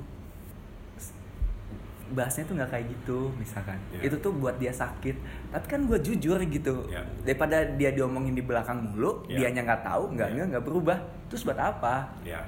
Bahasnya 2.10 2.42
tuh 2.44 2.58
nggak 2.58 2.72
kayak 2.72 2.86
gitu 2.90 3.30
misalkan. 3.36 3.78
Ya. 3.92 4.02
Itu 4.02 4.18
tuh 4.18 4.34
buat 4.34 4.58
dia 4.58 4.74
sakit. 4.74 5.14
Tapi 5.50 5.66
kan 5.68 5.86
gue 5.86 6.00
jujur 6.00 6.42
gitu. 6.42 6.90
Ya. 6.90 7.06
Daripada 7.22 7.62
dia 7.70 7.94
diomongin 7.94 8.34
di 8.34 8.42
belakang 8.42 8.82
mulu, 8.84 9.22
Ya. 9.28 9.46
dianya 9.46 9.62
nggak 9.64 9.86
tahu, 9.86 10.18
nggak 10.18 10.30
Ya. 10.34 10.44
nggak 10.50 10.64
berubah. 10.64 10.98
Terus 11.30 11.46
buat 11.46 11.58
apa? 11.58 12.10
ya 12.24 12.42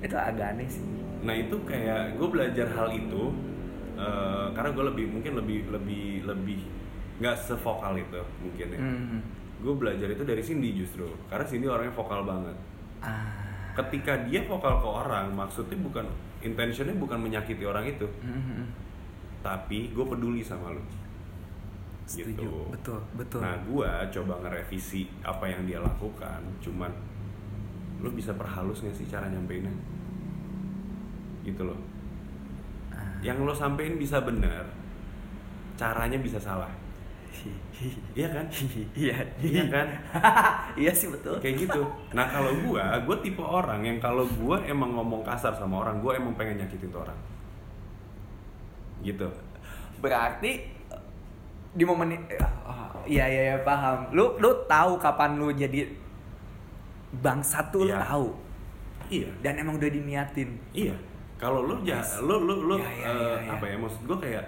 Itu 0.00 0.12
agak 0.14 0.52
aneh 0.54 0.68
sih. 0.68 0.84
nah 1.20 1.32
itu 1.32 1.52
kayak 1.62 2.16
gue 2.16 2.24
belajar 2.26 2.64
hal 2.70 2.88
itu 2.90 3.28
eh, 4.00 4.46
karena 4.50 4.70
gue 4.70 4.84
lebih 4.86 5.04
mungkin 5.08 5.32
lebih 5.36 5.68
lebih 5.68 6.06
lebih 6.24 6.60
nggak 7.18 7.36
sevokal 7.38 7.92
itu 7.94 8.16
mungkin 8.40 8.66
ya 8.70 8.80
Hmm. 8.80 9.20
gue 9.60 9.74
belajar 9.74 10.08
itu 10.08 10.22
dari 10.22 10.40
Cindy 10.40 10.72
justru 10.74 11.04
karena 11.26 11.44
Cindy 11.44 11.66
orangnya 11.66 11.92
vokal 11.92 12.24
banget 12.24 12.56
Ah. 12.98 13.28
ketika 13.74 14.16
dia 14.24 14.40
vokal 14.42 14.76
ke 14.76 14.88
orang 14.88 15.28
maksudnya 15.30 15.76
bukan 15.78 16.08
intentionnya 16.40 16.96
bukan 16.96 17.18
menyakiti 17.18 17.62
orang 17.62 17.84
itu 17.86 18.08
Hmm. 18.20 18.64
tapi 19.40 19.88
gue 19.90 20.04
peduli 20.06 20.40
sama 20.40 20.70
lu 20.70 20.80
Setuju. 22.04 22.26
gitu 22.34 22.50
Betul, 22.70 23.00
betul. 23.14 23.38
nah 23.38 23.54
gue 23.60 23.86
coba 24.10 24.34
ngerevisi 24.40 25.04
apa 25.22 25.44
yang 25.44 25.62
dia 25.62 25.78
lakukan 25.78 26.40
cuman 26.58 26.90
lu 28.00 28.08
bisa 28.10 28.32
perhalus 28.32 28.80
gak 28.80 28.92
sih 28.92 29.04
cara 29.04 29.28
nyampeinnya 29.28 29.70
gitu 31.42 31.62
loh. 31.62 31.76
Yang 33.20 33.44
lo 33.44 33.52
sampein 33.52 34.00
bisa 34.00 34.20
benar 34.24 34.64
caranya 35.76 36.18
bisa 36.20 36.36
salah. 36.36 36.68
Iya 38.12 38.28
kan? 38.28 38.44
Iya. 38.92 39.16
Iya 39.40 39.64
kan? 39.72 39.88
Iya 40.80 40.92
sih 40.92 41.08
betul. 41.08 41.40
Kayak 41.40 41.64
gitu. 41.64 41.82
Nah 42.12 42.28
kalau 42.28 42.52
gue 42.52 42.84
gue 43.08 43.16
tipe 43.24 43.40
orang 43.40 43.80
yang 43.80 43.96
kalau 43.96 44.28
gue 44.28 44.56
emang 44.68 44.92
ngomong 44.92 45.24
kasar 45.24 45.56
sama 45.56 45.80
orang 45.80 46.04
gue 46.04 46.12
emang 46.12 46.36
pengen 46.36 46.60
nyakitin 46.60 46.92
tuh 46.92 47.00
orang. 47.00 47.16
Gitu. 49.00 49.24
Berarti 50.04 50.68
di 51.70 51.84
momen 51.86 52.12
oh, 52.68 53.00
iya 53.08 53.24
iya 53.24 53.42
iya 53.54 53.58
paham. 53.64 54.12
Lu 54.12 54.36
lu 54.36 54.52
tahu 54.68 55.00
kapan 55.00 55.40
lu 55.40 55.48
jadi 55.48 55.88
bangsat 57.24 57.72
tuh 57.72 57.88
lu 57.88 57.96
Iya. 57.96 58.04
tahu. 58.04 58.28
Iya. 59.08 59.28
Dan 59.40 59.54
emang 59.56 59.80
udah 59.80 59.88
diniatin. 59.88 60.60
Iya. 60.76 60.94
Kalau 61.40 61.64
lu 61.64 61.80
ja, 61.80 62.04
lu 62.20 62.36
lu 62.44 62.68
lu 62.68 62.76
Iya, 62.76 62.84
iya, 62.84 63.08
eh, 63.08 63.16
iya, 63.16 63.36
iya. 63.48 63.50
apa 63.56 63.64
ya 63.64 63.76
maksud 63.80 64.04
gue 64.04 64.18
kayak 64.20 64.44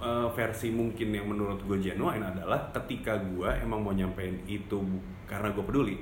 eh, 0.00 0.26
versi 0.32 0.72
mungkin 0.72 1.12
yang 1.12 1.28
menurut 1.28 1.60
gue 1.60 1.76
genuine 1.76 2.24
adalah 2.24 2.56
ketika 2.72 3.20
gue 3.20 3.50
emang 3.60 3.84
mau 3.84 3.92
nyampein 3.92 4.32
itu 4.48 4.80
karena 5.28 5.52
gue 5.52 5.60
peduli, 5.60 5.96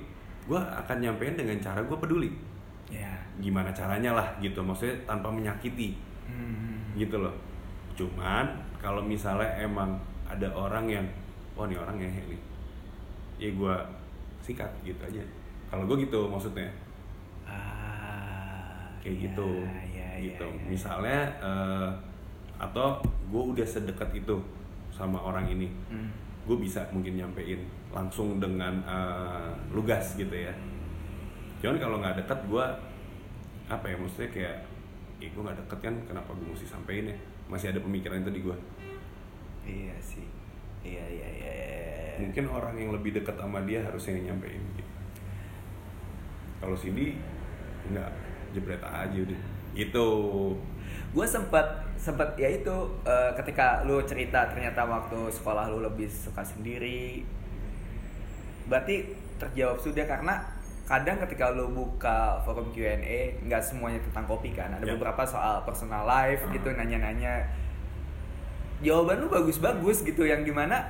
gue 0.46 0.54
akan 0.54 0.96
nyampein 1.02 1.34
dengan 1.34 1.58
cara 1.58 1.82
gue 1.82 1.98
peduli. 1.98 2.30
ya 2.86 3.10
Gimana 3.42 3.74
caranya 3.74 4.14
lah 4.14 4.28
gitu, 4.38 4.62
maksudnya 4.62 4.94
tanpa 5.02 5.26
menyakiti 5.28 5.98
Hmm. 6.26 6.94
gitu 6.94 7.18
loh. 7.18 7.34
Cuman 7.98 8.46
kalau 8.78 9.02
misalnya 9.02 9.50
emang 9.58 9.98
ada 10.22 10.46
orang 10.50 10.86
yang 10.86 11.06
wah 11.54 11.66
nih 11.66 11.74
orang 11.74 11.98
ngehe 11.98 12.22
nih, 12.30 12.40
ya 13.38 13.50
gue 13.50 13.74
sikat 14.42 14.70
gitu 14.82 15.02
aja. 15.02 15.22
Kalau 15.66 15.82
gue 15.86 16.06
gitu 16.06 16.30
maksudnya 16.30 16.70
kayak 19.06 19.14
iya, 19.22 19.24
gitu 19.30 19.48
iya, 19.62 19.78
iya, 19.94 20.06
gitu 20.34 20.46
iya. 20.50 20.66
misalnya 20.66 21.20
eh, 21.38 21.88
atau 22.58 22.98
gue 23.30 23.42
udah 23.54 23.62
sedekat 23.62 24.10
itu 24.18 24.34
sama 24.90 25.22
orang 25.22 25.46
ini 25.46 25.70
Hmm. 25.86 26.10
gue 26.42 26.56
bisa 26.58 26.82
mungkin 26.90 27.14
nyampein 27.14 27.62
langsung 27.94 28.42
dengan 28.42 28.82
eh, 28.82 29.50
lugas 29.70 30.18
gitu 30.18 30.34
ya 30.34 30.50
cuman 31.62 31.78
kalau 31.78 31.96
nggak 32.02 32.18
deket 32.26 32.38
gue 32.50 32.66
apa 33.70 33.84
ya 33.86 33.96
maksudnya 33.98 34.30
kayak 34.34 34.56
eh 35.22 35.30
gue 35.30 35.42
nggak 35.42 35.58
deket 35.64 35.78
kan 35.86 35.94
kenapa 36.10 36.30
gue 36.34 36.46
mesti 36.50 36.66
sampein 36.66 37.06
ya 37.06 37.16
masih 37.46 37.70
ada 37.70 37.78
pemikiran 37.78 38.26
itu 38.26 38.30
di 38.34 38.40
gue 38.42 38.56
iya 39.66 39.94
sih 40.02 40.26
iya 40.82 41.02
iya 41.06 41.28
iya 41.30 41.52
iya. 41.54 42.14
mungkin 42.18 42.50
orang 42.50 42.74
yang 42.74 42.90
lebih 42.90 43.14
dekat 43.14 43.38
sama 43.38 43.62
dia 43.62 43.82
harusnya 43.82 44.18
nyampein 44.18 44.62
gitu. 44.74 44.92
kalau 46.58 46.74
Cindy 46.74 47.18
nggak 47.90 48.25
jebret 48.56 48.80
aja 48.80 49.12
udah 49.14 49.40
itu 49.76 50.08
gue 51.12 51.26
sempat 51.26 51.64
sempat 51.94 52.32
ya 52.34 52.48
itu 52.48 52.72
eh, 53.02 53.30
ketika 53.34 53.84
lu 53.84 54.00
cerita 54.02 54.48
ternyata 54.48 54.82
waktu 54.82 55.28
sekolah 55.30 55.68
lu 55.68 55.80
lebih 55.80 56.08
suka 56.08 56.40
sendiri 56.40 57.20
berarti 58.66 59.06
terjawab 59.36 59.76
sudah 59.76 60.04
karena 60.04 60.34
kadang 60.86 61.18
ketika 61.20 61.50
lu 61.50 61.68
buka 61.68 62.38
forum 62.42 62.70
Q&A 62.70 63.36
nggak 63.42 63.58
semuanya 63.60 63.98
tentang 64.00 64.24
kopi 64.24 64.50
kan 64.50 64.70
ada 64.70 64.82
Ya. 64.82 64.94
beberapa 64.94 65.22
soal 65.22 65.62
personal 65.62 66.06
life 66.06 66.46
Hmm. 66.46 66.54
gitu 66.54 66.68
nanya-nanya 66.70 67.42
jawaban 68.80 69.18
lu 69.18 69.28
bagus-bagus 69.28 70.00
gitu 70.02 70.22
yang 70.22 70.40
di 70.40 70.52
mana 70.52 70.84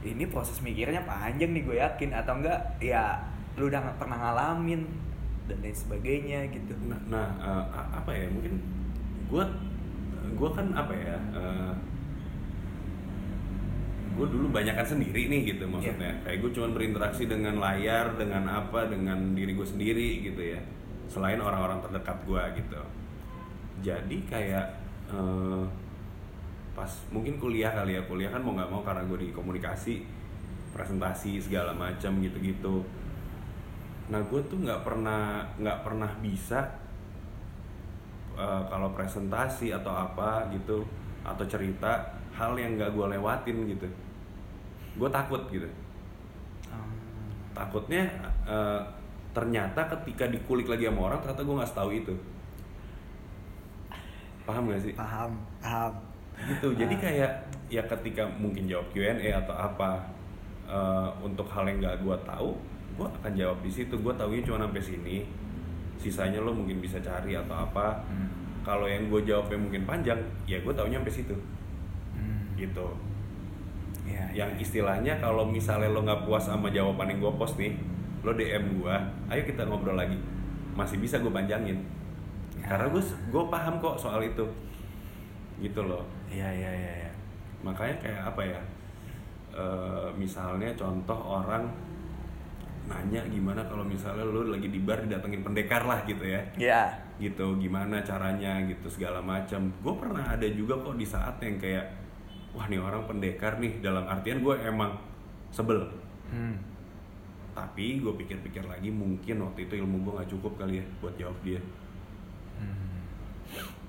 ini 0.00 0.30
proses 0.30 0.62
mikirnya 0.62 1.02
panjang 1.02 1.50
nih 1.50 1.62
gue 1.64 1.76
yakin 1.76 2.10
atau 2.14 2.38
enggak 2.38 2.60
ya 2.78 3.18
lu 3.58 3.66
udah 3.66 3.82
pernah 3.98 4.14
ngalamin 4.16 4.86
dan 5.48 5.58
lain 5.64 5.74
sebagainya 5.76 6.52
gitu. 6.52 6.76
Nah, 6.86 7.00
nah, 7.08 7.28
eh, 7.40 7.64
a- 7.72 7.90
apa 8.04 8.10
ya 8.12 8.28
mungkin 8.28 8.60
gue 9.28 9.44
gue 10.28 10.50
kan 10.52 10.66
apa 10.76 10.92
ya 10.92 11.16
gue 14.18 14.26
dulu 14.26 14.50
banyakan 14.50 14.82
sendiri 14.82 15.30
nih 15.30 15.54
gitu 15.54 15.64
maksudnya. 15.70 16.10
Kayak 16.26 16.38
gue 16.42 16.50
cuma 16.58 16.68
berinteraksi 16.74 17.30
dengan 17.30 17.62
layar 17.62 18.18
dengan 18.18 18.50
apa 18.50 18.90
dengan 18.90 19.32
diri 19.32 19.54
gue 19.54 19.62
sendiri 19.66 20.26
gitu 20.26 20.42
ya. 20.42 20.60
Selain 21.06 21.38
orang-orang 21.38 21.78
terdekat 21.86 22.18
gue 22.26 22.42
gitu. 22.58 22.80
Jadi 23.86 24.18
kayak 24.26 24.66
eh, 25.14 25.64
pas 26.74 26.90
mungkin 27.14 27.38
kuliah 27.38 27.70
kali 27.74 27.98
ya 27.98 28.02
kuliah 28.06 28.30
kan 28.30 28.42
mau 28.42 28.54
nggak 28.54 28.70
mau 28.70 28.82
karena 28.82 29.02
gue 29.06 29.18
di 29.22 29.28
komunikasi 29.34 30.02
presentasi 30.74 31.42
segala 31.42 31.74
macam 31.74 32.22
gitu-gitu 32.22 32.86
nah 34.08 34.20
gue 34.24 34.40
tuh 34.48 34.56
nggak 34.56 34.80
pernah 34.88 35.44
nggak 35.60 35.78
pernah 35.84 36.08
bisa 36.24 36.64
eh, 38.32 38.62
kalau 38.72 38.88
presentasi 38.96 39.76
atau 39.76 39.92
apa 39.92 40.48
gitu 40.56 40.80
atau 41.20 41.44
cerita 41.44 42.16
hal 42.32 42.56
yang 42.56 42.80
nggak 42.80 42.96
gue 42.96 43.06
lewatin 43.18 43.56
gitu. 43.68 43.88
Gue 44.96 45.08
takut 45.12 45.44
gitu. 45.52 45.68
Hmm. 46.72 46.92
takutnya 47.52 48.08
eh, 48.48 48.80
ternyata 49.36 49.84
ketika 49.92 50.24
dikulik 50.26 50.66
lagi 50.66 50.88
sama 50.88 51.12
orang 51.12 51.20
ternyata 51.20 51.42
gue 51.44 51.56
nggak 51.60 51.74
tahu 51.76 51.90
itu. 51.92 52.14
Paham 54.48 54.72
gak 54.72 54.80
sih? 54.80 54.96
Paham 54.96 55.36
paham. 55.60 55.92
Gitu. 56.48 56.72
Jadi 56.80 56.94
kayak 56.96 57.32
ya 57.68 57.84
ketika 57.84 58.24
mungkin 58.40 58.64
jawab 58.64 58.88
Q&A 58.96 59.36
atau 59.36 59.52
apa 59.52 60.00
eh, 60.64 61.08
untuk 61.20 61.44
hal 61.52 61.68
yang 61.68 61.84
nggak 61.84 62.00
gue 62.00 62.16
tahu 62.24 62.56
gue 62.98 63.06
akan 63.06 63.32
jawab 63.32 63.58
di 63.60 63.70
situ 63.70 63.94
gue 63.94 64.12
taunya 64.12 64.42
cuma 64.42 64.58
sampai 64.60 64.82
sini 64.82 65.16
sisanya 65.94 66.38
lo 66.38 66.50
mungkin 66.50 66.78
bisa 66.78 66.98
cari 66.98 67.32
atau 67.32 67.54
apa 67.56 68.02
Hmm. 68.04 68.26
kalau 68.60 68.84
yang 68.84 69.06
gue 69.06 69.22
jawabnya 69.24 69.54
mungkin 69.56 69.82
panjang 69.84 70.18
ya 70.44 70.58
gue 70.58 70.72
taunya 70.72 70.98
sampai 70.98 71.14
situ 71.14 71.36
Hmm. 72.12 72.54
gitu 72.54 72.88
Ya, 74.02 74.24
yang 74.34 74.50
ya. 74.50 74.58
istilahnya 74.58 75.14
kalau 75.16 75.44
misalnya 75.44 75.86
lo 75.86 76.00
nggak 76.00 76.24
puas 76.24 76.40
sama 76.42 76.68
jawaban 76.68 77.06
yang 77.06 77.20
gue 77.20 77.32
post 77.34 77.54
nih 77.54 77.76
lo 78.20 78.32
DM 78.32 78.64
gue 78.76 78.94
ayo 79.28 79.42
kita 79.42 79.62
ngobrol 79.62 79.94
lagi 79.94 80.16
masih 80.72 80.96
bisa 80.96 81.18
gue 81.18 81.28
panjangin 81.28 81.76
karena 82.58 82.88
gue 82.88 82.98
gue 83.04 83.44
paham 83.46 83.78
kok 83.78 83.94
soal 83.94 84.18
itu 84.18 84.42
gitu 85.58 85.80
loh 85.82 86.02
Iya 86.26 86.48
iya 86.48 86.70
iya. 86.72 86.92
Ya. 87.04 87.10
makanya 87.60 87.94
kayak 88.00 88.22
apa 88.26 88.42
ya 88.44 88.60
Eh, 89.48 90.08
misalnya 90.14 90.70
contoh 90.72 91.16
orang 91.18 91.66
nanya 92.88 93.20
gimana 93.28 93.60
kalau 93.68 93.84
misalnya 93.84 94.24
lo 94.24 94.48
lagi 94.48 94.72
di 94.72 94.80
bar 94.80 95.04
didatengin 95.04 95.44
pendekar 95.44 95.84
lah 95.84 96.00
gitu 96.08 96.24
ya. 96.24 96.40
Ya. 96.56 96.82
gitu 97.20 97.58
gimana 97.60 98.00
caranya 98.00 98.62
gitu 98.64 98.86
segala 98.88 99.18
macam 99.18 99.68
gue 99.68 99.94
pernah 99.98 100.22
ada 100.22 100.46
juga 100.48 100.78
kok 100.80 100.96
di 100.96 101.02
saat 101.02 101.36
yang 101.42 101.58
kayak 101.60 101.84
wah 102.56 102.64
nih 102.66 102.80
orang 102.80 103.04
pendekar 103.04 103.60
nih. 103.60 103.84
Dalam 103.84 104.08
artian 104.08 104.40
gue 104.40 104.54
emang 104.64 104.96
sebel. 105.52 105.84
Hmm. 106.28 106.60
tapi 107.56 107.98
gue 107.98 108.14
pikir-pikir 108.14 108.62
lagi 108.70 108.86
mungkin 108.86 109.42
waktu 109.42 109.66
itu 109.66 109.82
ilmu 109.82 110.06
gue 110.06 110.12
nggak 110.14 110.30
cukup 110.30 110.62
kali 110.62 110.78
ya 110.78 110.84
buat 111.02 111.14
jawab 111.18 111.38
dia. 111.42 111.60
Hmm. 112.56 113.02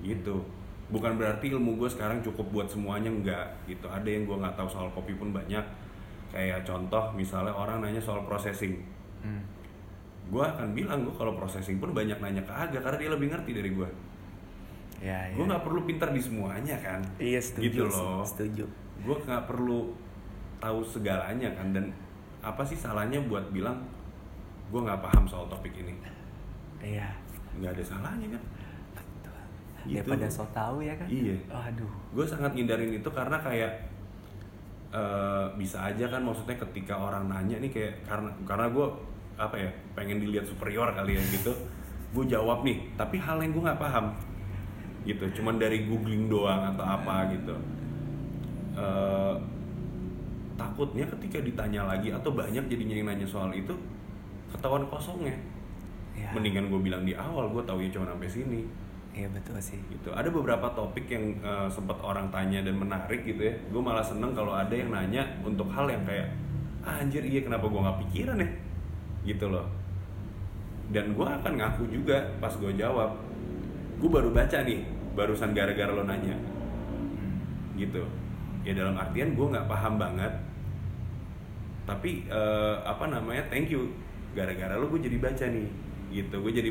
gitu. 0.02 0.42
Bukan 0.90 1.14
berarti 1.14 1.54
ilmu 1.54 1.78
gue 1.78 1.86
sekarang 1.86 2.18
cukup 2.18 2.50
buat 2.50 2.66
semuanya 2.66 3.06
enggak 3.14 3.46
gitu. 3.70 3.86
Ada 3.86 4.08
yang 4.10 4.26
gue 4.26 4.36
nggak 4.42 4.58
tahu 4.58 4.66
soal 4.66 4.90
kopi 4.90 5.14
pun 5.14 5.30
banyak 5.30 5.62
kayak 6.30 6.62
contoh 6.62 7.10
misalnya 7.12 7.50
orang 7.50 7.80
nanya 7.80 7.98
soal 7.98 8.22
processing 8.22 8.78
Hmm. 9.20 9.44
gue 10.26 10.40
akan 10.40 10.72
bilang 10.72 11.02
gue 11.02 11.12
kalau 11.12 11.34
processing 11.34 11.76
pun 11.76 11.90
banyak 11.90 12.16
nanya 12.16 12.40
ke 12.40 12.48
Aga 12.48 12.80
karena 12.80 12.96
dia 12.96 13.10
lebih 13.10 13.28
ngerti 13.28 13.52
dari 13.52 13.70
gue 13.70 13.88
Ya, 14.98 15.28
ya. 15.28 15.32
gue 15.32 15.44
nggak 15.44 15.60
perlu 15.60 15.84
pintar 15.84 16.08
di 16.08 16.18
semuanya 16.18 16.76
kan 16.76 17.00
Iya 17.16 17.36
setuju. 17.36 17.64
gitu 17.66 17.82
loh 17.86 18.20
Setuju. 18.22 18.64
gue 18.98 19.16
nggak 19.18 19.44
perlu 19.44 19.92
tahu 20.56 20.80
segalanya 20.82 21.52
kan 21.52 21.72
dan 21.72 21.92
apa 22.38 22.60
sih 22.62 22.74
salahnya 22.74 23.20
buat 23.22 23.48
bilang 23.50 23.80
gue 24.66 24.78
nggak 24.78 25.00
paham 25.02 25.24
soal 25.24 25.44
topik 25.46 25.72
ini 25.74 25.92
Iya. 26.78 27.12
nggak 27.56 27.74
ada 27.74 27.84
salahnya 27.86 28.28
kan 28.30 28.42
Betul. 28.94 29.36
Gitu. 29.82 29.96
Daripada 30.00 30.28
so 30.28 30.44
tahu 30.50 30.80
ya 30.80 30.94
kan? 30.94 31.08
Iya. 31.08 31.36
Aduh. 31.50 31.92
gue 32.10 32.24
sangat 32.24 32.52
ngindarin 32.52 32.92
itu 32.94 33.08
karena 33.10 33.36
kayak 33.36 33.89
eh, 34.90 35.46
bisa 35.56 35.86
aja 35.86 36.04
kan 36.10 36.22
maksudnya 36.22 36.56
ketika 36.58 36.94
orang 36.98 37.30
nanya 37.30 37.58
nih 37.62 37.70
kayak 37.70 37.94
karena 38.06 38.30
karena 38.44 38.66
gue 38.70 38.86
apa 39.40 39.56
ya 39.56 39.70
pengen 39.96 40.20
dilihat 40.20 40.44
superior 40.44 40.92
kali 40.92 41.16
ya 41.16 41.22
gitu 41.32 41.52
gue 42.10 42.24
jawab 42.28 42.66
nih 42.66 42.92
tapi 42.98 43.16
hal 43.16 43.40
yang 43.40 43.54
gue 43.54 43.62
nggak 43.64 43.80
paham 43.80 44.12
gitu. 45.04 45.24
Cuman 45.40 45.56
dari 45.56 45.88
googling 45.88 46.28
doang 46.28 46.76
atau 46.76 46.84
apa 46.84 47.32
gitu. 47.32 47.56
Eh, 48.76 49.34
takutnya 50.60 51.08
ketika 51.16 51.40
ditanya 51.40 51.88
lagi 51.88 52.12
atau 52.12 52.36
banyak 52.36 52.68
jadinya 52.68 52.94
yang 53.00 53.08
nanya 53.08 53.28
soal 53.28 53.48
itu 53.56 53.72
ketahuan 54.52 54.84
kosongnya. 54.88 55.36
Ya. 56.10 56.26
mendingan 56.36 56.68
gue 56.68 56.80
bilang 56.84 57.06
di 57.06 57.14
awal 57.16 57.48
gue 57.48 57.62
taunya 57.64 57.88
cuma 57.88 58.04
sampai 58.12 58.28
sini 58.28 58.60
Iya 59.10 59.26
betul 59.34 59.58
sih. 59.58 59.78
gitu. 59.90 60.14
Ada 60.14 60.30
beberapa 60.30 60.70
topik 60.70 61.10
yang 61.10 61.34
eh, 61.42 61.68
sempat 61.68 61.98
orang 61.98 62.30
tanya 62.30 62.62
dan 62.62 62.78
menarik 62.78 63.26
gitu 63.26 63.42
ya. 63.42 63.54
Gue 63.68 63.82
malah 63.82 64.04
seneng 64.04 64.32
kalau 64.32 64.54
ada 64.54 64.70
yang 64.70 64.94
nanya 64.94 65.26
untuk 65.42 65.66
hal 65.74 65.90
yang 65.90 66.02
kayak 66.06 66.30
ah, 66.86 67.02
anjir 67.02 67.20
iya 67.26 67.42
kenapa 67.42 67.66
gue 67.66 67.80
nggak 67.80 67.98
pikiran 68.06 68.38
ya? 68.38 68.48
Gitu 69.26 69.46
loh. 69.50 69.66
Dan 70.94 71.14
gue 71.14 71.26
akan 71.26 71.52
ngaku 71.58 71.84
juga 71.90 72.22
pas 72.38 72.54
gue 72.54 72.72
jawab. 72.78 73.18
Gue 73.98 74.10
baru 74.10 74.30
baca 74.30 74.58
nih 74.62 74.86
barusan 75.18 75.52
gara-gara 75.52 75.90
lo 75.90 76.06
nanya. 76.06 76.38
Gitu. 77.74 78.02
Ya 78.62 78.72
dalam 78.78 78.94
artian 78.94 79.34
gue 79.34 79.46
nggak 79.50 79.66
paham 79.66 79.98
banget. 79.98 80.32
Tapi 81.82 82.30
eh, 82.30 82.76
apa 82.86 83.10
namanya 83.10 83.42
thank 83.50 83.74
you. 83.74 83.90
Gara-gara 84.38 84.78
lo 84.78 84.86
gue 84.86 85.02
jadi 85.02 85.18
baca 85.18 85.46
nih 85.50 85.89
gitu 86.10 86.42
gue 86.42 86.52
jadi 86.52 86.70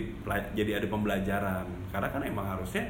jadi 0.54 0.72
ada 0.78 0.88
pembelajaran 0.88 1.66
karena 1.90 2.08
kan 2.08 2.22
emang 2.22 2.46
harusnya 2.46 2.84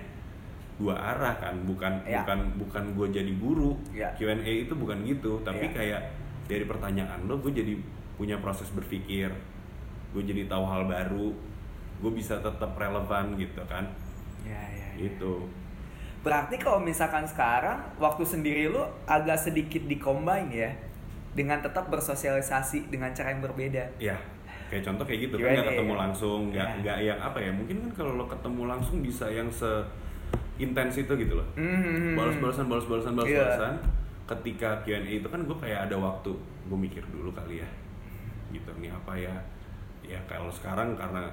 dua 0.75 0.95
arah 0.95 1.35
kan 1.37 1.55
bukan 1.63 2.01
Ya. 2.03 2.23
bukan 2.23 2.39
bukan 2.57 2.83
gue 2.95 3.07
jadi 3.11 3.31
guru 3.35 3.75
Ya. 3.91 4.09
Q&A 4.15 4.65
itu 4.65 4.73
bukan 4.73 5.03
gitu 5.03 5.39
tapi 5.41 5.67
Ya. 5.67 5.73
kayak 5.73 6.01
dari 6.47 6.65
pertanyaan 6.65 7.25
lo 7.25 7.37
gue 7.37 7.51
jadi 7.51 7.77
punya 8.15 8.39
proses 8.39 8.67
berpikir 8.69 9.29
gue 10.09 10.23
jadi 10.23 10.47
tahu 10.47 10.63
hal 10.65 10.83
baru 10.83 11.35
gue 11.99 12.11
bisa 12.11 12.39
tetap 12.39 12.73
relevan 12.73 13.35
gitu 13.35 13.61
kan 13.65 13.85
Ya 14.41 14.57
ya. 14.71 14.87
ya. 14.97 15.13
itu 15.13 15.45
Berarti 16.19 16.59
kalau 16.59 16.83
misalkan 16.83 17.23
sekarang 17.23 17.79
waktu 17.95 18.27
sendiri 18.27 18.67
lu 18.67 18.83
agak 19.05 19.39
sedikit 19.39 19.79
dikombine 19.83 20.51
ya 20.51 20.71
dengan 21.31 21.63
tetap 21.63 21.87
bersosialisasi 21.87 22.91
dengan 22.91 23.13
cara 23.13 23.31
yang 23.31 23.39
berbeda. 23.39 23.95
ya 23.95 24.19
kayak 24.69 24.83
contoh 24.83 25.03
kayak 25.03 25.19
gitu 25.23 25.35
kan 25.35 25.43
Q&A, 25.43 25.53
nggak 25.55 25.67
ketemu 25.71 25.91
ya. 25.91 25.99
langsung 25.99 26.39
nggak 26.47 26.61
Ya. 26.63 26.77
nggak 26.77 26.97
yang 27.03 27.19
apa 27.19 27.37
ya 27.37 27.51
mungkin 27.51 27.75
kan 27.81 27.91
kalau 27.95 28.11
lo 28.15 28.25
ketemu 28.25 28.61
langsung 28.67 28.97
bisa 28.99 29.25
yang 29.27 29.49
se 29.49 29.69
intens 30.57 30.95
itu 30.95 31.13
gitu 31.15 31.33
loh 31.33 31.47
Hmm. 31.53 32.13
balas-balasan 32.13 32.65
balas-balasan 32.65 33.11
Iya. 33.11 33.17
balas-balasan 33.17 33.73
ketika 34.27 34.69
Q&A 34.83 35.01
itu 35.15 35.25
kan 35.25 35.41
gue 35.41 35.57
kayak 35.57 35.89
ada 35.89 35.95
waktu 35.95 36.29
gue 36.63 36.77
mikir 36.79 37.01
dulu 37.07 37.31
kali 37.31 37.57
ya 37.57 37.69
gitu 38.49 38.69
nih 38.75 38.89
apa 38.89 39.13
ya 39.13 39.33
ya 40.01 40.19
kalau 40.23 40.49
sekarang 40.49 40.93
karena 40.93 41.25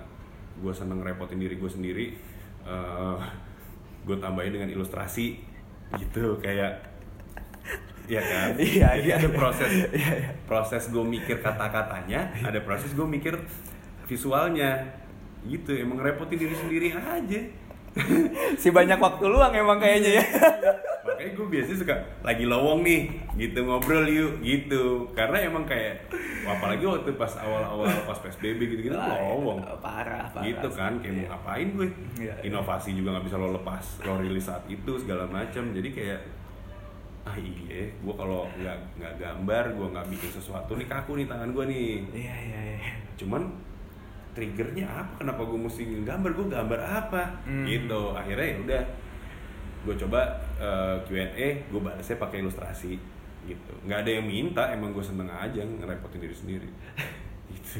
gue 0.56 0.72
seneng 0.72 1.00
repotin 1.00 1.36
diri 1.36 1.54
gue 1.54 1.68
sendiri 1.68 2.06
eh 2.64 3.18
gue 4.02 4.16
tambahin 4.16 4.54
dengan 4.54 4.70
ilustrasi 4.70 5.36
gitu 5.94 6.38
kayak 6.38 6.72
ya 8.06 8.20
kan 8.20 8.48
Iya, 8.60 8.88
iya, 8.96 9.14
ada 9.16 9.26
iya. 9.26 9.34
proses 9.34 9.70
Iya, 9.74 9.86
iya. 9.92 10.30
proses 10.44 10.82
gue 10.86 11.04
mikir 11.04 11.38
kata-katanya 11.38 12.20
ada 12.40 12.58
proses 12.60 12.90
gue 12.90 13.04
mikir 13.04 13.34
visualnya 14.04 14.86
gitu 15.42 15.70
emang 15.72 15.98
repotin 15.98 16.38
diri 16.38 16.54
sendiri 16.54 16.88
aja 16.92 17.40
Si 18.60 18.68
banyak 18.68 18.98
waktu 18.98 19.24
luang 19.24 19.50
emang 19.50 19.78
kayaknya 19.78 20.20
ya. 20.20 20.24
makanya 21.02 21.32
gue 21.32 21.46
biasanya 21.48 21.78
suka 21.78 21.96
lagi 22.20 22.44
lowong 22.44 22.82
nih 22.82 23.08
gitu 23.38 23.64
ngobrol 23.64 24.04
yuk 24.04 24.36
gitu 24.38 24.84
karena 25.10 25.40
emang 25.40 25.64
kayak 25.64 26.04
apalagi 26.44 26.84
waktu 26.84 27.14
pas 27.14 27.32
awal-awal 27.36 27.88
pas 28.04 28.18
psbb 28.18 28.60
gitu 28.60 28.82
gitu 28.84 28.94
Ah, 28.94 29.16
lowong 29.16 29.58
iya. 29.58 29.74
parah, 29.78 30.28
parah. 30.28 30.44
gitu 30.44 30.68
kan 30.70 30.92
kayak 31.00 31.14
mau 31.14 31.22
Iya. 31.22 31.30
ngapain 31.32 31.66
gue 31.72 31.86
Iya, 31.88 32.34
iya. 32.36 32.44
inovasi 32.44 32.92
juga 32.92 33.16
nggak 33.16 33.24
bisa 33.24 33.36
lo 33.36 33.48
lepas 33.50 33.84
lo 34.02 34.12
rilis 34.20 34.44
saat 34.44 34.64
itu 34.68 34.92
segala 34.96 35.24
macam 35.24 35.64
jadi 35.72 35.88
kayak 35.88 36.20
ah 37.26 37.36
iya. 37.36 37.90
Gue 38.00 38.14
kalau 38.14 38.46
nggak 38.54 38.78
nggak 39.02 39.14
gambar 39.18 39.64
gue 39.74 39.86
nggak 39.92 40.06
bikin 40.14 40.30
sesuatu 40.30 40.78
nih 40.78 40.86
kaku 40.86 41.18
nih 41.18 41.26
tangan 41.26 41.50
gue 41.50 41.64
nih. 41.66 41.90
Iya, 42.14 42.34
iya, 42.46 42.60
iya. 42.78 42.92
cuman 43.18 43.42
triggernya 44.38 44.86
apa? 44.86 45.12
Kenapa 45.20 45.42
gue 45.42 45.58
mesti 45.58 45.82
gambar? 46.06 46.30
Gue 46.32 46.46
gambar 46.48 46.80
apa? 46.80 47.22
Hmm. 47.42 47.66
gitu. 47.66 48.14
Akhirnya 48.14 48.46
ya 48.46 48.56
udah 48.62 48.82
gue 49.86 49.94
coba 50.06 50.20
eh, 50.58 50.96
Q&A 51.06 51.48
gue 51.66 51.80
balasnya 51.82 52.16
pakai 52.16 52.40
ilustrasi 52.40 52.94
gitu. 53.46 53.72
Nggak 53.84 53.98
ada 54.06 54.10
yang 54.10 54.26
minta 54.26 54.62
emang 54.70 54.94
gue 54.94 55.02
seneng 55.02 55.26
aja 55.30 55.62
ngerepotin 55.62 56.22
diri 56.22 56.34
sendiri 56.34 56.70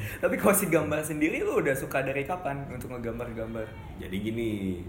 Tapi 0.23 0.35
kalau 0.35 0.53
si 0.53 0.67
gambar 0.67 1.01
sendiri 1.01 1.41
lu 1.41 1.59
udah 1.59 1.73
suka 1.73 2.01
dari 2.01 2.23
kapan 2.23 2.65
untuk 2.69 2.91
ngegambar-gambar? 2.91 3.67
jadi 3.97 4.13
gini 4.13 4.85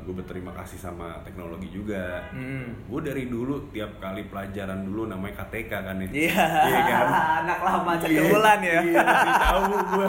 gue 0.00 0.14
berterima 0.14 0.54
kasih 0.54 0.78
sama 0.78 1.18
teknologi 1.20 1.66
juga 1.68 2.22
Hmm. 2.30 2.78
gue 2.84 3.00
dari 3.02 3.26
dulu 3.26 3.66
tiap 3.70 3.98
kali 3.98 4.22
pelajaran 4.24 4.82
dulu 4.82 5.04
namanya 5.04 5.42
KTK 5.42 5.72
kan 5.72 5.98
ya 5.98 6.08
Iya. 6.08 6.46
Iya 6.62 6.80
kan 6.84 7.06
Anak 7.42 7.58
lama 7.60 7.92
Iya, 7.96 8.22
cekulan 8.22 8.58
ya. 8.60 8.78
iya, 8.80 9.02
masih 9.02 9.34
cawu 9.36 9.74
gue 9.84 10.08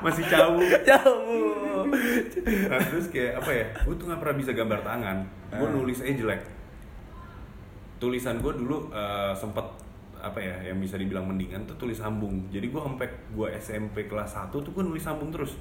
masih 0.00 0.24
cawu 0.26 0.58
Jauh. 0.90 1.82
nah, 2.66 2.80
terus 2.84 3.06
kayak 3.08 3.32
apa 3.38 3.50
ya 3.52 3.64
gue 3.80 3.94
tuh 3.94 4.04
nggak 4.04 4.20
pernah 4.20 4.36
bisa 4.36 4.50
gambar 4.52 4.80
tangan 4.80 5.16
gue 5.48 5.62
Ah. 5.62 5.72
nulis 5.72 5.98
aja 6.00 6.14
jelek 6.16 6.42
tulisan 7.98 8.36
gue 8.36 8.52
dulu 8.52 8.90
eh, 8.90 9.32
sempet 9.32 9.66
apa 10.22 10.38
ya 10.38 10.54
yang 10.64 10.76
bisa 10.76 10.94
dibilang 10.94 11.24
mendingan 11.24 11.64
tuh 11.64 11.76
tulis 11.76 11.96
sambung 11.96 12.48
jadi 12.48 12.64
gue 12.64 12.76
sampai 12.78 13.06
gue 13.30 13.48
SMP 13.54 14.04
kelas 14.04 14.30
1 14.30 14.52
tuh 14.52 14.66
gue 14.66 14.82
nulis 14.82 15.00
sambung 15.00 15.28
terus 15.28 15.56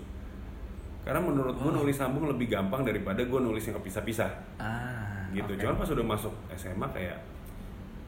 karena 1.01 1.19
menurut 1.19 1.55
gue 1.55 1.65
Oh. 1.65 1.75
nulis 1.75 1.95
sambung 1.95 2.25
lebih 2.25 2.47
gampang 2.47 2.83
daripada 2.83 3.19
gue 3.19 3.39
nulis 3.39 3.63
yang 3.63 3.75
kepisah-pisah 3.75 4.31
Ah. 4.57 5.25
gitu 5.29 5.47
oke. 5.47 5.57
cuman 5.57 5.75
pas 5.75 5.89
udah 5.89 6.05
masuk 6.07 6.33
SMA 6.53 6.87
kayak 6.89 7.17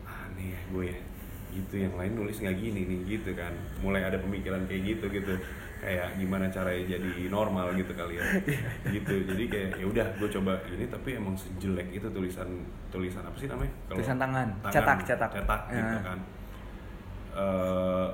aneh 0.03 0.51
ya 0.51 0.61
gue 0.69 0.85
ya 0.87 0.99
gitu 1.51 1.75
yang 1.77 1.93
lain 1.93 2.13
nulis 2.13 2.37
nggak 2.37 2.55
gini 2.55 2.81
nih 2.81 2.99
gitu 3.09 3.31
kan 3.33 3.51
mulai 3.79 4.01
ada 4.01 4.15
pemikiran 4.17 4.63
kayak 4.65 4.81
gitu 4.87 5.05
gitu 5.09 5.35
kayak 5.77 6.13
gimana 6.15 6.45
caranya 6.47 6.95
jadi 6.95 7.27
normal 7.27 7.73
gitu 7.73 7.91
kali 7.91 8.15
ya 8.15 8.23
gitu 8.95 9.15
jadi 9.25 9.43
kayak 9.45 9.69
ya 9.75 9.85
udah 9.85 10.07
gue 10.15 10.29
coba 10.31 10.55
ini 10.69 10.85
tapi 10.85 11.09
emang 11.13 11.33
sejelek 11.33 11.91
itu 11.91 12.07
tulisan 12.07 12.47
tulisan 12.87 13.19
apa 13.21 13.35
sih 13.35 13.47
namanya 13.47 13.73
Tulisan 13.89 14.15
tangan. 14.15 14.47
Cetak, 14.65 14.99
cetak. 15.03 15.29
cetak 15.33 15.61
gitu 15.69 15.95
Ya. 15.97 16.05
kan 16.05 16.19
Eh 17.31 18.07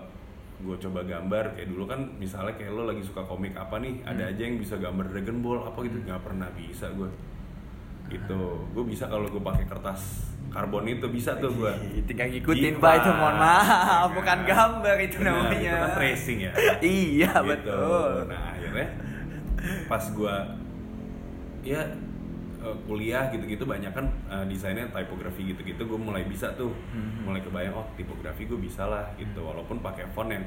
gue 0.58 0.74
coba 0.80 1.00
gambar 1.02 1.54
kayak 1.54 1.70
dulu 1.70 1.86
kan 1.86 2.18
misalnya 2.18 2.50
kayak 2.52 2.72
lo 2.72 2.84
lagi 2.84 3.00
suka 3.00 3.22
komik 3.22 3.54
apa 3.54 3.78
nih 3.78 4.02
ada 4.02 4.26
Hmm. 4.26 4.32
aja 4.32 4.42
yang 4.42 4.58
bisa 4.58 4.74
gambar 4.76 5.06
Dragon 5.08 5.38
Ball 5.40 5.60
apa 5.64 5.78
gitu. 5.82 5.98
Nggak 6.00 6.22
pernah 6.24 6.50
bisa 6.52 6.90
gue 6.92 7.10
gitu. 8.08 8.42
Gue 8.72 8.84
bisa 8.84 9.06
kalau 9.06 9.26
gue 9.26 9.38
pakai 9.40 9.66
kertas 9.66 10.26
karbon 10.48 10.88
itu 10.88 11.06
bisa 11.08 11.36
tuh 11.36 11.52
gue 11.52 11.70
Tinggal 12.04 12.32
ngikutin 12.32 12.80
pak 12.80 12.94
itu 12.98 13.10
mohon 13.12 13.36
maaf. 13.36 14.10
Bukan 14.10 14.38
gambar 14.44 14.96
itu 14.98 15.18
namanya. 15.20 15.54
itu 15.54 15.78
kan 15.78 15.92
tracing 15.94 16.40
ya. 16.42 16.52
Iya 16.80 17.32
Gitu. 17.36 17.48
betul. 17.48 18.12
nah 18.26 18.42
akhirnya 18.50 18.88
pas 19.86 20.04
gue 20.08 20.36
ya 21.64 21.82
eh, 22.68 22.76
kuliah 22.84 23.32
gitu-gitu 23.32 23.64
banyak 23.64 23.92
kan 23.96 24.06
eh, 24.28 24.46
desainnya 24.52 24.92
typography 24.92 25.56
gitu-gitu 25.56 25.88
gue 25.88 26.00
mulai 26.00 26.28
bisa 26.28 26.52
tuh. 26.60 26.72
Mhm. 26.92 27.24
mulai 27.24 27.42
kebayang 27.44 27.76
oh 27.76 27.88
tipografi 27.96 28.44
gue 28.44 28.60
bisa 28.60 28.88
lah 28.88 29.08
gitu. 29.16 29.44
Walaupun 29.44 29.80
pakai 29.80 30.08
font 30.12 30.28
yang 30.28 30.44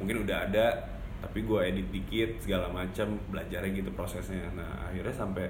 mungkin 0.00 0.24
udah 0.24 0.48
ada 0.48 0.66
tapi 1.20 1.44
gue 1.44 1.60
edit 1.60 1.88
dikit 1.92 2.40
segala 2.40 2.72
macam 2.72 3.20
belajarnya 3.28 3.70
gitu 3.76 3.92
prosesnya. 3.92 4.48
Nah 4.56 4.88
akhirnya 4.88 5.12
sampai 5.12 5.46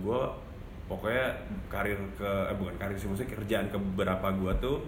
gue 0.00 0.20
pokoknya 0.88 1.28
karir 1.68 2.00
ke 2.16 2.30
eh 2.48 2.56
bukan 2.56 2.72
karir 2.80 2.96
sih 2.96 3.04
maksudnya 3.04 3.36
kerjaan 3.36 3.68
ke 3.68 3.76
beberapa 3.76 4.32
gue 4.32 4.52
tuh 4.64 4.78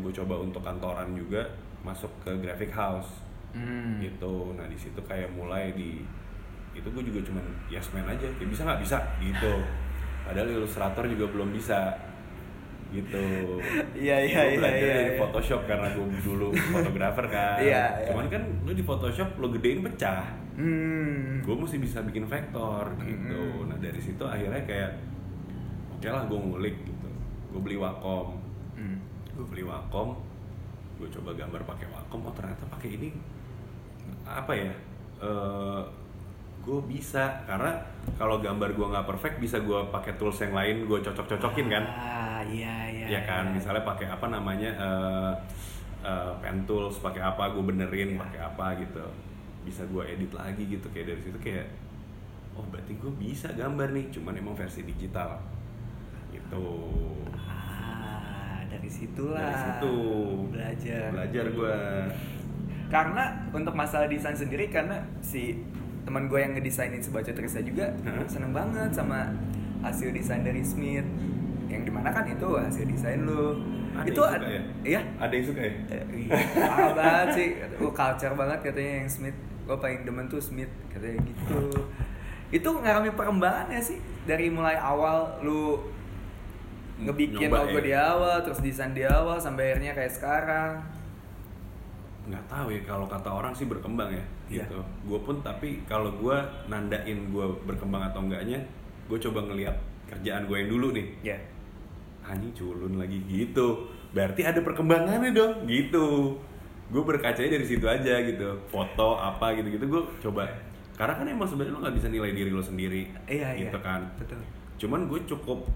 gue 0.00 0.12
coba 0.16 0.40
untuk 0.40 0.64
kantoran 0.64 1.12
juga 1.12 1.44
masuk 1.84 2.08
ke 2.24 2.32
graphic 2.40 2.72
house. 2.72 3.22
Hmm. 3.52 4.00
gitu. 4.00 4.56
Nah 4.56 4.64
di 4.64 4.80
situ 4.80 4.96
kayak 5.04 5.28
mulai 5.36 5.76
di 5.76 6.00
itu 6.72 6.88
gue 6.88 7.02
juga 7.04 7.20
cuman 7.28 7.44
yes 7.68 7.88
man 7.92 8.08
aja. 8.08 8.26
Kayak 8.36 8.50
bisa 8.50 8.62
nggak? 8.64 8.80
Bisa. 8.80 8.96
Gitu. 9.20 9.52
Padahal 10.24 10.48
ilustrator 10.48 11.04
juga 11.08 11.26
belum 11.32 11.52
bisa. 11.52 11.92
Gitu. 12.92 13.24
Iya, 13.96 14.16
iya, 14.20 14.40
iya, 14.52 14.58
belajar 14.60 14.84
iya, 14.84 14.96
dari 15.00 15.12
iya. 15.16 15.20
Photoshop 15.20 15.64
karena 15.64 15.88
gue 15.96 16.06
dulu 16.20 16.52
fotografer 16.52 17.24
kan. 17.32 17.56
Iya, 17.56 17.84
iya. 18.04 18.06
cuman 18.12 18.26
kan 18.28 18.42
lu 18.68 18.72
di 18.76 18.84
Photoshop 18.84 19.40
lo 19.40 19.48
gedein 19.48 19.80
pecah. 19.80 20.42
Hmm. 20.52 21.40
gue 21.40 21.56
mesti 21.56 21.80
bisa 21.80 22.04
bikin 22.04 22.28
vektor 22.28 22.84
gitu. 23.00 23.40
Mm-mm. 23.40 23.72
nah 23.72 23.78
dari 23.80 23.96
situ 23.96 24.20
akhirnya 24.20 24.60
kayak 24.68 25.00
oke 25.96 26.04
lah 26.04 26.28
gue 26.28 26.38
ngulik 26.38 26.76
gitu. 26.84 27.08
Gue 27.48 27.60
beli 27.64 27.76
Wacom. 27.80 28.36
Hmm. 28.76 29.00
gue 29.32 29.46
beli 29.48 29.64
Wacom. 29.64 30.20
Gue 31.00 31.08
coba 31.08 31.32
gambar 31.32 31.64
pakai 31.64 31.88
Wacom. 31.88 32.28
Oh 32.28 32.34
ternyata 32.36 32.68
pakai 32.68 33.00
ini 33.00 33.08
apa 34.28 34.52
ya 34.52 34.72
gue 36.62 36.78
bisa 36.86 37.42
karena 37.42 37.74
kalau 38.14 38.38
gambar 38.38 38.70
gue 38.70 38.86
nggak 38.86 39.06
perfect 39.06 39.36
bisa 39.42 39.58
gue 39.58 39.82
pakai 39.90 40.14
tools 40.14 40.38
yang 40.38 40.54
lain 40.54 40.86
gue 40.86 40.98
cocok-cocokin 41.02 41.66
kan 41.66 41.84
Ah 41.90 42.40
iya 42.46 42.86
iya. 42.86 43.06
ya 43.18 43.20
kan 43.26 43.50
iya. 43.50 43.54
misalnya 43.58 43.82
pakai 43.82 44.06
apa 44.06 44.26
namanya 44.30 44.70
eh, 44.70 45.32
eh, 46.06 46.32
pen 46.38 46.62
tools 46.62 47.02
pakai 47.02 47.18
apa 47.18 47.50
gue 47.50 47.62
benerin 47.66 48.14
pakai 48.14 48.40
apa 48.46 48.78
gitu 48.78 49.02
bisa 49.66 49.82
gue 49.90 50.02
edit 50.06 50.30
lagi 50.34 50.62
gitu 50.66 50.86
kayak 50.94 51.14
dari 51.14 51.20
situ 51.22 51.38
kayak 51.42 51.66
oh 52.54 52.62
berarti 52.70 52.94
gue 52.94 53.12
bisa 53.18 53.50
gambar 53.54 53.90
nih 53.90 54.06
cuman 54.14 54.34
emang 54.38 54.54
versi 54.54 54.86
digital 54.86 55.42
gitu 56.30 56.66
Ah 57.34 58.62
dari 58.70 58.88
situlah. 58.88 59.38
dari 59.42 59.56
situ 59.58 59.94
belajar. 60.50 61.06
belajar 61.10 61.44
gue 61.50 61.76
Karena 62.92 63.24
untuk 63.56 63.72
masalah 63.72 64.04
desain 64.04 64.36
sendiri 64.36 64.68
karena 64.68 65.00
si 65.24 65.56
teman 66.02 66.26
gue 66.26 66.38
yang 66.38 66.52
ngedesainin 66.54 66.98
sebaca 66.98 67.30
Trisa 67.30 67.62
juga 67.62 67.94
Hah? 68.02 68.26
seneng 68.26 68.50
banget 68.50 68.90
sama 68.90 69.30
hasil 69.82 70.10
desain 70.10 70.42
dari 70.42 70.62
Smith. 70.62 71.06
Yang 71.70 71.82
di 71.88 71.92
mana 71.94 72.12
kan 72.12 72.26
itu 72.26 72.48
hasil 72.52 72.84
desain 72.84 73.22
lu. 73.24 73.56
Ada 73.92 74.08
itu 74.08 74.20
yang 74.20 74.32
ad- 74.32 74.40
suka 74.40 74.48
ya? 74.50 74.62
iya. 74.84 75.00
Ada 75.20 75.32
yang 75.32 75.46
suka 75.46 75.60
ya? 75.60 75.72
Eh, 75.92 76.04
iya, 76.26 76.32
parah 76.56 76.92
banget 76.96 77.28
sih. 77.36 77.48
Oh, 77.80 77.92
culture 77.92 78.34
banget 78.34 78.58
katanya 78.64 78.92
yang 79.04 79.10
Smith. 79.10 79.38
Gue 79.62 79.76
paling 79.78 80.00
demen 80.02 80.26
tuh 80.26 80.40
Smith 80.42 80.72
katanya 80.88 81.18
gitu. 81.22 81.60
Itu 82.52 82.68
ngalami 82.82 83.10
perkembangan 83.14 83.72
ya 83.72 83.80
sih. 83.80 83.98
Dari 84.24 84.48
mulai 84.52 84.76
awal 84.76 85.40
lu 85.40 85.80
ngebikin 87.02 87.50
Nyoba 87.50 87.66
logo 87.66 87.78
ya? 87.78 87.82
di 87.82 87.92
awal 87.96 88.36
terus 88.46 88.60
desain 88.62 88.94
di 88.94 89.02
awal 89.02 89.40
sampai 89.40 89.74
akhirnya 89.74 89.92
kayak 89.96 90.12
sekarang. 90.12 90.72
Nggak 92.28 92.44
tahu 92.46 92.66
ya 92.70 92.80
kalau 92.86 93.06
kata 93.10 93.28
orang 93.28 93.50
sih 93.50 93.66
berkembang 93.66 94.12
ya 94.14 94.22
Iya. 94.52 94.68
gitu. 94.68 94.78
Gue 95.08 95.18
pun 95.24 95.40
tapi 95.40 95.80
kalau 95.88 96.12
gue 96.20 96.36
nandain 96.68 97.18
gue 97.32 97.46
berkembang 97.64 98.12
atau 98.12 98.20
enggaknya 98.20 98.60
gue 99.08 99.18
coba 99.18 99.48
ngeliat 99.48 99.76
kerjaan 100.12 100.44
gue 100.44 100.56
yang 100.60 100.70
dulu 100.70 100.92
nih. 100.92 101.08
Ya 101.24 101.38
anjing 102.26 102.54
culun 102.54 102.98
lagi 102.98 103.18
gitu. 103.26 103.90
Berarti 104.12 104.46
ada 104.46 104.60
perkembangannya 104.62 105.30
dong 105.34 105.66
gitu. 105.66 106.36
Gue 106.92 107.02
berkacanya 107.02 107.58
dari 107.58 107.66
situ 107.66 107.86
aja 107.88 108.20
gitu. 108.22 108.60
Foto 108.68 109.18
apa 109.18 109.56
gitu 109.58 109.68
gitu 109.74 109.84
gue 109.88 110.02
coba. 110.22 110.46
Karena 110.94 111.18
kan 111.18 111.26
emang 111.26 111.48
sebenarnya 111.48 111.74
lo 111.74 111.80
nggak 111.82 111.96
bisa 111.98 112.08
nilai 112.12 112.30
diri 112.36 112.50
lo 112.52 112.62
sendiri 112.62 113.08
iya 113.26 113.56
iya. 113.56 113.66
gitu 113.66 113.78
kan. 113.82 114.06
Betul. 114.20 114.38
Cuman 114.78 115.08
gue 115.08 115.20
cukup 115.26 115.66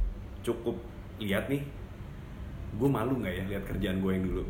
cukup 0.44 0.76
lihat 1.18 1.48
nih 1.50 1.64
gue 2.76 2.88
malu 2.92 3.24
nggak 3.24 3.34
ya 3.34 3.44
lihat 3.56 3.64
kerjaan 3.64 4.04
gue 4.04 4.10
yang 4.12 4.24
dulu 4.28 4.44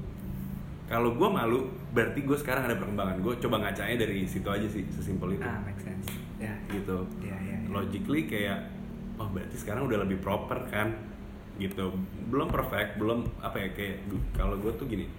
kalau 0.86 1.18
gue 1.18 1.28
malu 1.28 1.66
berarti 1.90 2.22
gue 2.22 2.38
sekarang 2.38 2.70
ada 2.70 2.78
perkembangan. 2.78 3.18
Gue 3.18 3.34
coba 3.42 3.66
ngacanya 3.66 4.06
dari 4.06 4.22
situ 4.22 4.46
aja 4.46 4.66
sih 4.70 4.86
sesimpel 4.86 5.34
itu. 5.34 5.42
Ah 5.42 5.58
make 5.66 5.82
sense. 5.82 6.06
Ya. 6.38 6.54
Gitu. 6.70 7.02
Iya, 7.26 7.36
iya, 7.42 7.56
iya. 7.58 7.68
logically 7.70 8.30
kayak 8.30 8.70
oh 9.18 9.26
berarti 9.26 9.56
sekarang 9.58 9.90
udah 9.90 10.06
lebih 10.06 10.22
proper 10.22 10.62
kan? 10.70 10.94
Gitu. 11.58 11.90
Belum 12.30 12.46
perfect 12.46 13.02
belum 13.02 13.26
apa 13.42 13.66
ya 13.66 13.68
kayak 13.74 14.06
kalau 14.38 14.54
gue 14.62 14.70
tuh 14.78 14.86
gini. 14.86 15.10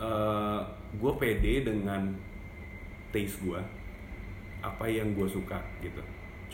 Eh 0.00 0.60
gue 0.96 1.12
pede 1.20 1.68
dengan 1.68 2.16
taste 3.12 3.44
gue 3.44 3.60
apa 4.64 4.84
yang 4.88 5.12
gue 5.12 5.28
suka 5.28 5.60
gitu. 5.84 6.00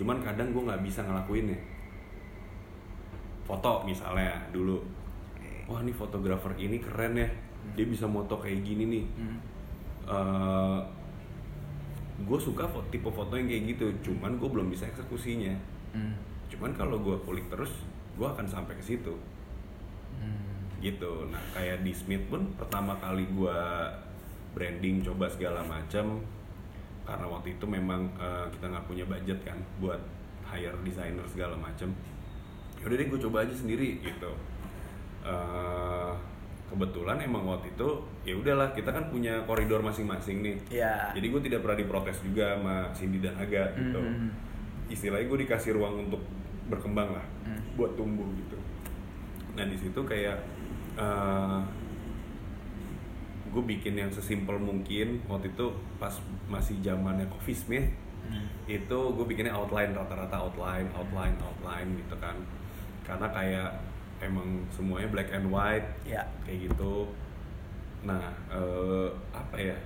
Cuman 0.02 0.18
kadang 0.18 0.50
gue 0.50 0.66
nggak 0.66 0.82
bisa 0.82 1.06
ngelakuinnya. 1.06 1.62
Foto 3.46 3.86
misalnya 3.86 4.50
dulu. 4.50 4.82
Wah 5.70 5.78
nih 5.86 5.94
fotografer 5.94 6.58
ini 6.58 6.82
keren 6.82 7.14
ya 7.14 7.30
dia 7.72 7.86
bisa 7.86 8.04
moto 8.04 8.36
kayak 8.36 8.62
gini 8.62 8.84
nih. 8.86 9.04
Hmm. 9.16 9.38
gue 12.22 12.38
suka 12.38 12.68
fo- 12.68 12.84
tipe 12.92 13.08
foto 13.08 13.34
yang 13.34 13.48
kayak 13.48 13.64
gitu. 13.74 13.86
Cuman 14.06 14.38
gue 14.38 14.48
belum 14.48 14.68
bisa 14.68 14.86
eksekusinya. 14.86 15.54
Hmm. 15.92 16.16
cuman 16.52 16.72
kalau 16.76 17.00
gue 17.00 17.16
kulik 17.24 17.48
terus 17.48 17.72
gue 18.14 18.28
akan 18.28 18.44
sampai 18.44 18.76
ke 18.76 18.84
situ. 18.84 19.14
Hmm. 20.20 20.68
gitu. 20.78 21.26
Nah 21.32 21.40
kayak 21.52 21.80
di 21.80 21.92
Smith 21.92 22.28
pun 22.28 22.52
pertama 22.54 22.92
kali 23.00 23.24
gue 23.26 23.58
branding 24.52 25.00
coba 25.00 25.32
segala 25.32 25.64
macam 25.64 26.20
karena 27.02 27.26
waktu 27.26 27.56
itu 27.56 27.64
memang 27.66 28.04
eh, 28.14 28.46
kita 28.52 28.68
nggak 28.68 28.84
punya 28.84 29.04
budget 29.08 29.40
kan 29.42 29.56
buat 29.80 29.98
hire 30.46 30.76
desainer 30.84 31.24
segala 31.24 31.56
macam 31.56 31.88
yaudah 32.78 32.94
deh 33.00 33.08
gue 33.08 33.20
coba 33.26 33.42
aja 33.42 33.54
sendiri 33.56 33.98
gitu. 34.04 34.32
Eh, 35.24 36.12
kebetulan 36.72 37.20
emang 37.20 37.44
waktu 37.44 37.68
itu 37.68 37.88
ya 38.22 38.32
udahlah 38.32 38.72
kita 38.72 38.88
kan 38.88 39.04
punya 39.06 39.44
koridor 39.44 39.80
masing-masing 39.80 40.40
nih 40.40 40.56
Ya. 40.72 41.12
jadi 41.12 41.26
gue 41.28 41.40
tidak 41.42 41.60
pernah 41.60 41.76
diprotes 41.76 42.16
juga 42.18 42.56
sama 42.56 42.76
Cindy 42.90 43.20
dan 43.20 43.36
Aga 43.36 43.70
gitu 43.74 44.00
Hmm. 44.00 44.32
istilahnya 44.88 45.26
gue 45.26 45.38
dikasih 45.44 45.76
ruang 45.76 46.08
untuk 46.08 46.24
berkembang 46.66 47.12
lah 47.12 47.26
Hmm. 47.42 47.60
buat 47.74 47.92
tumbuh 47.92 48.24
gitu 48.34 48.56
nah 49.52 49.62
di 49.62 49.76
situ 49.76 50.00
kayak 50.02 50.40
gue 53.48 53.62
bikin 53.68 53.94
yang 53.94 54.08
sesimpel 54.08 54.56
mungkin 54.56 55.20
waktu 55.26 55.52
itu 55.52 55.66
pas 55.98 56.16
masih 56.46 56.80
zamannya 56.80 57.28
Coffee 57.28 57.52
Smith 57.54 57.88
Hmm. 58.22 58.46
itu 58.64 58.98
gue 59.12 59.26
bikinnya 59.26 59.50
outline 59.50 59.92
rata-rata 59.92 60.38
outline 60.38 60.86
outline 60.94 61.34
outline 61.36 61.90
gitu 61.98 62.14
kan 62.16 62.38
karena 63.02 63.26
kayak 63.28 63.70
emang 64.22 64.46
semuanya 64.68 65.08
black 65.08 65.28
and 65.30 65.46
white 65.46 65.84
Ya. 66.02 66.22
kayak 66.42 66.70
gitu 66.70 67.10
nah 68.02 68.22
eh, 68.48 69.08
apa 69.30 69.56
ya 69.56 69.76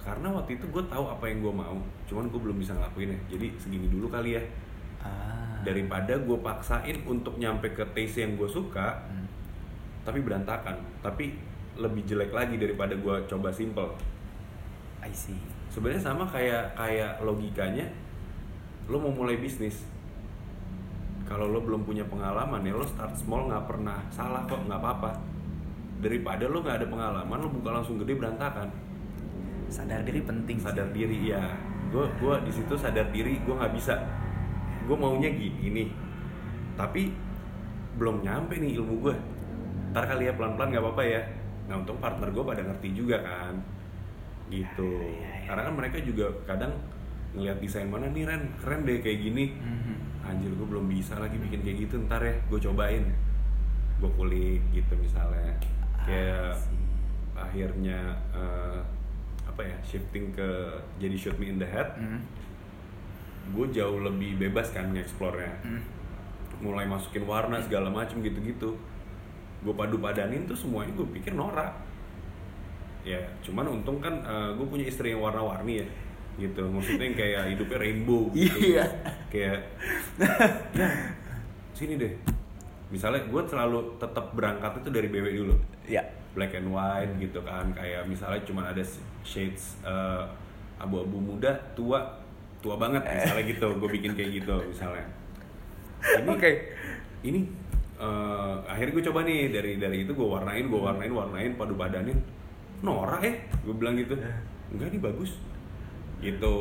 karena 0.00 0.32
waktu 0.32 0.56
itu 0.56 0.64
gue 0.66 0.82
tahu 0.84 1.04
apa 1.06 1.24
yang 1.24 1.38
gue 1.40 1.52
mau 1.52 1.76
cuman 2.04 2.24
gue 2.26 2.40
belum 2.40 2.56
bisa 2.56 2.72
ngelakuin 2.72 3.10
ya 3.10 3.18
jadi 3.28 3.46
segini 3.56 3.86
dulu 3.86 4.08
kali 4.08 4.34
ya 4.34 4.42
Ah. 5.00 5.56
daripada 5.62 6.12
gue 6.12 6.38
paksain 6.38 6.92
untuk 7.04 7.36
nyampe 7.36 7.70
ke 7.70 7.84
taste 7.90 8.20
yang 8.20 8.36
gue 8.36 8.44
suka 8.44 9.00
Hmm. 9.02 9.24
tapi 10.02 10.20
berantakan 10.20 10.76
tapi 11.00 11.36
lebih 11.74 12.04
jelek 12.04 12.28
lagi 12.30 12.56
daripada 12.56 12.92
gue 12.92 13.14
coba 13.24 13.48
simple 13.48 13.96
I 15.00 15.08
see. 15.10 15.40
sebenarnya 15.68 16.02
sama 16.02 16.24
kayak 16.26 16.74
kayak 16.74 17.16
logikanya 17.20 17.88
lo 18.86 18.98
mau 18.98 19.12
mulai 19.14 19.38
bisnis 19.38 19.88
kalau 21.28 21.46
lo 21.46 21.60
belum 21.62 21.86
punya 21.86 22.04
pengalaman 22.06 22.64
ya 22.66 22.74
lo 22.74 22.86
start 22.86 23.14
small 23.14 23.46
nggak 23.46 23.64
pernah 23.70 23.98
salah 24.10 24.44
kok 24.46 24.62
nggak 24.66 24.80
apa-apa. 24.80 25.10
Daripada 26.00 26.44
lo 26.48 26.64
nggak 26.64 26.76
ada 26.82 26.86
pengalaman 26.88 27.38
lo 27.40 27.48
buka 27.52 27.70
langsung 27.70 28.00
gede 28.00 28.16
berantakan. 28.16 28.68
Sadar 29.70 30.02
diri 30.02 30.20
penting. 30.26 30.58
sih. 30.58 30.66
sadar 30.66 30.88
diri 30.90 31.30
ya 31.30 31.44
gue 31.90 32.06
gua 32.22 32.38
di 32.38 32.54
situ 32.54 32.74
sadar 32.78 33.10
diri 33.10 33.38
gue 33.42 33.54
nggak 33.54 33.74
bisa. 33.74 33.94
Gue 34.86 34.96
maunya 34.98 35.30
gini 35.30 35.66
nih. 35.70 35.88
Tapi 36.74 37.12
belum 37.98 38.22
nyampe 38.22 38.56
nih 38.58 38.78
ilmu 38.78 38.96
gue 39.02 39.16
ntar 39.90 40.06
kali 40.06 40.30
ya 40.30 40.32
pelan 40.38 40.54
pelan 40.54 40.70
nggak 40.70 40.82
apa 40.86 40.90
apa 40.94 41.02
ya. 41.02 41.22
Nah 41.66 41.74
untung 41.82 41.98
partner 41.98 42.30
gue 42.30 42.44
pada 42.46 42.62
ngerti 42.62 42.88
juga 42.94 43.22
kan. 43.22 43.54
Gitu. 44.50 44.90
Ya, 44.90 45.14
ya, 45.14 45.30
ya. 45.30 45.46
karena 45.46 45.62
kan 45.70 45.74
mereka 45.78 45.98
juga 46.02 46.26
kadang 46.46 46.74
ngelihat 47.38 47.58
desain 47.62 47.86
mana 47.86 48.10
nih 48.10 48.26
Ren? 48.26 48.42
Keren 48.58 48.82
deh 48.82 48.98
kayak 48.98 49.18
gini. 49.22 49.54
Mhm. 49.54 49.94
Anjir 50.20 50.52
gue 50.52 50.66
belum 50.68 50.86
bisa 50.86 51.16
lagi 51.16 51.40
bikin 51.40 51.64
kayak 51.64 51.78
gitu 51.88 51.94
ntar 52.06 52.20
ya 52.20 52.34
gue 52.48 52.58
cobain. 52.60 53.04
Gue 54.00 54.10
kulik 54.16 54.62
gitu 54.72 54.92
misalnya. 55.00 55.56
Kayak 56.04 56.56
see. 56.56 56.76
akhirnya 57.36 58.16
eh, 58.32 58.80
apa 59.44 59.60
ya 59.64 59.76
shifting 59.84 60.32
ke 60.32 60.48
jadi 61.00 61.16
shoot 61.16 61.36
me 61.40 61.52
in 61.52 61.58
the 61.58 61.68
head. 61.68 61.96
Hmm. 61.96 62.22
gue 63.50 63.66
jauh 63.74 63.98
lebih 64.04 64.38
bebas 64.38 64.70
kan 64.70 64.94
nge-explore-nya. 64.94 65.50
Hmm. 65.66 65.82
mulai 66.60 66.84
masukin 66.84 67.24
warna 67.24 67.56
segala 67.64 67.88
macem 67.88 68.20
gitu-gitu. 68.20 68.76
Gue 69.64 69.74
padu 69.74 69.96
padanin 69.96 70.44
tuh 70.44 70.54
semuanya 70.54 70.92
gue 70.92 71.08
pikir 71.18 71.32
norak. 71.32 71.72
Ya 73.00 73.18
cuman 73.40 73.80
untung 73.80 73.96
kan 73.98 74.20
gue 74.54 74.66
punya 74.68 74.84
istri 74.84 75.16
yang 75.16 75.24
warna-warni 75.24 75.80
ya 75.80 75.86
gitu. 76.38 76.62
Maksudnya 76.70 77.04
yang 77.10 77.18
kayak 77.18 77.42
hidupnya 77.56 77.78
rainbow 77.80 78.22
gitu. 78.36 78.58
Iya. 78.76 78.84
kayak 79.32 79.58
ya 80.76 80.88
sini 81.74 81.96
deh. 81.96 82.12
Misalnya 82.90 83.24
gue 83.24 83.42
selalu 83.46 83.96
tetap 83.96 84.34
berangkat 84.36 84.82
itu 84.84 84.88
dari 84.92 85.08
BW 85.08 85.26
dulu. 85.46 85.56
Ya. 85.90 86.04
black 86.30 86.54
and 86.54 86.70
white 86.70 87.10
gitu 87.18 87.42
kan. 87.42 87.74
Kayak 87.74 88.06
misalnya 88.06 88.40
cuma 88.46 88.62
ada 88.70 88.82
shades 89.26 89.80
eh, 89.82 90.24
abu-abu 90.78 91.18
muda 91.18 91.50
tua 91.74 92.22
tua 92.60 92.78
banget 92.78 93.02
misalnya 93.02 93.44
gitu. 93.50 93.66
Gue 93.80 93.90
bikin 93.90 94.14
kayak 94.14 94.44
gitu 94.44 94.54
misalnya. 94.70 95.06
Ini 96.00 96.30
Oke. 96.30 96.52
ini 97.26 97.40
eh, 97.98 98.54
akhirnya 98.70 98.92
gue 98.94 99.04
coba 99.10 99.20
nih 99.26 99.50
dari 99.50 99.72
dari 99.80 100.06
itu 100.06 100.12
gue 100.14 100.26
warnain 100.26 100.70
gue 100.70 100.80
warnain 100.80 101.10
warnain 101.10 101.52
padu 101.58 101.74
padanin 101.74 102.18
norak 102.84 103.22
ya 103.26 103.34
gue 103.66 103.74
bilang 103.74 103.98
gitu. 103.98 104.14
Enggak 104.70 104.94
nih 104.94 105.02
bagus 105.02 105.34
gitu. 106.20 106.56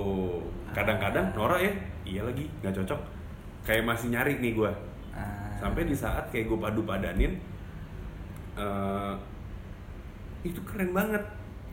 Kadang-kadang 0.71 1.35
norak 1.35 1.59
ya 1.59 1.73
iya 2.07 2.21
lagi 2.25 2.47
nggak 2.63 2.75
cocok. 2.83 2.99
Kayak 3.67 3.85
masih 3.85 4.07
nyari 4.11 4.39
nih 4.39 4.55
gue 4.55 4.71
Ah. 5.09 5.51
sampai 5.59 5.83
di 5.83 5.95
saat 5.97 6.31
kayak 6.31 6.47
gue 6.47 6.59
padu 6.61 6.85
padanin 6.85 7.35
eh, 8.55 9.13
itu 10.47 10.59
keren 10.63 10.95
banget. 10.95 11.23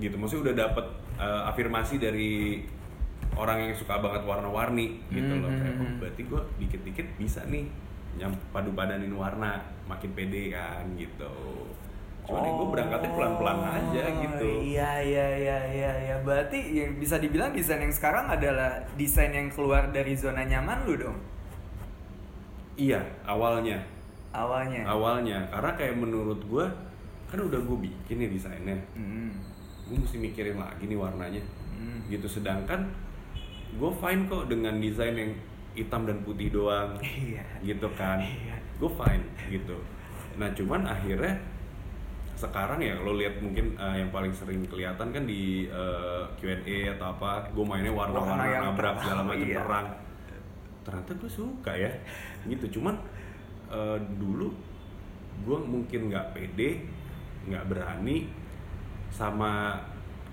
Gitu. 0.02 0.18
Maksudnya 0.18 0.50
udah 0.50 0.56
dapet 0.68 0.86
eh, 1.16 1.42
afirmasi 1.48 1.96
dari 2.02 2.62
orang 3.36 3.68
yang 3.68 3.72
suka 3.76 4.00
banget 4.00 4.22
warna-warni 4.24 5.00
gitu 5.12 5.40
loh. 5.40 5.50
Hmm, 5.52 5.60
kayak 5.60 5.74
hmm, 5.76 5.82
oh, 5.82 5.88
hmm. 5.88 5.98
berarti 6.00 6.22
gue 6.24 6.42
dikit-dikit 6.64 7.06
bisa 7.20 7.40
nih 7.48 7.68
nyam 8.16 8.32
padu 8.48 8.72
padanin 8.72 9.12
warna 9.12 9.60
makin 9.84 10.16
pede 10.16 10.48
kan 10.48 10.88
gitu 10.96 11.68
cuman 12.26 12.42
ya 12.42 12.52
gue 12.52 12.68
berangkatnya 12.68 13.10
pelan-pelan 13.12 13.58
aja 13.62 14.00
Oh, 14.02 14.14
gitu 14.20 14.46
Iya 14.66 14.90
iya 15.00 15.26
iya 15.36 15.58
iya 15.68 15.92
iya. 16.00 16.16
Berarti 16.18 16.58
yang 16.72 16.96
bisa 16.96 17.16
dibilang 17.16 17.50
desain 17.50 17.78
yang 17.78 17.90
sekarang 17.90 18.26
adalah 18.26 18.68
desain 18.94 19.30
yang 19.30 19.46
keluar 19.48 19.88
dari 19.88 20.12
zona 20.12 20.42
nyaman 20.42 20.82
lu 20.84 20.94
dong. 20.96 21.18
iya 22.76 23.00
awalnya 23.24 23.80
Awalnya. 24.30 24.84
awalnya 24.84 25.38
karena 25.48 25.70
kayak 25.72 25.96
menurut 25.96 26.40
gue 26.42 26.66
kan 27.26 27.38
udah 27.38 27.56
gue 27.58 27.78
bikin 27.80 28.16
nih 28.18 28.30
desainnya 28.30 28.76
Hmm. 28.92 29.32
gue 29.82 29.96
mesti 29.96 30.18
mikirin 30.18 30.56
lagi 30.56 30.84
nih 30.84 30.94
warnanya 30.94 31.40
Hmm. 31.72 32.04
gitu 32.06 32.26
sedangkan 32.26 32.84
gue 33.72 33.90
fine 33.94 34.26
kok 34.26 34.44
dengan 34.46 34.76
desain 34.76 35.14
yang 35.14 35.32
hitam 35.72 36.04
dan 36.04 36.20
putih 36.20 36.50
doang 36.50 37.00
Iya. 37.24 37.44
gitu 37.62 37.88
kan 37.94 38.20
Iya. 38.20 38.60
gue 38.76 38.90
fine 38.90 39.24
gitu 39.48 39.76
nah 40.36 40.52
cuman 40.52 40.84
akhirnya 40.84 41.32
sekarang 42.36 42.84
ya 42.84 43.00
lo 43.00 43.16
lihat 43.16 43.40
mungkin 43.40 43.72
eh, 43.80 44.04
yang 44.04 44.12
paling 44.12 44.28
sering 44.28 44.60
kelihatan 44.68 45.08
kan 45.08 45.24
di 45.24 45.72
eh, 45.72 46.22
Q&A 46.36 46.92
atau 46.94 47.16
apa 47.16 47.48
gue 47.48 47.64
mainnya 47.64 47.88
Warna 47.88 48.20
warna-warna 48.20 48.60
nabrak 48.70 48.96
segala 49.00 49.22
macam 49.24 49.48
iya. 49.48 49.56
terang. 49.64 49.86
Ternyata 50.84 51.12
gue 51.16 51.30
suka 51.32 51.72
ya 51.72 51.90
gitu. 52.44 52.78
Cuman 52.78 53.00
eh, 53.72 53.98
dulu 54.20 54.52
gue 55.48 55.58
mungkin 55.64 56.12
nggak 56.12 56.36
pede 56.36 56.84
nggak 57.48 57.64
berani 57.72 58.28
sama 59.08 59.80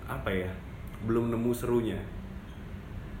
apa 0.04 0.28
ya 0.28 0.52
belum 1.08 1.32
nemu 1.32 1.50
serunya. 1.56 2.00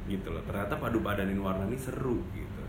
Gitu 0.04 0.28
loh. 0.28 0.44
Ternyata 0.44 0.76
padu 0.76 1.00
padanin 1.00 1.40
warna 1.40 1.64
ini 1.64 1.80
seru 1.80 2.20
gitu. 2.36 2.62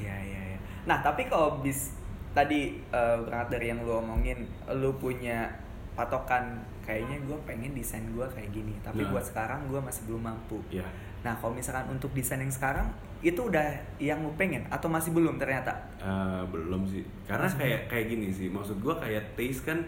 Iya 0.00 0.16
iya 0.24 0.40
iya. 0.56 0.58
Nah 0.88 1.04
tapi 1.04 1.28
kalau 1.28 1.60
bis 1.60 2.00
tadi 2.32 2.60
eh, 2.82 3.16
berangkat 3.18 3.48
dari 3.50 3.66
yang 3.68 3.80
lu 3.80 3.98
omongin, 3.98 4.44
lu 4.70 4.90
punya 4.94 5.48
patokan 5.92 6.56
kayaknya 6.80 7.20
gue 7.22 7.36
pengen 7.42 7.72
desain 7.72 8.02
gue 8.08 8.24
kayak 8.26 8.50
gini, 8.50 8.72
tapi 8.80 9.00
Nah. 9.00 9.12
buat 9.12 9.22
sekarang 9.22 9.66
gue 9.66 9.78
masih 9.78 10.02
belum 10.04 10.22
mampu. 10.24 10.58
ya 10.68 10.84
Nah 11.22 11.36
kalau 11.36 11.52
misalkan 11.52 11.86
untuk 11.88 12.10
desain 12.10 12.36
yang 12.36 12.50
sekarang 12.50 12.90
itu 13.20 13.38
udah 13.38 13.62
yang 13.96 14.18
lu 14.18 14.34
pengen 14.34 14.66
atau 14.66 14.88
masih 14.88 15.12
belum 15.12 15.38
ternyata? 15.38 15.70
Eh, 15.96 16.42
belum 16.44 16.82
sih 16.84 17.06
karena 17.24 17.46
kayak 17.46 17.86
kayak 17.86 18.06
gini 18.08 18.26
sih 18.28 18.48
maksud 18.48 18.78
gua 18.78 18.96
kayak 18.96 19.22
taste 19.32 19.62
kan 19.62 19.78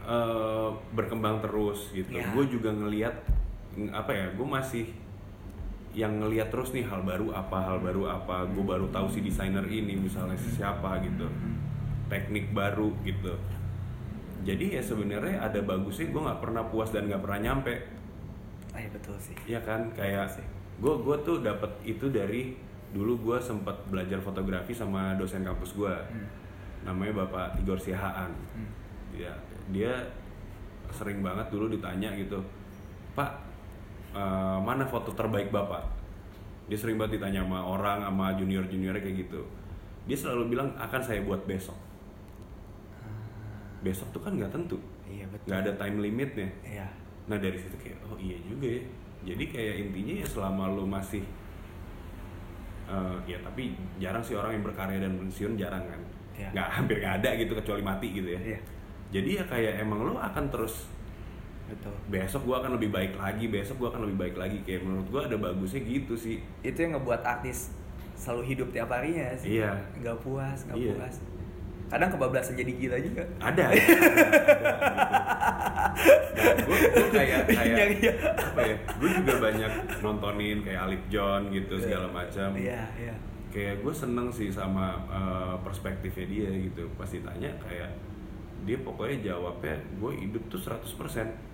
eh, 0.00 0.68
berkembang 0.92 1.40
terus 1.40 1.90
gitu 1.90 2.12
Ya. 2.12 2.28
gue 2.28 2.44
juga 2.46 2.70
ngelihat 2.70 3.14
ng- 3.74 3.90
apa 3.90 4.12
ya 4.12 4.26
gue 4.30 4.46
masih 4.46 4.84
yang 5.94 6.18
ngelihat 6.18 6.50
terus 6.50 6.70
nih 6.70 6.82
hal 6.82 7.00
baru 7.00 7.30
apa 7.30 7.54
hal 7.56 7.78
baru 7.78 8.10
apa 8.10 8.44
gue 8.46 8.60
baru 8.60 8.90
tahu 8.90 9.06
si 9.08 9.22
desainer 9.22 9.62
ini 9.64 9.94
misalnya 9.94 10.34
si 10.34 10.50
siapa 10.52 10.98
gitu 11.00 11.30
teknik 12.06 12.50
baru 12.50 12.90
gitu 13.02 13.30
jadi 14.42 14.76
ya 14.76 14.82
sebenarnya 14.82 15.40
ada 15.40 15.62
bagusnya 15.62 16.10
gue 16.10 16.20
nggak 16.20 16.40
pernah 16.40 16.62
puas 16.66 16.90
dan 16.90 17.06
nggak 17.06 17.22
pernah 17.22 17.40
nyampe 17.42 17.74
Ah 18.74 18.82
iya 18.82 18.90
betul 18.90 19.14
sih. 19.16 19.38
Iya 19.46 19.62
kan 19.62 19.86
kayak 19.94 20.26
Sih. 20.28 20.42
gue 20.82 20.94
gue 20.98 21.16
tuh 21.22 21.38
dapat 21.38 21.70
itu 21.86 22.10
dari 22.10 22.58
dulu 22.90 23.14
gue 23.22 23.38
sempat 23.38 23.78
belajar 23.86 24.18
fotografi 24.18 24.74
sama 24.74 25.14
dosen 25.14 25.46
kampus 25.46 25.72
gue 25.72 25.94
Hmm. 25.94 26.26
namanya 26.82 27.22
bapak 27.22 27.62
Igor 27.62 27.78
Sihaan 27.78 28.34
Hmm. 28.50 28.70
ya 29.14 29.30
dia 29.70 29.94
sering 30.90 31.22
banget 31.22 31.46
dulu 31.48 31.70
ditanya 31.70 32.10
gitu 32.12 32.42
pak 33.12 33.43
eh, 34.14 34.58
mana 34.58 34.84
foto 34.84 35.10
terbaik 35.10 35.50
bapak 35.50 35.82
dia 36.64 36.78
sering 36.78 36.96
banget 36.96 37.18
ditanya 37.18 37.44
sama 37.44 37.60
orang 37.60 38.00
sama 38.00 38.32
junior 38.34 38.64
juniornya 38.64 38.98
kayak 38.98 39.16
gitu 39.22 39.42
dia 40.04 40.16
selalu 40.16 40.48
bilang 40.50 40.68
akan 40.74 41.00
saya 41.00 41.20
buat 41.20 41.44
besok 41.44 41.76
besok 43.82 44.08
tuh 44.10 44.22
kan 44.22 44.32
nggak 44.32 44.48
tentu 44.50 44.80
Iya 45.04 45.28
betul. 45.28 45.44
nggak 45.46 45.58
ada 45.60 45.72
time 45.76 45.96
limitnya 46.00 46.48
Iya. 46.64 46.88
nah 47.26 47.36
dari 47.36 47.56
situ 47.56 47.76
kayak 47.76 48.00
oh 48.04 48.16
iya 48.16 48.40
juga 48.40 48.66
ya 48.70 48.82
jadi 49.24 49.44
kayak 49.46 49.74
intinya 49.82 50.14
ya 50.20 50.26
selama 50.26 50.72
lu 50.72 50.84
masih 50.84 51.20
eh, 52.86 53.16
ya 53.26 53.36
tapi 53.40 53.76
jarang 53.98 54.20
sih 54.20 54.32
orang 54.32 54.56
yang 54.56 54.64
berkarya 54.64 54.98
dan 55.00 55.12
pensiun 55.16 55.56
jarang 55.56 55.84
kan 55.84 56.00
Iya. 56.34 56.48
nggak 56.50 56.68
hampir 56.72 56.96
nggak 56.98 57.14
ada 57.20 57.30
gitu 57.36 57.52
kecuali 57.54 57.82
mati 57.84 58.08
gitu 58.10 58.28
ya 58.30 58.40
Iya. 58.40 58.58
jadi 59.12 59.28
ya 59.36 59.44
kayak 59.44 59.72
emang 59.80 60.00
lu 60.02 60.16
akan 60.16 60.44
terus 60.48 60.88
Betul. 61.74 61.94
besok 62.08 62.42
gua 62.44 62.62
akan 62.62 62.78
lebih 62.78 62.90
baik 62.90 63.12
lagi 63.14 63.44
besok 63.46 63.76
gua 63.76 63.88
akan 63.90 64.06
lebih 64.06 64.18
baik 64.20 64.36
lagi 64.36 64.58
kayak 64.62 64.80
menurut 64.80 65.06
gua 65.10 65.26
ada 65.26 65.34
bagusnya 65.34 65.82
gitu 65.82 66.14
sih 66.14 66.38
Itu 66.62 66.78
yang 66.78 66.94
ngebuat 66.94 67.20
artis 67.20 67.74
selalu 68.14 68.42
hidup 68.48 68.68
tiap 68.70 68.88
harinya 68.88 69.34
sih. 69.34 69.58
Iya. 69.58 69.74
Nggak 69.98 70.16
puas, 70.22 70.58
nggak 70.64 70.78
Iya. 70.78 70.94
puas. 70.94 71.14
Kadang 71.84 72.10
kebablasan 72.10 72.54
jadi 72.54 72.72
gila 72.72 72.96
juga. 72.96 73.22
ada 73.38 73.60
ya, 73.60 73.68
ada, 73.68 73.74
gitu. 73.76 73.92
nah, 76.34 76.54
gue 76.64 76.78
kayak 77.12 77.40
kayak 77.50 77.74
Yang 77.76 77.92
iya. 78.00 78.12
apa 78.34 78.60
ya 78.62 78.76
gue 78.98 79.10
juga 79.22 79.32
banyak 79.40 79.72
nontonin 80.00 80.58
kayak 80.62 80.80
Alip 80.86 81.02
John 81.08 81.50
gitu 81.50 81.74
segala 81.76 82.06
macam 82.08 82.48
Iya, 82.54 82.82
iya. 82.98 83.14
kayak 83.50 83.82
gue 83.82 83.94
seneng 83.94 84.28
sih 84.30 84.50
sama 84.50 84.98
uh, 85.06 85.54
perspektifnya 85.62 86.26
dia 86.26 86.48
gitu 86.70 86.86
pas 86.94 87.06
ditanya 87.06 87.50
kayak 87.62 87.90
dia 88.64 88.78
pokoknya 88.80 89.16
jawabnya 89.34 89.76
gue 90.00 90.12
hidup 90.24 90.42
tuh 90.48 90.58
100% 90.58 91.53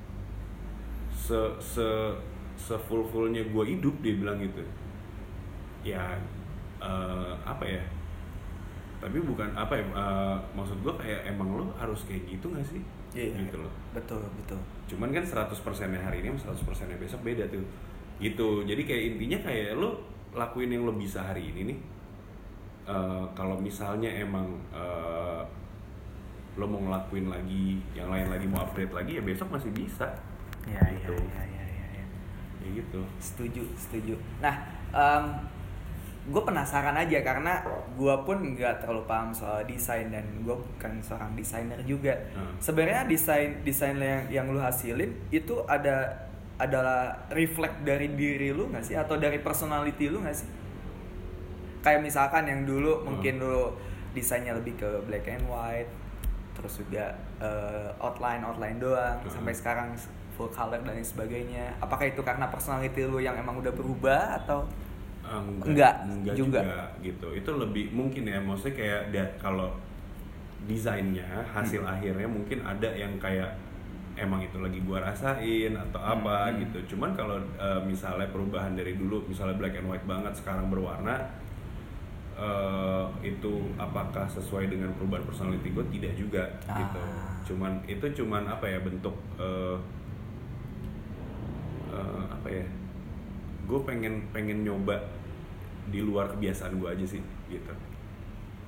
se 1.31 1.40
se 1.62 1.86
se 2.59 2.74
full 2.90 3.07
fullnya 3.07 3.47
gue 3.47 3.65
hidup 3.70 3.94
dia 4.02 4.19
bilang 4.19 4.43
gitu. 4.43 4.66
Ya 5.86 6.19
uh, 6.82 7.32
apa 7.47 7.62
ya? 7.62 7.82
Tapi 9.01 9.16
bukan 9.23 9.48
apa 9.55 9.78
ya 9.78 9.85
uh, 9.94 10.36
maksud 10.52 10.82
gue 10.82 10.94
kayak 10.98 11.31
emang 11.31 11.57
lo 11.57 11.65
harus 11.78 12.05
kayak 12.05 12.27
gitu 12.27 12.51
gak 12.51 12.66
sih? 12.66 12.82
Iya. 13.11 13.35
gitu 13.47 13.59
loh. 13.59 13.73
Betul, 13.90 14.23
betul. 14.39 14.59
cuman 14.86 15.11
kan 15.11 15.23
100% 15.27 15.51
nya 15.90 15.98
hari 15.98 16.23
ini 16.23 16.35
sama 16.39 16.55
100% 16.55 16.90
nya 16.90 16.98
besok 16.98 17.23
beda 17.27 17.47
tuh. 17.51 17.62
Gitu. 18.23 18.48
Jadi 18.66 18.82
kayak 18.86 19.02
intinya 19.15 19.39
kayak 19.51 19.78
lo 19.78 19.98
lakuin 20.31 20.70
yang 20.70 20.86
lo 20.86 20.94
bisa 20.94 21.23
hari 21.23 21.51
ini 21.51 21.74
nih. 21.74 21.78
Eh, 22.90 23.24
kalau 23.39 23.55
misalnya 23.61 24.11
emang 24.11 24.51
eh, 24.74 25.43
lo 26.59 26.66
mau 26.66 26.82
ngelakuin 26.82 27.31
lagi 27.31 27.78
yang 27.94 28.11
lain 28.11 28.27
lagi 28.27 28.47
mau 28.51 28.66
upgrade 28.66 28.90
lagi 28.90 29.12
ya 29.16 29.23
besok 29.23 29.55
masih 29.55 29.70
bisa 29.70 30.11
Iya, 30.66 30.81
iya, 30.82 30.99
Gitu. 30.99 31.15
iya, 31.16 31.43
iya, 31.47 31.65
iya. 31.65 31.85
iya. 31.95 32.05
ya 32.61 32.69
gitu 32.77 33.01
Setuju, 33.19 33.62
setuju. 33.74 34.15
Nah, 34.39 34.55
gue 36.20 36.43
penasaran 36.45 36.93
aja 36.95 37.19
karena 37.24 37.65
gue 37.97 38.15
pun 38.23 38.39
nggak 38.55 38.85
terlalu 38.85 39.03
paham 39.05 39.32
soal 39.32 39.65
desain 39.65 40.12
dan 40.12 40.23
gue 40.45 40.53
bukan 40.53 41.01
seorang 41.01 41.32
desainer 41.32 41.81
juga. 41.82 42.12
Hmm. 42.37 42.55
Sebenarnya 42.61 43.09
desain 43.09 43.65
desain 43.65 43.97
yang 43.97 44.28
yang 44.28 44.47
lu 44.47 44.61
hasilin 44.61 45.11
itu 45.31 45.65
ada 45.65 46.28
adalah 46.61 47.16
reflect 47.32 47.81
dari 47.82 48.12
diri 48.12 48.53
lu 48.53 48.69
nggak 48.69 48.85
sih 48.85 48.95
atau 48.95 49.16
dari 49.16 49.41
personality 49.41 50.12
lu 50.12 50.20
nggak 50.20 50.37
sih? 50.37 50.49
Kayak 51.81 52.05
misalkan 52.05 52.45
yang 52.45 52.69
dulu 52.69 53.01
mungkin 53.03 53.41
lu 53.41 53.73
desainnya 54.12 54.53
lebih 54.53 54.77
ke 54.77 54.91
black 55.09 55.24
and 55.24 55.49
white, 55.49 55.89
terus 56.53 56.77
juga 56.77 57.16
eh, 57.41 57.89
outline 57.97 58.45
outline 58.45 58.77
doang 58.77 59.16
Hmm. 59.24 59.32
sampai 59.32 59.57
sekarang 59.57 59.89
full 60.41 60.49
color 60.51 60.81
dan 60.81 60.89
lain 60.91 61.05
sebagainya. 61.05 61.77
Apakah 61.79 62.09
itu 62.09 62.25
karena 62.25 62.49
personality 62.49 63.05
lu 63.05 63.21
yang 63.21 63.37
emang 63.37 63.61
udah 63.61 63.69
berubah 63.71 64.41
atau 64.41 64.65
Eh, 65.21 65.37
Enggak, 65.62 65.95
enggak 66.03 66.35
juga. 66.35 66.59
juga. 66.59 66.81
gitu 66.99 67.29
itu 67.31 67.51
lebih 67.55 67.93
mungkin 67.93 68.25
ya 68.25 68.41
maksudnya 68.41 68.75
kayak 68.75 69.03
da- 69.11 69.35
kalau 69.39 69.71
desainnya 70.61 71.23
hasil 71.47 71.81
Hmm. 71.81 71.93
akhirnya 71.93 72.27
mungkin 72.27 72.59
ada 72.61 72.91
yang 72.91 73.15
kayak 73.17 73.55
emang 74.17 74.43
itu 74.43 74.59
lagi 74.59 74.83
gua 74.83 74.99
rasain 75.03 75.71
atau 75.73 76.01
apa 76.01 76.51
Hmm. 76.51 76.59
gitu 76.61 76.79
cuman 76.91 77.15
kalau 77.15 77.39
eh, 77.39 77.81
misalnya 77.81 78.27
perubahan 78.27 78.75
dari 78.75 78.93
dulu 78.93 79.23
misalnya 79.25 79.55
black 79.55 79.79
and 79.79 79.87
white 79.87 80.03
banget 80.03 80.35
sekarang 80.35 80.67
berwarna 80.67 81.15
eh, 82.35 83.05
itu 83.23 83.55
apakah 83.77 84.27
sesuai 84.27 84.67
dengan 84.67 84.91
perubahan 84.95 85.23
personality 85.23 85.71
gue 85.71 85.85
tidak 85.93 86.12
juga 86.17 86.43
gitu 86.65 86.99
Ah. 86.99 87.39
cuman 87.45 87.73
itu 87.85 88.07
cuman 88.17 88.49
apa 88.49 88.67
ya 88.67 88.81
bentuk 88.81 89.15
eh, 89.37 89.77
eh, 91.91 92.23
apa 92.31 92.49
ya? 92.49 92.65
Gue 93.67 93.81
pengen 93.83 94.27
pengen 94.31 94.62
nyoba 94.62 94.99
di 95.91 96.01
luar 96.01 96.31
kebiasaan 96.31 96.79
gue 96.79 96.89
aja 96.89 97.07
sih 97.07 97.23
gitu. 97.47 97.73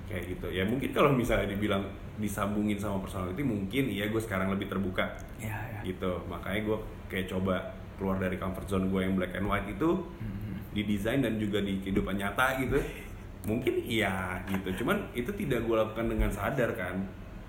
Kayak 0.06 0.24
gitu. 0.36 0.46
Ya 0.50 0.62
mungkin 0.66 0.90
kalau 0.90 1.10
misalnya 1.10 1.48
dibilang 1.48 1.86
disambungin 2.20 2.76
sama 2.76 3.00
personality 3.00 3.40
mungkin 3.40 3.88
iya 3.88 4.06
gue 4.06 4.20
sekarang 4.20 4.52
lebih 4.52 4.68
terbuka. 4.68 5.06
Ya 5.38 5.54
ya. 5.72 5.80
gitu. 5.82 6.20
Makanya 6.28 6.60
gue 6.66 6.78
kayak 7.08 7.26
coba 7.30 7.56
keluar 7.96 8.18
dari 8.18 8.36
comfort 8.36 8.66
zone 8.66 8.86
gue 8.90 9.00
yang 9.00 9.14
black 9.14 9.32
and 9.34 9.46
white 9.46 9.68
itu 9.68 9.90
Hmm. 10.18 10.58
di 10.72 10.82
desain 10.84 11.20
dan 11.20 11.36
juga 11.36 11.62
di 11.62 11.78
kehidupan 11.78 12.18
nyata 12.18 12.58
gitu. 12.58 12.76
Mungkin 13.50 13.74
iya 13.82 14.38
gitu. 14.46 14.82
Cuman 14.84 15.02
itu 15.14 15.30
tidak 15.34 15.66
gue 15.66 15.74
lakukan 15.74 16.06
dengan 16.06 16.30
sadar 16.30 16.70
kan? 16.74 16.96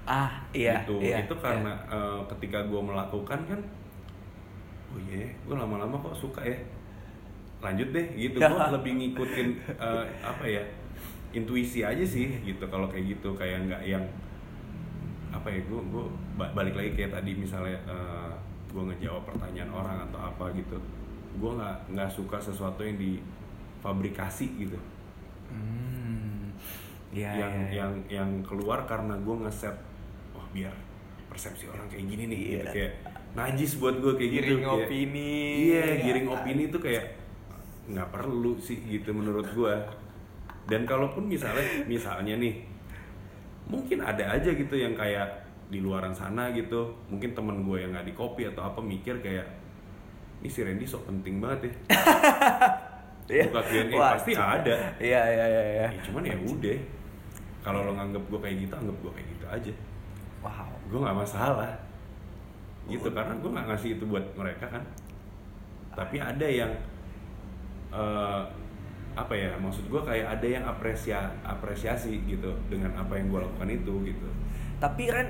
Ah, 0.03 0.43
iya. 0.51 0.83
gitu. 0.83 0.99
iya, 0.99 1.23
itu 1.23 1.31
karena 1.39 1.79
eh, 1.87 2.19
ketika 2.35 2.59
gue 2.67 2.81
melakukan 2.81 3.39
kan 3.47 3.59
oh 4.93 4.99
iya 5.03 5.25
gue 5.33 5.55
lama-lama 5.57 5.97
kok 5.99 6.15
suka 6.15 6.41
ya 6.41 6.57
lanjut 7.59 7.89
deh 7.89 8.07
gitu 8.13 8.37
gue 8.43 8.59
lebih 8.71 8.91
ngikutin 9.01 9.47
eh, 9.73 10.05
apa 10.21 10.45
ya 10.45 10.63
intuisi 11.33 11.81
aja 11.81 12.05
sih 12.05 12.29
gitu 12.45 12.61
kalau 12.69 12.85
kayak 12.85 13.17
gitu 13.17 13.33
kayak 13.33 13.65
nggak 13.65 13.81
yang 13.83 14.05
apa 15.33 15.49
ya 15.49 15.65
gue 15.65 15.79
gue 15.89 16.05
balik 16.37 16.77
lagi 16.77 16.93
kayak 16.93 17.17
tadi 17.17 17.33
misalnya 17.33 17.73
gue 18.69 18.83
ngejawab 18.85 19.25
pertanyaan 19.25 19.69
orang 19.69 19.97
atau 20.09 20.21
apa 20.21 20.53
gitu 20.53 20.77
gue 21.33 21.51
nggak 21.57 21.77
nggak 21.89 22.09
suka 22.09 22.37
sesuatu 22.37 22.85
yang 22.85 22.97
difabrikasi 22.97 24.47
gitu 24.61 24.77
Hmm. 25.53 26.49
Iya, 27.13 27.29
yang 27.29 27.37
iya, 27.37 27.45
iya. 27.45 27.77
yang 27.77 27.93
yang 28.09 28.29
keluar 28.41 28.89
karena 28.89 29.13
gue 29.21 29.35
ngeset 29.45 29.77
wah 30.33 30.47
biar 30.49 30.73
persepsi 31.29 31.69
orang 31.69 31.85
kayak 31.85 32.09
gini 32.09 32.23
nih 32.25 32.39
gitu 32.41 32.57
Iya. 32.57 32.73
kayak 32.73 32.93
najis 33.33 33.75
buat 33.75 33.97
gue 33.97 34.13
kayak 34.13 34.31
gitu 34.31 34.45
Giring 34.55 34.65
opini. 34.67 35.33
iya 35.65 35.83
Ya 35.87 35.95
giring 36.01 36.27
kan? 36.27 36.35
opini 36.37 36.63
tuh 36.67 36.79
kayak 36.79 37.05
nggak 37.85 38.09
perlu 38.09 38.55
sih 38.57 38.77
gitu 38.81 39.09
menurut 39.09 39.49
gue 39.49 39.73
dan 40.63 40.83
kalaupun 40.83 41.25
misalnya 41.25 41.59
misalnya 41.83 42.37
nih 42.37 42.63
mungkin 43.65 43.99
ada 43.99 44.31
aja 44.31 44.49
gitu 44.49 44.71
yang 44.71 44.93
kayak 44.93 45.27
di 45.65 45.79
luaran 45.79 46.11
sana 46.11 46.51
gitu 46.51 46.93
mungkin 47.07 47.33
temen 47.33 47.61
gue 47.61 47.77
yang 47.77 47.91
nggak 47.91 48.05
di 48.05 48.13
kopi 48.13 48.45
atau 48.45 48.63
apa 48.63 48.79
mikir 48.79 49.19
kayak 49.19 49.47
ini 50.39 50.47
si 50.47 50.61
Randy 50.61 50.83
sok 50.83 51.03
penting 51.05 51.39
banget 51.39 51.59
ya 51.63 51.71
Iya. 53.23 53.47
buka 53.47 53.63
Q&A 53.63 53.87
Wah, 53.93 54.11
pasti 54.13 54.35
ada 54.35 54.75
Iya, 54.99 55.21
iya, 55.25 55.45
iya, 55.47 55.63
iya. 55.65 55.87
Ya, 55.87 56.01
cuman 56.03 56.21
ya 56.21 56.35
udah 56.35 56.75
kalau 57.61 57.79
lo 57.81 57.91
nganggep 57.93 58.19
gue 58.21 58.35
kayak 58.37 58.57
gitu 58.61 58.73
anggap 58.75 58.97
gue 58.99 59.11
kayak 59.11 59.27
gitu 59.29 59.45
aja 59.49 59.73
Wow. 60.43 60.71
gue 60.85 60.99
nggak 60.99 61.17
masalah 61.17 61.71
gitu 62.85 63.07
karena 63.09 63.33
gue 63.33 63.49
nggak 63.49 63.67
ngasih 63.69 63.89
itu 63.95 64.03
buat 64.03 64.25
mereka 64.33 64.65
kan 64.67 64.83
tapi 65.93 66.17
ada 66.17 66.43
yang 66.43 66.71
eh, 67.89 68.41
apa 69.13 69.33
ya 69.33 69.53
maksud 69.55 69.85
gue 69.87 70.01
kayak 70.01 70.25
ada 70.27 70.47
yang 70.49 70.65
apresia 70.65 71.29
apresiasi 71.45 72.17
gitu 72.25 72.49
dengan 72.65 72.97
apa 72.97 73.13
yang 73.13 73.29
gue 73.29 73.39
lakukan 73.39 73.69
itu 73.69 73.93
gitu 74.09 74.27
Tapi 74.81 75.07
Ren, 75.07 75.29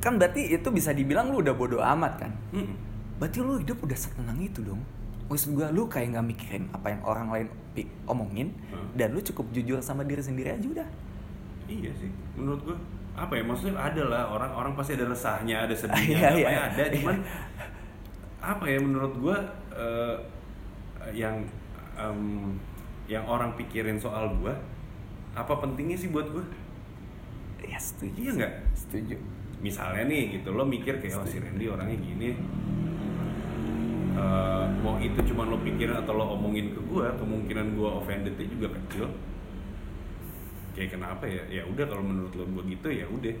kan 0.00 0.18
berarti 0.18 0.50
itu 0.50 0.68
bisa 0.70 0.90
dibilang 0.90 1.30
lu 1.30 1.38
udah 1.38 1.54
bodoh 1.54 1.78
amat 1.78 2.18
kan? 2.18 2.32
Mm-mm. 2.50 2.74
Berarti 3.22 3.38
lu 3.38 3.62
hidup 3.62 3.78
udah 3.78 3.94
setenang 3.94 4.42
itu 4.42 4.58
dong. 4.60 4.82
Maksud 5.30 5.54
gua 5.54 5.70
lu 5.70 5.86
kayak 5.86 6.18
nggak 6.18 6.26
mikirin 6.26 6.66
apa 6.74 6.90
yang 6.90 7.02
orang 7.06 7.30
lain 7.30 7.46
omongin 8.04 8.50
Hmm. 8.74 8.90
dan 8.98 9.14
lu 9.14 9.22
cukup 9.22 9.46
jujur 9.54 9.78
sama 9.78 10.02
diri 10.02 10.18
sendiri 10.18 10.50
aja 10.50 10.66
udah. 10.66 10.88
iya 11.68 11.94
sih 11.94 12.10
menurut 12.34 12.58
gue 12.66 12.76
apa 13.14 13.32
ya 13.34 13.42
maksudnya 13.42 13.76
ada 13.76 14.02
lah 14.06 14.22
orang-orang 14.30 14.72
pasti 14.74 14.94
ada 14.96 15.06
resahnya 15.06 15.66
ada 15.66 15.74
sedihnya 15.74 16.18
Iya, 16.22 16.28
apa 16.30 16.38
iya. 16.38 16.50
ya 16.50 16.60
ada 16.70 16.84
cuman 16.94 17.16
apa 18.40 18.64
ya 18.64 18.78
menurut 18.80 19.12
gue 19.16 19.36
eh, 19.74 20.16
yang 21.12 21.36
em, 21.94 22.54
yang 23.06 23.24
orang 23.26 23.52
pikirin 23.54 23.98
soal 23.98 24.32
gue 24.36 24.54
apa 25.32 25.52
pentingnya 25.58 25.96
sih 25.96 26.08
buat 26.08 26.26
gue 26.28 26.44
Ya 27.60 27.76
setuju. 27.76 28.16
Iya 28.16 28.30
nggak? 28.40 28.52
Setuju. 28.72 29.16
misalnya 29.60 30.08
nih 30.08 30.40
gitu 30.40 30.56
lo 30.56 30.64
mikir 30.64 30.96
kayak 30.96 31.20
oh 31.20 31.28
si 31.28 31.36
Randy 31.36 31.68
orangnya 31.68 32.00
gini 32.00 32.32
Eh, 34.10 34.64
mau 34.84 35.00
itu 35.00 35.16
cuma 35.32 35.48
lo 35.48 35.56
pikirin 35.60 35.96
atau 35.96 36.12
lo 36.12 36.36
omongin 36.36 36.76
ke 36.76 36.80
gue 36.82 37.06
kemungkinan 37.16 37.72
gue 37.72 37.88
offendednya 37.88 38.46
juga 38.48 38.68
kecil 38.76 39.08
kayak 40.80 40.96
kenapa 40.96 41.24
ya 41.24 41.44
ya 41.50 41.62
udah 41.62 41.84
kalau 41.84 42.00
menurut 42.00 42.32
lo 42.32 42.48
gue 42.48 42.72
gitu 42.72 42.88
ya 42.90 43.04
udah 43.04 43.34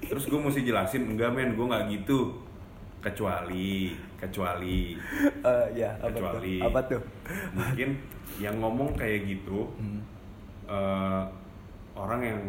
terus 0.00 0.24
gue 0.24 0.38
mesti 0.38 0.62
jelasin 0.62 1.02
enggak 1.04 1.34
men 1.34 1.52
gue 1.52 1.66
nggak 1.66 1.84
gitu 1.90 2.38
kecuali 3.00 3.90
kecuali 4.14 4.94
Eh, 5.40 5.66
ya, 5.74 5.90
apa 5.96 6.12
Kecuali- 6.12 6.60
tuh? 6.60 6.68
Apa 6.68 6.80
tuh? 6.86 7.00
mungkin 7.50 7.96
yang 8.36 8.54
ngomong 8.56 8.94
kayak 8.94 9.26
gitu 9.26 9.66
Hmm. 9.74 9.98
eh, 10.64 11.22
orang 11.92 12.20
yang 12.22 12.40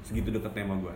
segitu 0.00 0.30
deketnya 0.30 0.64
sama 0.64 0.76
gue 0.80 0.94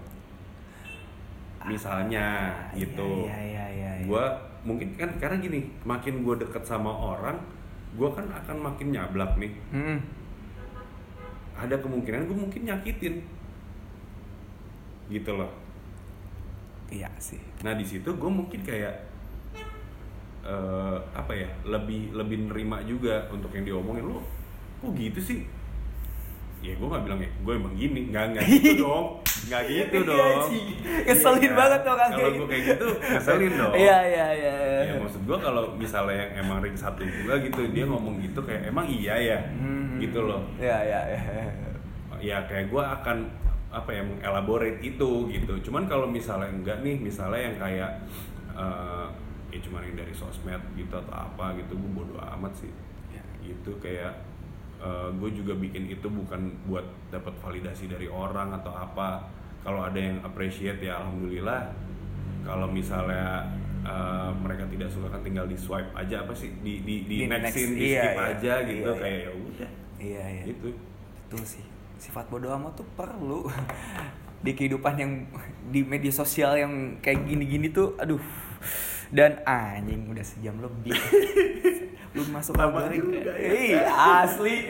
misalnya 1.62 2.24
Ah, 2.48 2.72
gitu 2.72 3.28
Iya, 3.28 3.36
iya, 3.38 3.64
iya. 3.68 3.90
iya. 4.00 4.06
gue 4.06 4.24
mungkin 4.62 4.88
kan 4.94 5.12
karena 5.18 5.36
gini 5.38 5.60
makin 5.82 6.24
gue 6.24 6.34
deket 6.38 6.62
sama 6.62 6.88
orang 6.88 7.36
gue 7.92 8.08
kan 8.08 8.24
akan 8.24 8.56
makin 8.62 8.88
nyablak 8.90 9.36
nih 9.36 9.52
Hmm. 9.68 9.98
Ada 11.60 11.76
kemungkinan 11.76 12.24
gue 12.24 12.36
mungkin 12.36 12.62
nyakitin. 12.64 13.20
Gitu 15.12 15.30
loh. 15.36 15.52
Iya 16.90 17.06
sih. 17.22 17.38
nah 17.62 17.70
di 17.78 17.86
situ 17.86 18.10
gue 18.10 18.30
mungkin 18.30 18.66
kayak 18.66 19.06
eh, 20.42 20.98
apa 21.14 21.32
ya 21.38 21.46
lebih 21.62 22.10
lebih 22.10 22.50
nerima 22.50 22.82
juga 22.82 23.30
untuk 23.30 23.52
yang 23.54 23.68
diomongin. 23.68 24.10
Lo 24.10 24.24
kok 24.80 24.96
gitu 24.96 25.20
sih 25.20 25.59
ya 26.60 26.72
gue 26.72 26.86
nggak 26.86 27.02
bilang 27.02 27.18
ya 27.18 27.30
gue 27.34 27.52
emang 27.54 27.72
gini 27.72 28.00
nggak 28.08 28.24
nggak 28.30 28.44
gitu 28.52 28.70
dong 28.78 29.06
nggak 29.42 29.62
gitu 29.66 29.96
Iya, 29.96 30.06
dong 30.06 30.40
sih. 30.46 30.62
Ngeselin 31.02 31.40
Iya. 31.42 31.56
banget 31.56 31.80
tuh 31.80 31.94
kalau 31.94 32.12
gue 32.12 32.28
gitu. 32.30 32.44
kayak 32.46 32.62
gitu 32.66 32.86
ngeselin 33.08 33.52
dong 33.60 33.72
Iya, 33.74 33.96
iya, 34.04 34.26
iya. 34.30 34.54
ya 34.84 34.94
maksud 34.96 35.22
gue 35.22 35.38
kalau 35.38 35.64
misalnya 35.74 36.16
yang 36.18 36.32
emang 36.40 36.58
ring 36.60 36.76
satu 36.76 37.00
juga 37.02 37.34
gitu 37.38 37.60
dia 37.66 37.84
ngomong 37.84 38.20
gitu 38.20 38.40
kayak 38.40 38.62
emang 38.66 38.86
iya 38.86 39.14
ya 39.16 39.38
Hmm. 39.50 39.96
gitu 39.98 40.20
loh 40.22 40.44
Iya, 40.56 40.76
iya, 40.82 41.00
iya. 41.10 41.22
ya 42.20 42.36
kayak 42.44 42.68
gue 42.68 42.82
akan 42.82 43.18
apa 43.70 43.90
ya 43.90 44.02
mengelaborate 44.02 44.80
itu 44.80 45.10
gitu 45.28 45.52
cuman 45.62 45.86
kalau 45.86 46.04
misalnya 46.04 46.50
enggak 46.50 46.78
nih 46.80 46.98
misalnya 46.98 47.40
yang 47.40 47.56
kayak 47.56 47.90
eh, 48.52 49.06
ya 49.48 49.58
cuman 49.60 49.80
yang 49.82 49.96
dari 49.96 50.12
sosmed 50.12 50.60
gitu 50.74 50.92
atau 50.92 51.14
apa 51.14 51.56
gitu 51.56 51.72
gue 51.72 51.90
bodo 51.94 52.14
amat 52.20 52.52
sih 52.54 52.68
Ya. 53.08 53.22
gitu 53.42 53.74
kayak 53.78 54.12
gue 55.12 55.30
juga 55.36 55.52
bikin 55.52 55.92
itu 55.92 56.08
bukan 56.08 56.56
buat 56.64 56.84
dapat 57.12 57.36
validasi 57.44 57.92
dari 57.92 58.08
orang 58.08 58.56
atau 58.56 58.72
apa 58.72 59.28
kalau 59.60 59.84
ada 59.84 60.00
yang 60.00 60.16
appreciate 60.24 60.80
ya 60.80 60.96
alhamdulillah 61.04 61.68
kalau 62.40 62.64
misalnya 62.72 63.44
eh, 63.84 64.30
mereka 64.40 64.64
tidak 64.72 64.88
suka 64.88 65.12
kan 65.12 65.20
tinggal 65.20 65.44
di 65.44 65.56
swipe 65.56 65.92
aja 65.92 66.24
apa 66.24 66.32
sih 66.32 66.48
di 66.64 66.80
di 66.80 67.04
di, 67.04 67.16
Di 67.24 67.26
nextin 67.28 67.44
next, 67.44 67.76
di 67.76 67.84
iya, 67.92 68.00
skip 68.00 68.16
iya. 68.16 68.24
aja 68.32 68.52
gitu 68.64 68.80
Iya, 68.80 68.96
iya. 68.96 69.02
kayak 69.04 69.20
ya 69.20 69.32
udah 69.36 69.70
Iya, 70.00 70.24
iya. 70.32 70.44
gitu 70.48 70.68
Betul 71.28 71.42
sih. 71.44 71.64
Sifat 72.00 72.26
bodoh 72.32 72.50
amat 72.56 72.80
tuh 72.80 72.88
perlu 72.96 73.44
di 74.44 74.56
kehidupan 74.56 74.94
yang 74.96 75.12
di 75.68 75.84
media 75.84 76.08
sosial 76.08 76.56
yang 76.56 76.96
kayak 77.04 77.28
gini-gini 77.28 77.68
tuh 77.68 77.94
aduh. 78.00 78.20
Dan 79.12 79.42
anjing 79.44 80.08
udah 80.08 80.24
sejam 80.24 80.56
lebih. 80.56 80.96
Belum 82.10 82.28
masuk 82.34 82.58
Lama 82.58 82.90
juga 82.90 83.22
ya. 83.22 83.34
Iya, 83.38 83.86
asli. 84.26 84.66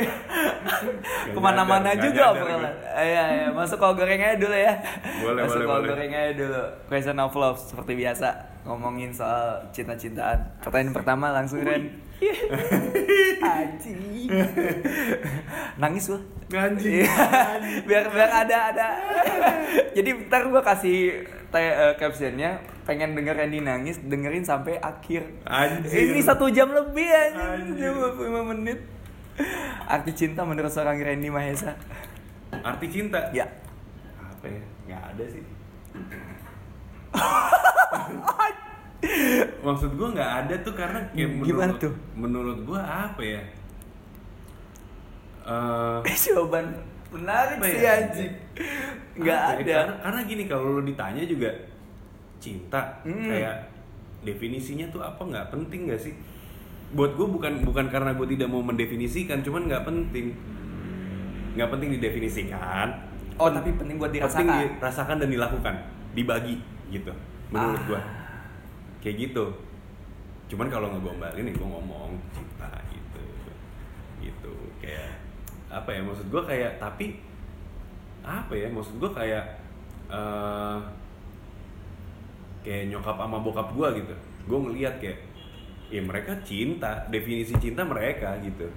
Ke 1.32 1.38
mana-mana 1.40 1.96
juga 1.96 2.36
nyadar 2.36 2.36
obrolan. 2.36 2.74
Iya, 3.00 3.24
iya. 3.32 3.46
Masuk 3.48 3.80
kol 3.80 3.96
goreng 3.96 4.20
aja 4.20 4.36
dulu 4.36 4.52
ya. 4.52 4.74
Boleh, 5.24 5.42
Masuk 5.48 5.64
boleh, 5.64 5.68
kol 5.72 5.80
goreng 5.88 6.12
aja 6.12 6.32
dulu. 6.36 6.62
Question 6.92 7.16
of 7.16 7.32
love 7.32 7.56
seperti 7.56 7.92
biasa 7.96 8.28
ngomongin 8.68 9.08
soal 9.16 9.64
cinta-cintaan. 9.72 10.60
Pertanyaan 10.60 10.92
pertama 10.92 11.32
langsung 11.32 11.64
Ren. 11.64 12.09
Anjing. 13.40 14.28
Nangis 15.80 16.04
gua. 16.12 16.20
Anjing. 16.52 17.04
Iya. 17.04 17.12
biar 17.88 18.04
biar 18.12 18.30
ada 18.44 18.56
ada. 18.74 18.88
Jadi 19.96 20.28
ntar 20.28 20.52
gua 20.52 20.60
kasih 20.60 21.24
eh, 21.56 21.92
captionnya 21.96 22.60
pengen 22.84 23.14
denger 23.16 23.38
Randy 23.38 23.60
nangis 23.64 23.96
dengerin 24.04 24.44
sampai 24.44 24.76
akhir. 24.78 25.24
Anjir. 25.48 26.12
Ini 26.12 26.20
satu 26.20 26.52
jam 26.52 26.68
lebih 26.70 27.08
anjing. 27.08 27.80
25 27.80 28.50
menit. 28.56 28.78
Arti 29.88 30.12
cinta 30.12 30.44
menurut 30.44 30.68
seorang 30.68 31.00
Randy 31.00 31.32
Mahesa. 31.32 31.72
Arti 32.60 32.86
cinta? 32.92 33.32
Ya. 33.32 33.48
Apa 34.20 34.46
ya? 34.46 34.62
Nggak 34.84 35.02
ada 35.16 35.24
sih. 35.32 35.44
Maksud 39.66 39.90
gua 39.96 40.08
nggak 40.12 40.32
ada 40.44 40.54
tuh 40.60 40.74
karena 40.76 41.00
kayak 41.10 41.30
Gimana 41.40 41.72
menurut, 41.72 41.80
tuh? 41.80 41.94
Menurut 42.14 42.58
gua 42.64 42.80
apa 42.82 43.22
ya? 43.22 43.42
Eh, 45.40 45.98
Jawaban 46.06 46.66
menarik 47.10 47.58
sih 47.58 47.80
ya? 47.80 47.92
anjing. 47.96 48.32
Nggak 49.18 49.40
ya? 49.40 49.50
ada. 49.56 49.72
Karena, 49.74 49.94
karena 49.98 50.20
gini 50.24 50.42
kalau 50.46 50.78
lo 50.78 50.82
ditanya 50.84 51.22
juga 51.24 51.50
cinta 52.38 52.80
Hmm. 53.02 53.26
kayak 53.26 53.56
definisinya 54.20 54.86
tuh 54.88 55.00
apa 55.00 55.20
nggak 55.20 55.46
penting 55.50 55.88
nggak 55.88 56.00
sih? 56.00 56.14
Buat 56.92 57.16
gue 57.16 57.26
bukan 57.26 57.64
bukan 57.64 57.86
karena 57.88 58.12
gue 58.12 58.26
tidak 58.28 58.48
mau 58.48 58.60
mendefinisikan, 58.60 59.40
cuman 59.40 59.66
nggak 59.66 59.84
penting. 59.84 60.34
Nggak 61.56 61.68
penting 61.72 61.88
didefinisikan. 61.98 62.88
Oh, 63.40 63.48
tapi 63.48 63.72
penting 63.72 63.96
buat 63.96 64.12
dirasakan. 64.12 64.44
Penting 64.44 64.76
dirasakan 64.76 65.16
dan 65.18 65.28
dilakukan, 65.32 65.74
dibagi 66.12 66.60
gitu. 66.90 67.10
Menurut 67.48 67.80
Ah. 67.80 67.86
gua. 67.88 68.00
Kayak 69.00 69.16
gitu. 69.28 69.44
Cuman 70.48 70.68
kalau 70.68 70.92
ngegombalin 70.92 71.44
nih 71.44 71.54
gua 71.56 71.68
ngomong 71.74 72.10
cinta 72.34 72.70
gitu. 72.88 73.24
Gitu. 74.20 74.52
Kayak 74.80 75.16
apa 75.70 75.90
ya 75.90 76.00
maksud 76.02 76.26
gua 76.28 76.42
kayak 76.44 76.72
tapi 76.76 77.18
apa 78.20 78.52
ya 78.52 78.68
maksud 78.68 78.94
gua 78.98 79.10
kayak 79.10 79.44
eh 80.10 80.78
kayak 82.60 82.84
nyokap 82.88 83.16
sama 83.16 83.40
bokap 83.40 83.68
gua 83.72 83.88
gitu. 83.94 84.12
Gua 84.44 84.58
ngeliat 84.68 85.00
kayak 85.00 85.18
ya 85.90 85.98
mereka 86.00 86.38
cinta, 86.46 87.02
definisi 87.10 87.50
cinta 87.58 87.82
mereka 87.82 88.38
gitu 88.40 88.68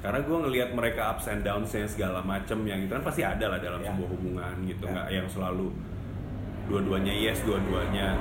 karena 0.00 0.20
gue 0.20 0.36
ngelihat 0.36 0.76
mereka 0.76 1.16
ups 1.16 1.32
and 1.32 1.40
downs 1.40 1.72
nya 1.72 1.88
segala 1.88 2.20
macem 2.20 2.60
yang 2.68 2.76
itu 2.76 2.92
kan 2.92 3.00
pasti 3.00 3.24
ada 3.24 3.48
lah 3.48 3.56
dalam 3.56 3.80
Ya. 3.80 3.88
sebuah 3.88 4.08
hubungan 4.12 4.54
gitu 4.68 4.84
Ya. 4.84 4.92
nggak 4.92 5.08
yang 5.08 5.28
selalu 5.32 5.72
dua-duanya 6.68 7.08
yes 7.08 7.40
dua-duanya 7.40 8.12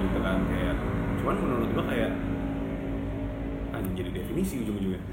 gitu 0.00 0.18
kan 0.24 0.38
kayak 0.48 0.74
cuman 1.20 1.36
menurut 1.36 1.68
gue 1.70 1.84
kayak 1.84 2.10
anjing 3.70 3.94
jadi 3.96 4.10
definisi 4.12 4.54
ujung-ujungnya 4.64 5.00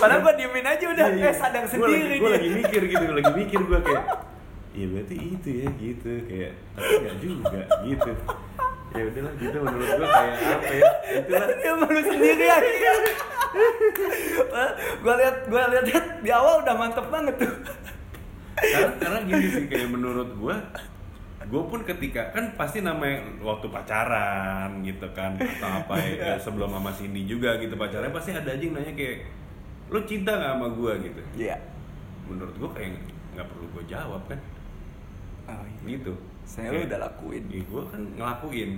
Padahal 0.00 0.20
gua 0.24 0.34
diemin 0.34 0.66
aja 0.66 0.84
udah 0.90 1.06
eh 1.14 1.34
sadar 1.34 1.62
gue 1.64 1.70
sendiri. 1.70 2.18
lagi, 2.18 2.18
gua 2.20 2.30
lagi 2.34 2.50
mikir 2.52 2.82
gitu 2.90 3.04
lagi 3.14 3.32
mikir 3.34 3.60
gue 3.64 3.78
kayak 3.86 4.04
iya 4.74 4.86
berarti 4.94 5.14
itu 5.18 5.48
ya 5.50 5.68
gitu 5.74 6.12
kayak 6.26 6.52
tapi 6.76 6.92
nggak 7.02 7.16
juga 7.18 7.60
gitu 7.82 8.12
ya 8.88 9.02
udahlah 9.04 9.34
gitu 9.36 9.56
menurut 9.60 9.88
gue 9.90 10.08
kayak 10.08 10.36
apa 10.38 10.72
ya 10.72 10.82
itulah 11.18 11.48
dia 11.60 11.72
malu 11.76 12.00
sendiri 12.02 12.46
aja. 12.48 12.92
gua 15.02 15.14
lihat 15.18 15.36
gua 15.50 15.62
lihat 15.72 15.84
di 16.22 16.30
awal 16.32 16.64
udah 16.64 16.74
mantep 16.76 17.06
banget 17.12 17.34
tuh. 17.36 17.54
karena 18.58 18.90
karena 18.98 19.18
gini 19.28 19.46
sih 19.54 19.64
kayak 19.70 19.88
menurut 19.92 20.30
gue 20.34 20.56
gue 21.48 21.62
pun 21.64 21.80
ketika 21.80 22.28
kan 22.28 22.52
pasti 22.54 22.80
namanya 22.80 23.18
waktu 23.40 23.66
pacaran 23.66 24.80
gitu 24.82 25.08
kan 25.10 25.32
atau 25.34 25.80
apa 25.80 25.96
ya 25.96 26.36
sebelum 26.36 26.68
sama 26.70 26.90
Cindy 26.90 27.24
juga 27.24 27.56
gitu 27.56 27.72
pacaran 27.74 28.08
pasti 28.08 28.30
ada 28.30 28.46
aja 28.46 28.60
yang 28.60 28.72
nanya 28.72 28.92
kayak 28.92 29.24
lo 29.88 30.04
cinta 30.04 30.30
nggak 30.30 30.52
sama 30.54 30.68
gue 30.70 30.92
gitu 31.02 31.20
Iya. 31.38 31.56
menurut 32.24 32.52
gue 32.54 32.70
kayak 32.70 32.90
nggak 33.32 33.46
perlu 33.46 33.66
gue 33.70 33.84
jawab 33.86 34.22
kan 34.24 34.40
Oh, 35.48 35.64
iya. 35.64 35.96
gitu 35.96 36.12
Saya 36.44 36.68
lu 36.70 36.84
udah 36.84 37.00
lakuin. 37.02 37.44
ya 37.48 37.60
gue 37.62 37.82
kan 37.86 38.02
ngelakuin 38.12 38.70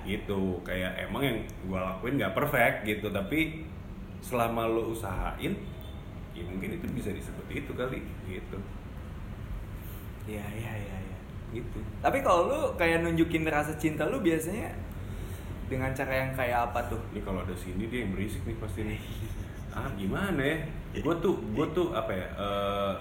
gitu 0.00 0.40
kayak 0.62 0.96
emang 1.02 1.20
yang 1.20 1.38
gue 1.62 1.76
lakuin 1.78 2.16
nggak 2.16 2.32
perfect 2.32 2.76
gitu 2.82 3.12
tapi 3.12 3.68
selama 4.20 4.64
lo 4.64 4.88
usahain 4.90 5.52
ya 6.32 6.42
mungkin 6.42 6.72
itu 6.72 6.88
bisa 6.90 7.12
disebut 7.12 7.44
itu 7.50 7.68
kali 7.70 8.00
gitu 8.24 8.56
Iya 10.24 10.44
iya 10.50 10.72
iya 10.74 10.96
iya. 10.96 10.99
Gitu. 11.50 11.78
Tapi 12.00 12.18
kalau 12.22 12.50
lu 12.50 12.60
kayak 12.78 13.02
nunjukin 13.02 13.46
rasa 13.46 13.74
cinta 13.76 14.06
lu 14.06 14.22
biasanya 14.22 14.70
dengan 15.70 15.94
cara 15.94 16.26
yang 16.26 16.32
kayak 16.34 16.70
apa 16.70 16.80
tuh? 16.90 16.98
ini 17.14 17.22
kalau 17.22 17.46
ada 17.46 17.54
sini 17.54 17.86
dia 17.86 18.02
yang 18.02 18.10
berisik 18.14 18.42
nih 18.46 18.56
pasti 18.58 18.82
nih. 18.86 19.00
Ah 19.70 19.86
gimana 19.94 20.42
ya? 20.42 20.66
Gue 20.98 21.14
tuh 21.22 21.38
gue 21.54 21.62
tuh 21.70 21.94
apa 21.94 22.10
ya 22.10 22.26
eh, 22.34 22.92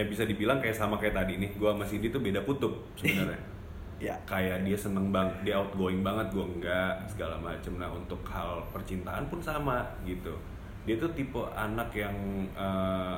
ya 0.00 0.02
bisa 0.08 0.24
dibilang 0.24 0.56
kayak 0.64 0.72
sama 0.72 0.96
kayak 0.96 1.12
tadi 1.12 1.36
nih. 1.36 1.52
Gue 1.60 1.68
sama 1.68 1.84
Cindy 1.84 2.08
tuh 2.08 2.24
beda 2.24 2.40
kutub 2.44 2.72
sebenarnya. 2.96 3.40
Ya. 3.96 4.12
kayak 4.28 4.60
dia 4.68 4.76
seneng 4.76 5.08
bang 5.08 5.24
dia 5.40 5.56
outgoing 5.56 6.04
banget 6.04 6.28
gue 6.28 6.44
enggak 6.44 7.00
segala 7.08 7.40
macem. 7.40 7.80
Nah 7.80 7.88
untuk 7.88 8.20
hal 8.28 8.64
percintaan 8.68 9.24
pun 9.32 9.40
sama 9.40 9.88
gitu. 10.04 10.36
Dia 10.84 11.00
tuh 11.00 11.12
tipe 11.16 11.40
anak 11.52 11.92
yang 11.96 12.16
eh, 12.52 13.16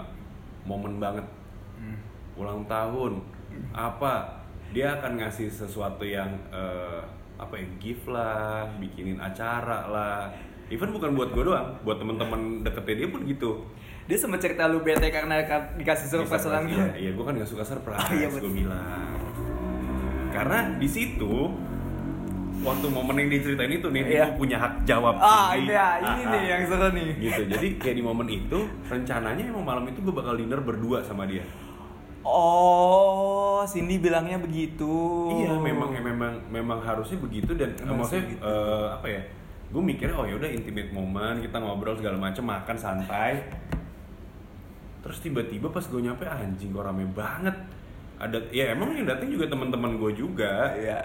momen 0.67 0.99
banget. 0.99 1.27
Hmm. 1.79 1.95
ulang 2.35 2.67
tahun 2.67 3.23
apa 3.75 4.38
dia 4.70 4.95
akan 4.95 5.12
ngasih 5.19 5.49
sesuatu 5.49 6.03
yang 6.03 6.28
eh, 6.49 7.01
apa 7.36 7.55
ya 7.55 7.66
gift 7.78 8.05
lah 8.07 8.66
bikinin 8.77 9.16
acara 9.16 9.86
lah 9.86 10.28
even 10.69 10.90
bukan 10.90 11.12
buat 11.12 11.31
gue 11.31 11.45
doang 11.45 11.78
buat 11.81 11.97
temen-temen 11.97 12.62
deketnya 12.62 12.95
dia 12.97 13.09
pun 13.09 13.23
gitu 13.24 13.53
Dia 14.05 14.16
sempat 14.16 14.40
cerita 14.40 14.65
lu 14.65 14.81
bete 14.81 15.05
karena 15.07 15.36
ka- 15.43 15.77
dikasih 15.77 16.09
surprise 16.09 16.40
ulang 16.43 16.65
iya, 16.65 16.77
tahun. 16.78 16.97
iya 16.97 17.11
gue 17.12 17.23
kan 17.23 17.32
gak 17.35 17.45
suka 17.47 17.61
surprise 17.62 18.01
Oh, 18.01 18.12
iya, 18.16 18.27
gue 18.27 18.51
bilang 18.51 19.20
karena 20.31 20.59
di 20.74 20.89
situ 20.89 21.35
waktu 22.59 22.86
momen 22.86 23.15
yang 23.16 23.31
diceritain 23.31 23.70
itu 23.70 23.86
nih 23.86 24.03
Iya. 24.03 24.24
gue 24.27 24.36
punya 24.36 24.57
hak 24.59 24.82
jawab 24.82 25.15
Ah, 25.16 25.53
Cindy. 25.53 25.62
ini 25.62 25.74
ya, 25.74 25.89
ini 25.97 26.09
Ah, 26.11 26.16
nih 26.27 26.40
ah. 26.40 26.49
yang 26.49 26.62
seru 26.65 26.89
nih. 26.90 27.09
gitu 27.20 27.43
jadi 27.49 27.66
kayak 27.77 27.97
di 27.97 28.03
momen 28.03 28.28
itu 28.28 28.59
rencananya 28.85 29.43
emang 29.45 29.62
malam 29.62 29.85
itu 29.85 29.99
gue 30.01 30.11
bakal 30.11 30.35
dinner 30.35 30.61
berdua 30.61 30.99
sama 31.01 31.23
dia 31.24 31.45
Oh, 32.31 33.65
Cindy 33.65 33.99
bilangnya 33.99 34.37
begitu. 34.37 34.89
iya 35.35 35.53
memang 35.55 35.91
memang 35.91 36.33
memang 36.47 36.79
harusnya 36.79 37.19
begitu 37.19 37.53
dan 37.53 37.73
Emang 37.79 38.01
maksudnya 38.01 38.25
segitu. 38.27 38.41
eh, 38.41 38.87
apa 38.91 39.07
ya 39.09 39.23
gue 39.69 39.83
mikirnya 39.83 40.15
oh 40.15 40.25
ya 40.25 40.35
udah 40.35 40.49
intimate 40.49 40.89
moment 40.91 41.37
kita 41.39 41.57
ngobrol 41.57 41.93
segala 41.93 42.17
macam 42.19 42.45
makan 42.47 42.73
santai 42.75 43.45
terus 44.99 45.19
tiba-tiba 45.19 45.69
pas 45.69 45.83
gue 45.83 46.01
nyampe 46.01 46.25
anjing 46.25 46.71
kok 46.71 46.83
rame 46.83 47.05
banget 47.09 47.53
ada 48.17 48.41
ya 48.49 48.73
emang 48.73 48.93
yang 48.93 49.05
datang 49.05 49.29
juga 49.29 49.47
teman-teman 49.47 49.95
gue 49.95 50.13
juga 50.15 50.73
Iya. 50.73 50.99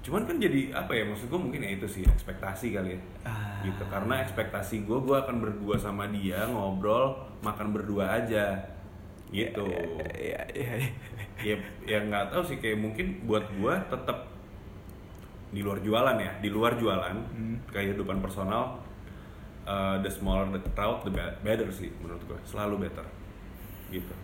cuman 0.00 0.22
kan 0.24 0.36
jadi 0.36 0.72
apa 0.72 0.92
ya 0.92 1.04
maksud 1.04 1.26
gue 1.26 1.40
mungkin 1.40 1.60
ya 1.60 1.70
itu 1.72 1.86
sih 1.86 2.02
ekspektasi 2.04 2.66
kali 2.70 2.90
ya 2.90 3.00
Ah. 3.24 3.60
gitu 3.62 3.82
karena 3.84 4.20
ekspektasi 4.20 4.84
gue 4.84 4.98
gue 4.98 5.16
akan 5.16 5.36
berdua 5.40 5.74
sama 5.74 6.06
dia 6.06 6.44
ngobrol 6.46 7.14
makan 7.40 7.72
berdua 7.72 8.14
aja 8.16 8.62
gitu 9.34 9.66
Iya, 10.14 10.40
iya. 10.54 10.72
iya. 10.78 10.88
ya 11.42 11.56
ya 11.84 11.98
nggak 12.00 12.30
tahu 12.30 12.42
sih 12.44 12.56
kayak 12.56 12.78
mungkin 12.78 13.26
buat 13.26 13.42
gue 13.50 13.74
tetap 13.90 14.30
di 15.50 15.60
luar 15.60 15.78
jualan 15.78 16.16
ya 16.16 16.32
di 16.38 16.48
luar 16.48 16.74
jualan 16.74 17.16
Hmm. 17.30 17.58
kehidupan 17.68 18.18
personal 18.18 18.78
uh, 19.64 19.98
the 19.98 20.08
smaller 20.08 20.46
the 20.48 20.70
crowd 20.70 21.02
the 21.02 21.10
be- 21.10 21.36
better 21.42 21.66
sih 21.68 21.90
menurut 21.98 22.22
gue 22.24 22.38
selalu 22.44 22.86
better 22.86 23.04
gitu 23.90 24.14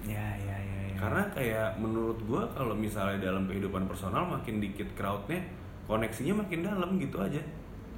Iya, 0.00 0.14
iya, 0.36 0.56
iya. 0.56 0.78
iya. 0.84 0.96
karena 0.96 1.22
kayak 1.28 1.68
menurut 1.76 2.18
gue 2.20 2.42
kalau 2.52 2.70
misalnya 2.72 3.18
dalam 3.20 3.46
kehidupan 3.46 3.86
personal 3.86 4.22
makin 4.24 4.58
dikit 4.58 4.86
crowdnya 4.94 5.42
koneksinya 5.86 6.38
makin 6.38 6.62
dalam 6.62 6.98
gitu 6.98 7.18
aja 7.18 7.42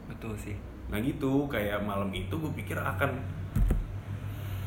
betul 0.07 0.33
sih. 0.35 0.57
nah 0.89 0.97
gitu 0.97 1.45
kayak 1.47 1.81
malam 1.81 2.09
itu 2.11 2.33
gue 2.33 2.53
pikir 2.57 2.75
akan 2.75 3.21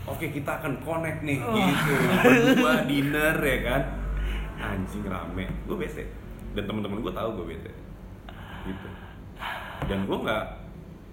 oke 0.06 0.26
kita 0.26 0.52
akan 0.60 0.74
connect 0.80 1.20
nih. 1.22 1.40
Gitu. 1.40 1.94
Berdua 2.24 2.74
dinner 2.84 3.36
ya 3.38 3.58
kan? 3.64 3.82
Anjing 4.60 5.04
rame. 5.04 5.46
Gue 5.64 5.78
bete. 5.78 6.04
Dan 6.54 6.64
teman-teman 6.66 7.00
gue 7.00 7.12
tahu 7.12 7.30
gue 7.38 7.46
bete. 7.52 7.72
Gitu. 8.64 8.88
Dan 9.86 10.06
gue 10.06 10.18
nggak 10.20 10.44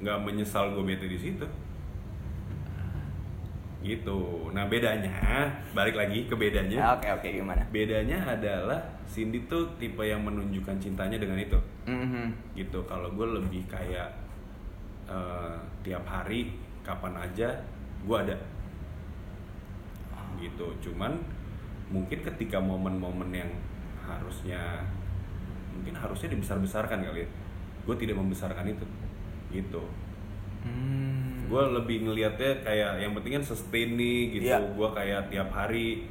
nggak 0.01 0.19
menyesal 0.21 0.73
gue 0.73 0.85
bete 0.85 1.07
di 1.07 1.19
situ. 1.19 1.47
Gitu. 3.81 4.19
Nah 4.53 4.69
bedanya 4.69 5.49
balik 5.73 5.97
lagi 5.97 6.29
ke 6.29 6.37
bedanya. 6.37 6.77
Ah, 6.85 6.93
Oke, 6.95 7.09
oke, 7.11 7.29
gimana? 7.33 7.65
bedanya 7.73 8.21
adalah 8.29 8.77
Cindy 9.09 9.49
tuh 9.49 9.73
tipe 9.81 10.05
yang 10.05 10.21
menunjukkan 10.21 10.77
cintanya 10.79 11.17
dengan 11.17 11.41
itu. 11.41 11.57
Mhm. 11.89 12.55
gitu. 12.55 12.85
Kalau 12.85 13.09
gue 13.11 13.27
lebih 13.41 13.65
kayak 13.67 14.13
eh, 15.09 15.57
tiap 15.81 16.05
hari 16.05 16.53
kapan 16.85 17.17
aja 17.19 17.49
gue 18.01 18.17
ada 18.17 18.37
gitu 20.41 20.67
cuman 20.83 21.21
mungkin 21.91 22.19
ketika 22.23 22.57
momen-momen 22.59 23.31
yang 23.31 23.51
harusnya 24.01 24.83
mungkin 25.71 25.95
harusnya 25.95 26.33
dibesar-besarkan 26.33 27.03
kali 27.03 27.23
ya 27.25 27.29
gue 27.85 27.95
tidak 27.97 28.17
membesarkan 28.19 28.67
itu 28.69 28.85
gitu 29.51 29.83
Hmm. 30.61 31.49
gue 31.49 31.63
lebih 31.73 32.05
ngelihatnya 32.05 32.61
kayak 32.61 33.01
yang 33.01 33.17
penting 33.17 33.41
kan 33.41 33.45
sustain 33.49 33.97
nih 33.97 34.37
gitu 34.37 34.53
Iya. 34.53 34.61
gue 34.77 34.89
kayak 34.93 35.33
tiap 35.33 35.49
hari 35.49 36.05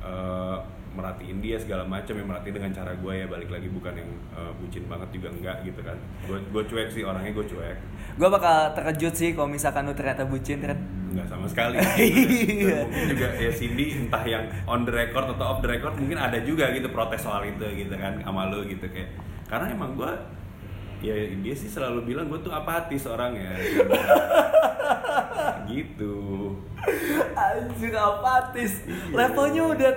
eh, 0.00 0.56
merhatiin 0.94 1.38
dia 1.42 1.58
segala 1.58 1.82
macam 1.82 2.14
yang 2.14 2.30
merhatiin 2.30 2.54
dengan 2.54 2.72
cara 2.72 2.94
gue 2.94 3.12
ya 3.12 3.26
balik 3.26 3.50
lagi 3.50 3.68
bukan 3.68 3.94
yang 3.98 4.10
eh, 4.38 4.52
bucin 4.62 4.84
banget 4.86 5.08
juga 5.10 5.28
enggak 5.34 5.56
gitu 5.66 5.80
kan. 5.82 5.98
Gue 6.30 6.38
gue 6.40 6.62
cuek 6.70 6.88
sih 6.94 7.02
orangnya 7.02 7.34
gue 7.34 7.46
cuek. 7.50 7.76
Gue 8.14 8.28
bakal 8.30 8.56
terkejut 8.78 9.14
sih 9.14 9.30
kalau 9.34 9.50
misalkan 9.50 9.90
lu 9.90 9.94
ternyata 9.94 10.22
bucin 10.24 10.62
kan. 10.62 10.78
enggak 11.14 11.26
sama 11.30 11.46
sekali. 11.46 11.78
Iya. 11.84 12.66
Dan 12.66 12.86
mungkin 12.90 13.06
juga 13.14 13.28
ya 13.38 13.50
Cindy 13.54 13.86
entah 13.94 14.24
yang 14.26 14.44
on 14.66 14.82
the 14.86 14.92
record 14.94 15.26
atau 15.30 15.44
off 15.46 15.60
the 15.62 15.70
record 15.70 15.94
mungkin 15.98 16.18
ada 16.18 16.38
juga 16.42 16.70
gitu 16.74 16.90
protes 16.90 17.22
soal 17.22 17.42
itu 17.46 17.66
gitu 17.74 17.94
kan 17.94 18.18
sama 18.22 18.50
lu 18.50 18.66
gitu 18.66 18.86
kayak. 18.86 19.14
Karena 19.46 19.70
emang 19.74 19.94
gue 19.98 20.10
ya 21.04 21.14
dia 21.44 21.54
sih 21.54 21.68
selalu 21.68 22.14
bilang 22.14 22.32
gue 22.32 22.40
tuh 22.40 22.54
apatis 22.54 23.04
orangnya. 23.04 23.52
Gitu. 25.64 26.16
Anjir 27.34 27.94
apatis. 27.96 28.84
Levelnya 29.10 29.62
udah 29.64 29.92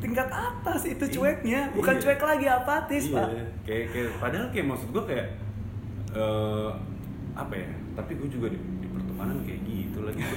tingkat 0.00 0.28
atas 0.28 0.80
itu 0.84 1.04
cueknya, 1.10 1.68
bukan 1.70 1.94
Iya. 1.94 2.02
cuek 2.02 2.22
lagi 2.22 2.46
apatis, 2.46 3.04
iya. 3.06 3.14
Pak. 3.14 3.28
Kayak, 3.62 3.84
kayak 3.90 4.08
padahal 4.16 4.46
kayak 4.48 4.66
maksud 4.66 4.88
gue 4.90 5.04
kayak 5.04 5.26
eh 6.10 6.70
apa 7.32 7.54
ya? 7.54 7.68
Tapi 7.92 8.12
gue 8.14 8.28
juga 8.28 8.46
di, 8.48 8.58
di 8.80 8.88
pertemanan 8.88 9.36
kayak 9.42 9.60
gitu 9.62 9.98
lagi. 10.02 10.20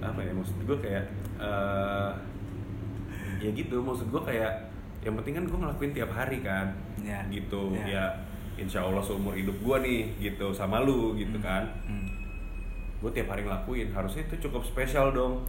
apa 0.00 0.20
ya 0.20 0.30
maksud 0.30 0.54
gue 0.62 0.78
kayak 0.78 1.04
eh 1.36 2.10
ya 3.38 3.50
gitu 3.52 3.76
maksud 3.78 4.06
gue 4.08 4.22
kayak 4.24 4.70
yang 5.00 5.14
penting 5.14 5.34
kan 5.34 5.44
gue 5.44 5.58
ngelakuin 5.58 5.92
tiap 5.92 6.10
hari 6.10 6.38
kan 6.38 6.70
Iya. 6.96 7.26
gitu 7.28 7.74
Iya. 7.76 7.86
ya 7.86 8.04
insya 8.56 8.82
Allah 8.82 8.98
seumur 8.98 9.34
hidup 9.34 9.54
gue 9.56 9.76
nih 9.80 10.00
gitu 10.20 10.50
sama 10.50 10.78
lu 10.78 11.14
gitu 11.14 11.38
kan 11.38 11.66
Hmm. 11.82 12.06
gue 12.98 13.10
tiap 13.12 13.26
hari 13.28 13.42
ngelakuin 13.42 13.90
harusnya 13.90 14.22
itu 14.24 14.38
cukup 14.40 14.62
spesial 14.64 15.10
dong 15.10 15.42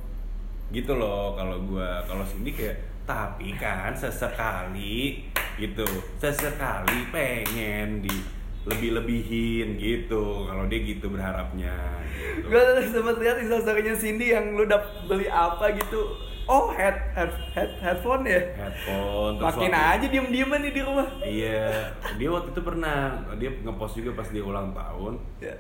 gitu 0.69 0.93
loh 0.93 1.33
kalau 1.33 1.61
gue 1.63 1.87
kalau 2.05 2.21
Cindy 2.23 2.49
kayak 2.51 2.77
tapi 3.09 3.57
kan 3.57 3.89
sesekali 3.91 5.25
gitu 5.55 5.81
sesekali 6.15 7.09
pengen 7.09 7.99
di 7.99 8.13
lebih-lebihin 8.61 9.75
gitu 9.75 10.45
kalau 10.45 10.63
dia 10.65 10.79
gitu 10.79 11.09
berharapnya 11.09 11.73
gitu. 12.07 12.45
Gue 12.45 12.61
sempat 12.85 13.17
lihat 13.17 13.41
instastorynya 13.41 13.95
Cindy 13.95 14.29
yang 14.29 14.53
lu 14.53 14.61
udah 14.63 14.77
beli 15.03 15.25
apa 15.25 15.73
gitu. 15.73 16.05
Oh, 16.45 16.69
head 16.69 16.93
head, 17.13 17.29
head 17.51 17.71
headphone 17.77 18.25
ya? 18.25 18.41
headphone 18.51 19.37
terus 19.37 19.45
Makin 19.53 19.69
waktu- 19.69 19.89
aja 19.95 20.05
diem-dieman 20.07 20.59
nih 20.59 20.73
di 20.75 20.81
rumah. 20.81 21.07
iya 21.19 21.93
dia 22.13 22.29
waktu 22.29 22.49
itu 22.49 22.61
pernah 22.61 23.09
dia 23.35 23.49
ngepost 23.55 23.93
juga 23.95 24.13
pas 24.13 24.27
dia 24.27 24.41
ulang 24.41 24.69
tahun 24.71 25.13
Ya. 25.37 25.53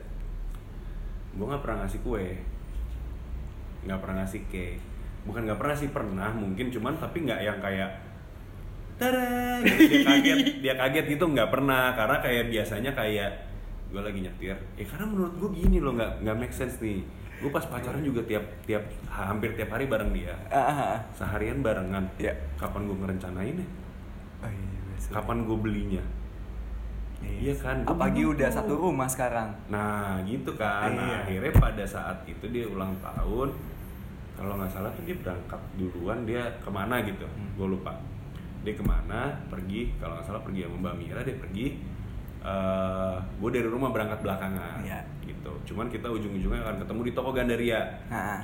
gue 1.31 1.45
nggak 1.45 1.61
pernah 1.61 1.77
ngasih 1.83 2.01
kue 2.01 2.41
nggak 3.85 3.99
pernah 4.01 4.15
ngasih 4.19 4.41
cake 4.45 4.81
bukan 5.23 5.41
nggak 5.43 5.59
pernah 5.59 5.75
sih 5.75 5.89
pernah 5.89 6.29
mungkin 6.31 6.67
cuman 6.69 6.93
tapi 6.95 7.23
nggak 7.23 7.41
yang 7.41 7.59
kayak 7.59 7.91
Tada! 8.99 9.63
gitu, 9.63 9.79
dia 9.87 10.03
kaget 10.03 10.37
dia 10.63 10.73
kaget 10.75 11.05
gitu 11.07 11.25
nggak 11.25 11.49
pernah 11.49 11.95
karena 11.95 12.17
kayak 12.19 12.45
biasanya 12.51 12.91
kayak 12.91 13.31
gue 13.89 14.01
lagi 14.03 14.19
nyetir 14.21 14.57
ya 14.75 14.85
karena 14.85 15.05
menurut 15.07 15.33
gue 15.39 15.49
gini 15.55 15.77
loh 15.79 15.95
nggak 15.95 16.21
nggak 16.21 16.37
make 16.37 16.53
sense 16.53 16.77
nih 16.77 17.01
gue 17.39 17.47
pas 17.47 17.63
pacaran 17.63 18.03
juga 18.03 18.19
tiap 18.27 18.43
tiap 18.67 18.83
hampir 19.07 19.55
tiap 19.55 19.71
hari 19.71 19.87
bareng 19.87 20.11
dia 20.11 20.35
Ah, 20.51 20.59
ah, 20.59 20.79
ah. 20.93 20.99
seharian 21.15 21.63
barengan 21.63 22.03
Iya. 22.19 22.35
kapan 22.55 22.85
gue 22.85 22.97
ngerencanain 22.97 23.55
ya 23.55 23.67
Oh, 24.39 24.47
iya, 24.47 24.79
biasa. 24.85 25.07
kapan 25.15 25.37
gue 25.43 25.57
belinya 25.57 26.03
Iya 27.19 27.51
kan, 27.55 27.83
gua 27.83 27.91
Apalagi 27.99 28.23
udah 28.23 28.47
satu 28.47 28.79
rumah 28.79 29.03
sekarang. 29.03 29.51
Nah 29.67 30.23
gitu 30.23 30.55
kan, 30.55 30.87
nah, 30.95 31.03
Iya. 31.03 31.15
akhirnya 31.27 31.51
pada 31.51 31.83
saat 31.83 32.23
itu 32.23 32.47
dia 32.47 32.63
ulang 32.63 32.95
tahun 33.03 33.51
Kalau 34.39 34.55
nggak 34.55 34.71
salah 34.71 34.87
tuh 34.95 35.03
dia 35.03 35.19
berangkat 35.19 35.59
duluan, 35.75 36.23
dia 36.23 36.47
ke 36.63 36.69
mana 36.71 37.03
gitu, 37.03 37.27
Hmm. 37.27 37.51
gue 37.59 37.67
lupa. 37.69 37.91
Dia 38.63 38.71
ke 38.71 38.81
mana, 38.81 39.35
pergi, 39.47 39.91
kalau 39.99 40.15
nggak 40.15 40.25
salah 40.25 40.39
pergi 40.39 40.63
sama 40.63 40.79
Mbak 40.79 40.95
Mira, 40.95 41.19
dia 41.21 41.35
pergi 41.35 41.67
eh 42.39 43.15
Gue 43.35 43.51
dari 43.51 43.67
rumah 43.67 43.91
berangkat 43.91 44.23
belakangan 44.23 44.79
Iya. 44.79 45.03
gitu. 45.27 45.51
Cuman 45.67 45.91
kita 45.91 46.07
ujung-ujungnya 46.07 46.63
akan 46.63 46.79
ketemu 46.79 47.01
di 47.03 47.11
toko 47.11 47.29
Gandaria. 47.35 47.79
Nah, 48.07 48.39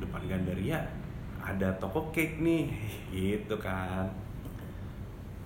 Depan 0.00 0.22
Gandaria 0.26 0.80
ada 1.40 1.70
toko 1.78 2.10
cake 2.10 2.38
nih, 2.38 2.66
gitu 3.10 3.54
kan. 3.56 4.10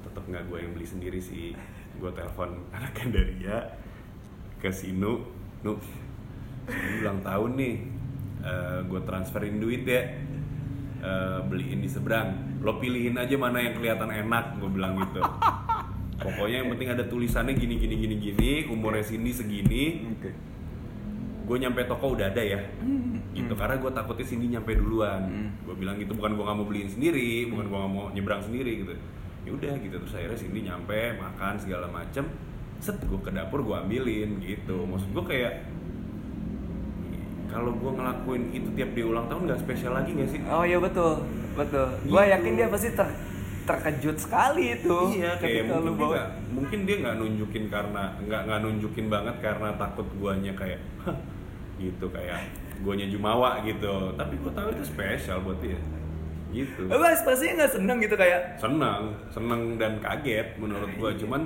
Tetap 0.02 0.24
nggak 0.24 0.48
gue 0.48 0.58
yang 0.58 0.72
beli 0.72 0.86
sendiri 0.86 1.20
sih. 1.20 1.52
Gue 1.96 2.08
telepon 2.12 2.64
anak 2.70 2.92
Gandaria 2.94 3.60
ke 4.56 4.72
Sinu 4.72 5.20
nu. 5.60 5.72
Sinu 5.76 6.03
ulang 6.72 7.20
tahun 7.24 7.50
nih. 7.58 7.74
Gue 8.88 9.00
transferin 9.04 9.56
duit 9.60 9.84
ya. 9.88 10.02
Eh, 11.04 11.40
beliin 11.52 11.84
di 11.84 11.88
seberang. 11.92 12.56
Lo 12.64 12.80
pilihin 12.80 13.20
aja 13.20 13.36
mana 13.36 13.60
yang 13.60 13.76
kelihatan 13.76 14.08
enak 14.08 14.56
gue 14.56 14.70
bilang 14.72 14.96
gitu. 14.96 15.20
Pokoknya 16.16 16.64
yang 16.64 16.72
penting 16.72 16.88
ada 16.96 17.04
tulisannya 17.04 17.52
gini 17.60 17.76
gini 17.76 18.00
gini 18.00 18.16
gini 18.16 18.50
umurnya 18.72 19.04
Cindy 19.04 19.36
segini. 19.36 20.08
Oke. 20.16 20.32
gue 21.44 21.56
nyampe 21.60 21.84
toko 21.84 22.16
udah 22.16 22.32
ada 22.32 22.40
ya. 22.40 22.56
Gitu 23.36 23.52
karena 23.52 23.76
gue 23.76 23.90
takutnya 23.92 24.24
Cindy 24.24 24.48
nyampe 24.48 24.72
duluan. 24.80 25.28
Hmm. 25.28 25.48
gue 25.68 25.76
bilang 25.76 26.00
gitu 26.00 26.16
bukan 26.16 26.40
gue 26.40 26.44
nggak 26.48 26.56
mau 26.56 26.64
beliin 26.64 26.88
sendiri 26.88 27.52
bukan 27.52 27.68
gue 27.68 27.78
nggak 27.84 27.92
mau 27.92 28.08
nyebrang 28.08 28.40
sendiri 28.40 28.72
gitu. 28.80 28.96
Ya 29.44 29.50
udah 29.52 29.74
gitu. 29.84 29.96
Terus 30.08 30.14
akhirnya 30.16 30.38
Cindy 30.40 30.60
nyampe 30.64 31.20
makan 31.20 31.60
segala 31.60 31.84
macem. 31.92 32.32
Set 32.80 32.96
gue 32.96 33.20
ke 33.20 33.28
dapur 33.28 33.60
gue 33.60 33.76
ambilin 33.76 34.40
gitu. 34.40 34.88
Maksud 34.88 35.12
gue 35.12 35.24
kayak 35.28 35.52
kalau 37.46 37.70
gue 37.72 37.92
ngelakuin 37.92 38.42
itu 38.50 38.68
tiap 38.72 38.90
dia 38.90 39.04
ulang 39.04 39.26
tahun 39.26 39.42
nggak 39.46 39.60
spesial 39.60 39.92
lagi 39.92 40.10
nggak 40.12 40.28
sih 40.28 40.40
Oh 40.44 40.62
iya 40.62 40.78
betul, 40.78 41.22
betul. 41.54 41.86
Gua 42.04 42.22
Gitu. 42.22 42.32
yakin 42.32 42.52
dia 42.54 42.66
pasti 42.66 42.88
ter 42.90 43.08
terkejut 43.64 44.16
sekali 44.18 44.64
itu. 44.74 44.96
iya 45.14 45.32
kayak 45.34 45.64
lu 45.64 45.72
mungkin 45.72 45.94
dia 45.94 45.96
bawa. 45.96 46.12
nggak 46.12 46.28
mungkin 46.50 46.78
dia 46.82 46.96
nggak 47.00 47.16
nunjukin 47.16 47.64
karena 47.66 48.02
nggak 48.20 48.40
nggak 48.44 48.58
nunjukin 48.60 49.06
banget 49.08 49.36
karena 49.40 49.68
takut 49.74 50.06
guanya 50.14 50.52
kayak 50.52 50.80
"Hah," 51.00 51.16
gitu 51.74 52.06
kayak 52.08 52.44
guanya 52.80 53.06
jumawa 53.06 53.62
gitu 53.62 54.12
tapi 54.14 54.36
gue 54.36 54.52
tahu 54.52 54.68
itu 54.70 54.84
spesial 54.84 55.40
buat 55.40 55.56
dia 55.58 55.80
gitu 56.50 56.86
Lu 56.86 57.00
ekspresinya 57.00 57.52
nggak 57.58 57.72
seneng 57.72 57.98
gitu 57.98 58.14
kayak 58.14 58.40
senang 58.54 59.02
senang 59.28 59.74
dan 59.74 59.96
kaget 59.98 60.54
menurut 60.54 60.90
gua 60.94 61.10
cuman 61.12 61.42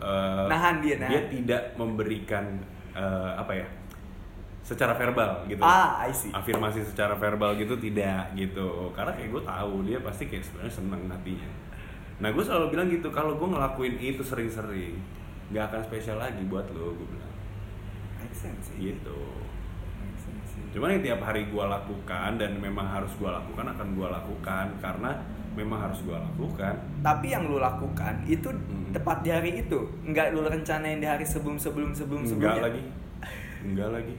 eh, 0.00 0.46
Nahan 0.48 0.74
dia, 0.80 0.96
nahan. 0.96 1.10
dia 1.12 1.22
tidak 1.28 1.62
memberikan 1.76 2.44
eh, 2.90 3.30
apa 3.36 3.52
ya 3.54 3.66
secara 4.70 4.94
verbal 4.94 5.42
gitu 5.44 5.58
Ah, 5.58 5.98
I 6.00 6.10
see. 6.10 6.30
afirmasi 6.30 6.80
secara 6.84 7.12
verbal 7.12 7.54
gitu 7.54 7.74
tidak 7.74 8.30
gitu 8.32 8.94
karena 8.94 9.10
kayak 9.10 9.28
gue 9.28 9.42
tahu 9.42 9.74
dia 9.82 9.98
pasti 9.98 10.24
kayak 10.24 10.42
sebenarnya 10.42 10.70
seneng 10.72 11.02
hatinya 11.06 11.48
nah 12.16 12.28
gue 12.28 12.38
selalu 12.40 12.66
bilang 12.70 12.86
gitu 12.86 13.08
kalau 13.08 13.34
gue 13.34 13.48
ngelakuin 13.48 13.94
itu 13.96 14.20
sering-sering 14.20 14.94
nggak 15.48 15.64
akan 15.66 15.80
spesial 15.82 16.16
lagi 16.16 16.38
buat 16.44 16.70
lo 16.70 16.92
gue 16.92 17.08
bilang 17.08 17.34
Make 18.16 18.30
sense 18.32 18.70
sih. 18.70 18.76
gitu 18.86 19.20
Make 19.96 20.18
sense 20.18 20.46
sih. 20.48 20.62
cuman 20.70 20.94
yang 20.94 21.02
tiap 21.02 21.20
hari 21.20 21.42
gue 21.44 21.64
lakukan 21.66 22.30
dan 22.36 22.52
memang 22.56 22.86
harus 22.86 23.10
gue 23.12 23.26
lakukan 23.26 23.66
akan 23.66 23.88
gue 23.90 24.08
lakukan 24.08 24.66
karena 24.78 25.10
memang 25.50 25.82
harus 25.82 25.98
gue 26.00 26.14
lakukan 26.14 26.78
Tapi 27.00 27.26
yang 27.28 27.42
lu 27.44 27.58
lakukan 27.58 28.22
itu 28.24 28.46
Hmm. 28.46 28.92
tepat 28.92 29.18
di 29.20 29.30
hari 29.30 29.50
itu, 29.60 29.78
nggak 30.04 30.30
lu 30.30 30.42
rencanain 30.42 30.98
di 30.98 31.06
hari 31.06 31.22
sebelum 31.22 31.56
sebelum 31.56 31.90
sebelum 31.90 32.22
enggak 32.22 32.30
sebelumnya. 32.54 32.62
lagi 32.64 32.82
enggak 33.62 33.88
lagi 33.92 34.14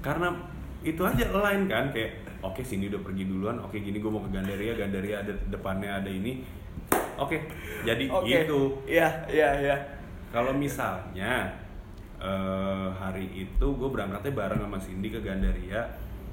karena 0.00 0.32
itu 0.80 1.00
aja 1.04 1.28
lain 1.28 1.68
kan 1.68 1.92
kayak 1.92 2.24
oke 2.40 2.64
sini 2.64 2.88
udah 2.88 3.00
pergi 3.04 3.28
duluan 3.28 3.60
oke 3.60 3.76
gini 3.76 4.00
gue 4.00 4.10
mau 4.10 4.24
ke 4.24 4.32
Gandaria 4.32 4.72
Gandaria 4.72 5.20
ada 5.20 5.32
depannya 5.52 6.00
ada 6.00 6.08
ini 6.08 6.40
oke 7.20 7.36
jadi 7.84 8.04
Oke. 8.08 8.24
gitu 8.26 8.80
Iya, 8.88 9.28
iya, 9.28 9.48
iya. 9.60 9.76
kalau 10.32 10.56
misalnya 10.56 11.52
eh, 12.16 12.88
hari 12.96 13.28
itu 13.44 13.66
gue 13.76 13.88
berangkatnya 13.92 14.32
bareng 14.32 14.60
sama 14.64 14.78
Cindy 14.80 15.12
ke 15.12 15.20
Gandaria 15.20 15.84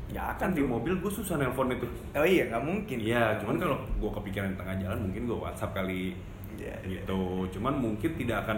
Ya 0.08 0.32
kan 0.40 0.56
akan 0.56 0.56
di 0.56 0.64
tuh. 0.64 0.72
mobil 0.72 0.94
gue 1.04 1.12
susah 1.12 1.36
nelpon 1.36 1.68
itu 1.68 1.84
Oh 2.16 2.24
iya, 2.24 2.48
nggak 2.48 2.64
mungkin. 2.64 2.98
Iya, 3.04 3.36
cuman 3.44 3.60
kalau 3.60 3.76
gue 4.00 4.12
kepikiran 4.16 4.56
di 4.56 4.58
tengah 4.58 4.76
jalan 4.80 5.00
mungkin 5.04 5.28
gue 5.28 5.36
WhatsApp 5.36 5.76
kali 5.76 6.16
iya. 6.56 6.80
gitu. 6.88 7.44
Cuman 7.52 7.76
mungkin 7.76 8.16
tidak 8.16 8.48
akan 8.48 8.58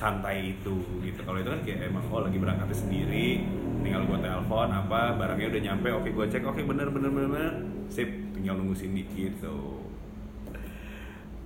sesantai 0.00 0.56
itu 0.56 0.80
gitu. 1.04 1.20
Kalau 1.28 1.44
itu 1.44 1.52
kan 1.52 1.60
kayak 1.60 1.92
emang 1.92 2.00
oh 2.08 2.24
lagi 2.24 2.40
berangkatnya 2.40 2.72
sendiri, 2.72 3.44
tinggal 3.84 4.08
gue 4.08 4.18
telepon 4.24 4.72
apa 4.72 5.12
barangnya 5.20 5.52
udah 5.52 5.60
nyampe, 5.68 5.88
oke 5.92 6.08
gue 6.08 6.24
cek, 6.24 6.40
oke 6.40 6.64
bener 6.64 6.88
bener 6.88 7.12
bener 7.12 7.28
bener, 7.28 7.54
sip, 7.92 8.08
tinggal 8.32 8.56
nunggu 8.56 8.72
Cindy 8.72 9.04
gitu. 9.12 9.84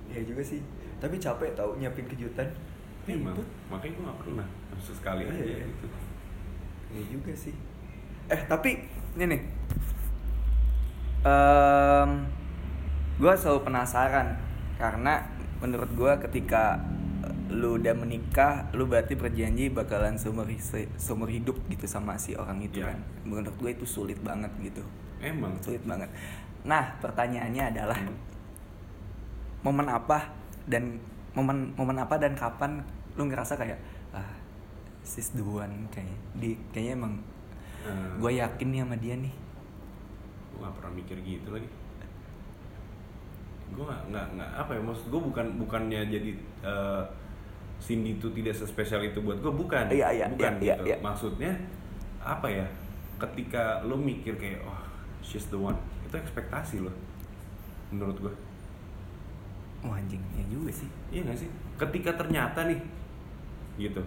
Iya 0.07 0.23
juga 0.23 0.39
sih. 0.39 0.63
Tapi 1.03 1.19
capek 1.19 1.51
tau 1.51 1.75
nyiapin 1.75 2.07
kejutan. 2.07 2.47
Emang, 3.11 3.35
Ribet. 3.35 3.47
makanya 3.67 3.91
gue 3.91 4.03
gak 4.07 4.19
pernah, 4.23 4.47
sesekali 4.79 5.23
aja 5.27 5.35
Iya, 5.35 5.45
iya. 5.59 5.65
gitu. 5.67 5.87
Iya 6.95 7.03
juga 7.11 7.31
sih. 7.35 7.53
Eh 8.31 8.41
tapi 8.47 8.69
ini 9.19 9.25
nih, 9.35 9.41
Em, 11.27 12.09
gue 13.19 13.33
selalu 13.35 13.67
penasaran 13.67 14.39
karena 14.79 15.27
menurut 15.59 15.91
gue 15.91 16.13
ketika 16.23 16.79
lu 17.45 17.77
udah 17.77 17.93
menikah, 17.93 18.69
lu 18.73 18.89
berarti 18.89 19.13
berjanji 19.13 19.69
bakalan 19.69 20.17
seumur, 20.17 20.49
seumur 20.97 21.29
hidup 21.29 21.55
gitu 21.69 21.85
sama 21.85 22.17
si 22.17 22.33
orang 22.33 22.57
itu 22.61 22.81
Iya. 22.81 22.89
kan. 22.93 22.99
Menurut 23.21 23.53
gue 23.57 23.71
itu 23.71 23.85
sulit 23.85 24.17
banget 24.21 24.49
gitu, 24.61 24.81
Emang, 25.21 25.53
sulit 25.61 25.81
banget. 25.85 26.09
Nah 26.65 26.97
pertanyaannya 26.97 27.63
adalah 27.69 27.99
Hmm. 28.01 28.17
momen 29.61 29.89
apa 29.89 30.29
dan 30.65 30.97
momen 31.33 31.73
momen 31.73 31.97
apa 31.97 32.17
dan 32.17 32.33
kapan 32.37 32.81
lu 33.13 33.25
ngerasa 33.25 33.57
kayak 33.57 33.77
ah 34.13 34.33
sis 35.01 35.33
the 35.33 35.41
one 35.41 35.89
kayaknya 35.89 36.17
di 36.37 36.49
kayaknya 36.69 36.93
emang 36.97 37.13
eh, 37.81 38.09
gue 38.17 38.31
yakin 38.37 38.67
nih 38.69 38.79
sama 38.81 38.95
dia 38.97 39.15
nih 39.17 39.33
gue 40.53 40.57
gak 40.61 40.73
pernah 40.77 40.93
mikir 40.93 41.17
gitu 41.21 41.49
lagi 41.49 41.69
gue 43.65 43.83
gak, 43.83 44.01
nggak 44.07 44.25
nggak 44.37 44.49
apa 44.55 44.71
ya 44.71 44.81
maksud 44.81 45.05
gue 45.09 45.21
bukan 45.21 45.45
bukannya 45.59 46.01
jadi 46.07 46.29
eh, 46.61 47.03
Cindy 47.77 48.17
itu 48.17 48.27
tidak 48.31 48.55
sespesial 48.55 49.03
itu 49.03 49.19
buat 49.19 49.37
gue 49.37 49.51
bukan 49.51 49.91
Iya, 49.91 50.09
iya, 50.11 50.25
bukan 50.27 50.53
iya, 50.59 50.73
gitu 50.75 50.83
iya. 50.87 50.97
maksudnya 50.99 51.51
apa 52.19 52.47
ya 52.47 52.65
ketika 53.15 53.83
lo 53.85 53.95
mikir 53.95 54.35
kayak 54.35 54.63
oh 54.63 54.81
she's 55.21 55.47
the 55.47 55.57
one 55.57 55.77
itu 56.03 56.15
ekspektasi 56.15 56.81
lo 56.81 56.91
menurut 57.89 58.17
gue 58.19 58.33
Wah 59.85 60.01
anjing, 60.01 60.17
ya 60.33 60.41
juga 60.49 60.73
sih. 60.73 60.89
iya 61.13 61.21
gak 61.21 61.37
sih 61.37 61.49
ketika 61.77 62.17
ternyata 62.17 62.65
nih 62.65 62.79
gitu 63.77 64.01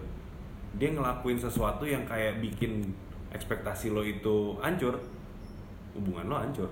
dia 0.75 0.89
ngelakuin 0.91 1.39
sesuatu 1.39 1.87
yang 1.87 2.03
kayak 2.03 2.43
bikin 2.43 2.91
ekspektasi 3.31 3.89
lo 3.89 4.03
itu 4.03 4.59
hancur 4.59 4.99
hubungan 5.95 6.27
lo 6.27 6.35
hancur 6.35 6.67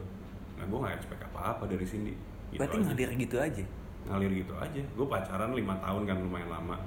nah 0.58 0.66
gue 0.66 0.78
gak 0.84 0.96
expect 0.98 1.24
apa-apa 1.24 1.64
dari 1.66 1.86
Cindy 1.86 2.14
Gitu 2.48 2.64
Berarti 2.64 2.80
aja. 2.80 2.86
ngalir 2.88 3.12
gitu 3.20 3.36
aja. 3.44 3.64
Ngalir 4.08 4.32
gitu 4.44 4.54
aja. 4.58 4.82
Gue 4.96 5.08
pacaran 5.08 5.52
lima 5.52 5.76
tahun 5.84 6.04
kan 6.08 6.18
lumayan 6.18 6.50
lama. 6.50 6.78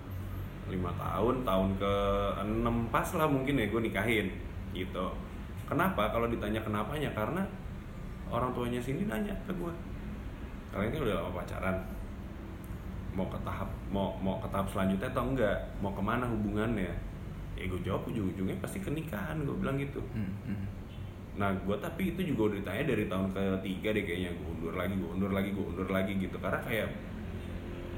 Lima 0.69 0.91
tahun 0.97 1.45
tahun 1.45 1.69
ke 1.77 1.93
enam 2.47 2.77
pas 2.89 3.09
lah 3.17 3.29
mungkin 3.29 3.61
ya 3.61 3.67
gue 3.69 3.81
nikahin 3.81 4.27
gitu. 4.73 5.07
Kenapa? 5.69 6.11
Kalau 6.11 6.27
ditanya 6.27 6.61
kenapanya 6.65 7.11
karena 7.15 7.43
orang 8.31 8.51
tuanya 8.55 8.81
Cindy 8.83 9.07
nanya 9.07 9.35
ke 9.47 9.53
gue 9.55 9.73
kalian 10.71 10.91
kan 10.95 11.01
udah 11.03 11.17
lama 11.19 11.31
pacaran. 11.35 11.77
Mau 13.11 13.27
ke 13.27 13.39
tahap 13.43 13.67
mau 13.91 14.15
mau 14.23 14.39
ke 14.39 14.47
tahap 14.55 14.71
selanjutnya 14.71 15.11
atau 15.11 15.25
enggak? 15.35 15.59
Mau 15.83 15.91
ke 15.91 16.03
mana 16.03 16.31
hubungannya? 16.31 16.95
Ya 17.59 17.65
gue 17.67 17.81
jawab 17.83 18.07
ujung-ujungnya 18.07 18.57
pasti 18.63 18.79
ke-nikahan 18.79 19.43
gue 19.43 19.57
bilang 19.59 19.77
gitu. 19.77 19.99
Hmm, 20.15 20.31
hmm. 20.47 20.67
Nah, 21.39 21.51
gue 21.57 21.77
tapi 21.79 22.15
itu 22.15 22.21
juga 22.35 22.51
udah 22.51 22.57
ditanya 22.63 22.85
dari 22.95 23.05
tahun 23.07 23.27
ketiga 23.35 23.89
deh 23.95 24.05
kayaknya. 24.07 24.31
Gue 24.39 24.49
undur 24.55 24.75
lagi, 24.75 24.95
gue 24.95 25.11
undur 25.11 25.33
lagi, 25.35 25.49
gue 25.51 25.65
undur 25.65 25.89
lagi 25.91 26.13
gitu. 26.19 26.37
Karena 26.39 26.61
kayak 26.63 26.89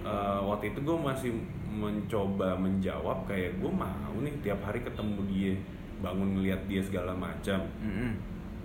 eh, 0.02 0.40
waktu 0.42 0.70
itu 0.70 0.78
gue 0.80 0.96
masih 0.98 1.30
mencoba 1.72 2.52
menjawab 2.54 3.24
kayak 3.24 3.56
gue 3.56 3.72
mau 3.72 4.14
nih 4.20 4.34
tiap 4.44 4.60
hari 4.60 4.84
ketemu 4.84 5.20
dia, 5.26 5.54
bangun 5.98 6.36
ngeliat 6.36 6.60
dia 6.66 6.82
segala 6.84 7.16
macam 7.16 7.64
Hmm, 7.80 7.94
hmm. 7.96 8.12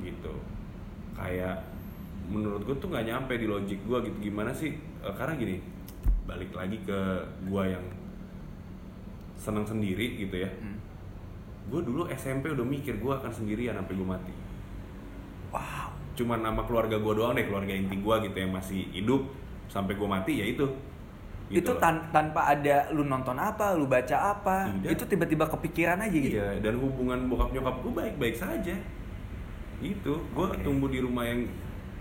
gitu. 0.03 0.34
Kayak 1.15 1.64
menurut 2.27 2.68
gue 2.68 2.76
tuh 2.76 2.91
nggak 2.91 3.07
nyampe 3.07 3.34
di 3.39 3.47
logik 3.47 3.80
gue 3.88 3.97
gitu 4.11 4.18
gimana 4.27 4.51
sih? 4.51 4.76
Eh, 5.01 5.14
karena 5.15 5.34
gini, 5.34 5.57
balik 6.27 6.51
lagi 6.51 6.77
ke 6.84 6.99
gue 7.47 7.64
yang 7.64 7.85
seneng 9.38 9.64
sendiri 9.64 10.18
gitu 10.18 10.43
ya. 10.43 10.49
Hmm. 10.59 10.77
Gue 11.68 11.84
dulu 11.84 12.07
SMP 12.09 12.51
udah 12.51 12.64
mikir 12.64 12.97
gue 12.97 13.14
akan 13.14 13.31
sendirian 13.31 13.76
sampai 13.76 13.95
gue 13.95 14.07
mati 14.07 14.34
Wow. 15.47 15.95
cuman 16.18 16.43
nama 16.43 16.65
keluarga 16.65 16.97
gue 16.97 17.14
doang 17.14 17.38
deh 17.38 17.45
keluarga 17.45 17.72
inti 17.72 17.95
gue 17.95 18.15
gitu 18.26 18.35
yang 18.35 18.51
masih 18.51 18.89
hidup 18.91 19.22
sampai 19.69 19.93
gue 19.95 20.09
mati 20.09 20.41
ya 20.41 20.45
itu 20.49 20.65
Gitu 21.48 21.64
itu 21.64 21.72
tan- 21.80 22.11
tanpa 22.11 22.52
ada 22.52 22.91
lu 22.91 23.07
nonton 23.07 23.40
apa, 23.40 23.72
lu 23.72 23.88
baca 23.88 24.36
apa, 24.36 24.68
Tidak. 24.68 24.91
itu 24.99 25.03
tiba-tiba 25.07 25.48
kepikiran 25.48 25.95
aja 26.03 26.11
gitu. 26.11 26.36
iya 26.36 26.60
dan 26.60 26.76
hubungan 26.76 27.32
bokap 27.32 27.56
nyokap 27.56 27.76
gue 27.88 27.94
baik 27.95 28.15
baik 28.19 28.36
saja. 28.36 28.76
Itu 29.80 30.19
gue 30.36 30.48
Oke. 30.52 30.60
tumbuh 30.60 30.91
di 30.91 30.99
rumah 30.99 31.24
yang 31.24 31.48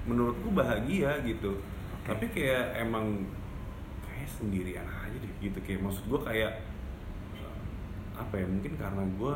menurut 0.03 0.35
gue 0.43 0.51
bahagia 0.51 1.23
gitu. 1.23 1.63
Tapi 2.03 2.27
kayak 2.35 2.75
emang 2.83 3.23
kayak 4.03 4.27
sendirian 4.27 4.83
aja 4.83 5.15
deh 5.15 5.33
gitu. 5.39 5.59
Kayak 5.63 5.87
maksud 5.87 6.05
gue 6.11 6.21
kayak 6.27 6.53
apa 8.17 8.35
ya 8.41 8.47
mungkin 8.49 8.73
karena 8.81 9.03
gue 9.05 9.35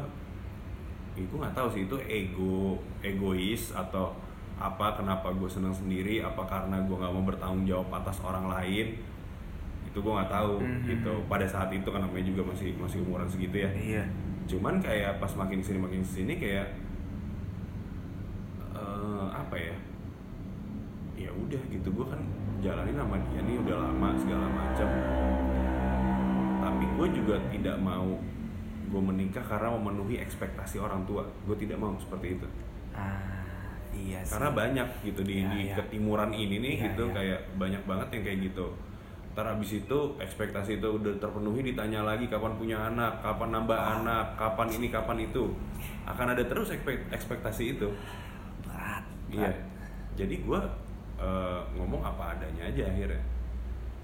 ya 1.19 1.23
gue 1.27 1.39
nggak 1.39 1.55
tahu 1.55 1.69
sih 1.69 1.83
itu 1.85 1.97
ego 2.09 2.81
egois 3.05 3.77
atau 3.77 4.17
apa 4.57 4.97
kenapa 4.97 5.33
gue 5.37 5.49
senang 5.49 5.73
sendiri 5.73 6.25
apa 6.25 6.45
karena 6.49 6.81
gue 6.85 6.97
nggak 6.97 7.13
mau 7.13 7.25
bertanggung 7.25 7.65
jawab 7.69 7.89
atas 7.93 8.21
orang 8.25 8.49
lain 8.49 8.97
itu 9.91 9.99
gue 9.99 10.13
nggak 10.13 10.31
tahu 10.31 10.55
Mhm. 10.57 10.83
gitu 10.87 11.13
pada 11.27 11.43
saat 11.45 11.69
itu 11.69 11.85
kan 11.85 12.01
namanya 12.01 12.25
juga 12.25 12.43
masih 12.47 12.71
masih 12.77 12.99
umuran 13.01 13.27
segitu 13.27 13.57
ya 13.59 13.71
Iya. 13.73 14.05
cuman 14.47 14.79
kayak 14.79 15.19
pas 15.19 15.33
makin 15.35 15.59
sini 15.59 15.79
makin 15.79 16.01
sini 16.01 16.35
kayak 16.35 16.67
eh, 18.73 19.27
apa 19.31 19.57
ya 19.57 19.77
ya 21.19 21.31
udah 21.33 21.63
gitu 21.69 21.89
gue 21.91 22.07
kan 22.07 22.21
jalanin 22.61 22.95
sama 22.95 23.17
dia 23.27 23.41
nih 23.41 23.57
udah 23.59 23.77
lama 23.83 24.09
segala 24.17 24.47
macam 24.49 24.89
tapi 26.61 26.85
gue 26.89 27.07
juga 27.15 27.37
tidak 27.49 27.77
mau 27.79 28.17
gue 28.87 29.03
menikah 29.03 29.43
karena 29.43 29.71
memenuhi 29.73 30.19
ekspektasi 30.19 30.79
orang 30.79 31.05
tua 31.05 31.23
gue 31.45 31.57
tidak 31.57 31.77
mau 31.77 31.95
seperti 31.97 32.37
itu 32.37 32.47
Ah, 32.91 33.23
iya 33.93 34.19
sih. 34.21 34.35
karena 34.35 34.51
banyak 34.51 34.89
gitu 35.05 35.23
di, 35.23 35.35
Iya, 35.37 35.47
di 35.49 35.61
iya. 35.65 35.75
ketimuran 35.77 36.31
ini 36.31 36.57
nih 36.59 36.75
Iya, 36.75 36.85
gitu 36.87 37.05
iya. 37.05 37.15
kayak 37.15 37.41
banyak 37.55 37.83
banget 37.85 38.09
yang 38.11 38.23
kayak 38.25 38.39
gitu 38.45 38.67
ntar 39.31 39.47
abis 39.47 39.87
itu 39.87 39.99
ekspektasi 40.19 40.83
itu 40.83 40.89
udah 40.91 41.15
terpenuhi 41.23 41.63
ditanya 41.63 42.03
lagi 42.03 42.27
kapan 42.27 42.51
punya 42.59 42.91
anak 42.91 43.23
kapan 43.23 43.55
nambah 43.55 43.79
anak 43.79 44.35
kapan 44.35 44.69
ini 44.75 44.91
kapan 44.91 45.23
itu. 45.23 45.55
Akan 46.03 46.35
ada 46.35 46.43
terus 46.43 46.75
ekspek- 46.75 47.07
ekspektasi 47.15 47.79
itu. 47.79 47.89
Berat. 48.67 49.07
Iya. 49.31 49.55
Jadi 50.19 50.43
gue 50.43 50.61
ngomong 51.79 52.03
apa 52.03 52.35
adanya 52.35 52.67
aja 52.67 52.83
akhirnya. 52.91 53.23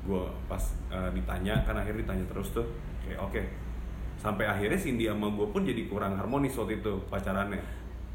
Gue 0.07 0.23
pas 0.47 0.63
eh, 0.95 1.11
ditanya 1.11 1.59
kan 1.67 1.75
akhirnya 1.75 2.07
ditanya 2.07 2.25
terus 2.31 2.55
tuh. 2.55 2.67
Kayak 3.03 3.21
oke. 3.27 3.43
Sampai 4.17 4.47
akhirnya 4.47 4.79
Cindy 4.79 5.11
sama 5.11 5.27
gue 5.35 5.47
pun 5.51 5.67
jadi 5.67 5.91
kurang 5.91 6.15
harmonis 6.15 6.55
waktu 6.55 6.79
itu 6.79 6.95
pacarannya. 7.11 7.59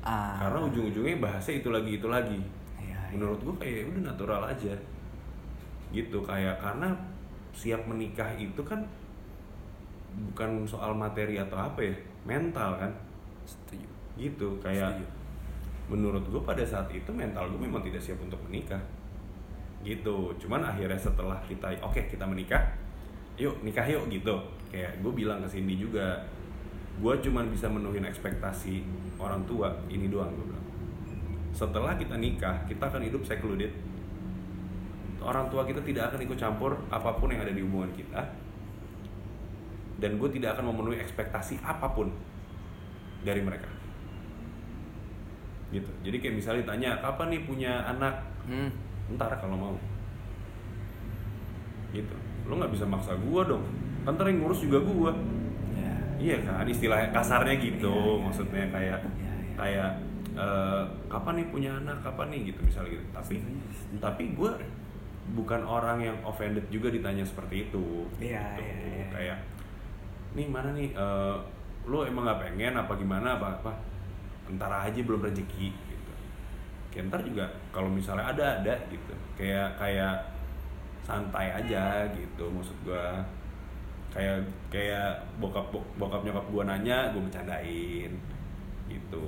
Ah. 0.01 0.39
Karena 0.39 0.63
ujung-ujungnya 0.63 1.19
bahasnya 1.19 1.59
itu 1.59 1.69
lagi 1.69 1.91
itu 1.99 2.07
lagi. 2.07 2.39
Iya, 2.81 2.97
iya. 3.11 3.19
menurut 3.19 3.39
gue 3.43 3.55
kayak 3.59 3.91
udah 3.93 4.03
natural 4.15 4.41
aja 4.47 4.73
gitu 5.91 6.23
kayak 6.23 6.55
karena 6.63 6.95
siap 7.51 7.83
menikah 7.83 8.31
itu 8.39 8.63
kan 8.63 8.79
bukan 10.11 10.63
soal 10.67 10.95
materi 10.95 11.39
atau 11.39 11.59
apa 11.59 11.79
ya 11.83 11.95
mental 12.23 12.79
kan? 12.79 12.91
Setuju. 13.43 13.87
Gitu 14.15 14.47
kayak 14.63 14.95
Setuju. 14.95 15.05
menurut 15.91 16.23
gue 16.23 16.41
pada 16.43 16.63
saat 16.63 16.87
itu 16.91 17.11
mental 17.11 17.51
gue 17.51 17.59
memang 17.59 17.83
tidak 17.83 17.99
siap 17.99 18.19
untuk 18.23 18.39
menikah. 18.47 18.79
Gitu 19.83 20.31
cuman 20.39 20.63
akhirnya 20.63 20.99
setelah 20.99 21.39
kita 21.47 21.67
oke 21.83 21.99
kita 22.07 22.23
menikah 22.23 22.63
yuk 23.35 23.59
nikah 23.63 23.83
yuk 23.87 24.07
gitu. 24.07 24.35
Kayak 24.71 24.95
gue 25.03 25.11
bilang 25.11 25.43
ke 25.43 25.47
Cindy 25.51 25.75
juga 25.75 26.23
gue 26.99 27.13
cuman 27.23 27.47
bisa 27.51 27.67
menuhin 27.71 28.03
ekspektasi 28.07 28.83
orang 29.19 29.43
tua 29.43 29.71
ini 29.91 30.07
doang 30.07 30.31
gue 30.31 30.45
bilang. 30.47 30.67
Setelah 31.51 31.99
kita 31.99 32.15
nikah 32.15 32.55
kita 32.67 32.87
akan 32.87 33.03
hidup 33.03 33.23
secluded 33.27 33.71
orang 35.21 35.47
tua 35.53 35.63
kita 35.63 35.81
tidak 35.85 36.11
akan 36.13 36.19
ikut 36.25 36.37
campur 36.37 36.71
apa 36.89 37.09
pun 37.15 37.29
yang 37.29 37.41
ada 37.45 37.53
di 37.53 37.61
hubungan 37.61 37.93
kita. 37.93 38.21
Dan 40.01 40.17
gue 40.17 40.29
tidak 40.33 40.57
akan 40.57 40.73
memenuhi 40.73 40.97
ekspektasi 40.97 41.61
apa 41.61 41.85
pun 41.93 42.09
dari 43.21 43.41
mereka. 43.41 43.69
Gitu. 45.71 45.87
Jadi 46.03 46.17
kayak 46.19 46.35
misalnya 46.35 46.61
ditanya 46.67 46.89
kapan 46.99 47.27
nih 47.31 47.41
punya 47.47 47.73
anak? 47.87 48.15
Hmm. 48.45 48.69
ntar 49.15 49.31
kalau 49.39 49.55
mau. 49.59 49.75
Gitu. 51.95 52.15
Lo 52.47 52.59
nggak 52.59 52.71
bisa 52.75 52.87
maksa 52.87 53.15
gua 53.27 53.43
dong. 53.47 53.63
Kan 54.03 54.15
ntar 54.15 54.27
yang 54.27 54.43
ngurus 54.43 54.63
juga 54.63 54.79
gua. 54.83 55.11
Ya. 55.75 55.95
Iya 56.19 56.37
kan 56.43 56.67
istilahnya 56.67 57.09
kasarnya 57.15 57.55
gitu 57.59 57.91
Iya, 57.91 58.11
iya. 58.11 58.23
maksudnya 58.23 58.65
kayak 58.71 58.99
Iya, 59.03 59.09
iya. 59.19 59.31
kayak 59.55 59.91
eh, 60.35 60.83
kapan 61.07 61.33
nih 61.39 61.47
punya 61.51 61.71
anak? 61.83 61.97
Kapan 62.03 62.27
nih? 62.35 62.39
Gitu 62.51 62.59
misalnya 62.67 62.89
gitu. 62.99 63.05
Tapi 63.15 63.35
tapi 63.99 64.23
gua 64.35 64.51
bukan 65.31 65.61
orang 65.63 66.03
yang 66.03 66.17
offended 66.27 66.67
juga 66.67 66.91
ditanya 66.91 67.23
seperti 67.23 67.69
itu. 67.69 68.07
Iya, 68.19 68.43
gitu. 68.57 68.61
iya, 68.63 68.75
iya. 68.83 69.05
kayak 69.11 69.37
nih 70.31 70.47
mana 70.47 70.69
nih 70.71 70.89
eh, 70.95 71.37
lo 71.87 72.07
emang 72.07 72.23
nggak 72.27 72.41
pengen 72.47 72.73
apa 72.75 72.93
gimana 72.95 73.39
apa 73.39 73.47
apa? 73.59 73.71
Ntar 74.51 74.71
aja 74.91 74.99
belum 74.99 75.23
rezeki 75.23 75.67
gitu. 75.71 76.13
Kayak 76.91 77.03
ntar 77.11 77.21
juga 77.23 77.45
kalau 77.71 77.87
misalnya 77.87 78.31
ada 78.31 78.45
ada 78.61 78.75
gitu. 78.91 79.13
Kayak 79.39 79.79
kayak 79.79 80.15
santai 81.07 81.47
aja 81.49 82.05
gitu 82.11 82.45
maksud 82.51 82.75
gua. 82.83 83.23
Kayak 84.11 84.43
kayak 84.67 85.23
bokap 85.39 85.71
bokap 85.95 86.21
nyokap 86.27 86.45
gua 86.51 86.63
nanya 86.67 87.15
gua 87.15 87.23
bercandain 87.23 88.11
gitu. 88.91 89.27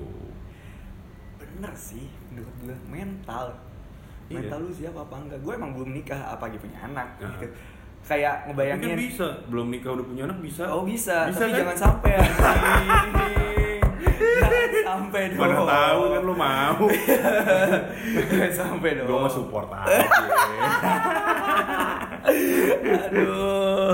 Bener 1.40 1.72
sih 1.78 2.12
menurut 2.32 2.56
gue 2.60 2.78
mental 2.90 3.54
Iya. 4.34 4.40
mental 4.42 4.60
lu 4.60 4.72
siap 4.72 4.96
apa 4.98 5.16
enggak? 5.16 5.40
Gue 5.40 5.54
emang 5.54 5.72
belum 5.72 5.90
nikah 5.94 6.20
apalagi 6.28 6.58
punya 6.58 6.78
anak 6.82 7.08
Nah. 7.16 7.22
gitu. 7.32 7.46
Kayak 8.04 8.36
kan 8.36 8.44
ngebayangin 8.50 8.98
bisa. 9.00 9.28
Belum 9.48 9.68
nikah 9.70 9.92
udah 9.94 10.04
punya 10.04 10.24
anak 10.26 10.40
bisa. 10.42 10.64
Oh 10.68 10.84
bisa, 10.84 11.30
bisa 11.30 11.40
tapi 11.40 11.48
kan? 11.48 11.58
jangan 11.62 11.78
sampai. 11.78 12.12
Ya 12.12 12.20
jangan 14.44 14.84
sampai 14.84 15.22
dong. 15.30 15.40
mana 15.40 15.56
tahu 15.64 16.02
kan 16.10 16.22
lu 16.22 16.36
mau. 16.36 16.86
Sampai 18.54 18.90
dong. 18.96 19.08
gua 19.08 19.18
mah 19.22 19.32
support 19.32 19.68
aja. 19.70 20.04
Aduh. 23.08 23.92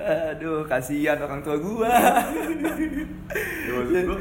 Aduh 0.00 0.60
kasihan 0.66 1.16
orang 1.16 1.40
tua 1.40 1.56
gua. 1.56 1.88
Ya, 1.90 3.72
maksud 3.72 4.04
gua, 4.06 4.18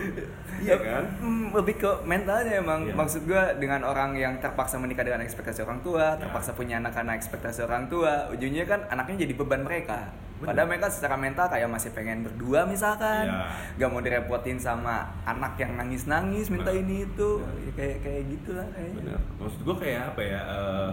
iya 0.60 0.76
kan 0.76 1.03
Hmm, 1.18 1.52
lebih 1.52 1.76
ke 1.77 1.91
mentalnya 2.03 2.53
emang 2.56 2.81
Iya. 2.84 2.94
maksud 2.94 3.22
gua 3.23 3.52
dengan 3.53 3.81
orang 3.81 4.14
yang 4.14 4.38
terpaksa 4.38 4.76
menikah 4.76 5.02
dengan 5.02 5.22
ekspektasi 5.22 5.61
orang 5.61 5.80
tua 5.80 6.14
Ya. 6.14 6.19
terpaksa 6.19 6.52
punya 6.52 6.77
anak 6.77 6.94
karena 6.94 7.14
ekspektasi 7.14 7.60
orang 7.61 7.88
tua 7.88 8.27
ujungnya 8.30 8.64
kan 8.64 8.84
anaknya 8.88 9.23
jadi 9.23 9.34
beban 9.34 9.61
mereka 9.61 10.11
Bener. 10.38 10.48
padahal 10.48 10.68
mereka 10.68 10.88
secara 10.88 11.15
mental 11.15 11.48
kayak 11.48 11.68
masih 11.68 11.91
pengen 11.91 12.22
berdua 12.22 12.64
misalkan 12.65 13.27
Ya. 13.27 13.52
gak 13.77 13.90
mau 13.90 13.99
direpotin 13.99 14.56
sama 14.57 14.95
anak 15.23 15.56
yang 15.57 15.76
nangis 15.76 16.03
nangis 16.06 16.48
minta 16.48 16.69
Nah. 16.69 16.77
ini 16.77 17.03
itu 17.03 17.30
Ya. 17.38 17.52
Ya, 17.61 17.72
kayak 17.73 17.98
kayak 18.02 18.23
gitulah 18.30 18.68
kayaknya 18.69 18.95
bener 18.98 19.19
maksud 19.38 19.60
gua 19.61 19.76
kayak 19.77 20.02
apa 20.07 20.22
ya 20.22 20.41
eh, 20.41 20.90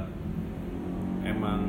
emang 1.26 1.60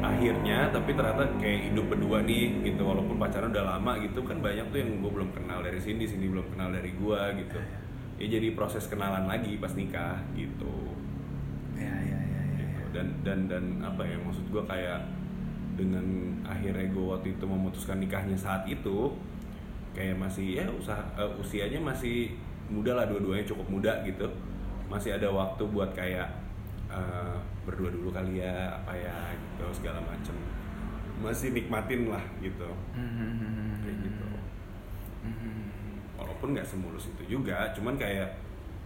akhirnya 0.00 0.72
tapi 0.72 0.96
ternyata 0.96 1.28
kayak 1.36 1.72
hidup 1.72 1.92
berdua 1.92 2.24
nih 2.24 2.64
gitu. 2.64 2.82
Walaupun 2.84 3.20
pacaran 3.20 3.52
udah 3.52 3.76
lama 3.76 3.92
gitu 4.00 4.24
kan 4.24 4.40
banyak 4.40 4.66
tuh 4.72 4.78
yang 4.80 4.90
gue 5.04 5.12
belum 5.12 5.30
kenal 5.36 5.60
dari 5.60 5.78
Cindy 5.80 6.08
Cindy 6.08 6.32
belum 6.32 6.48
kenal 6.56 6.72
dari 6.72 6.90
gua 6.96 7.32
gitu. 7.36 7.60
Ya 8.20 8.26
jadi 8.36 8.52
proses 8.52 8.84
kenalan 8.88 9.28
lagi 9.28 9.56
pas 9.60 9.72
nikah 9.76 10.20
gitu. 10.36 10.96
Ya 11.76 11.92
ya 12.04 12.18
ya 12.20 12.42
ya, 12.56 12.60
gitu. 12.60 12.82
dan 12.92 13.06
dan 13.24 13.38
dan 13.48 13.64
apa 13.80 14.04
ya 14.04 14.20
maksud 14.20 14.44
gue 14.52 14.60
kayak 14.68 15.00
dengan 15.80 16.04
akhirnya 16.44 16.92
gue 16.92 17.04
waktu 17.08 17.28
itu 17.32 17.44
memutuskan 17.48 17.96
nikahnya 18.04 18.36
saat 18.36 18.68
itu 18.68 19.16
kayak 19.96 20.20
masih 20.20 20.60
ya 20.60 20.68
usaha 20.68 21.00
eh, 21.16 21.32
usianya 21.40 21.80
masih 21.80 22.36
muda 22.68 22.92
lah 22.94 23.08
dua-duanya 23.08 23.44
cukup 23.48 23.66
muda 23.68 23.92
gitu. 24.04 24.28
Masih 24.92 25.16
ada 25.16 25.32
waktu 25.32 25.62
buat 25.68 25.92
kayak 25.96 26.28
eh, 26.92 27.36
berdua 27.70 27.94
dulu 27.94 28.10
kali 28.10 28.42
ya 28.42 28.74
apa 28.74 28.92
ya 28.92 29.14
gitu 29.30 29.64
segala 29.70 30.02
macem. 30.02 30.34
Masih 31.22 31.54
nikmatin 31.54 32.10
lah 32.10 32.22
gitu. 32.42 32.66
Kayak 33.78 33.96
gitu. 34.02 34.26
Walaupun 36.18 36.52
nggak 36.52 36.66
semulus 36.66 37.08
itu 37.08 37.38
juga 37.38 37.70
cuman 37.72 37.94
kayak 37.94 38.28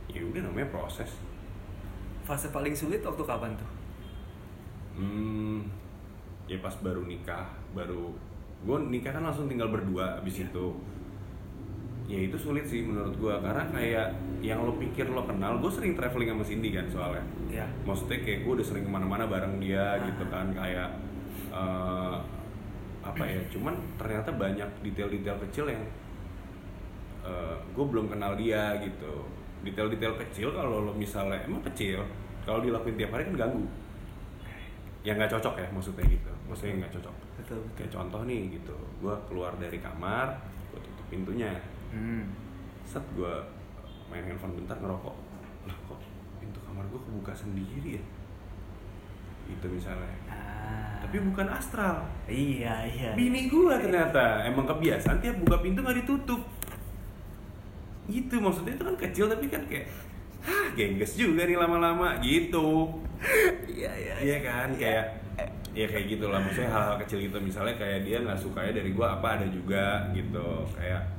ya 0.07 0.21
udah 0.21 0.45
namanya 0.45 0.69
proses. 0.69 1.09
Fase 2.23 2.53
paling 2.53 2.77
sulit 2.77 3.01
waktu 3.01 3.25
kapan 3.25 3.57
tuh? 3.57 3.71
Hmm, 4.95 5.65
ya 6.47 6.61
pas 6.61 6.73
baru 6.79 7.03
nikah, 7.05 7.49
baru 7.73 8.13
gue 8.65 8.77
nikah 8.89 9.13
kan 9.13 9.25
langsung 9.25 9.45
tinggal 9.45 9.69
berdua 9.69 10.21
abis 10.21 10.41
Iya. 10.41 10.49
itu. 10.49 10.67
Ya 12.05 12.21
itu 12.21 12.37
sulit 12.37 12.69
sih 12.69 12.85
menurut 12.85 13.17
gue 13.17 13.33
karena 13.41 13.65
kayak 13.73 14.13
yang 14.45 14.61
lo 14.61 14.77
pikir 14.77 15.09
lo 15.09 15.25
kenal, 15.25 15.57
gue 15.57 15.73
sering 15.73 15.97
traveling 15.97 16.37
sama 16.37 16.45
Cindy 16.45 16.69
kan 16.77 16.85
soalnya. 16.93 17.25
ya 17.49 17.65
Maksudnya 17.89 18.21
kayak 18.21 18.45
gue 18.45 18.53
udah 18.61 18.67
sering 18.67 18.85
ke 18.85 18.93
mana-mana 18.93 19.25
bareng 19.25 19.57
dia 19.57 19.97
Ah. 19.97 20.05
gitu 20.05 20.25
kan 20.29 20.53
kayak 20.53 20.89
eh, 21.49 22.17
apa 23.01 23.25
ya? 23.25 23.41
Cuman 23.49 23.73
ternyata 23.97 24.37
banyak 24.37 24.69
detail-detail 24.85 25.39
kecil 25.49 25.73
yang 25.73 25.85
gue 27.73 27.85
belum 27.89 28.13
kenal 28.13 28.37
dia 28.37 28.77
gitu. 28.85 29.25
Detail-detail 29.65 30.21
kecil 30.29 30.53
kalau 30.53 30.85
lo 30.85 30.93
misalnya 30.93 31.41
emang 31.49 31.65
kecil, 31.73 32.05
kalau 32.45 32.61
dilakuin 32.61 33.01
tiap 33.01 33.17
hari 33.17 33.25
kan 33.33 33.49
ganggu 33.49 33.65
yang 35.05 35.21
nggak 35.21 35.37
cocok 35.37 35.61
ya 35.61 35.69
maksudnya 35.69 36.05
gitu 36.09 36.33
maksudnya 36.49 36.81
nggak 36.81 36.93
cocok 36.97 37.15
betul 37.37 37.61
betul 37.61 37.77
kayak 37.77 37.93
contoh 37.93 38.21
nih 38.25 38.57
gitu 38.57 38.77
gue 39.05 39.15
keluar 39.29 39.53
dari 39.61 39.77
kamar 39.77 40.33
gue 40.73 40.81
tutup 40.81 41.07
pintunya 41.13 41.53
hmm. 41.95 42.25
set 42.83 43.05
gue 43.15 43.35
main 44.11 44.25
handphone 44.27 44.59
bentar 44.59 44.77
ngerokok. 44.79 45.17
Lah 45.71 45.77
kok 45.87 46.01
pintu 46.43 46.59
kamar 46.67 46.85
gue 46.91 47.01
kebuka 47.01 47.33
sendiri 47.33 47.99
ya? 47.99 48.05
Itu 49.49 49.67
misalnya. 49.71 50.17
Ah. 50.29 50.99
tapi 51.05 51.21
bukan 51.21 51.47
astral. 51.53 52.01
Iya 52.25 52.89
iya. 52.89 53.11
Bini 53.13 53.47
gue 53.47 53.75
ternyata. 53.79 54.43
Emang 54.49 54.65
kebiasaan 54.65 55.21
tiap 55.21 55.37
buka 55.45 55.61
pintu 55.61 55.85
nggak 55.85 56.03
ditutup. 56.03 56.41
Gitu 58.09 58.35
maksudnya 58.41 58.77
itu 58.77 58.85
kan 58.85 58.97
kecil 58.97 59.27
tapi 59.31 59.47
kan 59.49 59.63
kayak 59.69 59.89
Hah, 60.45 60.77
gengges 60.77 61.17
juga 61.17 61.49
nih 61.49 61.57
lama-lama. 61.57 62.21
Gitu. 62.21 62.69
Iya 63.65 63.93
iya 63.97 64.15
Iya 64.21 64.39
kan, 64.45 64.69
kayak 64.77 65.25
ya 65.75 65.87
kayak 65.91 66.07
gitu 66.07 66.29
lah 66.31 66.39
maksudnya 66.39 66.69
hal-hal 66.69 66.97
kecil 67.01 67.19
gitu. 67.25 67.41
Misalnya 67.41 67.81
kayak 67.81 68.05
dia 68.05 68.21
nggak 68.21 68.37
sukanya 68.37 68.73
dari 68.77 68.93
gua 68.93 69.17
apa 69.17 69.41
ada 69.41 69.47
juga 69.49 70.05
gitu. 70.13 70.69
Kayak 70.77 71.14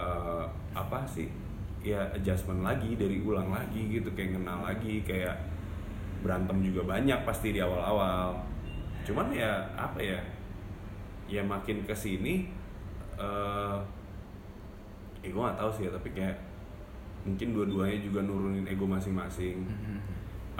eh, 0.00 0.44
apa 0.72 1.04
sih 1.04 1.28
ya 1.80 2.00
adjustment 2.12 2.60
lagi 2.60 2.92
dari 2.96 3.20
ulang 3.24 3.52
lagi 3.52 3.88
gitu 3.88 4.12
kayak 4.12 4.36
kenal 4.36 4.60
lagi 4.64 5.00
kayak 5.04 5.36
berantem 6.20 6.60
juga 6.60 6.84
banyak 6.96 7.20
pasti 7.24 7.56
di 7.56 7.60
awal-awal. 7.60 8.36
Cuman 9.04 9.32
ya 9.32 9.64
apa 9.76 10.00
ya 10.00 10.20
ya 11.24 11.40
makin 11.44 11.84
ke 11.84 11.94
sini 11.96 12.48
eh 13.20 13.78
ya 15.20 15.28
gue 15.28 15.40
nggak 15.40 15.60
tahu 15.60 15.70
sih 15.72 15.84
ya 15.88 15.90
tapi 15.92 16.08
kayak 16.16 16.36
mungkin 17.24 17.52
dua-duanya 17.52 18.00
juga 18.00 18.20
nurunin 18.24 18.64
ego 18.64 18.88
masing-masing. 18.88 19.64
Hmm. 19.68 20.00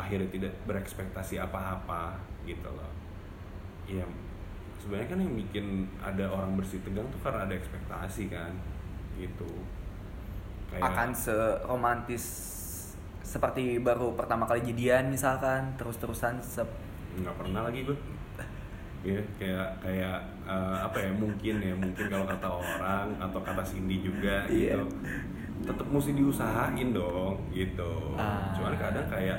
akhirnya 0.00 0.32
tidak 0.32 0.52
berekspektasi 0.64 1.36
apa-apa 1.36 2.16
gitu 2.48 2.64
loh. 2.72 2.88
Ya 3.84 4.00
sebenarnya 4.80 5.12
kan 5.12 5.18
yang 5.20 5.34
bikin 5.36 5.84
ada 6.00 6.24
orang 6.32 6.56
bersih 6.56 6.80
tegang 6.80 7.04
tuh 7.12 7.20
karena 7.20 7.44
ada 7.44 7.52
ekspektasi 7.52 8.32
kan 8.32 8.56
gitu. 9.20 9.50
Kayak 10.70 10.82
akan 10.86 11.08
seromantis 11.12 12.24
seperti 13.20 13.78
baru 13.78 14.14
pertama 14.14 14.42
kali 14.42 14.64
jadian 14.64 15.06
misalkan 15.06 15.74
terus-terusan 15.76 16.40
se 16.40 16.66
nggak 17.14 17.34
pernah 17.36 17.62
lagi 17.62 17.86
gue 17.86 17.94
ya 19.00 19.22
kayak 19.34 19.80
kayak 19.80 20.18
eh, 20.44 20.76
apa 20.78 20.98
ya 20.98 21.10
mungkin 21.14 21.54
ya 21.58 21.74
mungkin 21.74 22.04
kalau 22.06 22.26
kata 22.26 22.48
orang 22.50 23.06
atau 23.16 23.40
kata 23.40 23.62
Cindy 23.62 24.02
juga 24.02 24.44
Iya. 24.50 24.76
gitu. 24.76 24.86
Tetap 25.60 25.86
mesti 25.86 26.12
diusahain 26.12 26.88
dong 26.90 27.38
gitu. 27.50 28.18
Ah. 28.18 28.50
cuman 28.52 28.74
kadang 28.76 29.06
kayak 29.06 29.38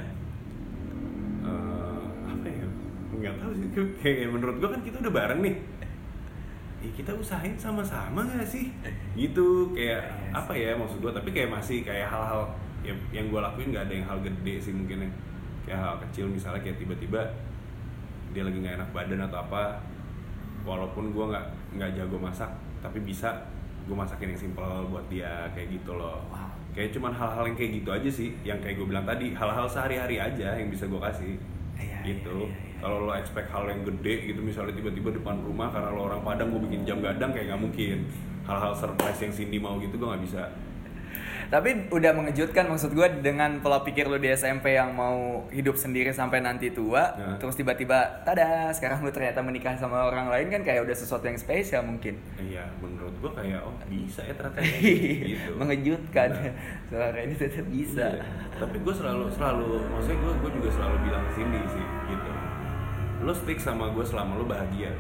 eh, 1.42 2.04
apa 2.26 2.48
ya 2.48 2.68
nggak 3.12 3.34
tahu 3.38 3.52
sih 3.54 3.68
kayak 4.00 4.30
menurut 4.30 4.56
gue 4.58 4.70
kan 4.72 4.82
kita 4.82 4.98
udah 5.00 5.14
bareng 5.14 5.40
nih 5.42 5.56
ya 6.82 6.90
kita 6.98 7.12
usahain 7.14 7.54
sama-sama 7.56 8.26
gak 8.26 8.46
sih? 8.46 8.74
Gitu 9.14 9.70
kayak 9.78 10.02
Iya 10.02 10.34
apa 10.34 10.54
ya 10.58 10.74
maksud 10.74 10.98
gue 10.98 11.14
tapi 11.14 11.30
kayak 11.30 11.54
masih 11.54 11.86
kayak 11.86 12.10
hal-hal 12.10 12.50
yang, 12.82 12.98
yang 13.14 13.26
gue 13.30 13.38
lakuin 13.38 13.70
nggak 13.70 13.86
ada 13.86 13.94
yang 13.94 14.08
hal 14.10 14.18
gede 14.26 14.56
sih 14.58 14.74
mungkin 14.74 15.06
ya. 15.06 15.10
Kayak 15.70 15.80
hal 15.86 15.96
kecil 16.10 16.26
misalnya 16.26 16.62
kayak 16.66 16.82
tiba-tiba 16.82 17.22
dia 18.34 18.44
lagi 18.48 18.58
nggak 18.58 18.76
enak 18.82 18.90
badan 18.96 19.22
atau 19.30 19.40
apa 19.46 19.78
walaupun 20.66 21.14
gue 21.14 21.26
nggak 21.30 21.46
nggak 21.78 21.90
jago 22.00 22.18
masak 22.18 22.50
tapi 22.82 22.98
bisa 23.06 23.30
gue 23.86 23.98
masakin 23.98 24.34
yang 24.34 24.42
simpel 24.42 24.66
buat 24.90 25.06
dia 25.10 25.46
kayak 25.54 25.82
gitu 25.82 25.98
loh. 25.98 26.22
Wow. 26.30 26.50
kayak 26.72 26.96
cuman 26.96 27.12
hal-hal 27.12 27.44
yang 27.52 27.58
kayak 27.60 27.72
gitu 27.84 27.90
aja 27.92 28.10
sih 28.10 28.30
yang 28.48 28.58
kayak 28.64 28.80
gue 28.80 28.88
bilang 28.88 29.04
tadi 29.04 29.36
hal-hal 29.36 29.68
sehari-hari 29.68 30.18
aja 30.18 30.56
yang 30.56 30.72
bisa 30.72 30.88
gue 30.88 31.02
kasih 31.04 31.36
gitu. 32.04 32.38
Iya, 32.46 32.50
iya, 32.50 32.60
iya. 32.66 32.80
kalau 32.82 32.98
lo 33.06 33.14
expect 33.14 33.50
hal 33.54 33.70
yang 33.70 33.82
gede 33.86 34.34
gitu 34.34 34.42
misalnya 34.42 34.74
tiba-tiba 34.74 35.14
depan 35.14 35.38
rumah 35.46 35.70
karena 35.70 35.94
lo 35.94 36.10
orang 36.10 36.26
Padang 36.26 36.50
gue 36.50 36.62
bikin 36.66 36.82
jam 36.82 36.98
gadang 37.00 37.30
kayak 37.30 37.54
nggak 37.54 37.62
mungkin. 37.62 37.98
Hal-hal 38.42 38.74
surprise 38.74 39.20
yang 39.22 39.34
Cindy 39.34 39.62
mau 39.62 39.78
gitu 39.78 39.96
gue 40.02 40.08
nggak 40.10 40.24
bisa 40.26 40.50
Tapi 41.52 41.92
udah 41.92 42.16
mengejutkan 42.16 42.72
maksud 42.72 42.96
gue 42.96 43.04
dengan 43.20 43.60
pola 43.60 43.84
pikir 43.84 44.08
lu 44.08 44.16
di 44.16 44.32
SMP 44.32 44.72
yang 44.72 44.96
mau 44.96 45.44
hidup 45.52 45.76
sendiri 45.76 46.16
sampai 46.16 46.40
nanti 46.40 46.72
tua, 46.72 47.12
Nah. 47.12 47.36
terus 47.36 47.60
tiba-tiba 47.60 48.24
tada 48.24 48.72
sekarang 48.72 49.04
lu 49.04 49.12
ternyata 49.12 49.44
menikah 49.44 49.76
sama 49.76 50.08
orang 50.08 50.32
lain 50.32 50.48
kan 50.48 50.64
kayak 50.64 50.88
udah 50.88 50.96
sesuatu 50.96 51.28
yang 51.28 51.36
spesial 51.36 51.84
mungkin. 51.84 52.16
iya 52.40 52.64
menurut 52.80 53.12
gue 53.20 53.32
kayak 53.36 53.68
oh 53.68 53.76
bisa 53.92 54.24
ya 54.24 54.32
ternyata 54.32 54.64
ya, 54.64 54.80
gitu 55.36 55.52
Mengejutkan. 55.60 56.30
Nah. 56.32 56.56
Suara 56.88 57.20
ini 57.20 57.36
tetap 57.36 57.68
bisa. 57.68 58.08
Iya. 58.16 58.24
Tapi 58.56 58.76
gue 58.80 58.94
selalu 58.96 59.24
selalu 59.36 59.68
maksudnya 59.92 60.18
gue 60.24 60.34
gue 60.40 60.52
juga 60.56 60.70
selalu 60.72 60.96
bilang 61.04 61.24
ke 61.28 61.32
Cindy 61.36 61.62
sih 61.68 61.86
gitu. 62.08 62.32
Lo 63.28 63.34
stick 63.36 63.60
sama 63.60 63.92
gue 63.92 64.06
selama 64.08 64.40
lo 64.40 64.48
bahagia. 64.48 64.96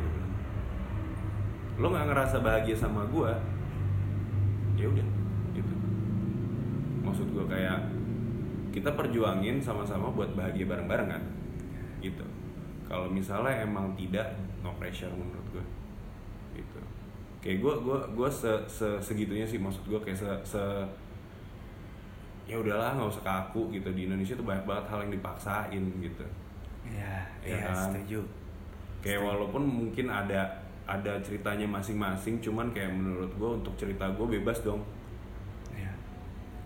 Lo 1.79 1.87
nggak 1.89 2.11
ngerasa 2.11 2.43
bahagia 2.43 2.75
sama 2.75 3.07
gue, 3.07 3.31
ya 4.75 4.85
udah. 4.85 5.20
Maksud 7.11 7.27
gue 7.29 7.45
kayak 7.45 7.79
kita 8.71 8.87
perjuangin 8.89 9.59
sama-sama 9.59 10.07
buat 10.09 10.31
bahagia 10.31 10.63
bareng-bareng 10.63 11.09
kan, 11.11 11.23
gitu. 11.99 12.23
Kalau 12.87 13.07
misalnya 13.07 13.61
emang 13.61 13.91
tidak, 13.93 14.31
no 14.59 14.71
pressure 14.75 15.11
menurut 15.11 15.43
gue, 15.51 15.65
gitu. 16.55 16.79
Kayak 17.39 17.57
gue 17.59 17.73
gue 17.83 17.99
gue 18.15 18.29
se, 18.31 18.51
se- 18.65 19.01
segitunya 19.01 19.43
sih 19.43 19.59
maksud 19.59 19.83
gue 19.85 19.99
kayak 19.99 20.15
se, 20.15 20.29
se 20.47 20.63
ya 22.45 22.57
udahlah 22.57 22.95
nggak 22.95 23.09
usah 23.09 23.23
kaku 23.23 23.71
gitu 23.71 23.91
di 23.91 24.05
Indonesia 24.05 24.35
tuh 24.35 24.43
banyak 24.43 24.65
banget 24.65 24.85
hal 24.87 24.99
yang 25.03 25.13
dipaksain 25.13 25.83
gitu 26.01 26.25
Iya, 26.81 27.23
Iya 27.39 27.55
iya, 27.55 27.67
kan? 27.69 27.77
setuju. 27.93 28.19
kayak 28.99 29.21
walaupun 29.21 29.63
mungkin 29.63 30.09
ada 30.09 30.41
ada 30.83 31.17
ceritanya 31.23 31.63
masing-masing 31.65 32.37
cuman 32.37 32.69
kayak 32.69 32.91
menurut 32.91 33.31
gue 33.31 33.49
untuk 33.57 33.73
cerita 33.75 34.09
gue 34.11 34.27
bebas 34.37 34.61
dong. 34.61 34.81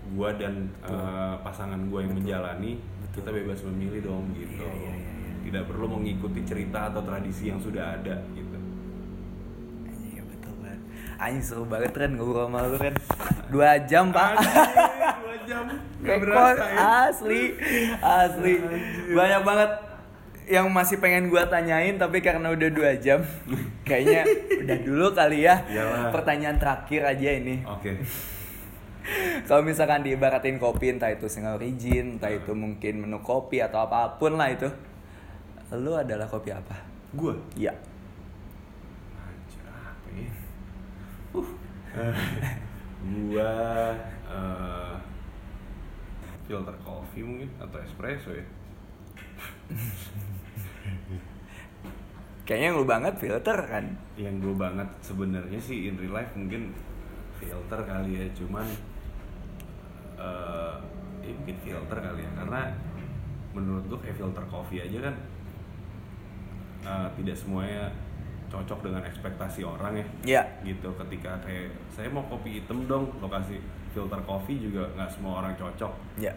Gue 0.08 0.30
dan 0.36 0.54
Betul. 0.78 0.96
eh, 0.96 1.36
pasangan 1.42 1.82
gue 1.84 2.00
yang 2.00 2.14
menjalani 2.14 2.72
Betul. 2.78 3.12
kita 3.16 3.30
bebas 3.32 3.60
memilih 3.66 4.02
dong 4.04 4.26
gitu 4.34 4.62
Iya, 4.62 4.70
iya, 4.72 4.94
iya, 4.94 4.94
iya. 4.94 5.34
tidak 5.44 5.64
perlu 5.66 5.86
mengikuti 5.90 6.42
cerita 6.42 6.90
atau 6.90 7.02
tradisi 7.02 7.48
yang 7.48 7.58
sudah 7.58 7.96
ada 7.96 8.16
gitu 8.32 8.58
Iya 10.06 10.22
betul 10.24 10.54
banget. 10.60 10.80
Anjing 11.16 11.42
seru 11.42 11.64
banget 11.64 11.92
Ren 11.92 12.12
ngobrol 12.14 12.46
sama 12.46 12.60
lu 12.64 12.76
Ren. 12.76 12.96
Dua 13.48 13.72
jam 13.82 14.06
pak. 14.10 14.32
Dua 15.18 15.36
jam 15.44 15.64
Rekor 16.02 16.26
berasa 16.28 16.66
ya 16.68 16.78
asli 17.08 17.42
asli 17.98 18.54
banyak 19.10 19.42
banget 19.42 19.72
yang 20.46 20.70
masih 20.70 20.98
pengen 20.98 21.26
gua 21.28 21.46
tanyain 21.46 21.98
tapi 21.98 22.22
karena 22.22 22.50
udah 22.50 22.70
dua 22.70 22.94
jam 22.96 23.26
kayaknya 23.90 24.22
udah 24.60 24.78
dulu 24.80 25.08
kali 25.12 25.42
ya 25.42 25.66
Iyalah. 25.66 26.10
pertanyaan 26.10 26.58
terakhir 26.58 27.02
aja 27.04 27.30
ini 27.32 27.66
oke 27.66 27.92
kalau 29.46 29.62
misalkan 29.62 30.02
diibaratin 30.02 30.58
kopi 30.58 30.98
entah 30.98 31.14
itu 31.14 31.30
single 31.30 31.62
origin 31.62 32.18
entah 32.18 32.34
itu 32.34 32.52
mungkin 32.58 33.06
menu 33.06 33.22
kopi 33.22 33.62
atau 33.62 33.86
apa 33.86 34.18
pun 34.18 34.34
lah 34.38 34.50
itu 34.50 34.70
lu 35.78 35.94
adalah 35.94 36.26
kopi 36.26 36.50
apa 36.54 36.78
gue 37.14 37.36
ya 37.58 37.74
Anjir, 39.14 39.62
apa 39.70 40.10
ya? 40.14 40.32
Uh. 41.38 41.50
gua 43.06 43.54
eh, 44.26 44.96
filter 46.50 46.76
coffee 46.82 47.22
mungkin 47.26 47.50
atau 47.62 47.78
espresso 47.82 48.34
ya. 48.34 48.46
kayaknya 52.46 52.78
lu 52.78 52.86
banget 52.86 53.14
filter 53.18 53.58
kan 53.66 53.86
Yang 54.18 54.36
gue 54.46 54.56
banget 54.58 54.90
sebenarnya 55.02 55.58
sih 55.58 55.90
in 55.90 55.98
real 55.98 56.14
life 56.14 56.34
mungkin 56.38 56.74
filter 57.42 57.82
kali 57.86 58.22
ya, 58.22 58.26
cuman 58.38 58.66
eh 60.16 60.76
ya 61.26 61.32
mungkin 61.34 61.58
filter 61.60 61.98
kali 61.98 62.22
ya. 62.24 62.32
Karena 62.38 62.62
menurut 63.56 63.84
gue 63.88 64.00
kayak 64.04 64.18
filter 64.20 64.46
coffee 64.48 64.84
aja 64.84 65.00
kan 65.12 65.16
eh, 66.86 67.08
tidak 67.18 67.36
semuanya 67.36 67.90
cocok 68.46 68.80
dengan 68.86 69.02
ekspektasi 69.04 69.62
orang 69.66 69.94
ya. 69.98 70.08
Ya 70.24 70.44
gitu 70.64 70.94
ketika 70.96 71.36
kayak 71.42 71.74
saya 71.90 72.08
mau 72.08 72.24
kopi 72.30 72.62
hitam 72.62 72.86
dong 72.86 73.10
lokasi 73.20 73.58
filter 73.92 74.22
coffee 74.24 74.60
juga 74.60 74.86
nggak 74.94 75.10
semua 75.10 75.42
orang 75.44 75.56
cocok. 75.58 75.94
Ya 76.22 76.34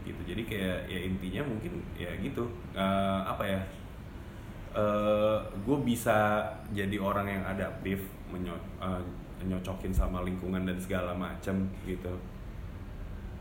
gitu 0.00 0.16
jadi 0.24 0.42
kayak 0.48 0.78
ya 0.88 1.00
intinya 1.04 1.42
mungkin 1.44 1.84
ya 1.94 2.08
gitu. 2.18 2.48
Eh, 2.72 3.20
apa 3.28 3.44
ya 3.44 3.60
eh 4.70 5.38
gue 5.66 5.78
bisa 5.82 6.46
jadi 6.70 6.94
orang 7.02 7.26
yang 7.26 7.44
adaptif 7.44 7.98
menyo- 8.30 8.64
eh, 8.78 9.02
nyocokin 9.44 9.90
sama 9.90 10.22
lingkungan 10.22 10.62
dan 10.62 10.78
segala 10.78 11.10
macam 11.10 11.66
gitu 11.82 12.12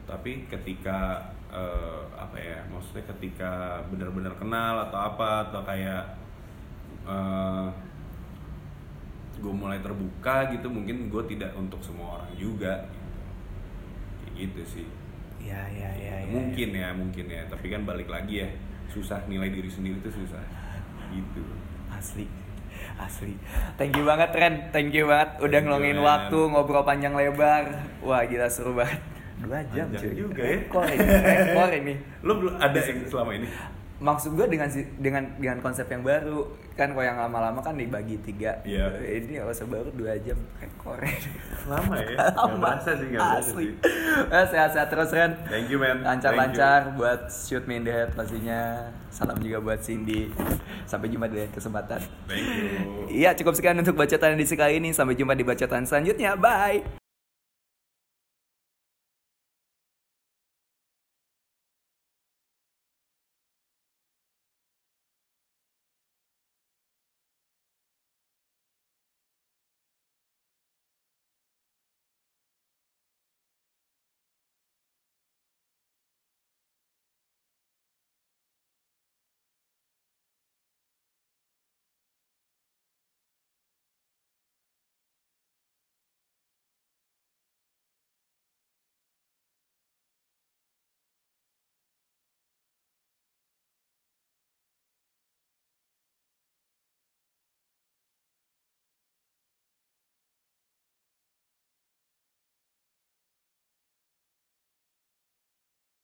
tapi 0.10 0.50
ketika 0.50 1.30
eh, 1.54 2.04
apa 2.18 2.38
ya 2.38 2.58
maksudnya 2.74 3.06
ketika 3.16 3.82
benar-benar 3.94 4.34
kenal 4.42 4.90
atau 4.90 5.00
apa 5.00 5.30
atau 5.50 5.62
kayak 5.62 6.04
eh, 7.06 7.68
gue 9.40 9.54
mulai 9.56 9.80
terbuka 9.80 10.52
gitu 10.52 10.68
mungkin 10.68 11.08
gue 11.08 11.24
tidak 11.32 11.56
untuk 11.56 11.80
semua 11.80 12.20
orang 12.20 12.34
juga 12.36 12.90
gitu. 12.92 13.20
Kayak 14.20 14.34
gitu 14.36 14.62
sih. 14.78 14.88
Ya 15.40 15.64
ya 15.72 15.90
ya, 15.96 16.16
ya 16.20 16.28
mungkin 16.28 16.70
ya 16.76 16.90
mungkin 16.92 17.26
ya. 17.32 17.42
Tapi 17.48 17.72
kan 17.72 17.88
balik 17.88 18.12
lagi 18.12 18.44
ya 18.44 18.50
susah 18.92 19.24
nilai 19.30 19.48
diri 19.48 19.70
sendiri 19.72 20.02
itu 20.02 20.12
susah. 20.12 20.44
Gitu. 21.14 21.44
Asli 21.94 22.28
asli. 23.00 23.36
Thank 23.80 23.96
you 23.96 24.04
banget 24.04 24.36
Ren. 24.36 24.56
Thank 24.76 24.92
you 24.92 25.08
banget 25.08 25.40
udah 25.40 25.60
Thank 25.60 25.66
ngelongin 25.68 26.00
waktu 26.04 26.40
ngobrol 26.52 26.84
panjang 26.84 27.16
lebar. 27.16 27.88
Wah 28.04 28.28
gila 28.28 28.52
seru 28.52 28.76
banget 28.76 29.00
dua 29.40 29.60
jam 29.72 29.88
cuy. 29.94 30.12
juga 30.14 30.42
ya. 30.44 30.50
rekor 30.60 30.86
ini 30.88 31.08
rekor 31.32 31.70
ini. 31.72 31.94
Lo 32.24 32.34
belum 32.40 32.56
ada 32.60 32.80
yang 32.80 33.00
selama 33.08 33.32
ini? 33.36 33.48
Maksud 34.00 34.32
gue 34.40 34.48
dengan 34.48 34.72
dengan 34.96 35.24
dengan 35.36 35.58
konsep 35.60 35.84
yang 35.92 36.08
baru 36.08 36.48
kan 36.80 36.96
kalau 36.96 37.04
yang 37.04 37.20
lama-lama 37.20 37.60
kan 37.60 37.76
dibagi 37.76 38.16
tiga. 38.24 38.64
Iya. 38.64 38.96
ini 39.04 39.44
kalau 39.44 39.52
baru 39.68 39.92
dua 39.92 40.16
jam 40.24 40.40
rekor 40.64 41.04
lama 41.68 41.96
ya? 42.00 42.16
Lama. 42.40 42.56
berasa 42.56 42.96
sih 42.96 43.08
berasa 43.12 43.44
asli. 43.44 43.68
Eh, 44.32 44.46
sehat-sehat 44.56 44.88
terus 44.88 45.12
Ren. 45.12 45.36
Thank 45.52 45.68
you 45.68 45.84
man. 45.84 46.00
Lancar-lancar 46.08 46.96
buat 46.96 47.28
shoot 47.28 47.68
me 47.68 47.84
in 47.84 47.84
the 47.84 47.92
head 47.92 48.16
pastinya. 48.16 48.88
Salam 49.12 49.36
juga 49.44 49.60
buat 49.60 49.84
Cindy. 49.84 50.32
Sampai 50.88 51.12
jumpa 51.12 51.28
di 51.28 51.44
kesempatan. 51.52 52.00
Thank 52.32 52.48
you. 52.56 53.12
Iya 53.12 53.36
cukup 53.36 53.60
sekian 53.60 53.76
untuk 53.84 54.00
bacaan 54.00 54.40
edisi 54.40 54.56
kali 54.56 54.80
ini. 54.80 54.96
Sampai 54.96 55.20
jumpa 55.20 55.36
di 55.36 55.44
bacaan 55.44 55.84
selanjutnya. 55.84 56.40
Bye 56.40 56.99